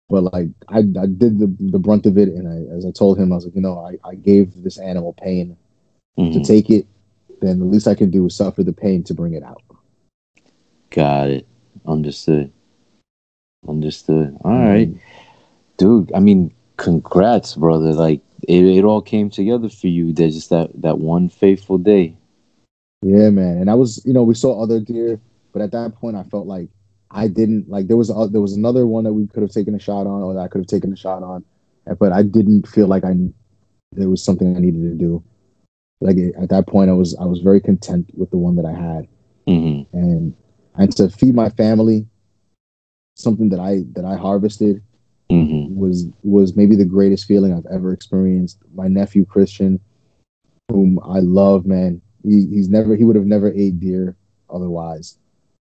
But 0.09 0.23
but 0.23 0.33
like 0.33 0.49
I 0.67 0.79
I 0.79 1.05
did 1.05 1.39
the 1.39 1.55
the 1.59 1.79
brunt 1.79 2.05
of 2.05 2.17
it, 2.17 2.29
and 2.29 2.47
I 2.47 2.75
as 2.75 2.85
I 2.85 2.91
told 2.91 3.17
him, 3.17 3.31
I 3.31 3.35
was 3.35 3.45
like, 3.45 3.55
you 3.55 3.61
know, 3.61 3.79
I 3.79 3.97
I 4.07 4.15
gave 4.15 4.61
this 4.63 4.77
animal 4.77 5.13
pain 5.13 5.55
mm-hmm. 6.17 6.33
to 6.33 6.43
take 6.43 6.69
it. 6.69 6.85
Then 7.41 7.59
the 7.59 7.65
least 7.65 7.87
I 7.87 7.95
can 7.95 8.11
do 8.11 8.25
is 8.25 8.35
suffer 8.35 8.63
the 8.63 8.73
pain 8.73 9.03
to 9.05 9.13
bring 9.13 9.33
it 9.33 9.43
out. 9.43 9.63
Got 10.89 11.29
it. 11.29 11.47
Understood. 11.87 12.51
Understood. 13.67 14.37
All 14.43 14.51
mm-hmm. 14.51 14.67
right, 14.67 14.89
dude. 15.77 16.11
I 16.13 16.19
mean, 16.19 16.53
congrats, 16.77 17.55
brother. 17.55 17.93
Like 17.93 18.21
it, 18.43 18.63
it 18.63 18.83
all 18.83 19.01
came 19.01 19.29
together 19.29 19.69
for 19.69 19.87
you. 19.87 20.13
There's 20.13 20.35
just 20.35 20.49
that 20.49 20.69
that 20.81 20.97
one 20.97 21.29
faithful 21.29 21.77
day. 21.77 22.15
Yeah, 23.03 23.29
man. 23.29 23.57
And 23.57 23.69
I 23.69 23.75
was, 23.75 24.03
you 24.05 24.13
know, 24.13 24.23
we 24.23 24.35
saw 24.35 24.61
other 24.61 24.79
deer, 24.79 25.19
but 25.53 25.61
at 25.61 25.71
that 25.71 25.95
point, 25.95 26.15
I 26.15 26.23
felt 26.23 26.47
like 26.47 26.69
I 27.09 27.27
didn't 27.27 27.69
like. 27.69 27.87
There 27.87 27.97
was 27.97 28.09
a, 28.09 28.27
there 28.31 28.41
was 28.41 28.53
another 28.53 28.85
one 28.85 29.03
that 29.03 29.13
we 29.13 29.27
could 29.27 29.43
have 29.43 29.51
taken 29.51 29.75
a 29.75 29.79
shot 29.79 30.07
on, 30.07 30.21
or 30.21 30.33
that 30.33 30.41
I 30.41 30.47
could 30.47 30.61
have 30.61 30.67
taken 30.67 30.93
a 30.93 30.97
shot 30.97 31.23
on, 31.23 31.43
but 31.99 32.11
I 32.11 32.23
didn't 32.23 32.67
feel 32.67 32.87
like 32.87 33.03
I 33.03 33.15
there 33.93 34.09
was 34.09 34.23
something 34.23 34.55
I 34.55 34.59
needed 34.59 34.81
to 34.81 34.95
do. 34.95 35.23
Like 35.99 36.17
at 36.41 36.49
that 36.49 36.67
point, 36.67 36.89
I 36.89 36.93
was 36.93 37.15
I 37.19 37.25
was 37.25 37.39
very 37.39 37.59
content 37.59 38.09
with 38.15 38.31
the 38.31 38.37
one 38.37 38.55
that 38.55 38.65
I 38.65 38.71
had, 38.71 39.07
mm-hmm. 39.47 39.97
and 39.97 40.35
and 40.75 40.95
to 40.97 41.09
feed 41.09 41.35
my 41.35 41.49
family 41.49 42.07
something 43.15 43.49
that 43.49 43.59
I 43.59 43.83
that 43.93 44.05
I 44.05 44.15
harvested 44.15 44.81
mm-hmm. 45.29 45.75
was 45.75 46.07
was 46.23 46.55
maybe 46.55 46.75
the 46.75 46.85
greatest 46.85 47.25
feeling 47.25 47.53
I've 47.53 47.71
ever 47.71 47.93
experienced. 47.93 48.59
My 48.73 48.87
nephew 48.87 49.25
Christian, 49.25 49.79
whom 50.69 50.99
I 51.03 51.19
love, 51.19 51.65
man, 51.65 52.01
he, 52.23 52.47
he's 52.47 52.69
never 52.69 52.95
he 52.95 53.03
would 53.03 53.15
have 53.15 53.25
never 53.25 53.51
ate 53.51 53.79
deer 53.79 54.15
otherwise, 54.49 55.17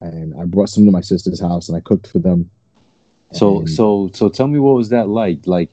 and 0.01 0.39
I 0.41 0.45
brought 0.45 0.71
some 0.71 0.87
to 0.87 0.93
my 0.93 1.01
sister's 1.01 1.41
house 1.41 1.69
and 1.69 1.77
I 1.77 1.81
cooked 1.81 2.07
for 2.07 2.19
them. 2.19 2.51
So 3.33 3.61
and, 3.61 3.71
so 3.71 4.11
so 4.15 4.29
tell 4.29 4.49
me 4.49 4.59
what 4.59 4.75
was 4.75 4.89
that 4.89 5.09
like? 5.09 5.47
Like 5.47 5.71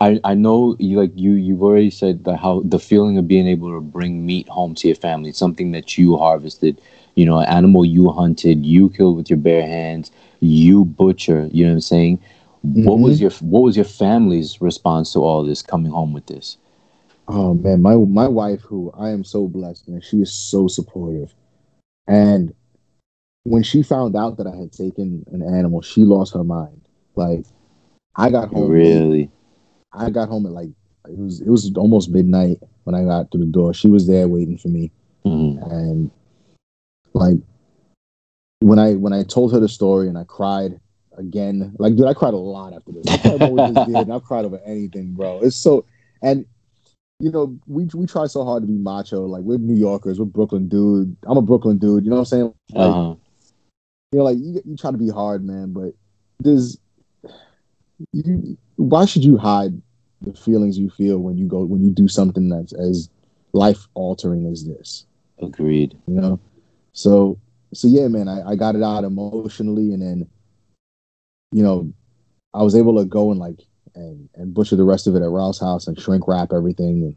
I, 0.00 0.20
I 0.24 0.34
know 0.34 0.76
you 0.78 0.98
like 0.98 1.12
you 1.14 1.32
you've 1.32 1.62
already 1.62 1.90
said 1.90 2.24
that 2.24 2.38
how 2.38 2.62
the 2.64 2.78
feeling 2.78 3.18
of 3.18 3.28
being 3.28 3.46
able 3.46 3.70
to 3.70 3.80
bring 3.80 4.24
meat 4.24 4.48
home 4.48 4.74
to 4.76 4.88
your 4.88 4.96
family, 4.96 5.32
something 5.32 5.72
that 5.72 5.98
you 5.98 6.16
harvested, 6.16 6.80
you 7.14 7.24
know, 7.24 7.38
an 7.38 7.48
animal 7.48 7.84
you 7.84 8.10
hunted, 8.10 8.64
you 8.64 8.90
killed 8.90 9.16
with 9.16 9.30
your 9.30 9.38
bare 9.38 9.66
hands, 9.66 10.10
you 10.40 10.84
butcher, 10.84 11.48
you 11.52 11.64
know 11.64 11.70
what 11.70 11.76
I'm 11.76 11.80
saying? 11.80 12.18
Mm-hmm. 12.66 12.84
What 12.84 12.98
was 12.98 13.20
your 13.20 13.30
what 13.40 13.60
was 13.60 13.76
your 13.76 13.84
family's 13.84 14.60
response 14.60 15.12
to 15.14 15.20
all 15.20 15.44
this 15.44 15.62
coming 15.62 15.92
home 15.92 16.12
with 16.12 16.26
this? 16.26 16.58
Oh 17.28 17.54
man, 17.54 17.80
my 17.80 17.94
my 17.96 18.28
wife, 18.28 18.60
who 18.60 18.92
I 18.96 19.10
am 19.10 19.24
so 19.24 19.46
blessed, 19.46 19.88
man, 19.88 20.00
she 20.00 20.18
is 20.18 20.32
so 20.32 20.68
supportive. 20.68 21.34
And 22.06 22.52
when 23.44 23.62
she 23.62 23.82
found 23.82 24.16
out 24.16 24.36
that 24.36 24.46
I 24.46 24.54
had 24.54 24.72
taken 24.72 25.24
an 25.32 25.42
animal, 25.42 25.80
she 25.80 26.04
lost 26.04 26.34
her 26.34 26.44
mind. 26.44 26.82
Like 27.16 27.46
I 28.16 28.30
got 28.30 28.50
home 28.50 28.68
really. 28.68 29.30
I 29.92 30.10
got 30.10 30.28
home 30.28 30.46
at 30.46 30.52
like 30.52 30.70
it 31.08 31.18
was 31.18 31.40
it 31.40 31.48
was 31.48 31.72
almost 31.76 32.10
midnight 32.10 32.58
when 32.84 32.94
I 32.94 33.04
got 33.04 33.30
through 33.30 33.40
the 33.40 33.52
door. 33.52 33.72
She 33.72 33.88
was 33.88 34.06
there 34.06 34.28
waiting 34.28 34.58
for 34.58 34.68
me, 34.68 34.90
mm-hmm. 35.24 35.62
and 35.70 36.10
like 37.12 37.36
when 38.60 38.78
I 38.78 38.94
when 38.94 39.12
I 39.12 39.22
told 39.22 39.52
her 39.52 39.60
the 39.60 39.68
story 39.68 40.08
and 40.08 40.18
I 40.18 40.24
cried 40.24 40.80
again, 41.16 41.74
like 41.78 41.96
dude, 41.96 42.06
I 42.06 42.14
cried 42.14 42.34
a 42.34 42.38
lot 42.38 42.72
after 42.72 42.92
this. 42.92 43.06
I 43.06 43.18
cried 43.18 43.42
over 43.42 43.72
this 43.72 43.86
did, 43.86 43.96
and 43.96 44.12
I've 44.12 44.24
cried 44.24 44.44
over 44.44 44.60
anything, 44.64 45.12
bro. 45.14 45.40
It's 45.40 45.56
so 45.56 45.84
and 46.22 46.44
you 47.18 47.30
know 47.30 47.58
we 47.66 47.84
we 47.94 48.06
try 48.06 48.26
so 48.26 48.44
hard 48.44 48.62
to 48.62 48.66
be 48.66 48.74
macho. 48.74 49.26
Like 49.26 49.42
we're 49.42 49.58
New 49.58 49.76
Yorkers, 49.76 50.18
we're 50.18 50.26
Brooklyn 50.26 50.68
dude. 50.68 51.16
I'm 51.24 51.38
a 51.38 51.42
Brooklyn 51.42 51.78
dude. 51.78 52.04
You 52.04 52.10
know 52.10 52.16
what 52.16 52.20
I'm 52.20 52.26
saying? 52.26 52.54
Like, 52.72 52.90
uh-huh. 52.90 53.14
You 54.12 54.18
know, 54.18 54.24
like 54.24 54.38
you, 54.38 54.60
you 54.64 54.76
try 54.76 54.90
to 54.90 54.98
be 54.98 55.08
hard, 55.08 55.44
man, 55.44 55.72
but 55.72 55.94
there's 56.40 56.78
you, 58.12 58.56
why 58.76 59.04
should 59.04 59.24
you 59.24 59.36
hide 59.36 59.80
the 60.22 60.32
feelings 60.34 60.78
you 60.78 60.90
feel 60.90 61.18
when 61.18 61.38
you 61.38 61.46
go 61.46 61.64
when 61.64 61.82
you 61.82 61.90
do 61.90 62.08
something 62.08 62.48
that's 62.48 62.72
as 62.72 63.08
life 63.52 63.86
altering 63.94 64.46
as 64.46 64.66
this? 64.66 65.06
Agreed. 65.40 65.96
You 66.06 66.14
know, 66.14 66.40
so 66.92 67.38
so 67.72 67.88
yeah, 67.88 68.08
man, 68.08 68.28
I, 68.28 68.50
I 68.50 68.56
got 68.56 68.74
it 68.74 68.82
out 68.82 69.04
emotionally, 69.04 69.92
and 69.92 70.02
then 70.02 70.28
you 71.52 71.62
know, 71.62 71.92
I 72.54 72.62
was 72.62 72.74
able 72.74 72.96
to 72.98 73.04
go 73.04 73.30
and 73.30 73.40
like 73.40 73.60
and 73.94 74.28
and 74.34 74.54
butcher 74.54 74.76
the 74.76 74.84
rest 74.84 75.06
of 75.06 75.14
it 75.14 75.22
at 75.22 75.28
Ralph's 75.28 75.60
house 75.60 75.86
and 75.86 76.00
shrink 76.00 76.26
wrap 76.26 76.52
everything. 76.52 77.02
And, 77.02 77.16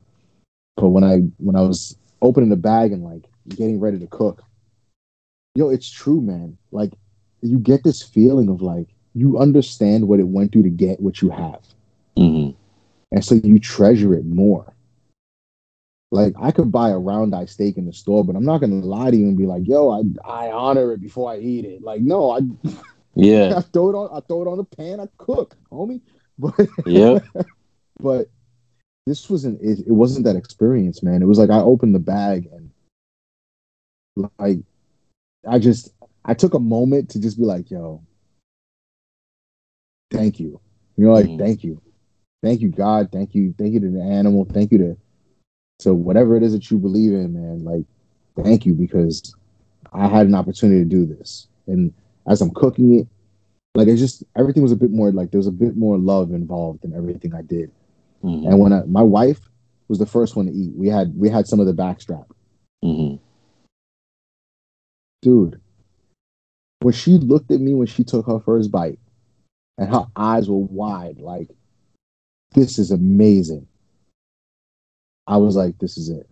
but 0.76 0.90
when 0.90 1.04
I 1.04 1.20
when 1.38 1.56
I 1.56 1.62
was 1.62 1.96
opening 2.22 2.50
the 2.50 2.56
bag 2.56 2.92
and 2.92 3.04
like 3.04 3.26
getting 3.50 3.80
ready 3.80 4.00
to 4.00 4.08
cook, 4.08 4.44
yo, 5.56 5.66
know, 5.66 5.72
it's 5.72 5.90
true, 5.90 6.22
man. 6.22 6.58
Like 6.72 6.94
you 7.42 7.60
get 7.60 7.84
this 7.84 8.02
feeling 8.02 8.50
of 8.50 8.62
like 8.62 8.88
you 9.16 9.38
understand 9.38 10.08
what 10.08 10.20
it 10.20 10.28
went 10.28 10.52
through 10.52 10.64
to 10.64 10.70
get 10.70 11.00
what 11.00 11.22
you 11.22 11.30
have. 11.30 11.62
Mm-hmm. 12.18 12.58
And 13.12 13.26
so 13.26 13.36
you 13.36 13.60
treasure 13.60 14.16
it 14.16 14.26
more. 14.26 14.74
Like 16.14 16.36
I 16.40 16.52
could 16.52 16.72
buy 16.72 16.92
a 16.92 16.98
round 17.00 17.34
eye 17.34 17.46
steak 17.46 17.76
in 17.76 17.88
the 17.88 17.92
store, 17.92 18.24
but 18.24 18.36
I'm 18.36 18.46
not 18.46 18.60
gonna 18.60 18.86
lie 18.86 19.10
to 19.10 19.18
you 19.18 19.26
and 19.26 19.36
be 19.36 19.48
like, 19.48 19.68
yo, 19.68 19.90
I 19.90 20.04
I 20.24 20.52
honor 20.52 20.94
it 20.94 21.02
before 21.02 21.32
I 21.32 21.40
eat 21.40 21.66
it. 21.66 21.82
Like, 21.82 22.02
no, 22.02 22.30
I 22.30 22.42
yeah. 23.16 23.58
I 23.58 23.62
throw 23.62 23.90
it 23.90 23.96
on 23.96 24.10
I 24.16 24.20
throw 24.28 24.44
it 24.44 24.48
on 24.48 24.58
the 24.58 24.64
pan, 24.64 25.00
I 25.00 25.08
cook, 25.18 25.58
homie. 25.72 26.02
But 26.40 26.68
yeah. 26.86 27.20
but 28.00 28.28
this 29.06 29.30
wasn't 29.30 29.62
it, 29.62 29.80
it 29.88 29.92
wasn't 29.92 30.26
that 30.26 30.36
experience, 30.36 31.02
man. 31.02 31.22
It 31.22 31.28
was 31.28 31.40
like 31.40 31.52
I 31.52 31.60
opened 31.60 31.96
the 31.96 32.00
bag 32.00 32.48
and 32.52 32.72
like 34.38 34.60
I 35.48 35.58
just 35.58 35.94
I 36.26 36.36
took 36.36 36.54
a 36.54 36.60
moment 36.60 37.10
to 37.12 37.20
just 37.20 37.38
be 37.38 37.44
like, 37.44 37.72
yo, 37.72 38.04
thank 40.12 40.40
you. 40.40 40.60
You 40.96 41.06
know, 41.06 41.14
like 41.14 41.26
mm. 41.26 41.40
thank 41.40 41.64
you. 41.64 41.82
Thank 42.44 42.62
you, 42.62 42.70
God. 42.70 43.10
Thank 43.12 43.34
you. 43.34 43.54
Thank 43.58 43.74
you 43.74 43.80
to 43.80 43.90
the 43.90 44.02
animal. 44.02 44.46
Thank 44.46 44.72
you 44.72 44.78
to 44.80 44.98
to 45.80 45.94
whatever 45.94 46.36
it 46.36 46.44
is 46.44 46.54
that 46.54 46.70
you 46.72 46.78
believe 46.78 47.14
in, 47.14 47.34
man. 47.34 47.64
Like, 47.64 47.86
thank 48.44 48.66
you 48.66 48.74
because 48.74 49.36
I 49.92 50.08
had 50.08 50.28
an 50.28 50.36
opportunity 50.36 50.80
to 50.80 50.90
do 50.90 51.06
this. 51.06 51.48
And 51.68 51.94
as 52.28 52.42
I'm 52.42 52.52
cooking 52.52 53.00
it, 53.00 53.08
like 53.76 53.88
it's 53.88 54.00
just 54.00 54.24
everything 54.36 54.62
was 54.62 54.72
a 54.72 54.78
bit 54.78 54.92
more 54.92 55.12
like 55.12 55.32
there 55.32 55.40
was 55.40 55.48
a 55.48 55.52
bit 55.52 55.76
more 55.76 55.98
love 55.98 56.32
involved 56.32 56.84
in 56.84 56.94
everything 56.94 57.34
I 57.34 57.42
did. 57.42 57.72
Mm-hmm. 58.24 58.48
And 58.48 58.60
when 58.60 58.74
I, 58.74 58.84
my 58.84 59.02
wife 59.02 59.40
was 59.88 60.00
the 60.00 60.06
first 60.06 60.36
one 60.36 60.46
to 60.46 60.52
eat, 60.52 60.72
we 60.76 60.88
had 60.88 61.18
we 61.18 61.30
had 61.30 61.48
some 61.48 61.60
of 61.60 61.66
the 61.66 61.74
backstrap. 61.74 62.26
Mm-hmm. 62.84 63.16
Dude, 65.22 65.60
when 66.82 66.94
she 66.94 67.12
looked 67.18 67.52
at 67.52 67.62
me 67.62 67.74
when 67.74 67.88
she 67.88 68.04
took 68.04 68.28
her 68.28 68.40
first 68.40 68.72
bite, 68.72 69.00
and 69.78 69.90
her 69.90 70.06
eyes 70.16 70.50
were 70.50 70.58
wide, 70.58 71.20
like 71.20 71.50
this 72.54 72.78
is 72.78 72.92
amazing. 72.92 73.68
I 75.28 75.38
was 75.38 75.56
like, 75.56 75.78
this 75.80 75.98
is 75.98 76.10
it. 76.10 76.30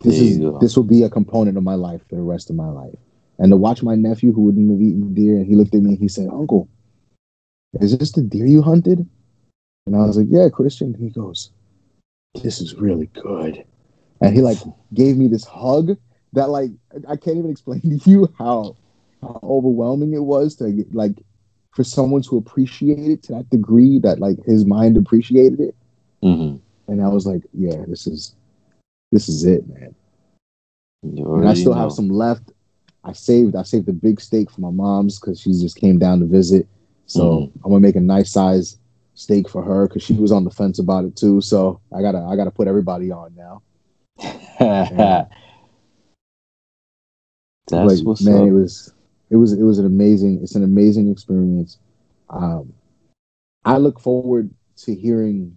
This 0.00 0.18
is 0.18 0.40
this 0.60 0.76
will 0.76 0.84
be 0.84 1.02
a 1.02 1.10
component 1.10 1.58
of 1.58 1.62
my 1.62 1.74
life 1.74 2.00
for 2.08 2.16
the 2.16 2.22
rest 2.22 2.48
of 2.48 2.56
my 2.56 2.68
life. 2.68 2.96
And 3.38 3.50
to 3.50 3.56
watch 3.56 3.82
my 3.82 3.94
nephew 3.94 4.32
who 4.32 4.42
wouldn't 4.42 4.70
have 4.70 4.80
eaten 4.80 5.14
deer, 5.14 5.36
and 5.36 5.46
he 5.46 5.54
looked 5.54 5.74
at 5.74 5.82
me 5.82 5.90
and 5.90 5.98
he 5.98 6.08
said, 6.08 6.28
Uncle, 6.28 6.68
is 7.80 7.96
this 7.96 8.12
the 8.12 8.22
deer 8.22 8.46
you 8.46 8.62
hunted? 8.62 9.06
And 9.86 9.96
I 9.96 10.00
was 10.00 10.16
like, 10.16 10.28
Yeah, 10.30 10.48
Christian. 10.48 10.94
He 10.94 11.10
goes, 11.10 11.50
This 12.42 12.60
is 12.60 12.74
really 12.74 13.06
good. 13.06 13.64
And 14.22 14.34
he 14.34 14.42
like 14.42 14.58
gave 14.94 15.16
me 15.16 15.28
this 15.28 15.44
hug 15.44 15.96
that 16.32 16.48
like 16.48 16.70
I 17.08 17.16
can't 17.16 17.38
even 17.38 17.50
explain 17.50 17.80
to 17.80 18.10
you 18.10 18.32
how 18.38 18.76
how 19.20 19.40
overwhelming 19.42 20.14
it 20.14 20.22
was 20.22 20.56
to 20.56 20.84
like 20.92 21.16
for 21.72 21.84
someone 21.84 22.22
to 22.22 22.36
appreciate 22.36 23.10
it 23.10 23.22
to 23.24 23.34
that 23.34 23.50
degree 23.50 23.98
that 24.00 24.18
like 24.18 24.42
his 24.44 24.64
mind 24.64 24.96
appreciated 24.96 25.60
it. 25.60 25.76
Mm-hmm. 26.22 26.56
And 26.90 27.00
I 27.00 27.08
was 27.08 27.24
like, 27.24 27.42
yeah, 27.52 27.84
this 27.86 28.08
is 28.08 28.34
this 29.12 29.28
is 29.28 29.44
it, 29.44 29.66
man. 29.68 29.94
And 31.02 31.48
I 31.48 31.54
still 31.54 31.72
know. 31.72 31.80
have 31.80 31.92
some 31.92 32.08
left. 32.08 32.50
I 33.04 33.12
saved 33.12 33.54
I 33.54 33.62
saved 33.62 33.88
a 33.88 33.92
big 33.92 34.20
steak 34.20 34.50
for 34.50 34.60
my 34.60 34.70
mom's 34.70 35.20
because 35.20 35.40
she 35.40 35.52
just 35.52 35.76
came 35.76 35.98
down 35.98 36.18
to 36.18 36.26
visit. 36.26 36.66
So 37.06 37.20
mm-hmm. 37.20 37.64
I'm 37.64 37.70
gonna 37.70 37.80
make 37.80 37.94
a 37.94 38.00
nice 38.00 38.32
size 38.32 38.76
steak 39.14 39.48
for 39.48 39.62
her 39.62 39.86
because 39.86 40.02
she 40.02 40.14
was 40.14 40.32
on 40.32 40.42
the 40.44 40.50
fence 40.50 40.80
about 40.80 41.04
it 41.04 41.14
too. 41.14 41.40
So 41.40 41.80
I 41.96 42.02
gotta 42.02 42.18
I 42.18 42.34
gotta 42.34 42.50
put 42.50 42.66
everybody 42.66 43.12
on 43.12 43.36
now. 43.36 43.62
That's 44.58 45.30
like, 47.70 48.04
what's 48.04 48.22
man, 48.22 48.42
up. 48.42 48.48
it 48.48 48.52
was 48.52 48.92
it 49.30 49.36
was 49.36 49.52
it 49.52 49.62
was 49.62 49.78
an 49.78 49.86
amazing 49.86 50.40
it's 50.42 50.56
an 50.56 50.64
amazing 50.64 51.08
experience. 51.08 51.78
Um, 52.30 52.72
I 53.64 53.76
look 53.76 54.00
forward 54.00 54.50
to 54.78 54.94
hearing 54.94 55.56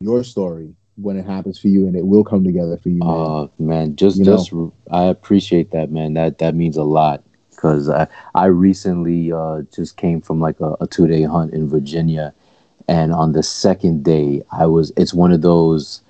your 0.00 0.22
story 0.22 0.74
when 0.96 1.16
it 1.16 1.26
happens 1.26 1.58
for 1.58 1.68
you, 1.68 1.86
and 1.86 1.96
it 1.96 2.06
will 2.06 2.24
come 2.24 2.44
together 2.44 2.76
for 2.76 2.88
you. 2.88 3.00
Oh 3.02 3.44
uh, 3.44 3.48
man, 3.58 3.96
just 3.96 4.18
you 4.18 4.24
just 4.24 4.52
know? 4.52 4.72
I 4.90 5.04
appreciate 5.04 5.72
that, 5.72 5.90
man. 5.90 6.14
That 6.14 6.38
that 6.38 6.54
means 6.54 6.76
a 6.76 6.84
lot 6.84 7.24
because 7.50 7.88
I 7.88 8.06
I 8.34 8.46
recently 8.46 9.32
uh, 9.32 9.62
just 9.74 9.96
came 9.96 10.20
from 10.20 10.40
like 10.40 10.60
a, 10.60 10.76
a 10.80 10.86
two 10.86 11.08
day 11.08 11.22
hunt 11.22 11.52
in 11.52 11.68
Virginia, 11.68 12.32
and 12.86 13.12
on 13.12 13.32
the 13.32 13.42
second 13.42 14.04
day 14.04 14.42
I 14.52 14.66
was. 14.66 14.92
It's 14.96 15.14
one 15.14 15.32
of 15.32 15.42
those. 15.42 16.02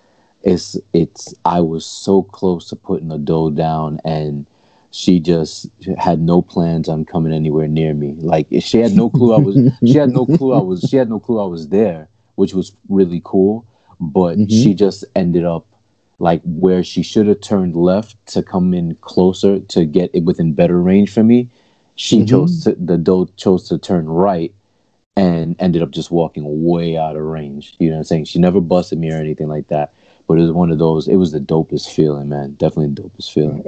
It's 0.42 0.76
it's. 0.92 1.34
I 1.46 1.60
was 1.60 1.86
so 1.86 2.22
close 2.22 2.68
to 2.68 2.76
putting 2.76 3.08
the 3.08 3.18
doe 3.18 3.50
down 3.50 4.00
and 4.04 4.46
she 4.90 5.20
just 5.20 5.70
had 5.98 6.18
no 6.18 6.40
plans 6.40 6.88
on 6.88 7.04
coming 7.04 7.32
anywhere 7.32 7.68
near 7.68 7.92
me. 7.92 8.16
Like 8.20 8.48
she 8.60 8.78
had 8.78 8.92
no 8.92 9.10
clue 9.10 9.34
I 9.34 9.38
was 9.38 9.56
she 9.86 9.98
had 9.98 10.10
no 10.10 10.26
clue 10.26 10.52
I 10.52 10.60
was 10.60 10.86
she 10.88 10.96
had 10.96 11.08
no 11.08 11.20
clue 11.20 11.40
I 11.40 11.46
was 11.46 11.68
there, 11.68 12.08
which 12.36 12.54
was 12.54 12.74
really 12.88 13.20
cool. 13.24 13.66
But 14.00 14.38
mm-hmm. 14.38 14.48
she 14.48 14.74
just 14.74 15.04
ended 15.14 15.44
up 15.44 15.66
like 16.18 16.42
where 16.44 16.82
she 16.82 17.02
should 17.02 17.26
have 17.28 17.40
turned 17.40 17.76
left 17.76 18.24
to 18.26 18.42
come 18.42 18.74
in 18.74 18.94
closer 18.96 19.60
to 19.60 19.84
get 19.84 20.10
it 20.12 20.24
within 20.24 20.52
better 20.52 20.80
range 20.80 21.12
for 21.12 21.22
me. 21.22 21.50
She 21.94 22.18
mm-hmm. 22.18 22.26
chose 22.26 22.64
to, 22.64 22.74
the 22.74 22.98
doe 22.98 23.26
chose 23.36 23.68
to 23.68 23.78
turn 23.78 24.06
right 24.06 24.54
and 25.16 25.56
ended 25.58 25.82
up 25.82 25.90
just 25.90 26.10
walking 26.10 26.64
way 26.64 26.96
out 26.96 27.16
of 27.16 27.22
range. 27.22 27.76
You 27.78 27.88
know 27.88 27.96
what 27.96 27.98
I'm 27.98 28.04
saying? 28.04 28.24
She 28.26 28.38
never 28.38 28.60
busted 28.60 28.98
me 28.98 29.12
or 29.12 29.16
anything 29.16 29.48
like 29.48 29.68
that. 29.68 29.94
But 30.26 30.38
it 30.38 30.42
was 30.42 30.52
one 30.52 30.70
of 30.70 30.78
those, 30.78 31.08
it 31.08 31.16
was 31.16 31.32
the 31.32 31.40
dopest 31.40 31.92
feeling, 31.94 32.28
man. 32.28 32.54
Definitely 32.54 32.94
the 32.94 33.02
dopest 33.02 33.32
feeling 33.32 33.64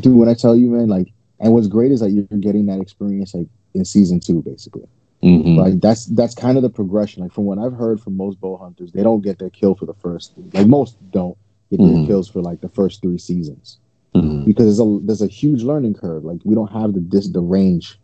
dude, 0.00 0.16
when 0.16 0.28
I 0.28 0.34
tell 0.34 0.56
you, 0.56 0.70
man, 0.70 0.88
like, 0.88 1.12
and 1.40 1.52
what's 1.52 1.66
great 1.66 1.92
is 1.92 2.00
that 2.00 2.10
you're 2.10 2.24
getting 2.40 2.66
that 2.66 2.80
experience 2.80 3.34
like 3.34 3.46
in 3.74 3.84
season 3.84 4.20
two, 4.20 4.42
basically. 4.42 4.86
Mm-hmm. 5.22 5.56
Like 5.56 5.80
that's 5.80 6.06
that's 6.06 6.34
kind 6.34 6.56
of 6.56 6.62
the 6.62 6.70
progression. 6.70 7.22
Like 7.22 7.32
from 7.32 7.44
what 7.44 7.58
I've 7.58 7.72
heard 7.72 8.00
from 8.00 8.16
most 8.16 8.40
bow 8.40 8.56
hunters, 8.56 8.92
they 8.92 9.02
don't 9.02 9.20
get 9.20 9.38
their 9.38 9.50
kill 9.50 9.74
for 9.74 9.86
the 9.86 9.94
first. 9.94 10.32
Like 10.52 10.66
most 10.66 10.96
don't 11.10 11.36
get 11.70 11.80
mm-hmm. 11.80 11.94
their 11.94 12.06
kills 12.06 12.28
for 12.28 12.40
like 12.40 12.60
the 12.60 12.68
first 12.68 13.02
three 13.02 13.18
seasons 13.18 13.78
mm-hmm. 14.14 14.44
because 14.44 14.64
there's 14.64 14.80
a 14.80 14.98
there's 15.02 15.22
a 15.22 15.26
huge 15.26 15.62
learning 15.62 15.94
curve. 15.94 16.24
Like 16.24 16.40
we 16.44 16.54
don't 16.54 16.70
have 16.72 16.94
the 16.94 17.00
this 17.00 17.28
the 17.28 17.40
range 17.40 17.98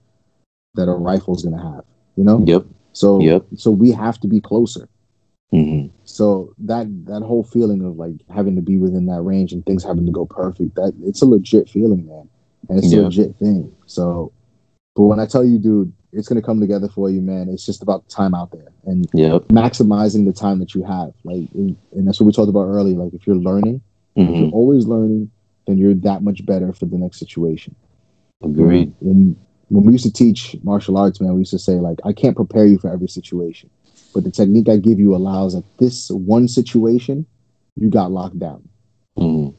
that 0.75 0.89
a 0.89 0.93
rifle's 0.93 1.45
gonna 1.45 1.63
have. 1.63 1.85
You 2.17 2.25
know. 2.25 2.43
Yep. 2.45 2.67
So 2.93 3.21
yep. 3.21 3.45
So 3.57 3.71
we 3.71 3.91
have 3.93 4.19
to 4.21 4.29
be 4.29 4.41
closer. 4.41 4.89
Mm-hmm. 5.53 5.95
So 6.05 6.53
that 6.59 6.87
that 7.07 7.23
whole 7.23 7.45
feeling 7.45 7.85
of 7.85 7.97
like 7.97 8.15
having 8.35 8.57
to 8.57 8.63
be 8.63 8.77
within 8.77 9.07
that 9.07 9.23
range 9.23 9.53
and 9.53 9.65
things 9.65 9.85
having 9.85 10.07
to 10.07 10.13
go 10.13 10.27
perfect, 10.27 10.75
that 10.75 10.95
it's 11.05 11.23
a 11.23 11.27
legit 11.27 11.69
feeling, 11.69 12.07
man, 12.07 12.29
and 12.69 12.79
it's 12.79 12.93
a 12.93 13.03
legit 13.03 13.37
thing. 13.37 13.73
So, 13.87 14.33
but 14.97 15.03
when 15.03 15.21
I 15.21 15.27
tell 15.27 15.45
you, 15.45 15.59
dude, 15.59 15.93
it's 16.15 16.29
gonna 16.29 16.43
come 16.43 16.61
together 16.61 16.89
for 16.89 17.11
you, 17.11 17.21
man. 17.21 17.49
It's 17.49 17.67
just 17.67 17.83
about 17.83 18.09
time 18.09 18.35
out 18.35 18.51
there 18.53 18.69
and 18.85 19.09
yep. 19.13 19.43
maximizing 19.49 20.27
the 20.27 20.33
time 20.33 20.59
that 20.61 20.75
you 20.75 20.83
have. 20.85 21.13
Like, 21.25 21.49
and 21.55 21.77
that's 22.07 22.21
what 22.21 22.27
we 22.27 22.33
talked 22.33 22.49
about 22.49 22.67
earlier. 22.67 22.97
Like, 22.97 23.15
if 23.15 23.27
you're 23.27 23.37
learning, 23.37 23.83
mm-hmm. 24.17 24.33
if 24.33 24.41
you're 24.41 24.51
always 24.51 24.87
learning, 24.87 25.31
then 25.67 25.79
you're 25.79 25.95
that 25.95 26.23
much 26.23 26.45
better 26.47 26.73
for 26.73 26.87
the 26.87 26.99
next 26.99 27.19
situation. 27.19 27.75
Agreed. 28.43 28.95
When, 29.01 29.37
when 29.69 29.85
we 29.85 29.93
used 29.93 30.05
to 30.05 30.13
teach 30.13 30.57
martial 30.63 30.99
arts, 30.99 31.21
man, 31.21 31.33
we 31.33 31.41
used 31.41 31.53
to 31.53 31.59
say 31.59 31.75
like, 31.75 31.99
I 32.05 32.13
can't 32.13 32.37
prepare 32.37 32.67
you 32.67 32.79
for 32.79 32.93
every 32.93 33.09
situation 33.09 33.71
but 34.15 34.23
the 34.23 34.31
technique 34.31 34.69
I 34.69 34.77
give 34.77 34.99
you 34.99 35.15
allows 35.15 35.55
that 35.55 35.65
this 35.79 36.09
one 36.11 36.47
situation 36.47 37.27
you 37.77 37.91
got 37.91 38.13
locked 38.13 38.39
down. 38.39 38.67
Mm. 39.19 39.55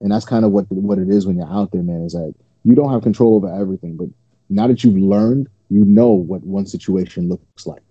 And 0.00 0.10
that's 0.10 0.24
kind 0.24 0.44
of 0.44 0.50
what 0.50 0.64
what 0.70 0.98
it 0.98 1.10
is 1.10 1.26
when 1.26 1.36
you're 1.36 1.52
out 1.52 1.70
there, 1.70 1.82
man. 1.82 2.02
Is 2.02 2.14
that 2.14 2.34
you 2.64 2.74
don't 2.74 2.90
have 2.90 3.02
control 3.02 3.36
over 3.36 3.54
everything, 3.54 3.96
but 3.96 4.08
now 4.48 4.66
that 4.66 4.84
you've 4.84 4.96
learned, 4.96 5.48
you 5.70 5.84
know 5.84 6.08
what 6.08 6.42
one 6.44 6.66
situation 6.66 7.28
looks 7.28 7.66
like. 7.66 7.82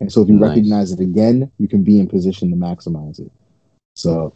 And 0.00 0.12
so 0.12 0.22
if 0.22 0.28
you 0.28 0.34
nice. 0.34 0.50
recognize 0.50 0.92
it 0.92 1.00
again, 1.00 1.50
you 1.58 1.68
can 1.68 1.82
be 1.82 1.98
in 1.98 2.06
position 2.06 2.50
to 2.50 2.56
maximize 2.56 3.18
it. 3.18 3.32
So 3.94 4.34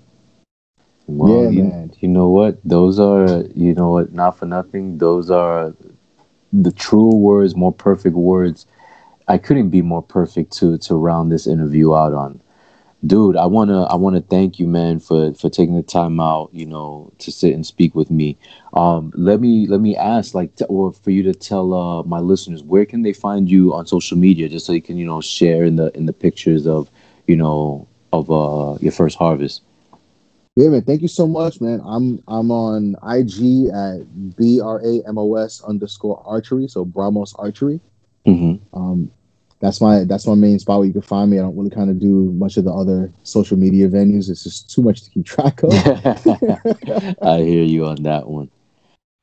well, 1.06 1.44
yeah, 1.44 1.50
you, 1.50 1.62
man. 1.64 1.92
You 2.00 2.08
know 2.08 2.28
what? 2.28 2.58
Those 2.64 2.98
are 2.98 3.44
you 3.54 3.74
know 3.74 3.90
what, 3.90 4.12
not 4.12 4.38
for 4.38 4.46
nothing, 4.46 4.98
those 4.98 5.30
are 5.30 5.74
the 6.52 6.72
true 6.72 7.14
words, 7.14 7.54
more 7.54 7.72
perfect 7.72 8.16
words 8.16 8.66
I 9.30 9.38
couldn't 9.38 9.70
be 9.70 9.80
more 9.80 10.02
perfect 10.02 10.52
to 10.58 10.76
to 10.78 10.96
round 10.96 11.30
this 11.30 11.46
interview 11.46 11.94
out 11.94 12.12
on. 12.12 12.40
Dude, 13.06 13.36
I 13.36 13.46
wanna 13.46 13.84
I 13.84 13.94
wanna 13.94 14.20
thank 14.20 14.58
you, 14.58 14.66
man, 14.66 14.98
for 14.98 15.32
for 15.32 15.48
taking 15.48 15.74
the 15.74 15.82
time 15.82 16.20
out, 16.20 16.50
you 16.52 16.66
know, 16.66 17.10
to 17.18 17.32
sit 17.32 17.54
and 17.54 17.64
speak 17.64 17.94
with 17.94 18.10
me. 18.10 18.36
Um, 18.74 19.10
let 19.14 19.40
me 19.40 19.66
let 19.66 19.80
me 19.80 19.96
ask, 19.96 20.34
like, 20.34 20.50
or 20.68 20.92
for 20.92 21.10
you 21.10 21.22
to 21.22 21.32
tell 21.32 21.72
uh, 21.72 22.02
my 22.02 22.18
listeners 22.18 22.62
where 22.62 22.84
can 22.84 23.02
they 23.02 23.14
find 23.14 23.50
you 23.50 23.72
on 23.72 23.86
social 23.86 24.18
media, 24.18 24.50
just 24.50 24.66
so 24.66 24.72
you 24.72 24.82
can, 24.82 24.98
you 24.98 25.06
know, 25.06 25.22
share 25.22 25.64
in 25.64 25.76
the 25.76 25.90
in 25.96 26.04
the 26.04 26.12
pictures 26.12 26.66
of, 26.66 26.90
you 27.26 27.36
know, 27.36 27.88
of 28.12 28.30
uh 28.30 28.76
your 28.82 28.92
first 28.92 29.16
harvest. 29.16 29.62
Yeah, 30.56 30.68
man. 30.68 30.82
Thank 30.82 31.00
you 31.00 31.08
so 31.08 31.26
much, 31.26 31.60
man. 31.60 31.80
I'm 31.82 32.22
I'm 32.28 32.50
on 32.50 32.96
IG 33.02 33.70
at 33.72 34.36
B 34.36 34.60
R 34.60 34.78
A 34.84 35.00
M 35.08 35.16
O 35.16 35.36
S 35.36 35.62
underscore 35.62 36.22
archery, 36.26 36.68
so 36.68 36.84
Bramos 36.84 37.34
Archery. 37.38 37.80
Mm-hmm. 38.26 38.78
Um, 38.78 39.10
that's 39.60 39.80
my 39.80 40.04
that's 40.04 40.26
my 40.26 40.34
main 40.34 40.58
spot 40.58 40.78
where 40.78 40.86
you 40.86 40.92
can 40.92 41.02
find 41.02 41.30
me. 41.30 41.38
I 41.38 41.42
don't 41.42 41.56
really 41.56 41.70
kind 41.70 41.90
of 41.90 41.98
do 41.98 42.32
much 42.32 42.56
of 42.56 42.64
the 42.64 42.72
other 42.72 43.12
social 43.24 43.58
media 43.58 43.88
venues. 43.88 44.30
It's 44.30 44.42
just 44.42 44.70
too 44.70 44.82
much 44.82 45.02
to 45.02 45.10
keep 45.10 45.26
track 45.26 45.62
of. 45.62 45.70
I 47.22 47.38
hear 47.42 47.62
you 47.62 47.86
on 47.86 48.02
that 48.04 48.26
one. 48.26 48.50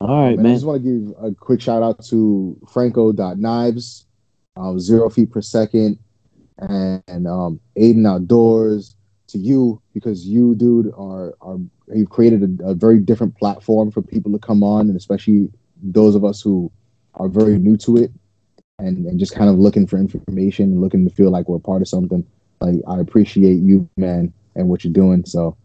All 0.00 0.22
right, 0.22 0.38
man. 0.38 0.52
I 0.52 0.54
just 0.54 0.64
want 0.64 0.84
to 0.84 0.88
give 0.88 1.14
a 1.20 1.34
quick 1.34 1.60
shout 1.60 1.82
out 1.82 2.04
to 2.06 2.56
Franco.knives, 2.72 4.06
um, 4.56 4.78
zero 4.78 5.10
feet 5.10 5.32
per 5.32 5.42
second, 5.42 5.98
and, 6.58 7.02
and 7.08 7.26
um, 7.26 7.60
Aiden 7.76 8.08
Outdoors. 8.08 8.94
To 9.28 9.38
you, 9.38 9.82
because 9.92 10.24
you, 10.24 10.54
dude, 10.54 10.90
are 10.96 11.34
are 11.42 11.58
you've 11.92 12.08
created 12.08 12.60
a, 12.62 12.68
a 12.68 12.74
very 12.74 12.98
different 12.98 13.36
platform 13.36 13.90
for 13.90 14.00
people 14.00 14.32
to 14.32 14.38
come 14.38 14.62
on, 14.62 14.88
and 14.88 14.96
especially 14.96 15.50
those 15.82 16.14
of 16.14 16.24
us 16.24 16.40
who 16.40 16.72
are 17.14 17.28
very 17.28 17.58
new 17.58 17.76
to 17.76 17.98
it 17.98 18.10
and, 18.78 19.06
and 19.06 19.18
just 19.18 19.34
kind 19.34 19.50
of 19.50 19.58
looking 19.58 19.86
for 19.86 19.98
information 19.98 20.66
and 20.66 20.80
looking 20.80 21.08
to 21.08 21.14
feel 21.14 21.30
like 21.30 21.48
we're 21.48 21.58
part 21.58 21.82
of 21.82 21.88
something. 21.88 22.24
Like 22.60 22.76
I 22.88 22.98
appreciate 22.98 23.58
you, 23.58 23.88
man, 23.96 24.32
and 24.54 24.68
what 24.68 24.84
you're 24.84 24.92
doing. 24.92 25.24
So 25.24 25.56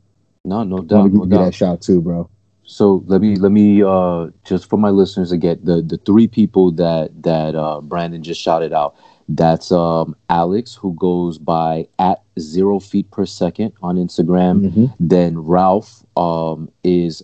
no, 0.45 0.63
no 0.63 0.79
doubt, 0.79 1.13
no 1.13 1.25
doubt. 1.25 1.45
that 1.45 1.55
shout 1.55 1.81
too, 1.81 2.01
bro. 2.01 2.29
So 2.65 3.03
let 3.07 3.21
me 3.21 3.35
let 3.35 3.51
me 3.51 3.83
uh 3.83 4.27
just 4.45 4.69
for 4.69 4.77
my 4.77 4.89
listeners 4.89 5.31
again 5.31 5.59
the 5.63 5.81
the 5.81 5.97
three 5.97 6.27
people 6.27 6.71
that 6.73 7.23
that 7.23 7.55
uh 7.55 7.81
Brandon 7.81 8.23
just 8.23 8.41
shouted 8.41 8.73
out. 8.73 8.95
That's 9.29 9.71
um 9.71 10.15
Alex 10.29 10.73
who 10.73 10.93
goes 10.95 11.37
by 11.37 11.87
at 11.99 12.23
zero 12.39 12.79
feet 12.79 13.09
per 13.11 13.25
second 13.25 13.73
on 13.81 13.97
Instagram. 13.97 14.69
Mm-hmm. 14.69 14.85
Then 14.99 15.39
Ralph 15.39 16.05
um 16.15 16.69
is 16.83 17.21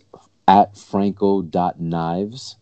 at 0.47 0.77
franco.knives 0.77 2.55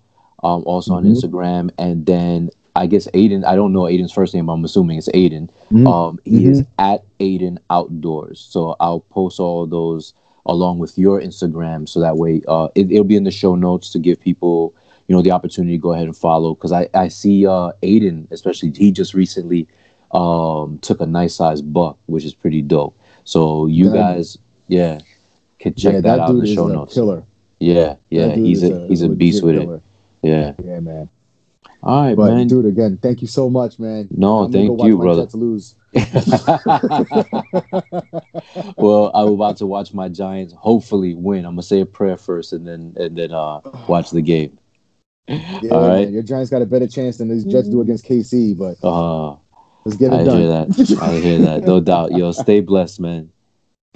um 0.43 0.63
also 0.65 0.93
mm-hmm. 0.93 1.07
on 1.07 1.13
Instagram. 1.13 1.71
And 1.77 2.05
then 2.05 2.51
I 2.77 2.87
guess 2.87 3.07
Aiden, 3.13 3.45
I 3.45 3.55
don't 3.55 3.73
know 3.73 3.81
Aiden's 3.81 4.13
first 4.13 4.33
name, 4.33 4.49
I'm 4.49 4.63
assuming 4.63 4.97
it's 4.97 5.09
Aiden. 5.09 5.49
Mm-hmm. 5.71 5.87
Um 5.87 6.19
he 6.23 6.45
is 6.45 6.61
mm-hmm. 6.61 6.81
at 6.93 7.03
Aiden 7.19 7.57
Outdoors. 7.69 8.39
So 8.49 8.75
I'll 8.79 9.01
post 9.01 9.39
all 9.39 9.65
those 9.65 10.13
along 10.47 10.79
with 10.79 10.97
your 10.97 11.21
Instagram, 11.21 11.87
so 11.87 11.99
that 11.99 12.17
way 12.17 12.41
uh, 12.47 12.69
it, 12.73 12.87
will 12.87 13.03
be 13.03 13.17
in 13.17 13.25
the 13.25 13.31
show 13.31 13.55
notes 13.55 13.91
to 13.91 13.99
give 13.99 14.19
people 14.19 14.73
you 15.07 15.15
know 15.15 15.21
the 15.21 15.31
opportunity 15.31 15.77
to 15.77 15.81
go 15.81 15.93
ahead 15.93 16.05
and 16.05 16.17
follow. 16.17 16.55
Because 16.55 16.71
I 16.71 16.89
I 16.93 17.07
see 17.09 17.45
uh, 17.45 17.71
Aiden, 17.83 18.29
especially 18.31 18.71
he 18.71 18.91
just 18.91 19.13
recently 19.13 19.67
um, 20.11 20.79
took 20.79 21.01
a 21.01 21.05
nice 21.05 21.35
size 21.35 21.61
buck, 21.61 21.97
which 22.07 22.25
is 22.25 22.33
pretty 22.33 22.61
dope. 22.61 22.97
So 23.23 23.67
you 23.67 23.89
that, 23.89 24.15
guys, 24.15 24.37
yeah, 24.67 24.99
can 25.59 25.75
check 25.75 25.93
yeah, 25.93 26.01
that, 26.01 26.17
that 26.17 26.19
out 26.21 26.29
in 26.31 26.39
the 26.39 26.53
show 26.53 26.67
notes. 26.67 26.93
Killer. 26.93 27.23
Yeah, 27.59 27.95
yeah, 28.09 28.35
he's 28.35 28.63
a, 28.63 28.73
a, 28.73 28.87
he's 28.87 29.01
a 29.01 29.09
beast 29.09 29.43
with 29.43 29.57
killer. 29.57 29.75
it. 29.77 29.83
Yeah, 30.21 30.53
yeah, 30.63 30.79
man. 30.79 31.09
All 31.83 32.03
right, 32.03 32.15
but, 32.15 32.33
man. 32.33 32.47
Dude, 32.47 32.65
again, 32.65 32.97
thank 33.01 33.21
you 33.21 33.27
so 33.27 33.49
much, 33.49 33.77
man. 33.79 34.07
No, 34.11 34.39
I'm 34.39 34.51
thank 34.51 34.81
you, 34.81 34.97
brother. 34.97 35.27
To 35.27 35.37
lose. 35.37 35.75
well, 38.77 39.11
I'm 39.13 39.29
about 39.29 39.57
to 39.57 39.65
watch 39.65 39.93
my 39.93 40.09
Giants 40.09 40.53
hopefully 40.57 41.13
win. 41.13 41.45
I'm 41.45 41.53
gonna 41.53 41.63
say 41.63 41.81
a 41.81 41.85
prayer 41.85 42.17
first, 42.17 42.53
and 42.53 42.67
then 42.67 42.95
and 42.97 43.17
then 43.17 43.31
uh 43.31 43.61
watch 43.87 44.11
the 44.11 44.21
game. 44.21 44.57
Yeah, 45.27 45.71
All 45.71 45.87
right. 45.87 46.05
Man, 46.05 46.13
your 46.13 46.23
Giants 46.23 46.49
got 46.49 46.61
a 46.61 46.65
better 46.65 46.87
chance 46.87 47.17
than 47.17 47.29
these 47.29 47.43
Jets 47.43 47.69
do 47.69 47.81
against 47.81 48.05
KC, 48.05 48.57
but 48.57 48.77
uh, 48.85 49.35
let's 49.85 49.97
get 49.97 50.13
it 50.13 50.21
I 50.21 50.23
done. 50.23 50.39
Hear 50.39 50.47
that. 50.49 50.99
I 51.01 51.11
hear 51.19 51.39
that. 51.39 51.63
No 51.63 51.79
doubt. 51.79 52.11
Yo, 52.13 52.31
stay 52.31 52.61
blessed, 52.61 52.99
man. 52.99 53.31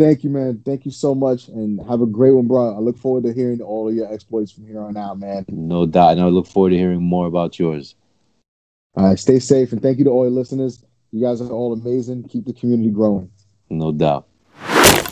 Thank 0.01 0.23
you, 0.23 0.31
man. 0.31 0.63
Thank 0.65 0.83
you 0.85 0.89
so 0.89 1.13
much, 1.13 1.47
and 1.47 1.79
have 1.87 2.01
a 2.01 2.07
great 2.07 2.31
one, 2.31 2.47
bro. 2.47 2.75
I 2.75 2.79
look 2.79 2.97
forward 2.97 3.23
to 3.25 3.33
hearing 3.33 3.61
all 3.61 3.87
of 3.87 3.93
your 3.93 4.11
exploits 4.11 4.51
from 4.51 4.65
here 4.65 4.81
on 4.81 4.97
out, 4.97 5.19
man. 5.19 5.45
No 5.47 5.85
doubt, 5.85 6.13
and 6.13 6.21
I 6.21 6.25
look 6.25 6.47
forward 6.47 6.71
to 6.71 6.75
hearing 6.75 7.03
more 7.03 7.27
about 7.27 7.59
yours. 7.59 7.93
All 8.95 9.05
right, 9.05 9.19
stay 9.19 9.37
safe, 9.37 9.71
and 9.71 9.79
thank 9.79 9.99
you 9.99 10.03
to 10.05 10.09
all 10.09 10.23
your 10.23 10.31
listeners. 10.31 10.83
You 11.11 11.21
guys 11.21 11.39
are 11.39 11.51
all 11.51 11.71
amazing. 11.71 12.23
Keep 12.29 12.45
the 12.45 12.53
community 12.53 12.89
growing. 12.89 13.29
No 13.69 13.91
doubt. 13.91 14.27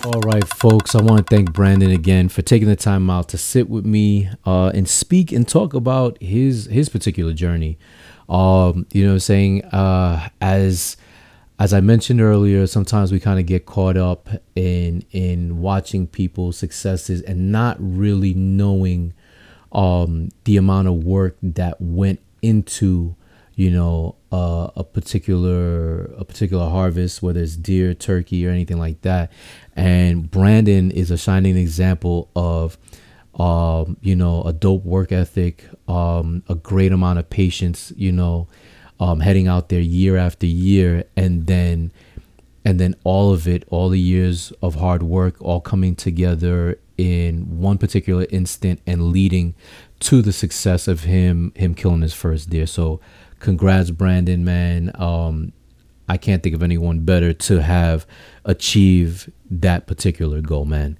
All 0.06 0.22
right, 0.22 0.48
folks. 0.58 0.96
I 0.96 1.04
want 1.04 1.20
to 1.20 1.36
thank 1.36 1.54
Brandon 1.54 1.92
again 1.92 2.28
for 2.28 2.42
taking 2.42 2.68
the 2.68 2.76
time 2.76 3.12
out 3.12 3.30
to 3.30 3.38
sit 3.38 3.70
with 3.70 3.86
me 3.86 4.28
uh, 4.44 4.72
and 4.74 4.90
speak 4.90 5.32
and 5.32 5.48
talk 5.48 5.76
about 5.76 6.20
his 6.20 6.66
his 6.66 6.90
particular 6.90 7.34
journey. 7.34 7.78
Um, 8.28 8.88
you 8.92 9.06
know, 9.06 9.20
saying 9.20 9.66
uh, 9.66 10.30
as 10.42 10.98
as 11.60 11.74
I 11.74 11.82
mentioned 11.82 12.22
earlier, 12.22 12.66
sometimes 12.68 13.12
we 13.12 13.20
kind 13.20 13.38
of 13.38 13.46
get 13.46 13.66
caught 13.66 13.98
up 13.98 14.30
in 14.56 15.04
in 15.12 15.60
watching 15.60 16.08
people's 16.08 16.58
successes 16.58 17.22
and 17.22 17.52
not 17.52 17.76
really 17.80 18.34
knowing 18.34 19.14
um, 19.74 20.30
the 20.46 20.56
amount 20.56 20.88
of 20.88 21.04
work 21.04 21.36
that 21.44 21.80
went 21.82 22.22
into 22.42 23.16
you 23.56 23.70
know 23.70 24.16
uh, 24.32 24.70
a 24.78 24.86
particular 24.86 26.06
a 26.18 26.24
particular 26.24 26.70
harvest, 26.70 27.22
whether 27.22 27.42
it's 27.42 27.58
deer, 27.58 27.94
turkey, 27.94 28.48
or 28.48 28.52
anything 28.52 28.80
like 28.80 29.02
that. 29.02 29.30
And 29.76 30.32
Brandon 30.32 30.92
is 30.92 31.12
a 31.12 31.18
shining 31.18 31.58
example 31.58 32.30
of 32.38 32.78
um, 33.38 33.98
you 34.00 34.16
know 34.16 34.44
a 34.44 34.54
dope 34.54 34.86
work 34.86 35.12
ethic, 35.12 35.66
um, 35.90 36.42
a 36.48 36.56
great 36.56 36.94
amount 36.94 37.20
of 37.20 37.30
patience. 37.30 37.92
You 37.98 38.14
know, 38.14 38.48
um, 39.00 39.22
heading 39.22 39.48
out 39.48 39.70
there 39.70 39.80
year 39.80 40.18
after 40.18 40.46
year, 40.46 41.06
and 41.16 41.48
then 41.48 41.92
and 42.66 42.80
then 42.80 42.96
all 43.04 43.32
of 43.32 43.48
it, 43.48 43.64
all 43.70 43.90
the 43.90 44.00
years 44.00 44.52
of 44.62 44.76
hard 44.76 45.02
work, 45.02 45.36
all 45.40 45.62
coming 45.62 45.96
together 45.96 46.78
in 46.98 47.60
one 47.60 47.78
particular 47.78 48.26
instant 48.30 48.82
and 48.86 49.12
leading 49.12 49.56
to 50.00 50.22
the 50.22 50.34
success 50.34 50.88
of 50.88 51.04
him 51.04 51.54
him 51.56 51.74
killing 51.74 52.02
his 52.02 52.14
first 52.14 52.50
deer. 52.50 52.68
So 52.68 53.00
congrats, 53.40 53.92
Brandon, 53.92 54.44
man. 54.44 54.92
Um, 54.96 55.54
I 56.08 56.18
can't 56.18 56.42
think 56.42 56.56
of 56.56 56.64
anyone 56.64 57.02
better 57.02 57.34
to 57.34 57.62
have 57.62 58.06
achieved 58.44 59.32
that 59.50 59.88
particular 59.88 60.42
goal, 60.42 60.66
man. 60.66 60.98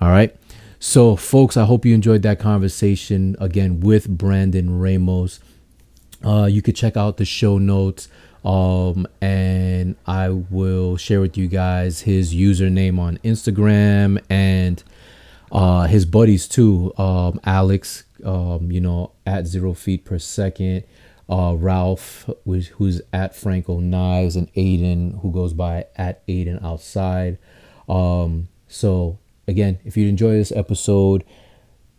All 0.00 0.10
right. 0.10 0.36
So, 0.78 1.16
folks, 1.16 1.56
I 1.56 1.64
hope 1.64 1.84
you 1.84 1.94
enjoyed 1.94 2.22
that 2.22 2.38
conversation 2.38 3.36
again 3.38 3.80
with 3.80 4.08
Brandon 4.08 4.78
Ramos. 4.78 5.40
Uh, 6.24 6.44
you 6.44 6.62
could 6.62 6.76
check 6.76 6.96
out 6.96 7.16
the 7.16 7.24
show 7.24 7.58
notes, 7.58 8.08
um, 8.44 9.06
and 9.20 9.96
I 10.06 10.28
will 10.30 10.96
share 10.96 11.20
with 11.20 11.36
you 11.36 11.48
guys 11.48 12.02
his 12.02 12.34
username 12.34 12.98
on 12.98 13.18
Instagram 13.18 14.22
and 14.28 14.82
uh, 15.50 15.86
his 15.86 16.04
buddies 16.04 16.46
too. 16.46 16.92
Um, 16.98 17.40
Alex, 17.44 18.04
um, 18.24 18.70
you 18.70 18.80
know, 18.80 19.12
at 19.26 19.46
zero 19.46 19.74
feet 19.74 20.04
per 20.04 20.18
second 20.18 20.84
uh, 21.30 21.54
Ralph, 21.56 22.28
who's, 22.44 22.68
who's 22.68 23.00
at 23.12 23.36
Franco 23.36 23.78
Knives, 23.78 24.36
and 24.36 24.52
Aiden, 24.54 25.20
who 25.20 25.30
goes 25.30 25.52
by 25.52 25.86
at 25.96 26.26
Aiden 26.26 26.62
Outside. 26.62 27.38
Um, 27.88 28.48
so, 28.68 29.18
again, 29.46 29.78
if 29.84 29.96
you 29.96 30.08
enjoy 30.08 30.32
this 30.32 30.52
episode, 30.52 31.24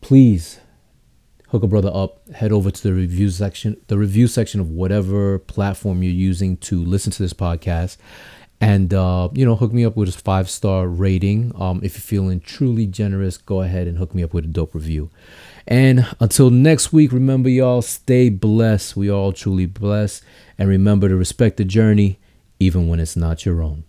please 0.01 0.59
hook 1.51 1.63
a 1.63 1.67
brother 1.67 1.91
up. 1.93 2.27
Head 2.29 2.51
over 2.51 2.71
to 2.71 2.83
the 2.83 2.93
review 2.93 3.29
section, 3.29 3.79
the 3.87 3.97
review 3.97 4.27
section 4.27 4.59
of 4.59 4.69
whatever 4.69 5.37
platform 5.37 6.01
you're 6.01 6.13
using 6.13 6.57
to 6.57 6.83
listen 6.83 7.11
to 7.11 7.21
this 7.21 7.33
podcast, 7.33 7.97
and 8.61 8.93
uh, 8.93 9.29
you 9.33 9.45
know, 9.45 9.55
hook 9.55 9.73
me 9.73 9.83
up 9.83 9.95
with 9.95 10.09
a 10.09 10.13
five 10.13 10.49
star 10.49 10.87
rating. 10.87 11.51
Um, 11.59 11.81
if 11.83 11.95
you're 11.95 12.01
feeling 12.01 12.39
truly 12.39 12.87
generous, 12.87 13.37
go 13.37 13.61
ahead 13.61 13.87
and 13.87 13.97
hook 13.97 14.15
me 14.15 14.23
up 14.23 14.33
with 14.33 14.45
a 14.45 14.47
dope 14.47 14.73
review. 14.73 15.09
And 15.67 16.07
until 16.19 16.49
next 16.49 16.93
week, 16.93 17.11
remember, 17.11 17.49
y'all, 17.49 17.81
stay 17.81 18.29
blessed. 18.29 18.95
We 18.95 19.11
all 19.11 19.31
truly 19.31 19.65
blessed. 19.65 20.23
And 20.57 20.69
remember 20.69 21.09
to 21.09 21.15
respect 21.15 21.57
the 21.57 21.65
journey, 21.65 22.19
even 22.59 22.87
when 22.87 22.99
it's 22.99 23.15
not 23.15 23.45
your 23.45 23.61
own. 23.61 23.83